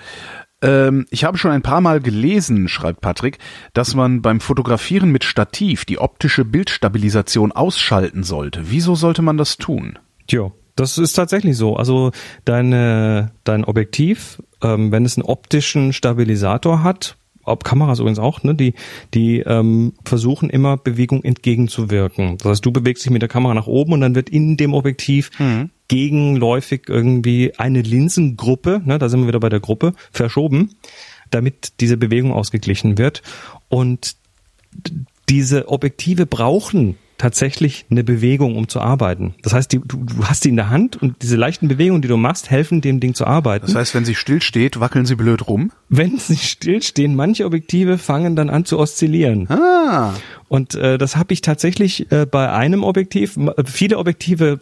Ähm, 0.61 1.05
ich 1.09 1.23
habe 1.23 1.37
schon 1.37 1.51
ein 1.51 1.61
paar 1.61 1.81
Mal 1.81 1.99
gelesen, 2.01 2.67
schreibt 2.67 3.01
Patrick, 3.01 3.39
dass 3.73 3.95
man 3.95 4.21
beim 4.21 4.39
Fotografieren 4.39 5.11
mit 5.11 5.23
Stativ 5.23 5.85
die 5.85 5.99
optische 5.99 6.45
Bildstabilisation 6.45 7.51
ausschalten 7.51 8.23
sollte. 8.23 8.63
Wieso 8.65 8.95
sollte 8.95 9.21
man 9.21 9.37
das 9.37 9.57
tun? 9.57 9.97
Tja, 10.27 10.51
das 10.75 10.97
ist 10.97 11.13
tatsächlich 11.13 11.57
so. 11.57 11.75
Also 11.75 12.11
deine, 12.45 13.31
dein 13.43 13.65
Objektiv, 13.65 14.41
ähm, 14.61 14.91
wenn 14.91 15.05
es 15.05 15.17
einen 15.17 15.25
optischen 15.25 15.93
Stabilisator 15.93 16.83
hat, 16.83 17.17
ob 17.43 17.63
Kameras 17.63 17.99
übrigens 17.99 18.19
auch, 18.19 18.43
ne, 18.43 18.55
die, 18.55 18.73
die 19.13 19.39
ähm, 19.39 19.93
versuchen 20.05 20.49
immer 20.49 20.77
Bewegung 20.77 21.23
entgegenzuwirken. 21.23 22.37
Das 22.37 22.47
heißt, 22.47 22.65
du 22.65 22.71
bewegst 22.71 23.05
dich 23.05 23.11
mit 23.11 23.21
der 23.21 23.29
Kamera 23.29 23.53
nach 23.53 23.67
oben 23.67 23.93
und 23.93 24.01
dann 24.01 24.15
wird 24.15 24.29
in 24.29 24.57
dem 24.57 24.73
Objektiv 24.73 25.31
mhm. 25.39 25.69
gegenläufig 25.87 26.83
irgendwie 26.87 27.53
eine 27.57 27.81
Linsengruppe, 27.81 28.81
ne, 28.85 28.99
da 28.99 29.09
sind 29.09 29.21
wir 29.21 29.27
wieder 29.27 29.39
bei 29.39 29.49
der 29.49 29.59
Gruppe, 29.59 29.93
verschoben, 30.11 30.75
damit 31.29 31.73
diese 31.79 31.97
Bewegung 31.97 32.33
ausgeglichen 32.33 32.97
wird. 32.97 33.21
Und 33.69 34.15
diese 35.29 35.69
Objektive 35.69 36.25
brauchen 36.25 36.97
tatsächlich 37.21 37.85
eine 37.91 38.03
Bewegung, 38.03 38.55
um 38.55 38.67
zu 38.67 38.81
arbeiten. 38.81 39.35
Das 39.43 39.53
heißt, 39.53 39.71
die, 39.71 39.79
du, 39.79 40.03
du 40.03 40.25
hast 40.25 40.43
die 40.43 40.49
in 40.49 40.55
der 40.55 40.71
Hand 40.71 40.99
und 40.99 41.21
diese 41.21 41.35
leichten 41.35 41.67
Bewegungen, 41.67 42.01
die 42.01 42.07
du 42.07 42.17
machst, 42.17 42.49
helfen 42.49 42.81
dem 42.81 42.99
Ding 42.99 43.13
zu 43.13 43.27
arbeiten. 43.27 43.67
Das 43.67 43.75
heißt, 43.75 43.93
wenn 43.93 44.05
sie 44.05 44.15
still 44.15 44.41
steht, 44.41 44.79
wackeln 44.79 45.05
sie 45.05 45.15
blöd 45.15 45.47
rum? 45.47 45.71
Wenn 45.87 46.17
sie 46.17 46.37
still 46.37 46.81
stehen, 46.81 47.15
manche 47.15 47.45
Objektive 47.45 47.99
fangen 47.99 48.35
dann 48.35 48.49
an 48.49 48.65
zu 48.65 48.79
oszillieren. 48.79 49.47
Ah. 49.49 50.15
Und 50.47 50.73
äh, 50.73 50.97
das 50.97 51.15
habe 51.15 51.33
ich 51.33 51.41
tatsächlich 51.41 52.11
äh, 52.11 52.25
bei 52.25 52.51
einem 52.51 52.83
Objektiv. 52.83 53.37
Viele 53.65 53.99
Objektive 53.99 54.59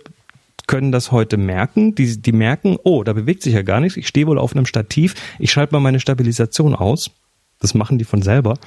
können 0.68 0.91
das 0.91 1.14
heute 1.14 1.38
merken. 1.38 1.95
Die, 1.95 2.22
die 2.22 2.34
merken, 2.34 2.78
oh, 2.84 3.03
da 3.03 3.14
bewegt 3.14 3.41
sich 3.41 3.53
ja 3.53 3.62
gar 3.62 3.80
nichts. 3.80 3.95
Ich 3.95 4.07
stehe 4.07 4.28
wohl 4.28 4.38
auf 4.38 4.53
einem 4.53 4.66
Stativ. 4.66 5.16
Ich 5.39 5.51
schalte 5.51 5.74
mal 5.74 5.80
meine 5.80 6.01
Stabilisation 6.01 6.76
aus. 6.76 7.12
Das 7.60 7.74
machen 7.74 7.97
die 7.97 8.05
von 8.05 8.22
selber. 8.22 8.57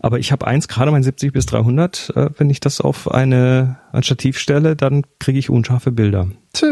Aber 0.00 0.18
ich 0.18 0.32
habe 0.32 0.46
eins, 0.46 0.66
gerade 0.66 0.90
mein 0.90 1.04
70 1.04 1.32
bis 1.32 1.46
300, 1.46 2.12
äh, 2.16 2.30
wenn 2.36 2.50
ich 2.50 2.60
das 2.60 2.80
auf 2.80 3.10
eine, 3.10 3.78
ein 3.92 4.02
Stativ 4.02 4.38
stelle, 4.38 4.74
dann 4.74 5.02
kriege 5.20 5.38
ich 5.38 5.48
unscharfe 5.48 5.92
Bilder. 5.92 6.28
Tch. 6.52 6.64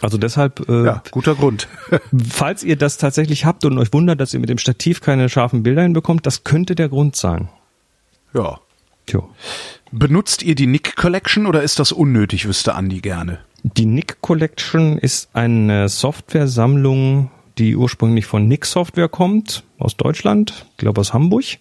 Also 0.00 0.18
deshalb. 0.18 0.68
Äh, 0.68 0.84
ja, 0.84 1.02
guter 1.10 1.34
Grund. 1.34 1.68
falls 2.30 2.62
ihr 2.62 2.76
das 2.76 2.98
tatsächlich 2.98 3.44
habt 3.44 3.64
und 3.64 3.78
euch 3.78 3.92
wundert, 3.92 4.20
dass 4.20 4.34
ihr 4.34 4.40
mit 4.40 4.50
dem 4.50 4.58
Stativ 4.58 5.00
keine 5.00 5.28
scharfen 5.28 5.62
Bilder 5.62 5.82
hinbekommt, 5.82 6.26
das 6.26 6.44
könnte 6.44 6.74
der 6.74 6.88
Grund 6.88 7.16
sein. 7.16 7.48
Ja. 8.34 8.60
Tjo. 9.06 9.30
Benutzt 9.90 10.42
ihr 10.42 10.54
die 10.54 10.66
Nick 10.66 10.96
Collection 10.96 11.46
oder 11.46 11.62
ist 11.62 11.78
das 11.78 11.92
unnötig, 11.92 12.46
wüsste 12.46 12.74
Andi 12.74 13.00
gerne? 13.00 13.38
Die 13.62 13.86
Nick 13.86 14.20
Collection 14.20 14.98
ist 14.98 15.30
eine 15.32 15.88
Softwaresammlung 15.88 17.30
die 17.58 17.76
ursprünglich 17.76 18.26
von 18.26 18.46
Nick 18.46 18.64
Software 18.64 19.08
kommt, 19.08 19.64
aus 19.78 19.96
Deutschland, 19.96 20.66
ich 20.70 20.76
glaube 20.78 21.00
aus 21.00 21.12
Hamburg, 21.12 21.58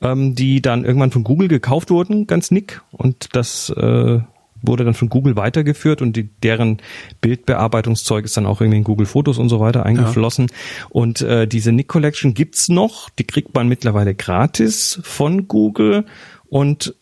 ähm, 0.00 0.34
die 0.34 0.60
dann 0.60 0.84
irgendwann 0.84 1.10
von 1.10 1.24
Google 1.24 1.48
gekauft 1.48 1.90
wurden, 1.90 2.26
ganz 2.26 2.50
Nick, 2.50 2.82
und 2.92 3.34
das 3.34 3.70
äh, 3.70 4.20
wurde 4.62 4.84
dann 4.84 4.94
von 4.94 5.08
Google 5.08 5.36
weitergeführt 5.36 6.02
und 6.02 6.16
die, 6.16 6.24
deren 6.24 6.78
Bildbearbeitungszeug 7.20 8.24
ist 8.24 8.36
dann 8.36 8.46
auch 8.46 8.60
irgendwie 8.60 8.78
in 8.78 8.84
Google 8.84 9.06
Fotos 9.06 9.38
und 9.38 9.48
so 9.48 9.60
weiter 9.60 9.84
eingeflossen. 9.84 10.46
Ja. 10.48 10.86
Und 10.90 11.20
äh, 11.20 11.46
diese 11.46 11.72
Nick 11.72 11.88
Collection 11.88 12.32
gibt's 12.32 12.68
noch, 12.68 13.10
die 13.10 13.24
kriegt 13.24 13.54
man 13.54 13.68
mittlerweile 13.68 14.14
gratis 14.14 15.00
von 15.02 15.48
Google 15.48 16.04
und 16.48 16.94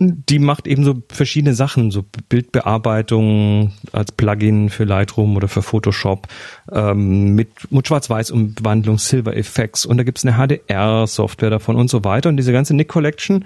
die 0.00 0.38
macht 0.38 0.68
eben 0.68 0.84
so 0.84 1.02
verschiedene 1.08 1.54
Sachen, 1.54 1.90
so 1.90 2.04
Bildbearbeitung 2.28 3.72
als 3.90 4.12
Plugin 4.12 4.70
für 4.70 4.84
Lightroom 4.84 5.34
oder 5.36 5.48
für 5.48 5.62
Photoshop 5.62 6.28
ähm, 6.70 7.34
mit, 7.34 7.72
mit 7.72 7.88
Schwarz-Weiß-Umwandlung, 7.88 8.98
Silver 8.98 9.36
Effects 9.36 9.84
und 9.84 9.96
da 9.96 10.04
gibt's 10.04 10.24
eine 10.24 10.36
HDR-Software 10.36 11.50
davon 11.50 11.74
und 11.74 11.90
so 11.90 12.04
weiter. 12.04 12.28
Und 12.28 12.36
diese 12.36 12.52
ganze 12.52 12.76
Nick 12.76 12.88
Collection 12.88 13.44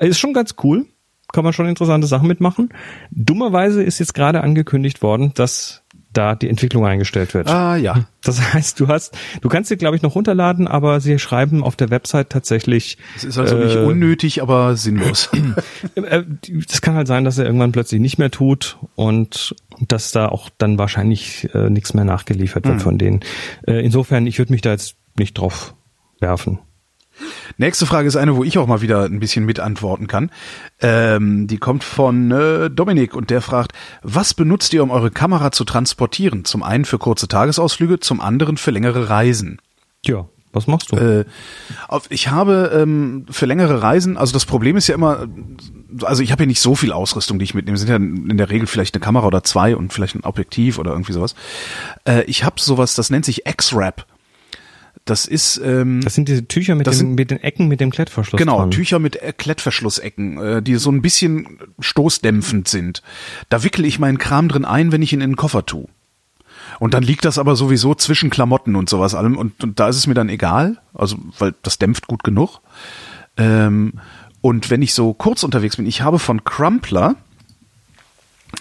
ist 0.00 0.18
schon 0.18 0.32
ganz 0.32 0.56
cool, 0.64 0.86
kann 1.32 1.44
man 1.44 1.52
schon 1.52 1.68
interessante 1.68 2.08
Sachen 2.08 2.26
mitmachen. 2.26 2.70
Dummerweise 3.12 3.84
ist 3.84 4.00
jetzt 4.00 4.14
gerade 4.14 4.42
angekündigt 4.42 5.00
worden, 5.00 5.30
dass 5.36 5.83
da 6.16 6.34
die 6.34 6.48
Entwicklung 6.48 6.86
eingestellt 6.86 7.34
wird. 7.34 7.48
Ah 7.48 7.76
ja. 7.76 8.06
Das 8.22 8.40
heißt, 8.54 8.80
du 8.80 8.88
hast, 8.88 9.16
du 9.42 9.48
kannst 9.48 9.68
sie 9.68 9.76
glaube 9.76 9.96
ich 9.96 10.02
noch 10.02 10.14
runterladen, 10.14 10.66
aber 10.66 11.00
sie 11.00 11.18
schreiben 11.18 11.62
auf 11.62 11.76
der 11.76 11.90
Website 11.90 12.30
tatsächlich. 12.30 12.98
Es 13.16 13.24
ist 13.24 13.38
also 13.38 13.56
äh, 13.56 13.64
nicht 13.66 13.76
unnötig, 13.76 14.42
aber 14.42 14.76
sinnlos. 14.76 15.30
Äh, 15.94 16.24
das 16.68 16.80
kann 16.80 16.94
halt 16.94 17.06
sein, 17.06 17.24
dass 17.24 17.38
er 17.38 17.46
irgendwann 17.46 17.72
plötzlich 17.72 18.00
nicht 18.00 18.18
mehr 18.18 18.30
tut 18.30 18.78
und 18.94 19.54
dass 19.80 20.12
da 20.12 20.28
auch 20.28 20.50
dann 20.58 20.78
wahrscheinlich 20.78 21.48
äh, 21.54 21.70
nichts 21.70 21.94
mehr 21.94 22.04
nachgeliefert 22.04 22.64
wird 22.64 22.76
mhm. 22.76 22.80
von 22.80 22.98
denen. 22.98 23.20
Äh, 23.66 23.84
insofern, 23.84 24.26
ich 24.26 24.38
würde 24.38 24.52
mich 24.52 24.60
da 24.60 24.70
jetzt 24.70 24.96
nicht 25.16 25.34
drauf 25.34 25.74
werfen. 26.20 26.58
Nächste 27.56 27.86
Frage 27.86 28.08
ist 28.08 28.16
eine, 28.16 28.36
wo 28.36 28.44
ich 28.44 28.58
auch 28.58 28.66
mal 28.66 28.80
wieder 28.80 29.04
ein 29.04 29.20
bisschen 29.20 29.44
mitantworten 29.44 30.06
kann. 30.06 30.30
Ähm, 30.80 31.46
die 31.46 31.58
kommt 31.58 31.84
von 31.84 32.30
äh, 32.30 32.70
Dominik 32.70 33.14
und 33.14 33.30
der 33.30 33.40
fragt, 33.40 33.72
was 34.02 34.34
benutzt 34.34 34.72
ihr, 34.74 34.82
um 34.82 34.90
eure 34.90 35.10
Kamera 35.10 35.52
zu 35.52 35.64
transportieren? 35.64 36.44
Zum 36.44 36.62
einen 36.62 36.84
für 36.84 36.98
kurze 36.98 37.28
Tagesausflüge, 37.28 38.00
zum 38.00 38.20
anderen 38.20 38.56
für 38.56 38.70
längere 38.70 39.08
Reisen. 39.08 39.60
Ja, 40.04 40.26
was 40.54 40.68
machst 40.68 40.92
du? 40.92 40.96
Äh, 40.96 41.24
ich 42.10 42.28
habe 42.28 42.70
ähm, 42.74 43.26
für 43.28 43.46
längere 43.46 43.82
Reisen, 43.82 44.16
also 44.16 44.32
das 44.32 44.46
Problem 44.46 44.76
ist 44.76 44.86
ja 44.86 44.94
immer, 44.94 45.26
also 46.02 46.22
ich 46.22 46.30
habe 46.30 46.44
ja 46.44 46.46
nicht 46.46 46.60
so 46.60 46.74
viel 46.76 46.92
Ausrüstung, 46.92 47.38
die 47.38 47.44
ich 47.44 47.54
mitnehme. 47.54 47.74
Es 47.74 47.80
sind 47.80 47.90
ja 47.90 47.96
in 47.96 48.36
der 48.36 48.50
Regel 48.50 48.66
vielleicht 48.66 48.94
eine 48.94 49.02
Kamera 49.02 49.26
oder 49.26 49.42
zwei 49.42 49.74
und 49.76 49.92
vielleicht 49.92 50.14
ein 50.14 50.24
Objektiv 50.24 50.78
oder 50.78 50.92
irgendwie 50.92 51.12
sowas. 51.12 51.34
Äh, 52.04 52.22
ich 52.24 52.44
habe 52.44 52.60
sowas, 52.60 52.94
das 52.94 53.10
nennt 53.10 53.24
sich 53.24 53.46
X-Wrap. 53.46 54.06
Das 55.04 55.26
ist 55.26 55.60
ähm, 55.62 56.00
Das 56.02 56.14
sind 56.14 56.28
diese 56.28 56.46
Tücher 56.48 56.74
mit, 56.74 56.86
dem, 56.86 56.92
sind, 56.94 57.14
mit 57.14 57.30
den 57.30 57.42
Ecken 57.42 57.68
mit 57.68 57.80
dem 57.80 57.90
Klettverschluss. 57.90 58.38
Genau, 58.38 58.58
dran. 58.58 58.70
Tücher 58.70 58.98
mit 58.98 59.16
äh, 59.16 59.32
Klettverschlussecken, 59.36 60.38
äh, 60.38 60.62
die 60.62 60.76
so 60.76 60.90
ein 60.90 61.02
bisschen 61.02 61.58
stoßdämpfend 61.78 62.68
sind. 62.68 63.02
Da 63.50 63.62
wickel 63.62 63.84
ich 63.84 63.98
meinen 63.98 64.18
Kram 64.18 64.48
drin 64.48 64.64
ein, 64.64 64.92
wenn 64.92 65.02
ich 65.02 65.12
ihn 65.12 65.20
in 65.20 65.30
den 65.30 65.36
Koffer 65.36 65.66
tue. 65.66 65.88
Und 66.80 66.94
dann 66.94 67.02
liegt 67.02 67.24
das 67.24 67.38
aber 67.38 67.54
sowieso 67.54 67.94
zwischen 67.94 68.30
Klamotten 68.30 68.74
und 68.76 68.88
sowas 68.88 69.14
allem 69.14 69.36
und, 69.36 69.62
und 69.62 69.78
da 69.78 69.88
ist 69.88 69.96
es 69.96 70.06
mir 70.06 70.14
dann 70.14 70.28
egal, 70.28 70.78
also 70.94 71.16
weil 71.38 71.54
das 71.62 71.78
dämpft 71.78 72.06
gut 72.08 72.24
genug. 72.24 72.60
Ähm, 73.36 73.94
Und 74.40 74.70
wenn 74.70 74.82
ich 74.82 74.92
so 74.92 75.14
kurz 75.14 75.42
unterwegs 75.42 75.76
bin, 75.76 75.86
ich 75.86 76.02
habe 76.02 76.18
von 76.18 76.44
Crumpler, 76.44 77.16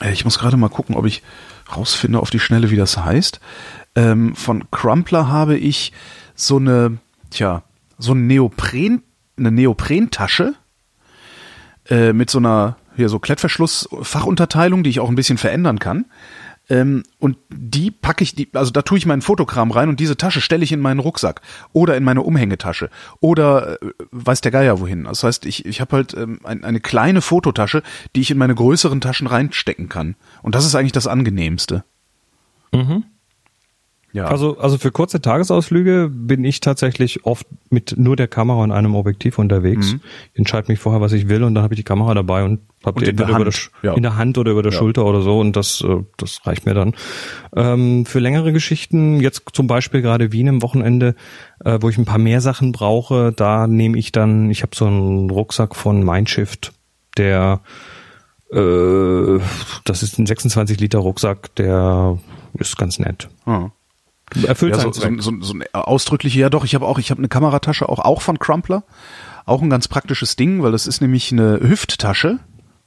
äh, 0.01 0.11
ich 0.11 0.25
muss 0.25 0.39
gerade 0.39 0.57
mal 0.57 0.69
gucken, 0.69 0.95
ob 0.95 1.05
ich 1.05 1.23
rausfinde 1.75 2.19
auf 2.19 2.29
die 2.29 2.39
Schnelle, 2.39 2.69
wie 2.69 2.75
das 2.75 2.97
heißt. 2.97 3.39
Ähm, 3.95 4.35
von 4.35 4.69
Crumpler 4.71 5.27
habe 5.27 5.57
ich 5.57 5.91
so 6.35 6.57
eine, 6.57 6.97
tja, 7.29 7.63
so 7.97 8.13
ein 8.13 8.27
Neopren, 8.27 9.03
eine 9.37 9.51
Neoprentasche 9.51 10.55
äh, 11.89 12.13
mit 12.13 12.29
so 12.29 12.39
einer 12.39 12.77
hier 12.95 13.09
so 13.09 13.19
Klettverschluss-Fachunterteilung, 13.19 14.83
die 14.83 14.89
ich 14.89 14.99
auch 14.99 15.09
ein 15.09 15.15
bisschen 15.15 15.37
verändern 15.37 15.79
kann. 15.79 16.05
Ähm, 16.69 17.03
und 17.19 17.37
die 17.49 17.91
packe 17.91 18.23
ich, 18.23 18.35
die, 18.35 18.47
also 18.53 18.71
da 18.71 18.83
tue 18.83 18.97
ich 18.97 19.05
meinen 19.05 19.21
Fotokram 19.21 19.71
rein 19.71 19.89
und 19.89 19.99
diese 19.99 20.15
Tasche 20.15 20.39
stelle 20.39 20.63
ich 20.63 20.71
in 20.71 20.79
meinen 20.79 20.99
Rucksack 20.99 21.41
oder 21.73 21.97
in 21.97 22.05
meine 22.05 22.21
Umhängetasche 22.21 22.89
oder 23.19 23.81
äh, 23.81 23.93
weiß 24.11 24.39
der 24.41 24.51
Geier 24.51 24.79
wohin. 24.79 25.03
Das 25.03 25.23
heißt, 25.23 25.45
ich, 25.45 25.65
ich 25.65 25.81
habe 25.81 25.97
halt 25.97 26.13
ähm, 26.13 26.39
ein, 26.43 26.63
eine 26.63 26.79
kleine 26.79 27.21
Fototasche, 27.21 27.83
die 28.15 28.21
ich 28.21 28.31
in 28.31 28.37
meine 28.37 28.55
größeren 28.55 29.01
Taschen 29.01 29.27
reinstecken 29.27 29.89
kann. 29.89 30.15
Und 30.41 30.55
das 30.55 30.65
ist 30.65 30.75
eigentlich 30.75 30.93
das 30.93 31.07
Angenehmste. 31.07 31.83
Mhm. 32.71 33.03
Ja. 34.13 34.25
Also, 34.25 34.59
also 34.59 34.77
für 34.77 34.91
kurze 34.91 35.21
Tagesausflüge 35.21 36.07
bin 36.07 36.45
ich 36.45 36.59
tatsächlich 36.59 37.25
oft 37.25 37.47
mit 37.71 37.95
nur 37.97 38.15
der 38.15 38.27
Kamera 38.27 38.63
und 38.63 38.71
einem 38.71 38.95
Objektiv 38.95 39.39
unterwegs. 39.39 39.93
Mhm. 39.93 40.01
Ich 40.33 40.39
entscheide 40.39 40.71
mich 40.71 40.79
vorher, 40.79 41.01
was 41.01 41.13
ich 41.13 41.27
will 41.29 41.43
und 41.43 41.55
dann 41.55 41.63
habe 41.63 41.73
ich 41.73 41.79
die 41.79 41.83
Kamera 41.83 42.13
dabei 42.13 42.43
und 42.43 42.59
habe 42.85 42.99
die 42.99 43.09
entweder 43.09 43.31
über 43.31 43.45
der, 43.45 43.53
ja. 43.81 43.93
in 43.95 44.03
der 44.03 44.15
Hand 44.15 44.37
oder 44.37 44.51
über 44.51 44.61
der 44.61 44.71
ja. 44.71 44.77
Schulter 44.77 45.03
oder 45.05 45.21
so 45.21 45.39
und 45.39 45.55
das, 45.55 45.81
äh, 45.81 46.03
das 46.17 46.45
reicht 46.45 46.67
mir 46.67 46.75
dann. 46.75 46.93
Ähm, 47.55 48.05
für 48.05 48.19
längere 48.19 48.53
Geschichten, 48.53 49.19
jetzt 49.19 49.43
zum 49.51 49.65
Beispiel 49.65 50.03
gerade 50.03 50.31
Wien 50.31 50.47
am 50.47 50.61
Wochenende, 50.61 51.15
äh, 51.65 51.79
wo 51.81 51.89
ich 51.89 51.97
ein 51.97 52.05
paar 52.05 52.19
mehr 52.19 52.39
Sachen 52.39 52.71
brauche, 52.71 53.33
da 53.35 53.65
nehme 53.65 53.97
ich 53.97 54.11
dann, 54.11 54.51
ich 54.51 54.61
habe 54.61 54.75
so 54.75 54.85
einen 54.85 55.31
Rucksack 55.31 55.75
von 55.75 56.03
Mindshift, 56.03 56.71
der 57.17 57.61
äh, 58.51 59.39
das 59.85 60.03
ist 60.03 60.19
ein 60.19 60.27
26 60.27 60.79
Liter 60.79 60.99
Rucksack, 60.99 61.55
der 61.55 62.19
ist 62.59 62.77
ganz 62.77 62.99
nett. 62.99 63.27
Mhm. 63.47 63.71
Erfüllt 64.45 64.75
ja, 64.75 64.81
so, 64.81 64.91
so, 64.91 65.01
so, 65.19 65.31
so 65.41 65.53
ein 65.53 65.63
ausdrückliche, 65.73 66.39
ja 66.39 66.49
doch, 66.49 66.63
ich 66.63 66.75
habe 66.75 66.85
auch, 66.85 66.97
ich 66.97 67.11
habe 67.11 67.19
eine 67.19 67.27
Kameratasche, 67.27 67.87
auch, 67.87 67.99
auch 67.99 68.21
von 68.21 68.39
Crumpler. 68.39 68.83
Auch 69.45 69.61
ein 69.61 69.69
ganz 69.69 69.87
praktisches 69.87 70.35
Ding, 70.35 70.63
weil 70.63 70.71
das 70.71 70.87
ist 70.87 71.01
nämlich 71.01 71.31
eine 71.31 71.59
Hüfttasche, 71.59 72.39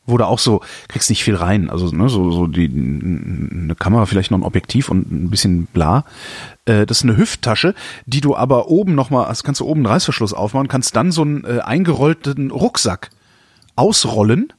wo 0.07 0.16
du 0.16 0.26
auch 0.26 0.39
so, 0.39 0.62
kriegst 0.89 1.11
nicht 1.11 1.22
viel 1.22 1.34
rein. 1.34 1.68
Also, 1.68 1.89
ne, 1.89 2.09
so, 2.09 2.30
so 2.30 2.47
die, 2.47 2.66
eine 2.66 3.74
Kamera, 3.74 4.07
vielleicht 4.07 4.30
noch 4.30 4.39
ein 4.39 4.45
Objektiv 4.45 4.89
und 4.89 5.11
ein 5.12 5.30
bisschen 5.30 5.66
bla. 5.66 6.05
Äh, 6.64 6.87
das 6.87 6.99
ist 6.99 7.05
eine 7.05 7.16
Hüfttasche, 7.16 7.74
die 8.07 8.20
du 8.20 8.34
aber 8.34 8.68
oben 8.68 8.95
nochmal, 8.95 9.26
also 9.26 9.43
kannst 9.45 9.61
du 9.61 9.66
oben 9.66 9.80
einen 9.80 9.93
Reißverschluss 9.93 10.32
aufmachen, 10.32 10.68
kannst 10.68 10.97
dann 10.97 11.12
so 11.12 11.22
einen 11.22 11.45
äh, 11.45 11.61
eingerollten 11.61 12.51
Rucksack 12.51 13.11
ausrollen 13.76 14.53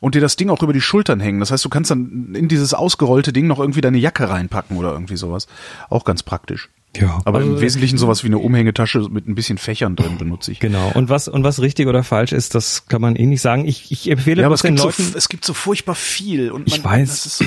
und 0.00 0.14
dir 0.14 0.20
das 0.20 0.36
Ding 0.36 0.50
auch 0.50 0.62
über 0.62 0.72
die 0.72 0.80
Schultern 0.80 1.20
hängen. 1.20 1.40
Das 1.40 1.50
heißt, 1.50 1.64
du 1.64 1.68
kannst 1.68 1.90
dann 1.90 2.34
in 2.34 2.48
dieses 2.48 2.74
ausgerollte 2.74 3.32
Ding 3.32 3.46
noch 3.46 3.58
irgendwie 3.58 3.80
deine 3.80 3.98
Jacke 3.98 4.28
reinpacken 4.28 4.76
oder 4.76 4.92
irgendwie 4.92 5.16
sowas. 5.16 5.46
Auch 5.90 6.04
ganz 6.04 6.22
praktisch. 6.22 6.68
Ja, 6.96 7.20
aber 7.24 7.38
also 7.38 7.54
im 7.54 7.60
Wesentlichen 7.60 7.98
sowas 7.98 8.22
wie 8.22 8.28
eine 8.28 8.38
Umhängetasche 8.38 9.00
mit 9.10 9.26
ein 9.26 9.34
bisschen 9.34 9.58
Fächern 9.58 9.96
drin 9.96 10.16
benutze 10.18 10.52
ich. 10.52 10.60
Genau. 10.60 10.92
Und 10.94 11.08
was 11.08 11.28
und 11.28 11.42
was 11.42 11.60
richtig 11.60 11.88
oder 11.88 12.04
falsch 12.04 12.32
ist, 12.32 12.54
das 12.54 12.86
kann 12.86 13.00
man 13.00 13.16
eh 13.16 13.26
nicht 13.26 13.40
sagen. 13.40 13.66
Ich, 13.66 13.90
ich 13.90 14.10
empfehle 14.10 14.42
ja, 14.42 14.46
aber 14.46 14.54
es 14.54 14.62
den 14.62 14.76
Leuten. 14.76 15.02
So, 15.02 15.18
es 15.18 15.28
gibt 15.28 15.44
so 15.44 15.54
furchtbar 15.54 15.94
viel 15.94 16.50
und 16.50 16.68
man, 16.68 16.76
ich 16.76 16.84
weiß. 16.84 17.38
So. 17.38 17.44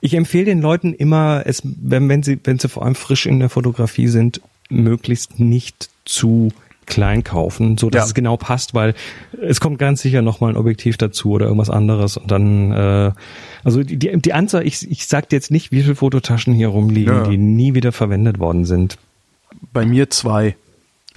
Ich 0.00 0.14
empfehle 0.14 0.46
den 0.46 0.60
Leuten 0.60 0.92
immer, 0.92 1.42
es, 1.46 1.62
wenn, 1.64 2.08
wenn 2.08 2.22
sie 2.22 2.38
wenn 2.44 2.58
sie 2.58 2.68
vor 2.68 2.84
allem 2.84 2.94
frisch 2.94 3.26
in 3.26 3.40
der 3.40 3.48
Fotografie 3.48 4.08
sind, 4.08 4.40
möglichst 4.68 5.40
nicht 5.40 5.88
zu 6.04 6.52
klein 6.90 7.24
kaufen, 7.24 7.78
so 7.78 7.88
dass 7.88 8.00
ja. 8.00 8.06
es 8.06 8.14
genau 8.14 8.36
passt, 8.36 8.74
weil 8.74 8.94
es 9.40 9.60
kommt 9.60 9.78
ganz 9.78 10.02
sicher 10.02 10.20
noch 10.20 10.40
mal 10.40 10.50
ein 10.50 10.56
Objektiv 10.56 10.98
dazu 10.98 11.30
oder 11.30 11.46
irgendwas 11.46 11.70
anderes 11.70 12.18
und 12.18 12.30
dann 12.30 12.72
äh, 12.72 13.12
also 13.64 13.82
die 13.82 13.96
die, 13.96 14.14
die 14.20 14.32
Anzahl 14.34 14.66
ich 14.66 14.90
ich 14.90 15.06
sag 15.06 15.32
jetzt 15.32 15.50
nicht, 15.50 15.72
wie 15.72 15.82
viele 15.82 15.94
Fototaschen 15.94 16.52
hier 16.52 16.68
rumliegen, 16.68 17.14
ja. 17.14 17.26
die 17.26 17.38
nie 17.38 17.74
wieder 17.74 17.92
verwendet 17.92 18.38
worden 18.38 18.66
sind. 18.66 18.98
Bei 19.72 19.86
mir 19.86 20.10
zwei. 20.10 20.56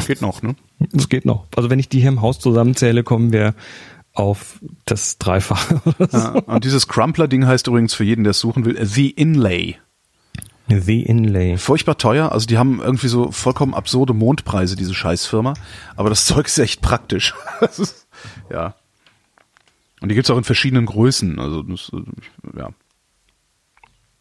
Geht 0.08 0.22
noch, 0.22 0.42
ne? 0.42 0.56
Es 0.96 1.10
geht 1.10 1.26
noch. 1.26 1.46
Also 1.56 1.70
wenn 1.70 1.80
ich 1.80 1.90
die 1.90 2.00
hier 2.00 2.10
im 2.10 2.22
Haus 2.22 2.40
zusammenzähle, 2.40 3.04
kommen 3.04 3.32
wir 3.32 3.54
auf 4.14 4.60
das 4.86 5.18
Dreifache. 5.18 5.82
Ja, 6.12 6.30
und 6.30 6.64
dieses 6.64 6.88
Crumpler-Ding 6.88 7.46
heißt 7.46 7.68
übrigens 7.68 7.94
für 7.94 8.04
jeden, 8.04 8.24
der 8.24 8.32
es 8.32 8.40
suchen 8.40 8.66
will, 8.66 8.78
The 8.86 9.10
Inlay. 9.10 9.78
The 10.68 11.04
Inlay. 11.04 11.58
Furchtbar 11.58 11.98
teuer. 11.98 12.32
Also 12.32 12.48
die 12.48 12.58
haben 12.58 12.82
irgendwie 12.82 13.08
so 13.08 13.32
vollkommen 13.32 13.74
absurde 13.74 14.14
Mondpreise, 14.14 14.76
diese 14.76 14.94
Scheißfirma. 14.94 15.54
Aber 15.96 16.10
das 16.10 16.26
Zeug 16.26 16.48
ist 16.48 16.58
echt 16.58 16.82
praktisch. 16.82 17.34
ist, 17.62 18.08
ja. 18.50 18.76
Und 20.02 20.10
die 20.10 20.16
gibt's 20.16 20.30
auch 20.30 20.38
in 20.38 20.44
verschiedenen 20.44 20.86
Größen. 20.86 21.40
Also 21.40 21.64
das, 21.64 21.92
ja. 22.58 22.70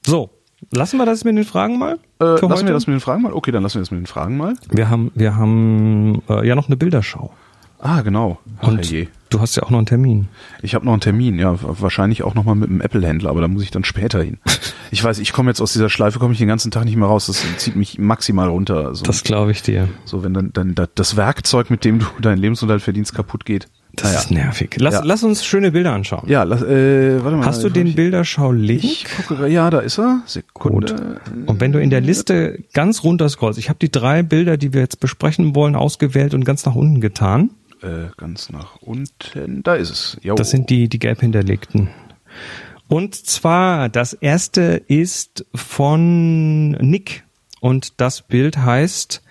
So, 0.05 0.31
lassen 0.73 0.99
wir 0.99 1.07
das 1.07 1.25
mit 1.25 1.37
den 1.37 1.45
Fragen 1.45 1.79
mal? 1.79 1.99
Äh, 2.21 2.25
lassen 2.25 2.51
heute? 2.51 2.67
wir 2.67 2.73
das 2.73 2.87
mit 2.87 2.95
den 2.95 3.01
Fragen 3.01 3.23
mal? 3.23 3.33
Okay, 3.33 3.53
dann 3.53 3.63
lassen 3.63 3.77
wir 3.77 3.83
das 3.83 3.91
mit 3.91 4.01
den 4.01 4.07
Fragen 4.07 4.37
mal. 4.37 4.55
Wir 4.69 4.91
haben, 4.91 5.11
wir 5.15 5.37
haben 5.37 6.23
äh, 6.29 6.47
ja 6.47 6.55
noch 6.55 6.69
eine 6.69 6.77
Bilderschau. 6.77 7.33
Ah, 7.79 8.03
genau. 8.03 8.39
Ach, 8.61 8.69
und 8.69 8.89
je. 8.89 9.09
Du 9.33 9.41
hast 9.41 9.57
ja 9.57 9.63
auch 9.63 9.71
noch 9.71 9.79
einen 9.79 9.87
Termin. 9.87 10.29
Ich 10.63 10.75
habe 10.75 10.85
noch 10.85 10.93
einen 10.93 11.01
Termin, 11.01 11.39
ja, 11.39 11.57
wahrscheinlich 11.61 12.23
auch 12.23 12.35
noch 12.35 12.45
mal 12.45 12.55
mit 12.55 12.69
einem 12.69 12.81
Apple-Händler, 12.81 13.31
aber 13.31 13.41
da 13.41 13.49
muss 13.49 13.63
ich 13.63 13.71
dann 13.71 13.85
später 13.85 14.23
hin. 14.23 14.39
Ich 14.95 15.03
weiß, 15.03 15.21
ich 15.21 15.33
komme 15.33 15.49
jetzt 15.49 15.63
aus 15.63 15.73
dieser 15.73 15.89
Schleife, 15.89 16.19
komme 16.19 16.35
ich 16.35 16.39
den 16.39 16.49
ganzen 16.49 16.71
Tag 16.71 16.85
nicht 16.85 16.97
mehr 16.97 17.09
raus. 17.09 17.25
Das 17.25 17.43
zieht 17.57 17.77
mich 17.77 17.99
maximal 17.99 18.51
runter. 18.51 18.89
Also, 18.89 19.05
das 19.05 19.25
glaube 19.25 19.51
ich 19.51 19.63
dir. 19.63 19.89
So, 20.05 20.23
wenn 20.23 20.35
dann, 20.35 20.53
dann 20.53 20.75
das 20.95 21.17
Werkzeug, 21.17 21.71
mit 21.71 21.87
dem 21.87 22.01
du 22.01 22.05
deinen 22.21 22.37
Lebensunterhalt 22.37 22.83
verdienst, 22.83 23.15
kaputt 23.15 23.47
geht. 23.47 23.69
Das 23.95 24.05
naja. 24.05 24.19
ist 24.19 24.31
nervig. 24.31 24.77
Lass, 24.79 24.95
ja. 24.95 25.03
lass 25.03 25.23
uns 25.23 25.45
schöne 25.45 25.73
Bilder 25.73 25.93
anschauen. 25.93 26.29
Ja, 26.29 26.45
lass, 26.45 26.63
äh, 26.63 27.23
warte 27.23 27.37
mal. 27.37 27.47
Hast 27.47 27.63
du 27.63 27.69
den 27.69 27.95
Bilderschau-Link? 27.95 28.85
Ich 28.85 29.07
gucke, 29.27 29.49
ja, 29.49 29.69
da 29.71 29.81
ist 29.81 29.99
er. 29.99 30.23
Sekunde. 30.25 30.95
Gut. 30.95 31.49
Und 31.49 31.61
wenn 31.61 31.73
du 31.73 31.81
in 31.81 31.91
der 31.91 32.01
Liste 32.01 32.63
ganz 32.73 33.03
runter 33.05 33.29
scrollst, 33.29 33.59
ich 33.59 33.69
habe 33.69 33.79
die 33.79 33.91
drei 33.91 34.23
Bilder, 34.23 34.57
die 34.57 34.73
wir 34.73 34.81
jetzt 34.81 35.01
besprechen 35.01 35.55
wollen, 35.55 35.75
ausgewählt 35.75 36.33
und 36.33 36.45
ganz 36.45 36.65
nach 36.65 36.75
unten 36.75 37.01
getan. 37.01 37.51
Äh, 37.83 38.11
ganz 38.17 38.51
nach 38.51 38.77
unten, 38.77 39.63
da 39.65 39.75
ist 39.75 39.91
es. 39.91 40.17
Jo. 40.23 40.37
Das 40.37 40.51
sind 40.51 40.71
die, 40.71 40.89
die 40.89 41.01
gelb 41.01 41.21
hinterlegten. 41.21 41.89
Und 42.89 43.15
zwar, 43.15 43.89
das 43.89 44.13
erste 44.13 44.83
ist 44.87 45.45
von 45.55 46.73
Nick 46.73 47.25
und 47.61 48.01
das 48.01 48.23
Bild 48.23 48.59
heißt 48.59 49.23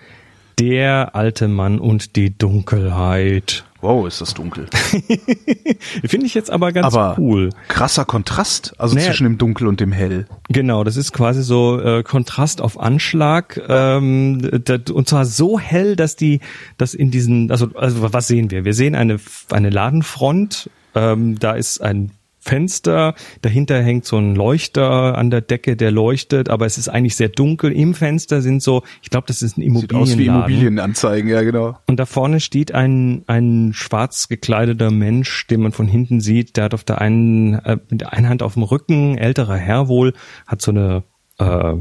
Der 0.58 1.14
alte 1.14 1.48
Mann 1.48 1.78
und 1.78 2.16
die 2.16 2.36
Dunkelheit. 2.36 3.64
Wow, 3.82 4.06
ist 4.06 4.20
das 4.20 4.32
dunkel. 4.32 4.66
Finde 6.04 6.26
ich 6.26 6.34
jetzt 6.34 6.52
aber 6.52 6.70
ganz 6.70 6.94
aber 6.94 7.16
cool. 7.18 7.50
Krasser 7.66 8.04
Kontrast, 8.04 8.74
also 8.78 8.94
naja, 8.94 9.08
zwischen 9.08 9.24
dem 9.24 9.38
Dunkel 9.38 9.66
und 9.66 9.80
dem 9.80 9.90
Hell. 9.90 10.26
Genau, 10.48 10.84
das 10.84 10.96
ist 10.96 11.12
quasi 11.12 11.42
so 11.42 11.80
äh, 11.80 12.04
Kontrast 12.04 12.60
auf 12.60 12.78
Anschlag. 12.78 13.60
Ähm, 13.68 14.62
das, 14.64 14.88
und 14.88 15.08
zwar 15.08 15.24
so 15.24 15.58
hell, 15.58 15.96
dass 15.96 16.14
die, 16.14 16.38
dass 16.78 16.94
in 16.94 17.10
diesen, 17.10 17.50
also, 17.50 17.70
also 17.74 18.12
was 18.12 18.28
sehen 18.28 18.52
wir? 18.52 18.64
Wir 18.64 18.74
sehen 18.74 18.94
eine, 18.94 19.18
eine 19.50 19.70
Ladenfront, 19.70 20.70
ähm, 20.94 21.40
da 21.40 21.52
ist 21.52 21.82
ein 21.82 22.12
Fenster, 22.44 23.14
dahinter 23.40 23.80
hängt 23.80 24.04
so 24.04 24.18
ein 24.18 24.34
Leuchter 24.34 25.16
an 25.16 25.30
der 25.30 25.42
Decke, 25.42 25.76
der 25.76 25.92
leuchtet, 25.92 26.48
aber 26.48 26.66
es 26.66 26.76
ist 26.76 26.88
eigentlich 26.88 27.14
sehr 27.14 27.28
dunkel. 27.28 27.70
Im 27.70 27.94
Fenster 27.94 28.42
sind 28.42 28.64
so, 28.64 28.82
ich 29.00 29.10
glaube, 29.10 29.28
das 29.28 29.42
ist 29.42 29.56
ein 29.56 29.62
Immobilienladen. 29.62 30.06
Sieht 30.06 30.16
aus 30.16 30.18
wie 30.18 30.26
Immobilienanzeigen, 30.26 31.30
ja 31.30 31.42
genau. 31.42 31.78
Und 31.86 32.00
da 32.00 32.04
vorne 32.04 32.40
steht 32.40 32.74
ein 32.74 33.22
ein 33.28 33.70
schwarz 33.74 34.26
gekleideter 34.26 34.90
Mensch, 34.90 35.46
den 35.46 35.62
man 35.62 35.70
von 35.70 35.86
hinten 35.86 36.20
sieht. 36.20 36.56
Der 36.56 36.64
hat 36.64 36.74
auf 36.74 36.82
der 36.82 37.00
einen 37.00 37.54
äh, 37.60 37.78
mit 37.88 38.00
der 38.00 38.12
einen 38.12 38.28
Hand 38.28 38.42
auf 38.42 38.54
dem 38.54 38.64
Rücken, 38.64 39.16
älterer 39.16 39.56
Herr 39.56 39.86
wohl, 39.86 40.12
hat 40.44 40.62
so 40.62 40.72
eine 40.72 41.04
äh, 41.38 41.74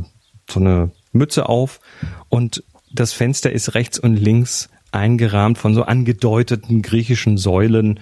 so 0.48 0.60
eine 0.60 0.92
Mütze 1.12 1.50
auf 1.50 1.80
und 2.30 2.64
das 2.94 3.14
Fenster 3.14 3.52
ist 3.52 3.74
rechts 3.74 3.98
und 3.98 4.16
links 4.16 4.70
eingerahmt 4.92 5.58
von 5.58 5.74
so 5.74 5.84
angedeuteten 5.84 6.84
griechischen 6.84 7.38
Säulen, 7.38 8.00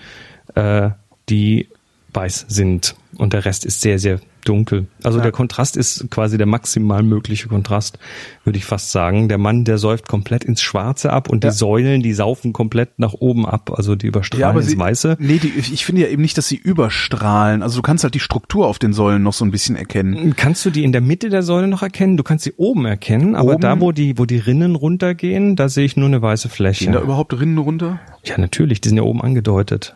äh, 0.55 0.89
die 1.29 1.69
weiß 2.13 2.45
sind 2.47 2.95
und 3.17 3.33
der 3.33 3.45
Rest 3.45 3.65
ist 3.65 3.81
sehr, 3.81 3.99
sehr 3.99 4.19
dunkel. 4.45 4.87
Also 5.03 5.17
ja. 5.17 5.23
der 5.23 5.31
Kontrast 5.31 5.77
ist 5.77 6.09
quasi 6.09 6.37
der 6.37 6.47
maximal 6.47 7.03
mögliche 7.03 7.47
Kontrast, 7.47 7.99
würde 8.43 8.57
ich 8.57 8.65
fast 8.65 8.91
sagen. 8.91 9.29
Der 9.29 9.37
Mann, 9.37 9.65
der 9.65 9.77
säuft 9.77 10.07
komplett 10.07 10.43
ins 10.43 10.61
Schwarze 10.61 11.11
ab 11.11 11.29
und 11.29 11.43
ja. 11.43 11.49
die 11.49 11.55
Säulen, 11.55 12.01
die 12.01 12.13
saufen 12.13 12.53
komplett 12.53 12.99
nach 12.99 13.13
oben 13.13 13.45
ab, 13.45 13.71
also 13.75 13.95
die 13.95 14.07
überstrahlen 14.07 14.55
ja, 14.55 14.61
ins 14.61 14.69
sie, 14.69 14.79
Weiße. 14.79 15.17
Nee, 15.19 15.37
die, 15.37 15.49
ich 15.49 15.85
finde 15.85 16.03
ja 16.03 16.07
eben 16.07 16.21
nicht, 16.21 16.37
dass 16.37 16.47
sie 16.47 16.55
überstrahlen. 16.55 17.61
Also 17.61 17.77
du 17.77 17.81
kannst 17.81 18.03
halt 18.03 18.15
die 18.15 18.19
Struktur 18.19 18.67
auf 18.67 18.79
den 18.79 18.93
Säulen 18.93 19.23
noch 19.23 19.33
so 19.33 19.45
ein 19.45 19.51
bisschen 19.51 19.75
erkennen. 19.75 20.35
Kannst 20.35 20.65
du 20.65 20.69
die 20.69 20.83
in 20.83 20.91
der 20.91 21.01
Mitte 21.01 21.29
der 21.29 21.43
Säule 21.43 21.67
noch 21.67 21.83
erkennen? 21.83 22.17
Du 22.17 22.23
kannst 22.23 22.43
sie 22.45 22.53
oben 22.57 22.85
erkennen, 22.85 23.35
aber 23.35 23.53
oben? 23.53 23.61
da, 23.61 23.79
wo 23.79 23.91
die, 23.91 24.17
wo 24.17 24.25
die 24.25 24.37
Rinnen 24.37 24.75
runtergehen, 24.75 25.55
da 25.55 25.69
sehe 25.69 25.85
ich 25.85 25.97
nur 25.97 26.07
eine 26.07 26.21
weiße 26.21 26.49
Fläche. 26.49 26.85
Gehen 26.85 26.93
da 26.93 27.01
überhaupt 27.01 27.39
Rinnen 27.39 27.57
runter? 27.57 27.99
Ja, 28.23 28.37
natürlich, 28.37 28.81
die 28.81 28.89
sind 28.89 28.97
ja 28.97 29.03
oben 29.03 29.21
angedeutet. 29.21 29.95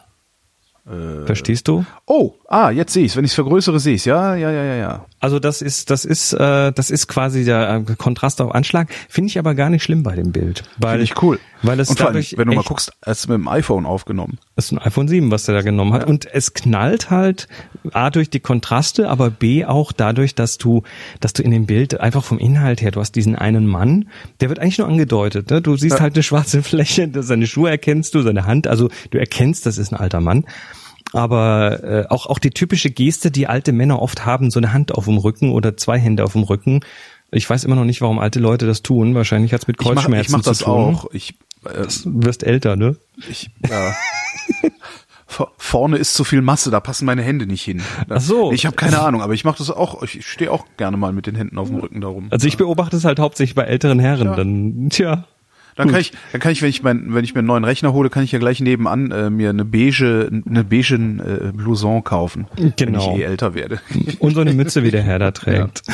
Äh, 0.86 1.26
Verstehst 1.26 1.68
du? 1.68 1.86
Oh, 2.06 2.34
Ah, 2.54 2.70
jetzt 2.70 2.94
sehe 2.94 3.04
ich 3.06 3.16
Wenn 3.16 3.26
ich 3.26 3.32
es 3.32 3.36
vergrößere, 3.36 3.80
sehe 3.80 3.96
ich 3.96 4.06
Ja, 4.06 4.36
ja, 4.36 4.52
ja, 4.52 4.64
ja, 4.64 4.76
ja. 4.76 5.06
Also 5.20 5.40
das 5.40 5.64
ist, 5.64 5.90
das 5.90 6.06
ist, 6.06 6.34
äh, 6.34 6.72
das 6.72 6.92
ist 6.92 7.08
quasi 7.08 7.46
der 7.46 7.84
äh, 7.88 7.96
Kontrast 7.96 8.42
auf 8.42 8.54
Anschlag. 8.54 8.90
Finde 9.10 9.30
ich 9.30 9.40
aber 9.40 9.56
gar 9.56 9.72
nicht 9.72 9.82
schlimm 9.82 10.04
bei 10.04 10.16
dem 10.16 10.32
Bild. 10.32 10.64
Finde 10.80 11.02
ich 11.02 11.20
cool. 11.24 11.40
Weil 11.64 11.80
es 11.80 11.90
Und 11.90 11.98
vor 11.98 12.08
allem, 12.08 12.14
dadurch 12.16 12.38
wenn 12.38 12.50
du 12.50 12.56
mal 12.56 12.64
guckst, 12.64 12.92
es 13.02 13.22
ist 13.22 13.28
mit 13.28 13.36
dem 13.36 13.48
iPhone 13.48 13.86
aufgenommen. 13.88 14.38
Das 14.56 14.66
ist 14.66 14.74
ein 14.74 14.78
iPhone 14.80 15.08
7, 15.08 15.32
was 15.32 15.46
der 15.46 15.56
da 15.56 15.62
genommen 15.62 15.94
hat. 15.94 16.04
Ja. 16.04 16.08
Und 16.10 16.28
es 16.32 16.54
knallt 16.54 17.10
halt 17.10 17.48
A 17.94 18.12
durch 18.12 18.30
die 18.30 18.42
Kontraste, 18.42 19.10
aber 19.10 19.32
B 19.32 19.66
auch 19.66 19.92
dadurch, 19.92 20.36
dass 20.36 20.60
du, 20.60 20.84
dass 21.22 21.34
du 21.34 21.42
in 21.42 21.50
dem 21.52 21.66
Bild 21.66 22.00
einfach 22.00 22.24
vom 22.24 22.38
Inhalt 22.38 22.82
her, 22.82 22.92
du 22.92 23.00
hast 23.00 23.14
diesen 23.14 23.36
einen 23.36 23.66
Mann, 23.66 24.10
der 24.42 24.50
wird 24.50 24.60
eigentlich 24.60 24.78
nur 24.78 24.88
angedeutet. 24.90 25.50
Ne? 25.50 25.62
Du 25.62 25.76
siehst 25.76 25.96
Ja. 25.96 26.02
halt 26.02 26.14
eine 26.16 26.24
schwarze 26.24 26.62
Fläche, 26.64 27.10
seine 27.22 27.48
Schuhe 27.48 27.70
erkennst 27.72 28.14
du, 28.14 28.22
seine 28.22 28.46
Hand, 28.46 28.68
also 28.68 28.90
du 29.10 29.18
erkennst, 29.18 29.66
das 29.66 29.78
ist 29.80 29.92
ein 29.92 29.98
alter 30.00 30.20
Mann. 30.20 30.46
Aber 31.14 31.84
äh, 31.84 32.06
auch, 32.10 32.26
auch 32.26 32.40
die 32.40 32.50
typische 32.50 32.90
Geste, 32.90 33.30
die 33.32 33.48
alte 33.48 33.72
Männer 33.72 34.02
oft 34.02 34.26
haben, 34.26 34.52
so 34.52 34.60
eine 34.60 34.74
Hand 34.74 34.94
auf 34.94 35.06
dem 35.06 35.18
Rücken 35.18 35.52
oder 35.52 35.78
zwei 35.78 35.98
Hände 36.00 36.24
auf 36.24 36.34
dem 36.34 36.44
Rücken. 36.44 36.82
Ich 37.32 37.50
weiß 37.50 37.64
immer 37.64 37.76
noch 37.76 37.86
nicht, 37.86 38.02
warum 38.02 38.20
alte 38.20 38.40
Leute 38.40 38.66
das 38.68 38.82
tun. 38.84 39.16
Wahrscheinlich 39.16 39.54
hat's 39.54 39.68
mit 39.68 39.78
Ich 39.80 39.86
mache 39.86 39.96
Kreuzschmerzen 39.96 40.26
ich 40.26 40.32
mach 40.38 40.42
das 40.44 40.58
zu 40.60 40.66
tun. 40.66 40.74
auch. 40.96 41.06
Ich, 41.14 41.36
äh, 41.66 41.86
Du 42.04 42.26
wirst 42.26 42.44
älter, 42.44 42.76
ne? 42.76 42.96
ich 43.30 43.50
ja. 43.70 43.94
Vor- 45.26 45.52
Vorne 45.58 45.98
ist 45.98 46.14
zu 46.14 46.24
viel 46.24 46.42
Masse, 46.44 46.70
da 46.70 46.80
passen 46.80 47.06
meine 47.06 47.24
Hände 47.24 47.48
nicht 47.48 47.64
hin. 47.64 47.82
Ach 48.08 48.22
so. 48.22 48.52
Ich 48.52 48.68
habe 48.68 48.76
keine 48.76 49.00
Ahnung, 49.02 49.22
aber 49.24 49.34
ich 49.34 49.46
mache 49.46 49.58
das 49.58 49.72
auch. 49.72 50.04
Ich 50.04 50.28
stehe 50.28 50.52
auch 50.52 50.66
gerne 50.78 50.96
mal 50.96 51.12
mit 51.12 51.26
den 51.26 51.34
Händen 51.34 51.58
auf 51.58 51.70
dem 51.70 51.78
Rücken 51.80 52.02
darum. 52.02 52.28
Also 52.30 52.48
ich 52.48 52.58
beobachte 52.58 52.98
es 52.98 53.06
halt 53.06 53.20
hauptsächlich 53.20 53.56
bei 53.56 53.64
älteren 53.64 53.98
Herren. 54.00 54.28
Ja. 54.28 54.36
Dann, 54.36 54.90
tja. 54.92 55.26
Dann 55.76 55.90
kann 55.90 56.02
ich, 56.02 56.12
dann 56.32 56.42
kann 56.42 56.52
ich, 56.52 56.62
wenn 56.62 56.70
ich 56.70 56.84
mein, 56.84 57.14
wenn 57.14 57.24
ich 57.24 57.34
mir 57.34 57.40
einen 57.40 57.48
neuen 57.48 57.64
Rechner 57.64 57.94
hole, 57.94 58.10
kann 58.10 58.24
ich 58.24 58.32
ja 58.32 58.40
gleich 58.40 58.60
nebenan 58.60 59.12
äh, 59.12 59.30
mir 59.30 59.50
eine 59.50 59.66
beige, 59.66 60.30
eine 60.48 60.64
beigen 60.64 61.20
äh, 61.20 61.52
Blouson 61.54 62.04
kaufen, 62.04 62.48
wenn 62.58 62.74
Genau. 62.76 63.14
ich 63.16 63.22
eh 63.22 63.24
älter 63.24 63.54
werde. 63.56 63.80
Und 64.20 64.36
so 64.36 64.42
eine 64.42 64.54
Mütze, 64.54 64.84
wie 64.84 64.92
der 64.92 65.02
Herr 65.04 65.20
da 65.20 65.32
trägt. 65.32 65.82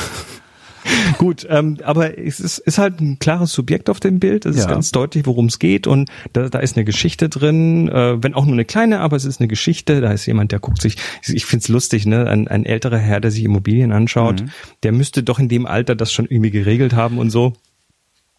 Gut, 1.18 1.46
ähm, 1.50 1.78
aber 1.84 2.18
es 2.18 2.40
ist, 2.40 2.58
ist 2.60 2.78
halt 2.78 3.02
ein 3.02 3.20
klares 3.20 3.52
Subjekt 3.52 3.90
auf 3.90 4.00
dem 4.00 4.20
Bild. 4.20 4.46
Es 4.46 4.56
ist 4.56 4.64
Ja. 4.64 4.70
ganz 4.72 4.92
deutlich, 4.92 5.26
worum 5.26 5.48
es 5.48 5.60
geht 5.60 5.88
und 5.88 6.10
da, 6.34 6.48
da 6.50 6.60
ist 6.60 6.78
eine 6.78 6.86
Geschichte 6.86 7.28
drin, 7.30 7.90
äh, 7.90 8.24
wenn 8.24 8.34
auch 8.34 8.46
nur 8.46 8.54
eine 8.54 8.66
kleine, 8.66 9.02
aber 9.02 9.18
es 9.18 9.26
ist 9.26 9.40
eine 9.42 9.50
Geschichte. 9.50 10.00
Da 10.02 10.12
ist 10.14 10.26
jemand, 10.26 10.52
der 10.54 10.60
guckt 10.60 10.82
sich. 10.82 10.96
Ich 11.28 11.46
find's 11.46 11.68
lustig, 11.68 12.06
ne? 12.06 12.26
Ein, 12.28 12.48
ein 12.48 12.66
älterer 12.66 12.98
Herr, 12.98 13.20
der 13.20 13.30
sich 13.30 13.44
Immobilien 13.44 13.92
anschaut, 13.92 14.42
Mhm. 14.42 14.50
der 14.84 14.92
müsste 14.94 15.22
doch 15.22 15.38
in 15.38 15.50
dem 15.50 15.66
Alter 15.66 15.96
das 15.96 16.14
schon 16.14 16.26
irgendwie 16.26 16.52
geregelt 16.52 16.94
haben 16.94 17.18
und 17.18 17.30
so. 17.30 17.54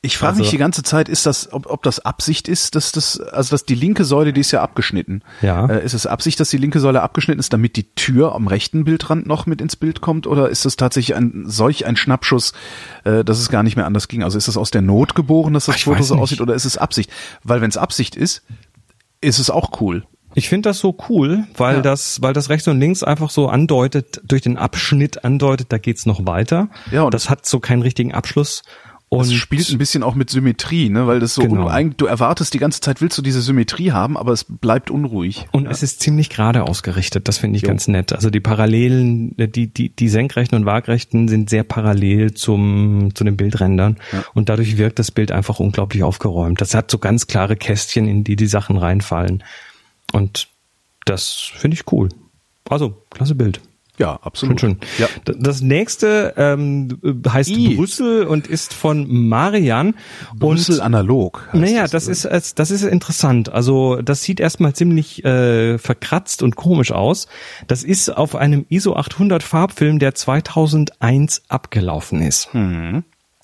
Ich 0.03 0.16
frage 0.16 0.30
Also- 0.30 0.40
mich 0.42 0.51
die 0.51 0.57
ganze 0.57 0.82
Zeit, 0.82 1.11
ist 1.11 1.26
das, 1.26 1.53
ob, 1.53 1.66
ob 1.66 1.82
das 1.82 2.01
Absicht 2.01 2.48
ist, 2.48 2.74
dass 2.74 2.90
das, 2.90 3.20
also 3.20 3.51
dass 3.51 3.66
die 3.66 3.74
linke 3.74 4.05
Säule, 4.07 4.32
die 4.32 4.40
ist 4.40 4.51
ja 4.51 4.62
abgeschnitten. 4.62 5.22
Ja. 5.42 5.66
Äh, 5.66 5.84
ist 5.84 5.92
es 5.92 6.07
Absicht, 6.07 6.40
dass 6.40 6.48
die 6.48 6.57
linke 6.57 6.80
Säule 6.80 7.03
abgeschnitten 7.03 7.38
ist, 7.38 7.53
damit 7.53 7.76
die 7.76 7.92
Tür 7.94 8.34
am 8.34 8.46
rechten 8.46 8.84
Bildrand 8.84 9.26
noch 9.26 9.44
mit 9.44 9.61
ins 9.61 9.76
Bild 9.76 10.01
kommt? 10.01 10.26
Oder 10.26 10.48
ist 10.48 10.64
das 10.64 10.76
tatsächlich 10.76 11.14
ein 11.16 11.42
solch 11.46 11.84
ein 11.84 11.96
Schnappschuss, 11.96 12.55
äh, 13.05 13.24
dass 13.24 13.38
es 13.40 13.51
gar 13.51 13.62
nicht 13.62 13.76
mehr 13.76 13.84
anders 13.84 14.09
ging? 14.09 14.22
Also 14.22 14.38
ist 14.38 14.48
das 14.48 14.57
aus 14.57 14.70
der 14.70 14.80
Not 14.80 15.14
geboren, 15.14 15.53
dass 15.53 15.66
das 15.66 15.76
Ich 15.76 15.84
Foto 15.84 16.03
so 16.03 16.14
nicht. 16.14 16.22
aussieht, 16.22 16.40
oder 16.40 16.55
ist 16.55 16.64
es 16.64 16.78
Absicht? 16.78 17.11
Weil 17.44 17.61
wenn 17.61 17.68
es 17.68 17.76
Absicht 17.76 18.16
ist, 18.16 18.42
ist 19.20 19.38
es 19.38 19.51
auch 19.51 19.82
cool. 19.82 20.05
Ich 20.34 20.48
finde 20.48 20.70
das 20.70 20.78
so 20.78 20.96
cool, 21.11 21.44
weil 21.59 21.76
Ja. 21.76 21.82
das, 21.82 22.22
weil 22.22 22.32
das 22.32 22.48
rechts 22.48 22.66
und 22.68 22.78
links 22.80 23.03
einfach 23.03 23.28
so 23.28 23.48
andeutet, 23.48 24.22
durch 24.24 24.40
den 24.40 24.57
Abschnitt 24.57 25.24
andeutet, 25.24 25.72
da 25.72 25.76
geht's 25.78 26.07
noch 26.07 26.24
weiter. 26.24 26.68
Ja, 26.90 27.03
und 27.03 27.12
das 27.12 27.28
hat 27.28 27.44
so 27.46 27.61
keinen 27.61 27.82
richtigen 27.82 28.14
Abschluss. 28.14 28.62
Und 29.12 29.22
Es 29.22 29.32
spielt 29.34 29.68
ein 29.70 29.78
bisschen 29.78 30.04
auch 30.04 30.14
mit 30.14 30.30
Symmetrie, 30.30 30.88
ne? 30.88 31.08
Weil 31.08 31.18
das 31.18 31.34
so 31.34 31.42
Genau. 31.42 31.66
eigentlich, 31.66 31.96
du 31.96 32.06
erwartest 32.06 32.54
die 32.54 32.58
ganze 32.58 32.80
Zeit, 32.80 33.00
willst 33.00 33.18
du 33.18 33.22
diese 33.22 33.42
Symmetrie 33.42 33.90
haben, 33.90 34.16
aber 34.16 34.30
es 34.30 34.44
bleibt 34.48 34.88
unruhig. 34.88 35.48
Und 35.50 35.66
es 35.66 35.82
ist 35.82 36.00
ziemlich 36.00 36.30
gerade 36.30 36.62
ausgerichtet, 36.62 37.26
das 37.26 37.36
finde 37.36 37.56
ich 37.56 37.62
Jo. 37.62 37.68
ganz 37.70 37.88
nett. 37.88 38.12
Also 38.12 38.30
die 38.30 38.38
Parallelen, 38.38 39.34
die, 39.36 39.66
die, 39.66 39.88
die 39.88 40.08
Senkrechten 40.08 40.54
und 40.54 40.64
Waagrechten 40.64 41.26
sind 41.26 41.50
sehr 41.50 41.64
parallel 41.64 42.34
zum, 42.34 43.11
zu 43.16 43.24
den 43.24 43.36
Bildrändern. 43.36 43.96
Und 44.32 44.48
dadurch 44.48 44.76
wirkt 44.78 45.00
das 45.00 45.11
Bild 45.11 45.32
einfach 45.32 45.58
unglaublich 45.58 46.04
aufgeräumt. 46.04 46.61
Das 46.61 46.74
hat 46.74 46.88
so 46.88 46.98
ganz 46.98 47.26
klare 47.26 47.56
Kästchen, 47.56 48.06
in 48.06 48.22
die 48.22 48.36
die 48.36 48.46
Sachen 48.46 48.76
reinfallen. 48.76 49.42
Und 50.12 50.46
das 51.04 51.50
finde 51.56 51.74
ich 51.74 51.90
cool. 51.92 52.11
Also, 52.68 53.02
klasse 53.11 53.34
Bild. 53.34 53.61
Ja, 54.01 54.18
absolut. 54.22 54.59
Schön, 54.61 54.78
schön. 54.80 55.07
Ja. 55.26 55.34
Das 55.38 55.61
nächste 55.61 56.32
ähm, 56.38 56.98
heißt 57.28 57.51
I. 57.51 57.76
Brüssel 57.76 58.24
und 58.24 58.46
ist 58.46 58.72
von 58.72 59.07
Marian. 59.28 59.94
Brüssel 60.34 60.76
und 60.76 60.80
analog. 60.80 61.46
naja, 61.53 61.82
das, 61.82 62.07
das 62.07 62.24
ist 62.24 62.59
das 62.59 62.70
ist 62.70 62.82
interessant. 62.82 63.53
Also 63.53 64.01
das 64.01 64.22
sieht 64.22 64.40
erstmal 64.40 64.72
ziemlich 64.72 65.22
äh, 65.26 65.76
verkratzt 65.76 66.42
und 66.42 66.57
komisch 66.57 66.92
aus. 66.92 67.28
Das 67.66 67.84
ist 67.84 68.09
auf 68.09 68.36
einem 68.36 68.64
ISO 68.70 68.96
800 68.96 69.42
Farbfilm, 69.42 69.98
der 69.98 70.14
2001 70.14 71.42
abgelaufen 71.48 72.22
ist. 72.22 72.48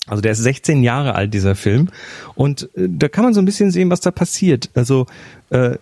Also 0.07 0.21
der 0.21 0.31
ist 0.31 0.39
16 0.39 0.81
Jahre 0.81 1.13
alt, 1.13 1.35
dieser 1.35 1.53
Film. 1.53 1.89
Und 2.33 2.63
äh, 2.75 2.87
da 2.89 3.09
kann 3.09 3.25
man 3.25 3.35
so 3.35 3.41
ein 3.41 3.45
bisschen 3.45 3.69
sehen, 3.69 3.91
was 3.91 4.01
da 4.01 4.09
passiert. 4.09 4.71
Also 4.73 5.05
äh, 5.51 5.77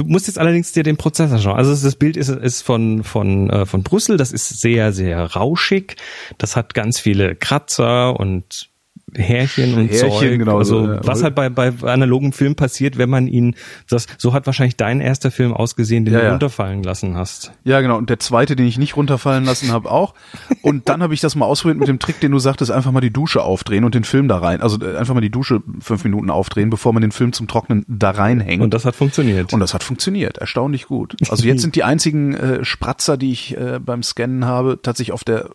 du 0.00 0.06
musst 0.06 0.26
jetzt 0.26 0.38
allerdings 0.38 0.72
dir 0.72 0.82
den 0.82 0.96
Prozessor 0.96 1.38
schauen. 1.38 1.56
Also 1.56 1.70
das 1.70 1.96
Bild 1.96 2.16
ist, 2.16 2.28
ist 2.30 2.62
von, 2.62 3.04
von, 3.04 3.50
äh, 3.50 3.66
von 3.66 3.82
Brüssel. 3.82 4.16
Das 4.16 4.32
ist 4.32 4.60
sehr, 4.60 4.92
sehr 4.92 5.22
rauschig. 5.34 5.96
Das 6.38 6.56
hat 6.56 6.72
ganz 6.74 6.98
viele 6.98 7.36
Kratzer 7.36 8.18
und 8.18 8.70
Härchen 9.16 9.74
und 9.74 9.88
Härchen, 9.88 10.10
Zeug. 10.10 10.38
genau, 10.38 10.58
also 10.58 10.86
so, 10.86 10.92
ja. 10.92 11.00
was 11.04 11.22
halt 11.22 11.34
bei, 11.34 11.48
bei 11.48 11.72
analogen 11.82 12.32
Filmen 12.32 12.54
passiert, 12.54 12.98
wenn 12.98 13.10
man 13.10 13.26
ihn, 13.26 13.54
das, 13.88 14.06
so 14.18 14.32
hat 14.32 14.46
wahrscheinlich 14.46 14.76
dein 14.76 15.00
erster 15.00 15.30
Film 15.30 15.52
ausgesehen, 15.52 16.04
den 16.04 16.14
Ja, 16.14 16.20
du 16.20 16.26
ja. 16.26 16.30
runterfallen 16.32 16.82
lassen 16.82 17.16
hast. 17.16 17.52
Ja, 17.64 17.80
genau. 17.80 17.96
Und 17.96 18.10
der 18.10 18.18
zweite, 18.18 18.56
den 18.56 18.66
ich 18.66 18.78
nicht 18.78 18.96
runterfallen 18.96 19.44
lassen 19.44 19.72
habe, 19.72 19.90
auch. 19.90 20.14
Und 20.62 20.88
dann 20.88 21.02
habe 21.02 21.14
ich 21.14 21.20
das 21.20 21.34
mal 21.36 21.46
ausprobiert 21.46 21.78
mit 21.78 21.88
dem 21.88 21.98
Trick, 21.98 22.20
den 22.20 22.32
du 22.32 22.38
sagtest, 22.38 22.70
einfach 22.70 22.92
mal 22.92 23.00
die 23.00 23.12
Dusche 23.12 23.42
aufdrehen 23.42 23.84
und 23.84 23.94
den 23.94 24.04
Film 24.04 24.28
da 24.28 24.38
rein. 24.38 24.60
Also 24.60 24.84
äh, 24.84 24.96
einfach 24.96 25.14
mal 25.14 25.20
die 25.20 25.30
Dusche 25.30 25.62
fünf 25.80 26.04
Minuten 26.04 26.30
aufdrehen, 26.30 26.70
bevor 26.70 26.92
man 26.92 27.02
den 27.02 27.12
Film 27.12 27.32
zum 27.32 27.48
Trocknen 27.48 27.84
da 27.88 28.10
reinhängt. 28.10 28.62
Und 28.62 28.74
das 28.74 28.84
hat 28.84 28.94
funktioniert. 28.96 29.52
Und 29.52 29.60
das 29.60 29.74
hat 29.74 29.82
funktioniert, 29.82 30.38
erstaunlich 30.38 30.86
gut. 30.86 31.16
Also 31.28 31.46
jetzt 31.46 31.60
sind 31.62 31.76
die 31.76 31.84
einzigen 31.84 32.34
äh, 32.34 32.64
Spratzer, 32.64 33.16
die 33.16 33.32
ich 33.32 33.56
äh, 33.56 33.78
beim 33.78 34.02
Scannen 34.02 34.44
habe, 34.44 34.78
tatsächlich 34.82 35.12
auf 35.12 35.24
der 35.24 35.50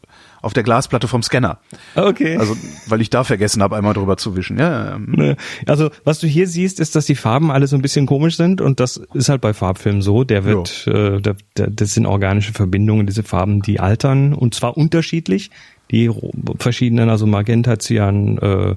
auf 0.45 0.53
der 0.53 0.63
Glasplatte 0.63 1.07
vom 1.07 1.23
Scanner. 1.23 1.59
okay. 1.95 2.37
Also 2.37 2.55
weil 2.87 3.01
ich 3.01 3.09
da 3.09 3.23
vergessen 3.23 3.63
habe, 3.63 3.75
einmal 3.75 3.93
drüber 3.93 4.15
zu 4.17 4.35
wischen. 4.35 4.59
Ja, 4.59 4.97
Ne. 4.99 5.37
Also 5.65 5.89
was 6.03 6.19
du 6.19 6.27
hier 6.27 6.47
siehst, 6.47 6.79
ist, 6.79 6.95
dass 6.95 7.05
die 7.05 7.15
Farben 7.15 7.51
alle 7.51 7.67
so 7.67 7.75
ein 7.75 7.81
bisschen 7.81 8.05
komisch 8.05 8.37
sind 8.37 8.61
und 8.61 8.79
das 8.79 8.97
ist 9.13 9.29
halt 9.29 9.41
bei 9.41 9.53
Farbfilmen 9.53 10.01
so. 10.01 10.23
Der 10.23 10.45
wird, 10.45 10.87
äh, 10.87 11.19
der, 11.21 11.35
der, 11.57 11.69
das 11.69 11.93
sind 11.93 12.05
organische 12.05 12.53
Verbindungen, 12.53 13.07
diese 13.07 13.23
Farben, 13.23 13.61
die 13.61 13.79
altern 13.79 14.33
und 14.33 14.53
zwar 14.53 14.77
unterschiedlich. 14.77 15.51
Die 15.91 16.11
verschiedenen, 16.57 17.09
also 17.09 17.25
Magenta, 17.25 17.77
Cyan, 17.77 18.37
äh, 18.37 18.75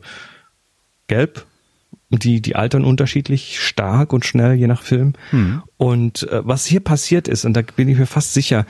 Gelb, 1.07 1.45
die 2.11 2.41
die 2.41 2.57
altern 2.57 2.85
unterschiedlich 2.85 3.61
stark 3.61 4.13
und 4.13 4.25
schnell 4.25 4.55
je 4.55 4.67
nach 4.67 4.83
Film. 4.83 5.13
Und 5.77 6.29
äh, 6.31 6.41
was 6.47 6.65
hier 6.65 6.81
passiert 6.81 7.29
ist, 7.29 7.45
und 7.45 7.55
da 7.55 7.63
bin 7.63 7.89
ich 7.89 7.99
mir 7.99 8.07
fast 8.07 8.33
sicher, 8.33 8.65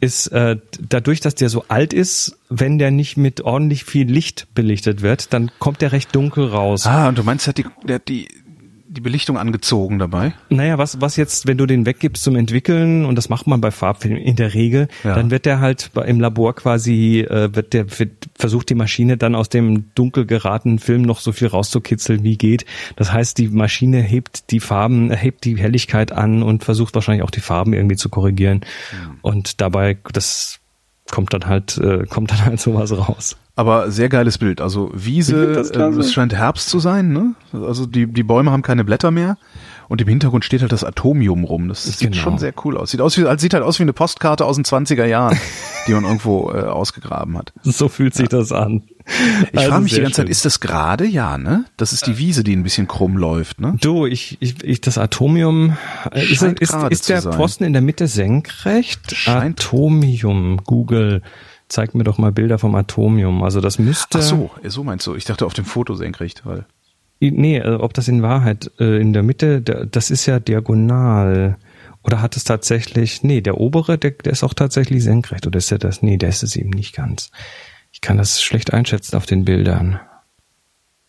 ist 0.00 0.28
äh, 0.28 0.56
dadurch, 0.80 1.20
dass 1.20 1.34
der 1.34 1.48
so 1.48 1.64
alt 1.68 1.92
ist, 1.92 2.38
wenn 2.48 2.78
der 2.78 2.90
nicht 2.90 3.16
mit 3.16 3.40
ordentlich 3.40 3.84
viel 3.84 4.10
Licht 4.10 4.46
belichtet 4.54 5.02
wird, 5.02 5.32
dann 5.32 5.50
kommt 5.58 5.82
der 5.82 5.92
recht 5.92 6.14
dunkel 6.14 6.46
raus. 6.46 6.86
Ah, 6.86 7.08
und 7.08 7.18
du 7.18 7.24
meinst, 7.24 7.46
er 7.46 7.50
hat 7.50 7.58
die, 7.58 7.66
der 7.84 7.96
hat 7.96 8.08
die, 8.08 8.28
die 8.94 9.00
Belichtung 9.00 9.36
angezogen 9.36 9.98
dabei? 9.98 10.32
Naja, 10.48 10.78
was, 10.78 11.00
was 11.00 11.16
jetzt, 11.16 11.46
wenn 11.46 11.58
du 11.58 11.66
den 11.66 11.84
weggibst 11.84 12.22
zum 12.22 12.36
Entwickeln, 12.36 13.04
und 13.04 13.16
das 13.16 13.28
macht 13.28 13.46
man 13.46 13.60
bei 13.60 13.70
Farbfilmen 13.70 14.18
in 14.20 14.36
der 14.36 14.54
Regel, 14.54 14.88
Ja. 15.02 15.14
dann 15.14 15.30
wird 15.30 15.44
der 15.46 15.60
halt 15.60 15.90
im 16.06 16.20
Labor 16.20 16.54
quasi, 16.54 17.20
äh, 17.20 17.54
wird 17.54 17.72
der, 17.72 17.98
wird, 17.98 18.12
versucht 18.36 18.70
die 18.70 18.74
Maschine 18.74 19.16
dann 19.16 19.34
aus 19.34 19.48
dem 19.48 19.90
dunkel 19.94 20.24
geratenen 20.26 20.78
Film 20.78 21.02
noch 21.02 21.20
so 21.20 21.32
viel 21.32 21.48
rauszukitzeln, 21.48 22.22
wie 22.22 22.38
geht. 22.38 22.64
Das 22.96 23.12
heißt, 23.12 23.36
die 23.38 23.48
Maschine 23.48 24.00
hebt 24.00 24.50
die 24.50 24.60
Farben, 24.60 25.10
hebt 25.12 25.44
die 25.44 25.56
Helligkeit 25.58 26.12
an 26.12 26.42
und 26.42 26.64
versucht 26.64 26.94
wahrscheinlich 26.94 27.22
auch 27.24 27.30
die 27.30 27.40
Farben 27.40 27.72
irgendwie 27.72 27.96
zu 27.96 28.08
korrigieren. 28.08 28.60
Und 29.22 29.60
dabei, 29.60 29.98
das 30.12 30.60
kommt 31.10 31.32
dann 31.32 31.46
halt, 31.46 31.78
äh, 31.78 32.04
kommt 32.06 32.30
dann 32.30 32.44
halt 32.44 32.60
sowas 32.60 32.92
raus. 32.96 33.36
Aber 33.56 33.90
sehr 33.90 34.08
geiles 34.08 34.38
Bild. 34.38 34.60
Also 34.60 34.90
Wiese, 34.94 35.54
äh, 35.74 35.98
es 35.98 36.12
scheint 36.12 36.34
Herbst 36.34 36.68
zu 36.68 36.80
sein, 36.80 37.12
ne? 37.12 37.34
Also 37.52 37.86
die, 37.86 38.06
die 38.06 38.22
Bäume 38.24 38.50
haben 38.50 38.62
keine 38.62 38.84
Blätter 38.84 39.10
mehr. 39.10 39.36
Und 39.88 40.00
im 40.00 40.08
Hintergrund 40.08 40.44
steht 40.44 40.62
halt 40.62 40.72
das 40.72 40.82
Atomium 40.82 41.44
rum. 41.44 41.68
Das 41.68 41.84
sieht 41.84 42.10
Genau. 42.12 42.16
schon 42.22 42.38
sehr 42.38 42.54
cool 42.64 42.76
aus. 42.76 42.90
Sieht 42.90 43.00
aus 43.02 43.16
wie, 43.18 43.26
sieht 43.38 43.54
halt 43.54 43.62
aus 43.62 43.78
wie 43.78 43.82
eine 43.82 43.92
Postkarte 43.92 44.44
aus 44.46 44.56
den 44.56 44.64
20er 44.64 45.04
Jahren, 45.04 45.38
die 45.86 45.92
man 45.92 46.04
irgendwo 46.04 46.50
äh, 46.50 46.62
ausgegraben 46.62 47.36
hat. 47.38 47.52
So 47.62 47.88
fühlt 47.88 48.14
sich 48.14 48.28
das 48.28 48.50
an. 48.50 48.82
Ich 49.06 49.58
Also 49.58 49.70
frage 49.70 49.82
mich 49.82 49.92
die 49.92 50.00
ganze 50.00 50.14
schön. 50.14 50.26
Zeit, 50.26 50.28
ist 50.30 50.44
das 50.46 50.60
gerade? 50.60 51.04
Ja, 51.06 51.36
ne? 51.36 51.66
Das 51.76 51.92
ist 51.92 52.06
die 52.06 52.16
Wiese, 52.18 52.42
die 52.42 52.56
ein 52.56 52.62
bisschen 52.62 52.88
krumm 52.88 53.16
läuft, 53.18 53.60
ne? 53.60 53.76
Du, 53.80 54.06
ich, 54.06 54.38
ich, 54.40 54.64
ich 54.64 54.80
das 54.80 54.96
Atomium 54.96 55.76
äh, 56.10 56.24
ist, 56.24 56.42
ist, 56.42 56.74
ist 56.90 57.08
der 57.10 57.20
sein. 57.20 57.34
Pfosten 57.34 57.64
in 57.64 57.72
der 57.74 57.82
Mitte 57.82 58.06
senkrecht? 58.08 59.14
Scheint- 59.14 59.60
Atomium, 59.60 60.62
Google, 60.64 61.20
zeig 61.68 61.94
mir 61.94 62.04
doch 62.04 62.16
mal 62.18 62.32
Bilder 62.32 62.58
vom 62.58 62.74
Atomium. 62.74 63.42
Also 63.42 63.60
das 63.60 63.78
müsste. 63.78 64.18
Ach 64.18 64.22
so, 64.22 64.50
äh, 64.62 64.70
so 64.70 64.82
meinst 64.84 65.06
du. 65.06 65.14
Ich 65.14 65.26
dachte 65.26 65.44
auf 65.44 65.54
dem 65.54 65.64
Foto 65.66 65.94
senkrecht, 65.94 66.46
weil. 66.46 66.64
Nee, 67.20 67.58
äh, 67.58 67.74
ob 67.74 67.94
das 67.94 68.08
in 68.08 68.22
Wahrheit 68.22 68.70
äh, 68.80 69.00
in 69.00 69.12
der 69.12 69.22
Mitte, 69.22 69.60
das 69.62 70.10
ist 70.10 70.26
ja 70.26 70.40
diagonal. 70.40 71.56
Oder 72.02 72.20
hat 72.20 72.36
es 72.36 72.44
tatsächlich, 72.44 73.22
nee, 73.22 73.40
der 73.40 73.58
obere, 73.58 73.96
der, 73.96 74.10
der 74.10 74.32
ist 74.32 74.44
auch 74.44 74.52
tatsächlich 74.52 75.02
senkrecht. 75.04 75.46
Oder 75.46 75.56
ist 75.58 75.70
der 75.70 75.78
das? 75.78 76.02
Nee, 76.02 76.18
der 76.18 76.28
ist 76.28 76.42
es 76.42 76.54
eben 76.56 76.70
nicht 76.70 76.94
ganz. 76.94 77.30
Ich 78.04 78.06
kann 78.06 78.18
das 78.18 78.42
schlecht 78.42 78.74
einschätzen 78.74 79.16
auf 79.16 79.24
den 79.24 79.46
Bildern. 79.46 79.98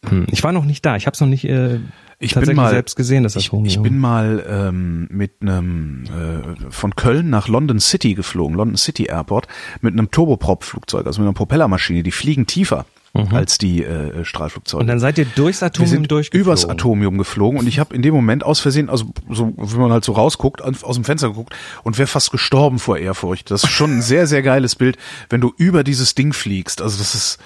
Hm, 0.07 0.27
ich 0.31 0.45
war 0.45 0.53
noch 0.53 0.63
nicht 0.63 0.85
da. 0.85 0.95
Ich 0.95 1.07
habe 1.07 1.13
es 1.13 1.19
noch 1.19 1.27
nicht 1.27 1.43
äh, 1.43 1.81
Ich 2.19 2.31
tatsächlich 2.31 2.47
bin 2.47 2.55
mal, 2.55 2.69
selbst 2.69 2.95
gesehen, 2.95 3.23
das 3.23 3.35
ich, 3.35 3.51
ich 3.51 3.81
bin 3.81 3.99
mal 3.99 4.45
ähm, 4.47 5.09
mit 5.11 5.41
einem 5.41 6.05
äh, 6.05 6.71
von 6.71 6.95
Köln 6.95 7.29
nach 7.29 7.49
London 7.49 7.81
City 7.81 8.13
geflogen, 8.13 8.55
London 8.55 8.77
City 8.77 9.07
Airport, 9.07 9.49
mit 9.81 9.91
einem 9.91 10.09
Turboprop-Flugzeug, 10.09 11.05
also 11.05 11.19
mit 11.19 11.27
einer 11.27 11.33
Propellermaschine. 11.33 12.01
Die 12.01 12.11
fliegen 12.11 12.47
tiefer 12.47 12.85
als 13.31 13.57
die 13.57 13.83
äh, 13.83 14.25
Strahlflugzeuge. 14.25 14.79
Mhm. 14.79 14.81
Und 14.83 14.87
dann 14.87 14.99
seid 14.99 15.17
ihr 15.17 15.25
durchs 15.25 15.63
Atomium 15.63 16.07
durchgeflogen. 16.07 16.45
übers 16.45 16.65
Atomium 16.67 17.17
geflogen 17.17 17.59
und 17.59 17.67
ich 17.67 17.79
habe 17.79 17.95
in 17.95 18.01
dem 18.01 18.13
Moment 18.13 18.43
aus 18.43 18.59
Versehen, 18.59 18.89
also 18.89 19.05
so 19.29 19.53
wie 19.57 19.77
man 19.77 19.91
halt 19.91 20.03
so 20.03 20.11
rausguckt, 20.11 20.61
aus 20.61 20.95
dem 20.95 21.03
Fenster 21.05 21.29
geguckt 21.29 21.55
und 21.83 21.97
wäre 21.97 22.07
fast 22.07 22.31
gestorben 22.31 22.77
vor 22.79 22.97
Ehrfurcht. 22.97 23.51
Das 23.51 23.63
ist 23.63 23.69
schon 23.71 23.97
ein 23.97 24.01
sehr, 24.01 24.27
sehr 24.27 24.41
geiles 24.41 24.75
Bild, 24.75 24.97
wenn 25.29 25.41
du 25.41 25.53
über 25.57 25.83
dieses 25.83 26.13
Ding 26.15 26.33
fliegst. 26.33 26.81
Also 26.81 26.97
das 26.97 27.15
ist, 27.15 27.39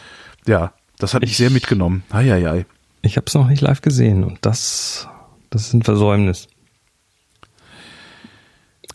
ja, 0.47 0.73
das 0.97 1.13
hat 1.13 1.21
mich 1.21 1.31
Ich- 1.31 1.37
sehr 1.37 1.49
mitgenommen. 1.51 2.03
Eieiei. 2.09 2.65
Ich 3.01 3.15
habe 3.15 3.25
es 3.27 3.33
noch 3.35 3.47
nicht 3.47 3.61
live 3.61 3.81
gesehen 3.81 4.23
und 4.23 4.39
das, 4.41 5.07
das 5.51 5.67
ist 5.67 5.73
ein 5.73 5.83
Versäumnis. 5.83 6.47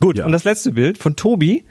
Gut, 0.01 0.19
Ja. 0.19 0.27
und 0.27 0.33
das 0.33 0.45
letzte 0.45 0.73
Bild 0.73 0.99
von 0.99 1.17
Tobi. 1.17 1.65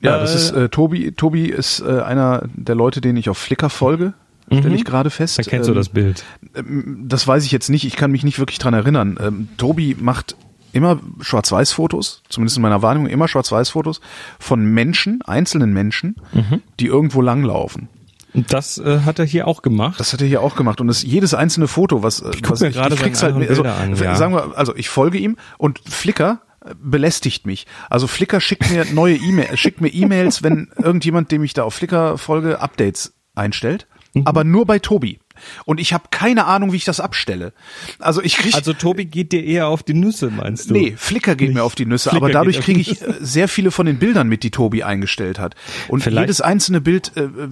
Ja, 0.00 0.18
das 0.18 0.32
Äh, 0.32 0.36
ist 0.36 0.50
äh, 0.52 0.68
Tobi. 0.68 1.12
Tobi 1.12 1.46
ist 1.46 1.80
äh, 1.80 2.00
einer 2.00 2.42
der 2.54 2.74
Leute, 2.74 3.00
denen 3.00 3.16
ich 3.18 3.28
auf 3.28 3.38
Flickr 3.38 3.70
folge. 3.70 4.14
Stelle 4.58 4.74
ich 4.74 4.84
gerade 4.84 5.10
fest. 5.10 5.38
Da 5.38 5.42
kennst 5.42 5.68
du 5.68 5.72
Ähm, 5.72 5.76
das 5.78 5.88
Bild. 5.88 6.24
ähm, 6.54 7.04
Das 7.08 7.26
weiß 7.26 7.44
ich 7.44 7.52
jetzt 7.52 7.68
nicht. 7.70 7.84
Ich 7.84 7.96
kann 7.96 8.10
mich 8.10 8.24
nicht 8.24 8.38
wirklich 8.38 8.58
dran 8.58 8.74
erinnern. 8.74 9.18
Ähm, 9.20 9.48
Tobi 9.56 9.96
macht 9.98 10.36
immer 10.72 11.00
Schwarz-Weiß-Fotos, 11.20 12.22
zumindest 12.28 12.56
in 12.56 12.62
meiner 12.62 12.80
Wahrnehmung 12.82 13.08
immer 13.08 13.28
Schwarz-Weiß-Fotos 13.28 14.00
von 14.38 14.64
Menschen, 14.64 15.20
einzelnen 15.22 15.72
Menschen, 15.72 16.16
Mhm. 16.32 16.62
die 16.80 16.86
irgendwo 16.86 17.20
langlaufen. 17.20 17.88
Das 18.34 18.78
äh, 18.78 19.00
hat 19.00 19.18
er 19.18 19.26
hier 19.26 19.46
auch 19.46 19.60
gemacht. 19.60 20.00
Das 20.00 20.14
hat 20.14 20.22
er 20.22 20.26
hier 20.26 20.40
auch 20.40 20.56
gemacht 20.56 20.80
und 20.80 20.86
das 20.86 21.02
jedes 21.02 21.34
einzelne 21.34 21.68
Foto, 21.68 22.02
was, 22.02 22.22
ich 22.34 22.42
guck 22.42 22.52
was 22.52 22.60
mir 22.60 22.70
gerade 22.70 22.96
krieg's 22.96 23.22
halt, 23.22 23.34
also, 23.36 23.62
an, 23.64 23.94
ja. 23.96 24.16
sagen 24.16 24.32
wir, 24.34 24.56
also 24.56 24.74
ich 24.74 24.88
folge 24.88 25.18
ihm 25.18 25.36
und 25.58 25.80
Flickr 25.86 26.40
äh, 26.64 26.70
belästigt 26.82 27.44
mich. 27.44 27.66
Also 27.90 28.06
Flickr 28.06 28.40
schickt 28.40 28.70
mir 28.70 28.86
neue 28.94 29.16
E-Mails, 29.16 29.58
schickt 29.60 29.82
mir 29.82 29.88
E-Mails, 29.90 30.42
wenn 30.42 30.70
irgendjemand, 30.82 31.30
dem 31.30 31.44
ich 31.44 31.52
da 31.52 31.64
auf 31.64 31.74
Flickr 31.74 32.16
folge, 32.16 32.60
Updates 32.62 33.12
einstellt, 33.34 33.86
Mhm. 34.14 34.26
aber 34.26 34.44
nur 34.44 34.66
bei 34.66 34.78
Tobi. 34.78 35.18
Und 35.64 35.80
ich 35.80 35.92
habe 35.92 36.04
keine 36.10 36.44
Ahnung, 36.44 36.72
wie 36.72 36.76
ich 36.76 36.84
das 36.84 37.00
abstelle. 37.00 37.52
Also 37.98 38.22
ich 38.22 38.36
krieg 38.36 38.54
also 38.54 38.74
Tobi 38.74 39.06
geht 39.06 39.32
dir 39.32 39.42
eher 39.42 39.68
auf 39.68 39.82
die 39.82 39.94
Nüsse, 39.94 40.30
meinst 40.30 40.70
du? 40.70 40.74
Nee, 40.74 40.94
Flickr 40.96 41.34
geht 41.34 41.54
mir 41.54 41.64
auf 41.64 41.74
die 41.74 41.86
Nüsse, 41.86 42.10
Flickr 42.10 42.24
aber 42.24 42.32
dadurch 42.32 42.60
kriege 42.60 42.80
ich 42.80 43.00
äh, 43.00 43.14
sehr 43.20 43.48
viele 43.48 43.70
von 43.70 43.86
den 43.86 43.98
Bildern 43.98 44.28
mit, 44.28 44.42
die 44.42 44.50
Tobi 44.50 44.82
eingestellt 44.82 45.38
hat. 45.38 45.54
Und 45.88 46.02
Vielleicht- 46.02 46.24
jedes 46.24 46.40
einzelne 46.40 46.80
Bild, 46.80 47.12
äh, 47.16 47.22
äh, 47.22 47.48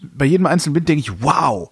bei 0.00 0.24
jedem 0.24 0.46
einzelnen 0.46 0.74
Bild 0.74 0.88
denke 0.88 1.00
ich, 1.00 1.22
wow, 1.22 1.70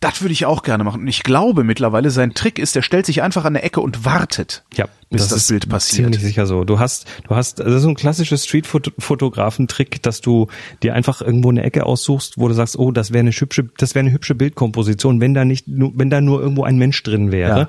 das 0.00 0.22
würde 0.22 0.32
ich 0.32 0.46
auch 0.46 0.62
gerne 0.62 0.82
machen. 0.82 1.02
Und 1.02 1.08
ich 1.08 1.22
glaube 1.22 1.62
mittlerweile, 1.62 2.10
sein 2.10 2.32
Trick 2.32 2.58
ist, 2.58 2.74
der 2.74 2.80
stellt 2.82 3.04
sich 3.04 3.20
einfach 3.22 3.44
an 3.44 3.52
der 3.52 3.64
Ecke 3.64 3.80
und 3.82 4.04
wartet, 4.06 4.64
Ja, 4.74 4.86
bis 5.10 5.28
das, 5.28 5.36
ist 5.42 5.48
Bild 5.48 5.68
passiert. 5.68 6.06
Ziemlich 6.06 6.22
sicher 6.22 6.46
so. 6.46 6.64
Du 6.64 6.78
hast, 6.78 7.06
du 7.28 7.36
hast, 7.36 7.58
das 7.58 7.66
ist 7.66 7.82
so 7.82 7.88
ein 7.90 7.96
klassisches 7.96 8.46
Streetfotografen-Trick, 8.46 10.02
dass 10.02 10.20
du 10.20 10.46
dir 10.82 10.94
einfach 10.94 11.20
irgendwo 11.20 11.50
eine 11.50 11.62
Ecke 11.62 11.84
aussuchst, 11.84 12.38
wo 12.38 12.48
du 12.48 12.54
sagst, 12.54 12.78
oh, 12.78 12.92
das 12.92 13.12
wäre 13.12 13.20
eine 13.20 13.30
hübsche, 13.30 13.68
das 13.76 13.94
wäre 13.94 14.00
eine 14.04 14.12
hübsche 14.12 14.34
Bildkomposition, 14.34 15.20
wenn 15.20 15.34
da 15.34 15.44
nicht, 15.44 15.68
nur, 15.68 15.92
wenn 15.94 16.10
da 16.10 16.20
nur 16.20 16.40
irgendwo 16.40 16.64
ein 16.64 16.78
Mensch 16.78 17.02
drin 17.02 17.30
wäre 17.32 17.58
Ja. 17.58 17.68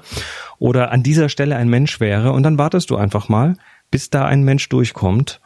oder 0.59 0.91
an 0.91 1.03
dieser 1.03 1.29
Stelle 1.29 1.55
ein 1.57 1.67
Mensch 1.69 1.99
wäre 1.99 2.31
und 2.31 2.43
dann 2.43 2.57
wartest 2.57 2.89
du 2.91 2.95
einfach 2.95 3.29
mal, 3.29 3.55
bis 3.89 4.09
da 4.09 4.25
ein 4.25 4.43
Mensch 4.43 4.69
durchkommt. 4.69 5.41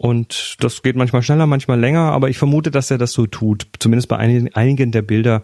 Und 0.00 0.54
das 0.60 0.82
geht 0.82 0.94
manchmal 0.94 1.22
schneller, 1.22 1.46
manchmal 1.48 1.80
länger, 1.80 2.12
aber 2.12 2.28
ich 2.28 2.38
vermute, 2.38 2.70
dass 2.70 2.88
er 2.88 2.98
das 2.98 3.12
so 3.12 3.26
tut. 3.26 3.66
Zumindest 3.80 4.06
bei 4.06 4.16
einigen, 4.16 4.54
einigen 4.54 4.92
der 4.92 5.02
Bilder 5.02 5.42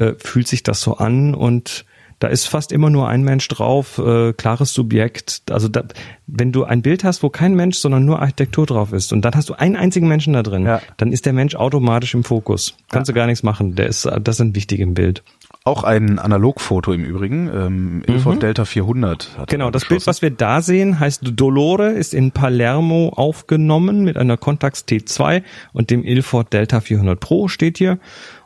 äh, 0.00 0.14
fühlt 0.18 0.48
sich 0.48 0.62
das 0.64 0.80
so 0.80 0.96
an 0.96 1.34
und 1.34 1.84
da 2.18 2.28
ist 2.28 2.44
fast 2.48 2.70
immer 2.70 2.90
nur 2.90 3.08
ein 3.08 3.22
Mensch 3.22 3.48
drauf, 3.48 3.96
äh, 3.96 4.34
klares 4.34 4.74
Subjekt. 4.74 5.40
Also 5.50 5.68
da, 5.68 5.84
wenn 6.26 6.52
du 6.52 6.64
ein 6.64 6.82
Bild 6.82 7.02
hast, 7.02 7.22
wo 7.22 7.30
kein 7.30 7.54
Mensch, 7.54 7.78
sondern 7.78 8.04
nur 8.04 8.20
Architektur 8.20 8.66
drauf 8.66 8.92
ist 8.92 9.14
und 9.14 9.24
dann 9.24 9.32
hast 9.34 9.48
du 9.48 9.54
einen 9.54 9.74
einzigen 9.74 10.06
Menschen 10.06 10.34
da 10.34 10.42
drin, 10.42 10.66
Ja. 10.66 10.82
dann 10.98 11.12
ist 11.12 11.24
der 11.24 11.32
Mensch 11.32 11.54
automatisch 11.54 12.12
im 12.12 12.22
Fokus. 12.22 12.76
Kannst 12.90 13.08
du 13.08 13.14
gar 13.14 13.24
nichts 13.24 13.42
machen. 13.42 13.74
Der 13.74 13.86
ist, 13.86 14.04
das 14.04 14.36
ist 14.36 14.40
ein 14.40 14.54
wichtig 14.54 14.80
im 14.80 14.92
Bild. 14.92 15.22
Auch 15.64 15.82
ein 15.84 16.18
Analogfoto 16.18 16.92
im 16.92 17.04
Übrigen, 17.04 17.48
ähm, 17.54 18.02
Ilford 18.06 18.42
Delta 18.42 18.64
400. 18.66 19.30
Hat 19.38 19.40
Mhm. 19.40 19.44
Genau, 19.52 19.70
das 19.70 19.86
Bild, 19.86 20.06
was 20.06 20.20
wir 20.20 20.30
da 20.30 20.60
sehen, 20.60 21.00
heißt 21.00 21.22
Dolore, 21.36 21.90
ist 21.92 22.12
in 22.12 22.32
Palermo 22.32 23.14
aufgenommen 23.16 24.02
mit 24.04 24.16
einer 24.18 24.36
Contax 24.36 24.84
T2 24.86 25.42
und 25.72 25.88
dem 25.90 26.04
Ilford 26.04 26.52
Delta 26.52 26.80
400 26.80 27.18
Pro 27.18 27.48
steht 27.48 27.78
hier. 27.78 27.98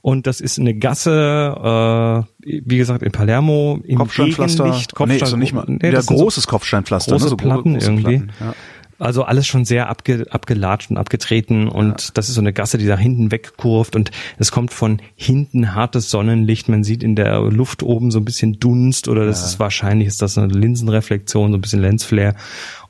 Und 0.05 0.27
das 0.27 0.43
ist 0.43 0.59
eine 0.59 0.75
Gasse, 0.75 2.27
äh, 2.45 2.45
wie 2.45 2.77
gesagt, 2.77 3.03
in 3.03 3.11
Palermo 3.11 3.81
im 3.85 3.97
Kopfsteinpflaster. 3.97 4.65
Gegenlicht. 4.65 4.93
nee, 5.07 5.19
so 5.25 5.37
nicht 5.39 5.55
mal. 5.55 5.65
nee, 5.67 5.79
ja, 5.83 5.93
das 5.93 6.05
sind 6.05 6.19
so 6.19 6.25
großes 6.25 6.47
Kopfsteinpflaster. 6.47 7.13
große 7.13 7.25
ne? 7.25 7.31
so 7.31 7.37
Platten 7.39 7.73
große 7.73 7.87
irgendwie. 7.87 8.19
Platten, 8.19 8.33
ja. 8.39 8.55
Also 8.99 9.23
alles 9.23 9.47
schon 9.47 9.65
sehr 9.65 9.89
abge, 9.89 10.27
abgelatscht 10.29 10.91
und 10.91 10.99
abgetreten 10.99 11.69
und 11.69 12.19
das 12.19 12.29
ist 12.29 12.35
so 12.35 12.43
eine 12.43 12.53
Gasse, 12.53 12.77
die 12.77 12.87
da 12.87 12.99
hinten 12.99 13.33
wegkurft 13.33 13.97
und 13.97 14.11
es 14.39 14.53
kommt 14.53 14.75
von 14.75 15.01
hinten 15.17 15.75
hartes 15.75 16.11
Sonnenlicht. 16.11 16.69
Man 16.69 16.85
sieht 16.85 17.03
in 17.03 17.17
der 17.17 17.41
Luft 17.41 17.83
oben 17.83 18.11
so 18.11 18.19
ein 18.19 18.27
bisschen 18.27 18.61
Dunst 18.61 19.09
oder 19.09 19.25
das 19.25 19.43
ist 19.43 19.59
wahrscheinlich 19.59 20.07
ist 20.07 20.21
das 20.21 20.37
eine 20.37 20.53
Linsenreflexion, 20.53 21.51
so 21.51 21.57
ein 21.57 21.63
bisschen 21.63 21.81
Lensflare. 21.81 22.35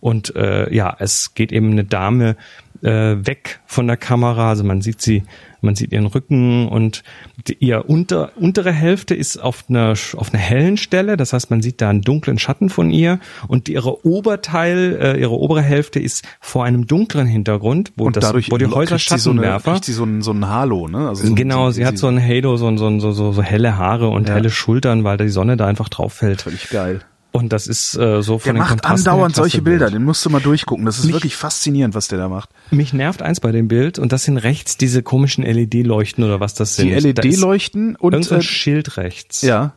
Und 0.05 0.37
äh, 0.37 0.71
ja, 0.71 0.95
es 0.99 1.33
geht 1.33 1.51
eben 1.51 1.71
eine 1.71 1.83
Dame 1.85 2.37
äh, 2.83 3.17
weg 3.27 3.61
von 3.65 3.87
der 3.87 3.97
Kamera, 3.97 4.51
also 4.51 4.63
man 4.63 4.83
sieht 4.83 5.01
sie, 5.01 5.23
man 5.63 5.77
sieht 5.77 5.93
ihren 5.93 6.05
Rücken 6.05 6.69
und 6.69 7.03
die, 7.49 7.57
ihr 7.61 7.89
unter, 7.89 8.33
untere 8.37 8.71
Hälfte 8.71 9.15
ist 9.15 9.39
auf 9.39 9.65
einer 9.71 9.95
auf 10.17 10.35
einer 10.35 10.43
hellen 10.43 10.77
Stelle, 10.77 11.17
das 11.17 11.33
heißt, 11.33 11.51
man 11.51 11.63
sieht 11.63 11.81
da 11.81 11.89
einen 11.89 12.03
dunklen 12.03 12.39
Schatten 12.39 12.69
von 12.69 12.91
ihr 12.91 13.19
und 13.49 13.71
ihre 13.71 14.05
Oberteil, 14.05 14.99
äh, 15.01 15.19
ihre 15.19 15.33
obere 15.33 15.63
Hälfte 15.63 16.01
ist 16.01 16.23
vor 16.39 16.67
einem 16.67 16.87
dunklen 16.87 17.27
Hintergrund, 17.27 17.93
wo 17.97 18.05
Und 18.05 18.17
das, 18.17 18.25
dadurch 18.27 18.51
wo 18.51 18.59
die 18.59 18.67
Häuser 18.67 18.99
sie 18.99 19.17
so 19.17 19.31
eine, 19.31 19.41
Schattenwerfer. 19.41 19.81
sie 19.83 19.95
so 19.95 20.05
ein, 20.05 20.21
so 20.21 20.33
ein 20.33 20.47
Halo, 20.47 20.87
ne? 20.87 21.09
Also 21.09 21.27
so, 21.27 21.35
Genau, 21.35 21.71
so, 21.71 21.77
sie 21.77 21.87
hat 21.87 21.97
so 21.97 22.09
ein 22.09 22.23
Halo, 22.23 22.59
so, 22.59 22.77
so, 22.77 23.01
so, 23.01 23.13
so, 23.13 23.33
so 23.33 23.43
helle 23.43 23.79
Haare 23.79 24.09
und 24.09 24.29
Ja. 24.29 24.35
helle 24.35 24.51
Schultern, 24.51 25.03
weil 25.03 25.17
da 25.17 25.25
die 25.25 25.31
Sonne 25.31 25.57
da 25.57 25.67
einfach 25.67 25.89
drauf 25.89 26.13
fällt. 26.13 26.43
Völlig 26.43 26.69
geil. 26.69 27.01
Und 27.37 27.53
das 27.53 27.67
ist 27.67 27.97
äh, 27.97 28.23
so 28.23 28.35
Der 28.35 28.41
von 28.41 28.55
den 28.55 28.59
macht 28.61 28.69
Kontrasten 28.71 29.09
andauernd 29.11 29.35
solche 29.35 29.61
Bild. 29.61 29.81
Bilder, 29.81 29.91
den 29.91 30.05
musst 30.05 30.25
du 30.25 30.31
mal 30.31 30.41
durchgucken. 30.41 30.87
Das 30.87 30.99
ist 31.01 31.07
Mich- 31.07 31.15
wirklich 31.15 31.35
faszinierend, 31.35 31.93
was 31.97 32.07
der 32.07 32.19
da 32.19 32.29
macht. 32.29 32.51
Mich 32.71 32.93
nervt 32.93 33.23
eins 33.23 33.41
bei 33.41 33.51
dem 33.51 33.67
Bild 33.67 33.99
und 33.99 34.13
das 34.13 34.23
sind 34.23 34.39
rechts 34.39 34.77
diese 34.77 35.03
komischen 35.03 35.43
LED-Leuchten 35.43 36.23
oder 36.23 36.39
was 36.39 36.55
das 36.55 36.77
sind. 36.77 36.87
Die 36.91 36.95
LED-Leuchten 36.95 37.97
und 37.97 38.13
Irgend 38.13 38.27
so 38.29 38.37
ein 38.37 38.41
äh, 38.41 38.45
Schild 38.45 38.99
rechts. 38.99 39.43
ja, 39.43 39.73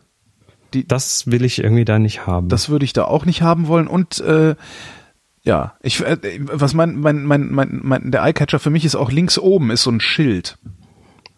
Das 0.72 1.26
will 1.32 1.44
ich 1.44 1.58
irgendwie 1.58 1.84
da 1.86 1.98
nicht 1.98 2.28
haben. 2.28 2.48
das 2.48 2.70
würde 2.70 2.86
ich 2.86 2.94
da 2.94 3.06
auch 3.06 3.26
nicht 3.26 3.42
haben 3.42 3.68
wollen 3.68 3.88
und 3.88 4.20
äh, 4.20 4.54
ja, 5.42 5.74
ich 5.82 6.02
äh, 6.06 6.18
was 6.42 6.76
mein 6.76 7.00
mein 7.00 7.24
mein 7.26 7.50
mein, 7.50 7.80
mein 7.82 8.12
der 8.12 8.22
Eyecatcher 8.24 8.60
für 8.60 8.70
mich 8.70 8.86
ist 8.86 8.96
auch 8.96 9.12
links 9.12 9.40
oben 9.40 9.72
ist 9.72 9.82
so 9.84 9.90
ein 9.90 10.00
Schild, 10.02 10.58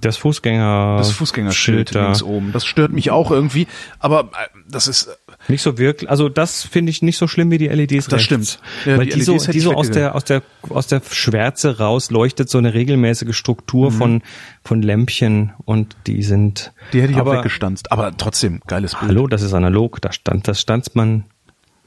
das 0.02 0.18
Fußgänger 0.18 0.96
das 0.98 1.12
Fußgängerschild 1.12 1.90
Schild 1.90 1.96
da. 1.96 2.04
links 2.06 2.24
oben. 2.24 2.52
Das 2.52 2.66
stört 2.66 2.92
mich 2.92 3.12
auch 3.12 3.30
irgendwie, 3.32 3.68
aber 4.00 4.22
äh, 4.34 4.48
das 4.68 4.88
ist 4.88 5.16
Nicht 5.50 5.62
so 5.64 5.78
wirklich, 5.78 6.10
also 6.10 6.30
das 6.30 6.64
finde 6.64 6.92
ich 6.92 7.02
nicht 7.02 7.18
so 7.18 7.28
schlimm 7.28 7.50
wie 7.52 7.58
die 7.58 7.68
LEDs 7.68 8.06
Das 8.06 8.14
rechts. 8.14 8.26
stimmt. 8.26 8.60
Ja, 8.86 8.98
Weil 8.98 9.06
die 9.08 9.14
die, 9.16 9.22
so, 9.24 9.34
hätte 9.34 9.52
die 9.52 9.60
so 9.60 9.74
aus 9.74 9.90
der, 9.92 10.16
aus 10.16 10.24
der, 10.24 10.44
aus 10.70 10.88
der 10.88 11.02
Schwärze 11.10 11.80
raus 11.80 12.12
leuchtet 12.12 12.50
so 12.50 12.58
eine 12.60 12.74
regelmäßige 12.74 13.30
Mhm. 13.30 13.34
Struktur 13.34 13.92
von, 13.92 14.22
von 14.64 14.82
Lämpchen 14.82 15.54
und 15.66 15.96
die 16.08 16.24
sind. 16.24 16.72
die 16.94 17.02
hätte 17.02 17.14
ich 17.14 17.18
aber, 17.18 17.32
auch 17.32 17.38
weggestanzt, 17.38 17.92
aber 17.92 18.16
trotzdem 18.16 18.62
geiles 18.68 18.94
Bild. 18.96 19.10
Hallo, 19.10 19.28
das 19.28 19.42
ist 19.42 19.54
analog, 19.54 20.00
da 20.02 20.12
stand, 20.12 20.48
das 20.48 20.62
stanzt 20.62 20.96
man, 20.96 21.24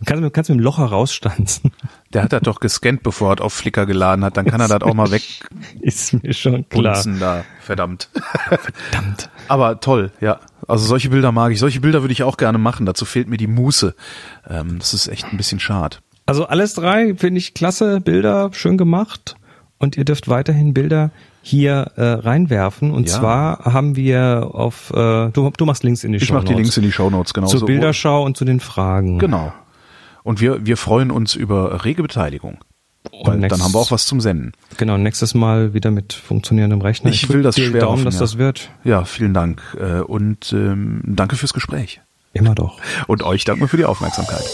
kannst 0.04 0.24
du 0.24 0.30
kannst 0.30 0.50
mit 0.50 0.58
dem 0.58 0.62
Loch 0.62 0.78
herausstanzen. 0.78 1.70
Der 2.12 2.24
hat 2.24 2.32
das 2.32 2.42
doch 2.42 2.58
gescannt, 2.60 3.02
bevor 3.04 3.36
er 3.36 3.44
auf 3.44 3.52
Flickr 3.54 3.86
geladen 3.86 4.24
hat, 4.24 4.36
dann 4.36 4.44
kann 4.46 4.60
er 4.60 4.68
das 4.68 4.82
auch 4.82 4.94
mal 4.94 5.08
ist 5.80 6.12
mir 6.22 6.34
schon 6.34 6.68
klar. 6.68 7.02
da, 7.20 7.44
verdammt. 7.60 8.08
Verdammt. 8.48 9.30
Aber 9.48 9.78
toll, 9.80 10.10
ja. 10.20 10.40
Also 10.68 10.86
solche 10.86 11.10
Bilder 11.10 11.32
mag 11.32 11.52
ich. 11.52 11.58
Solche 11.58 11.80
Bilder 11.80 12.02
würde 12.02 12.12
ich 12.12 12.22
auch 12.22 12.36
gerne 12.36 12.58
machen. 12.58 12.86
Dazu 12.86 13.04
fehlt 13.04 13.28
mir 13.28 13.36
die 13.36 13.46
Muße. 13.46 13.94
Ähm, 14.48 14.78
das 14.78 14.94
ist 14.94 15.08
echt 15.08 15.26
ein 15.26 15.36
bisschen 15.36 15.60
schade. 15.60 15.98
Also 16.26 16.46
alles 16.46 16.74
drei 16.74 17.14
finde 17.16 17.38
ich 17.38 17.54
klasse 17.54 18.00
Bilder, 18.00 18.50
schön 18.52 18.76
gemacht. 18.78 19.36
Und 19.78 19.96
ihr 19.96 20.04
dürft 20.04 20.28
weiterhin 20.28 20.74
Bilder 20.74 21.10
hier 21.42 21.90
äh, 21.96 22.04
reinwerfen. 22.04 22.92
Und 22.92 23.08
Ja. 23.08 23.16
zwar 23.18 23.64
haben 23.64 23.96
wir 23.96 24.50
auf, 24.52 24.90
äh, 24.94 25.30
du, 25.30 25.50
du 25.56 25.64
machst 25.66 25.82
Links 25.82 26.04
in 26.04 26.12
die 26.12 26.18
Ich 26.18 26.26
Show 26.26 26.34
mache 26.34 26.44
die 26.44 26.54
Links 26.54 26.76
in 26.76 26.84
die 26.84 26.92
Shownotes, 26.92 27.34
genau. 27.34 27.48
zur. 27.48 27.66
Bilderschau 27.66 28.24
und 28.24 28.36
zu 28.36 28.44
den 28.44 28.60
Fragen. 28.60 29.18
Genau. 29.18 29.52
Und 30.22 30.40
wir, 30.40 30.64
wir 30.64 30.76
freuen 30.76 31.10
uns 31.10 31.34
über 31.34 31.84
rege 31.84 32.02
Beteiligung. 32.02 32.58
Weil 33.24 33.38
nächstes- 33.38 33.58
dann 33.58 33.64
haben 33.66 33.74
wir 33.74 33.78
auch 33.80 33.90
was 33.90 34.06
zum 34.06 34.20
Senden. 34.20 34.52
Genau, 34.78 34.96
nächstes 34.96 35.34
Mal 35.34 35.74
wieder 35.74 35.90
mit 35.90 36.12
funktionierendem 36.12 36.80
Rechner. 36.80 37.10
Ich 37.10 37.22
drück 37.22 37.36
will 37.36 37.42
das 37.42 37.56
schwer 37.56 37.80
Daumen, 37.80 37.92
hoffen, 37.94 38.04
dass 38.04 38.14
ja. 38.14 38.20
das 38.20 38.38
wird. 38.38 38.70
Ja, 38.84 39.04
vielen 39.04 39.34
Dank. 39.34 39.60
Äh, 39.80 40.00
Und 40.00 40.52
ähm, 40.52 41.00
danke 41.04 41.36
fürs 41.36 41.52
Gespräch. 41.52 42.00
Immer 42.32 42.54
doch. 42.54 42.78
Und 43.08 43.22
euch 43.22 43.44
danken 43.44 43.62
wir 43.62 43.68
für 43.68 43.76
die 43.76 43.84
Aufmerksamkeit. 43.84 44.44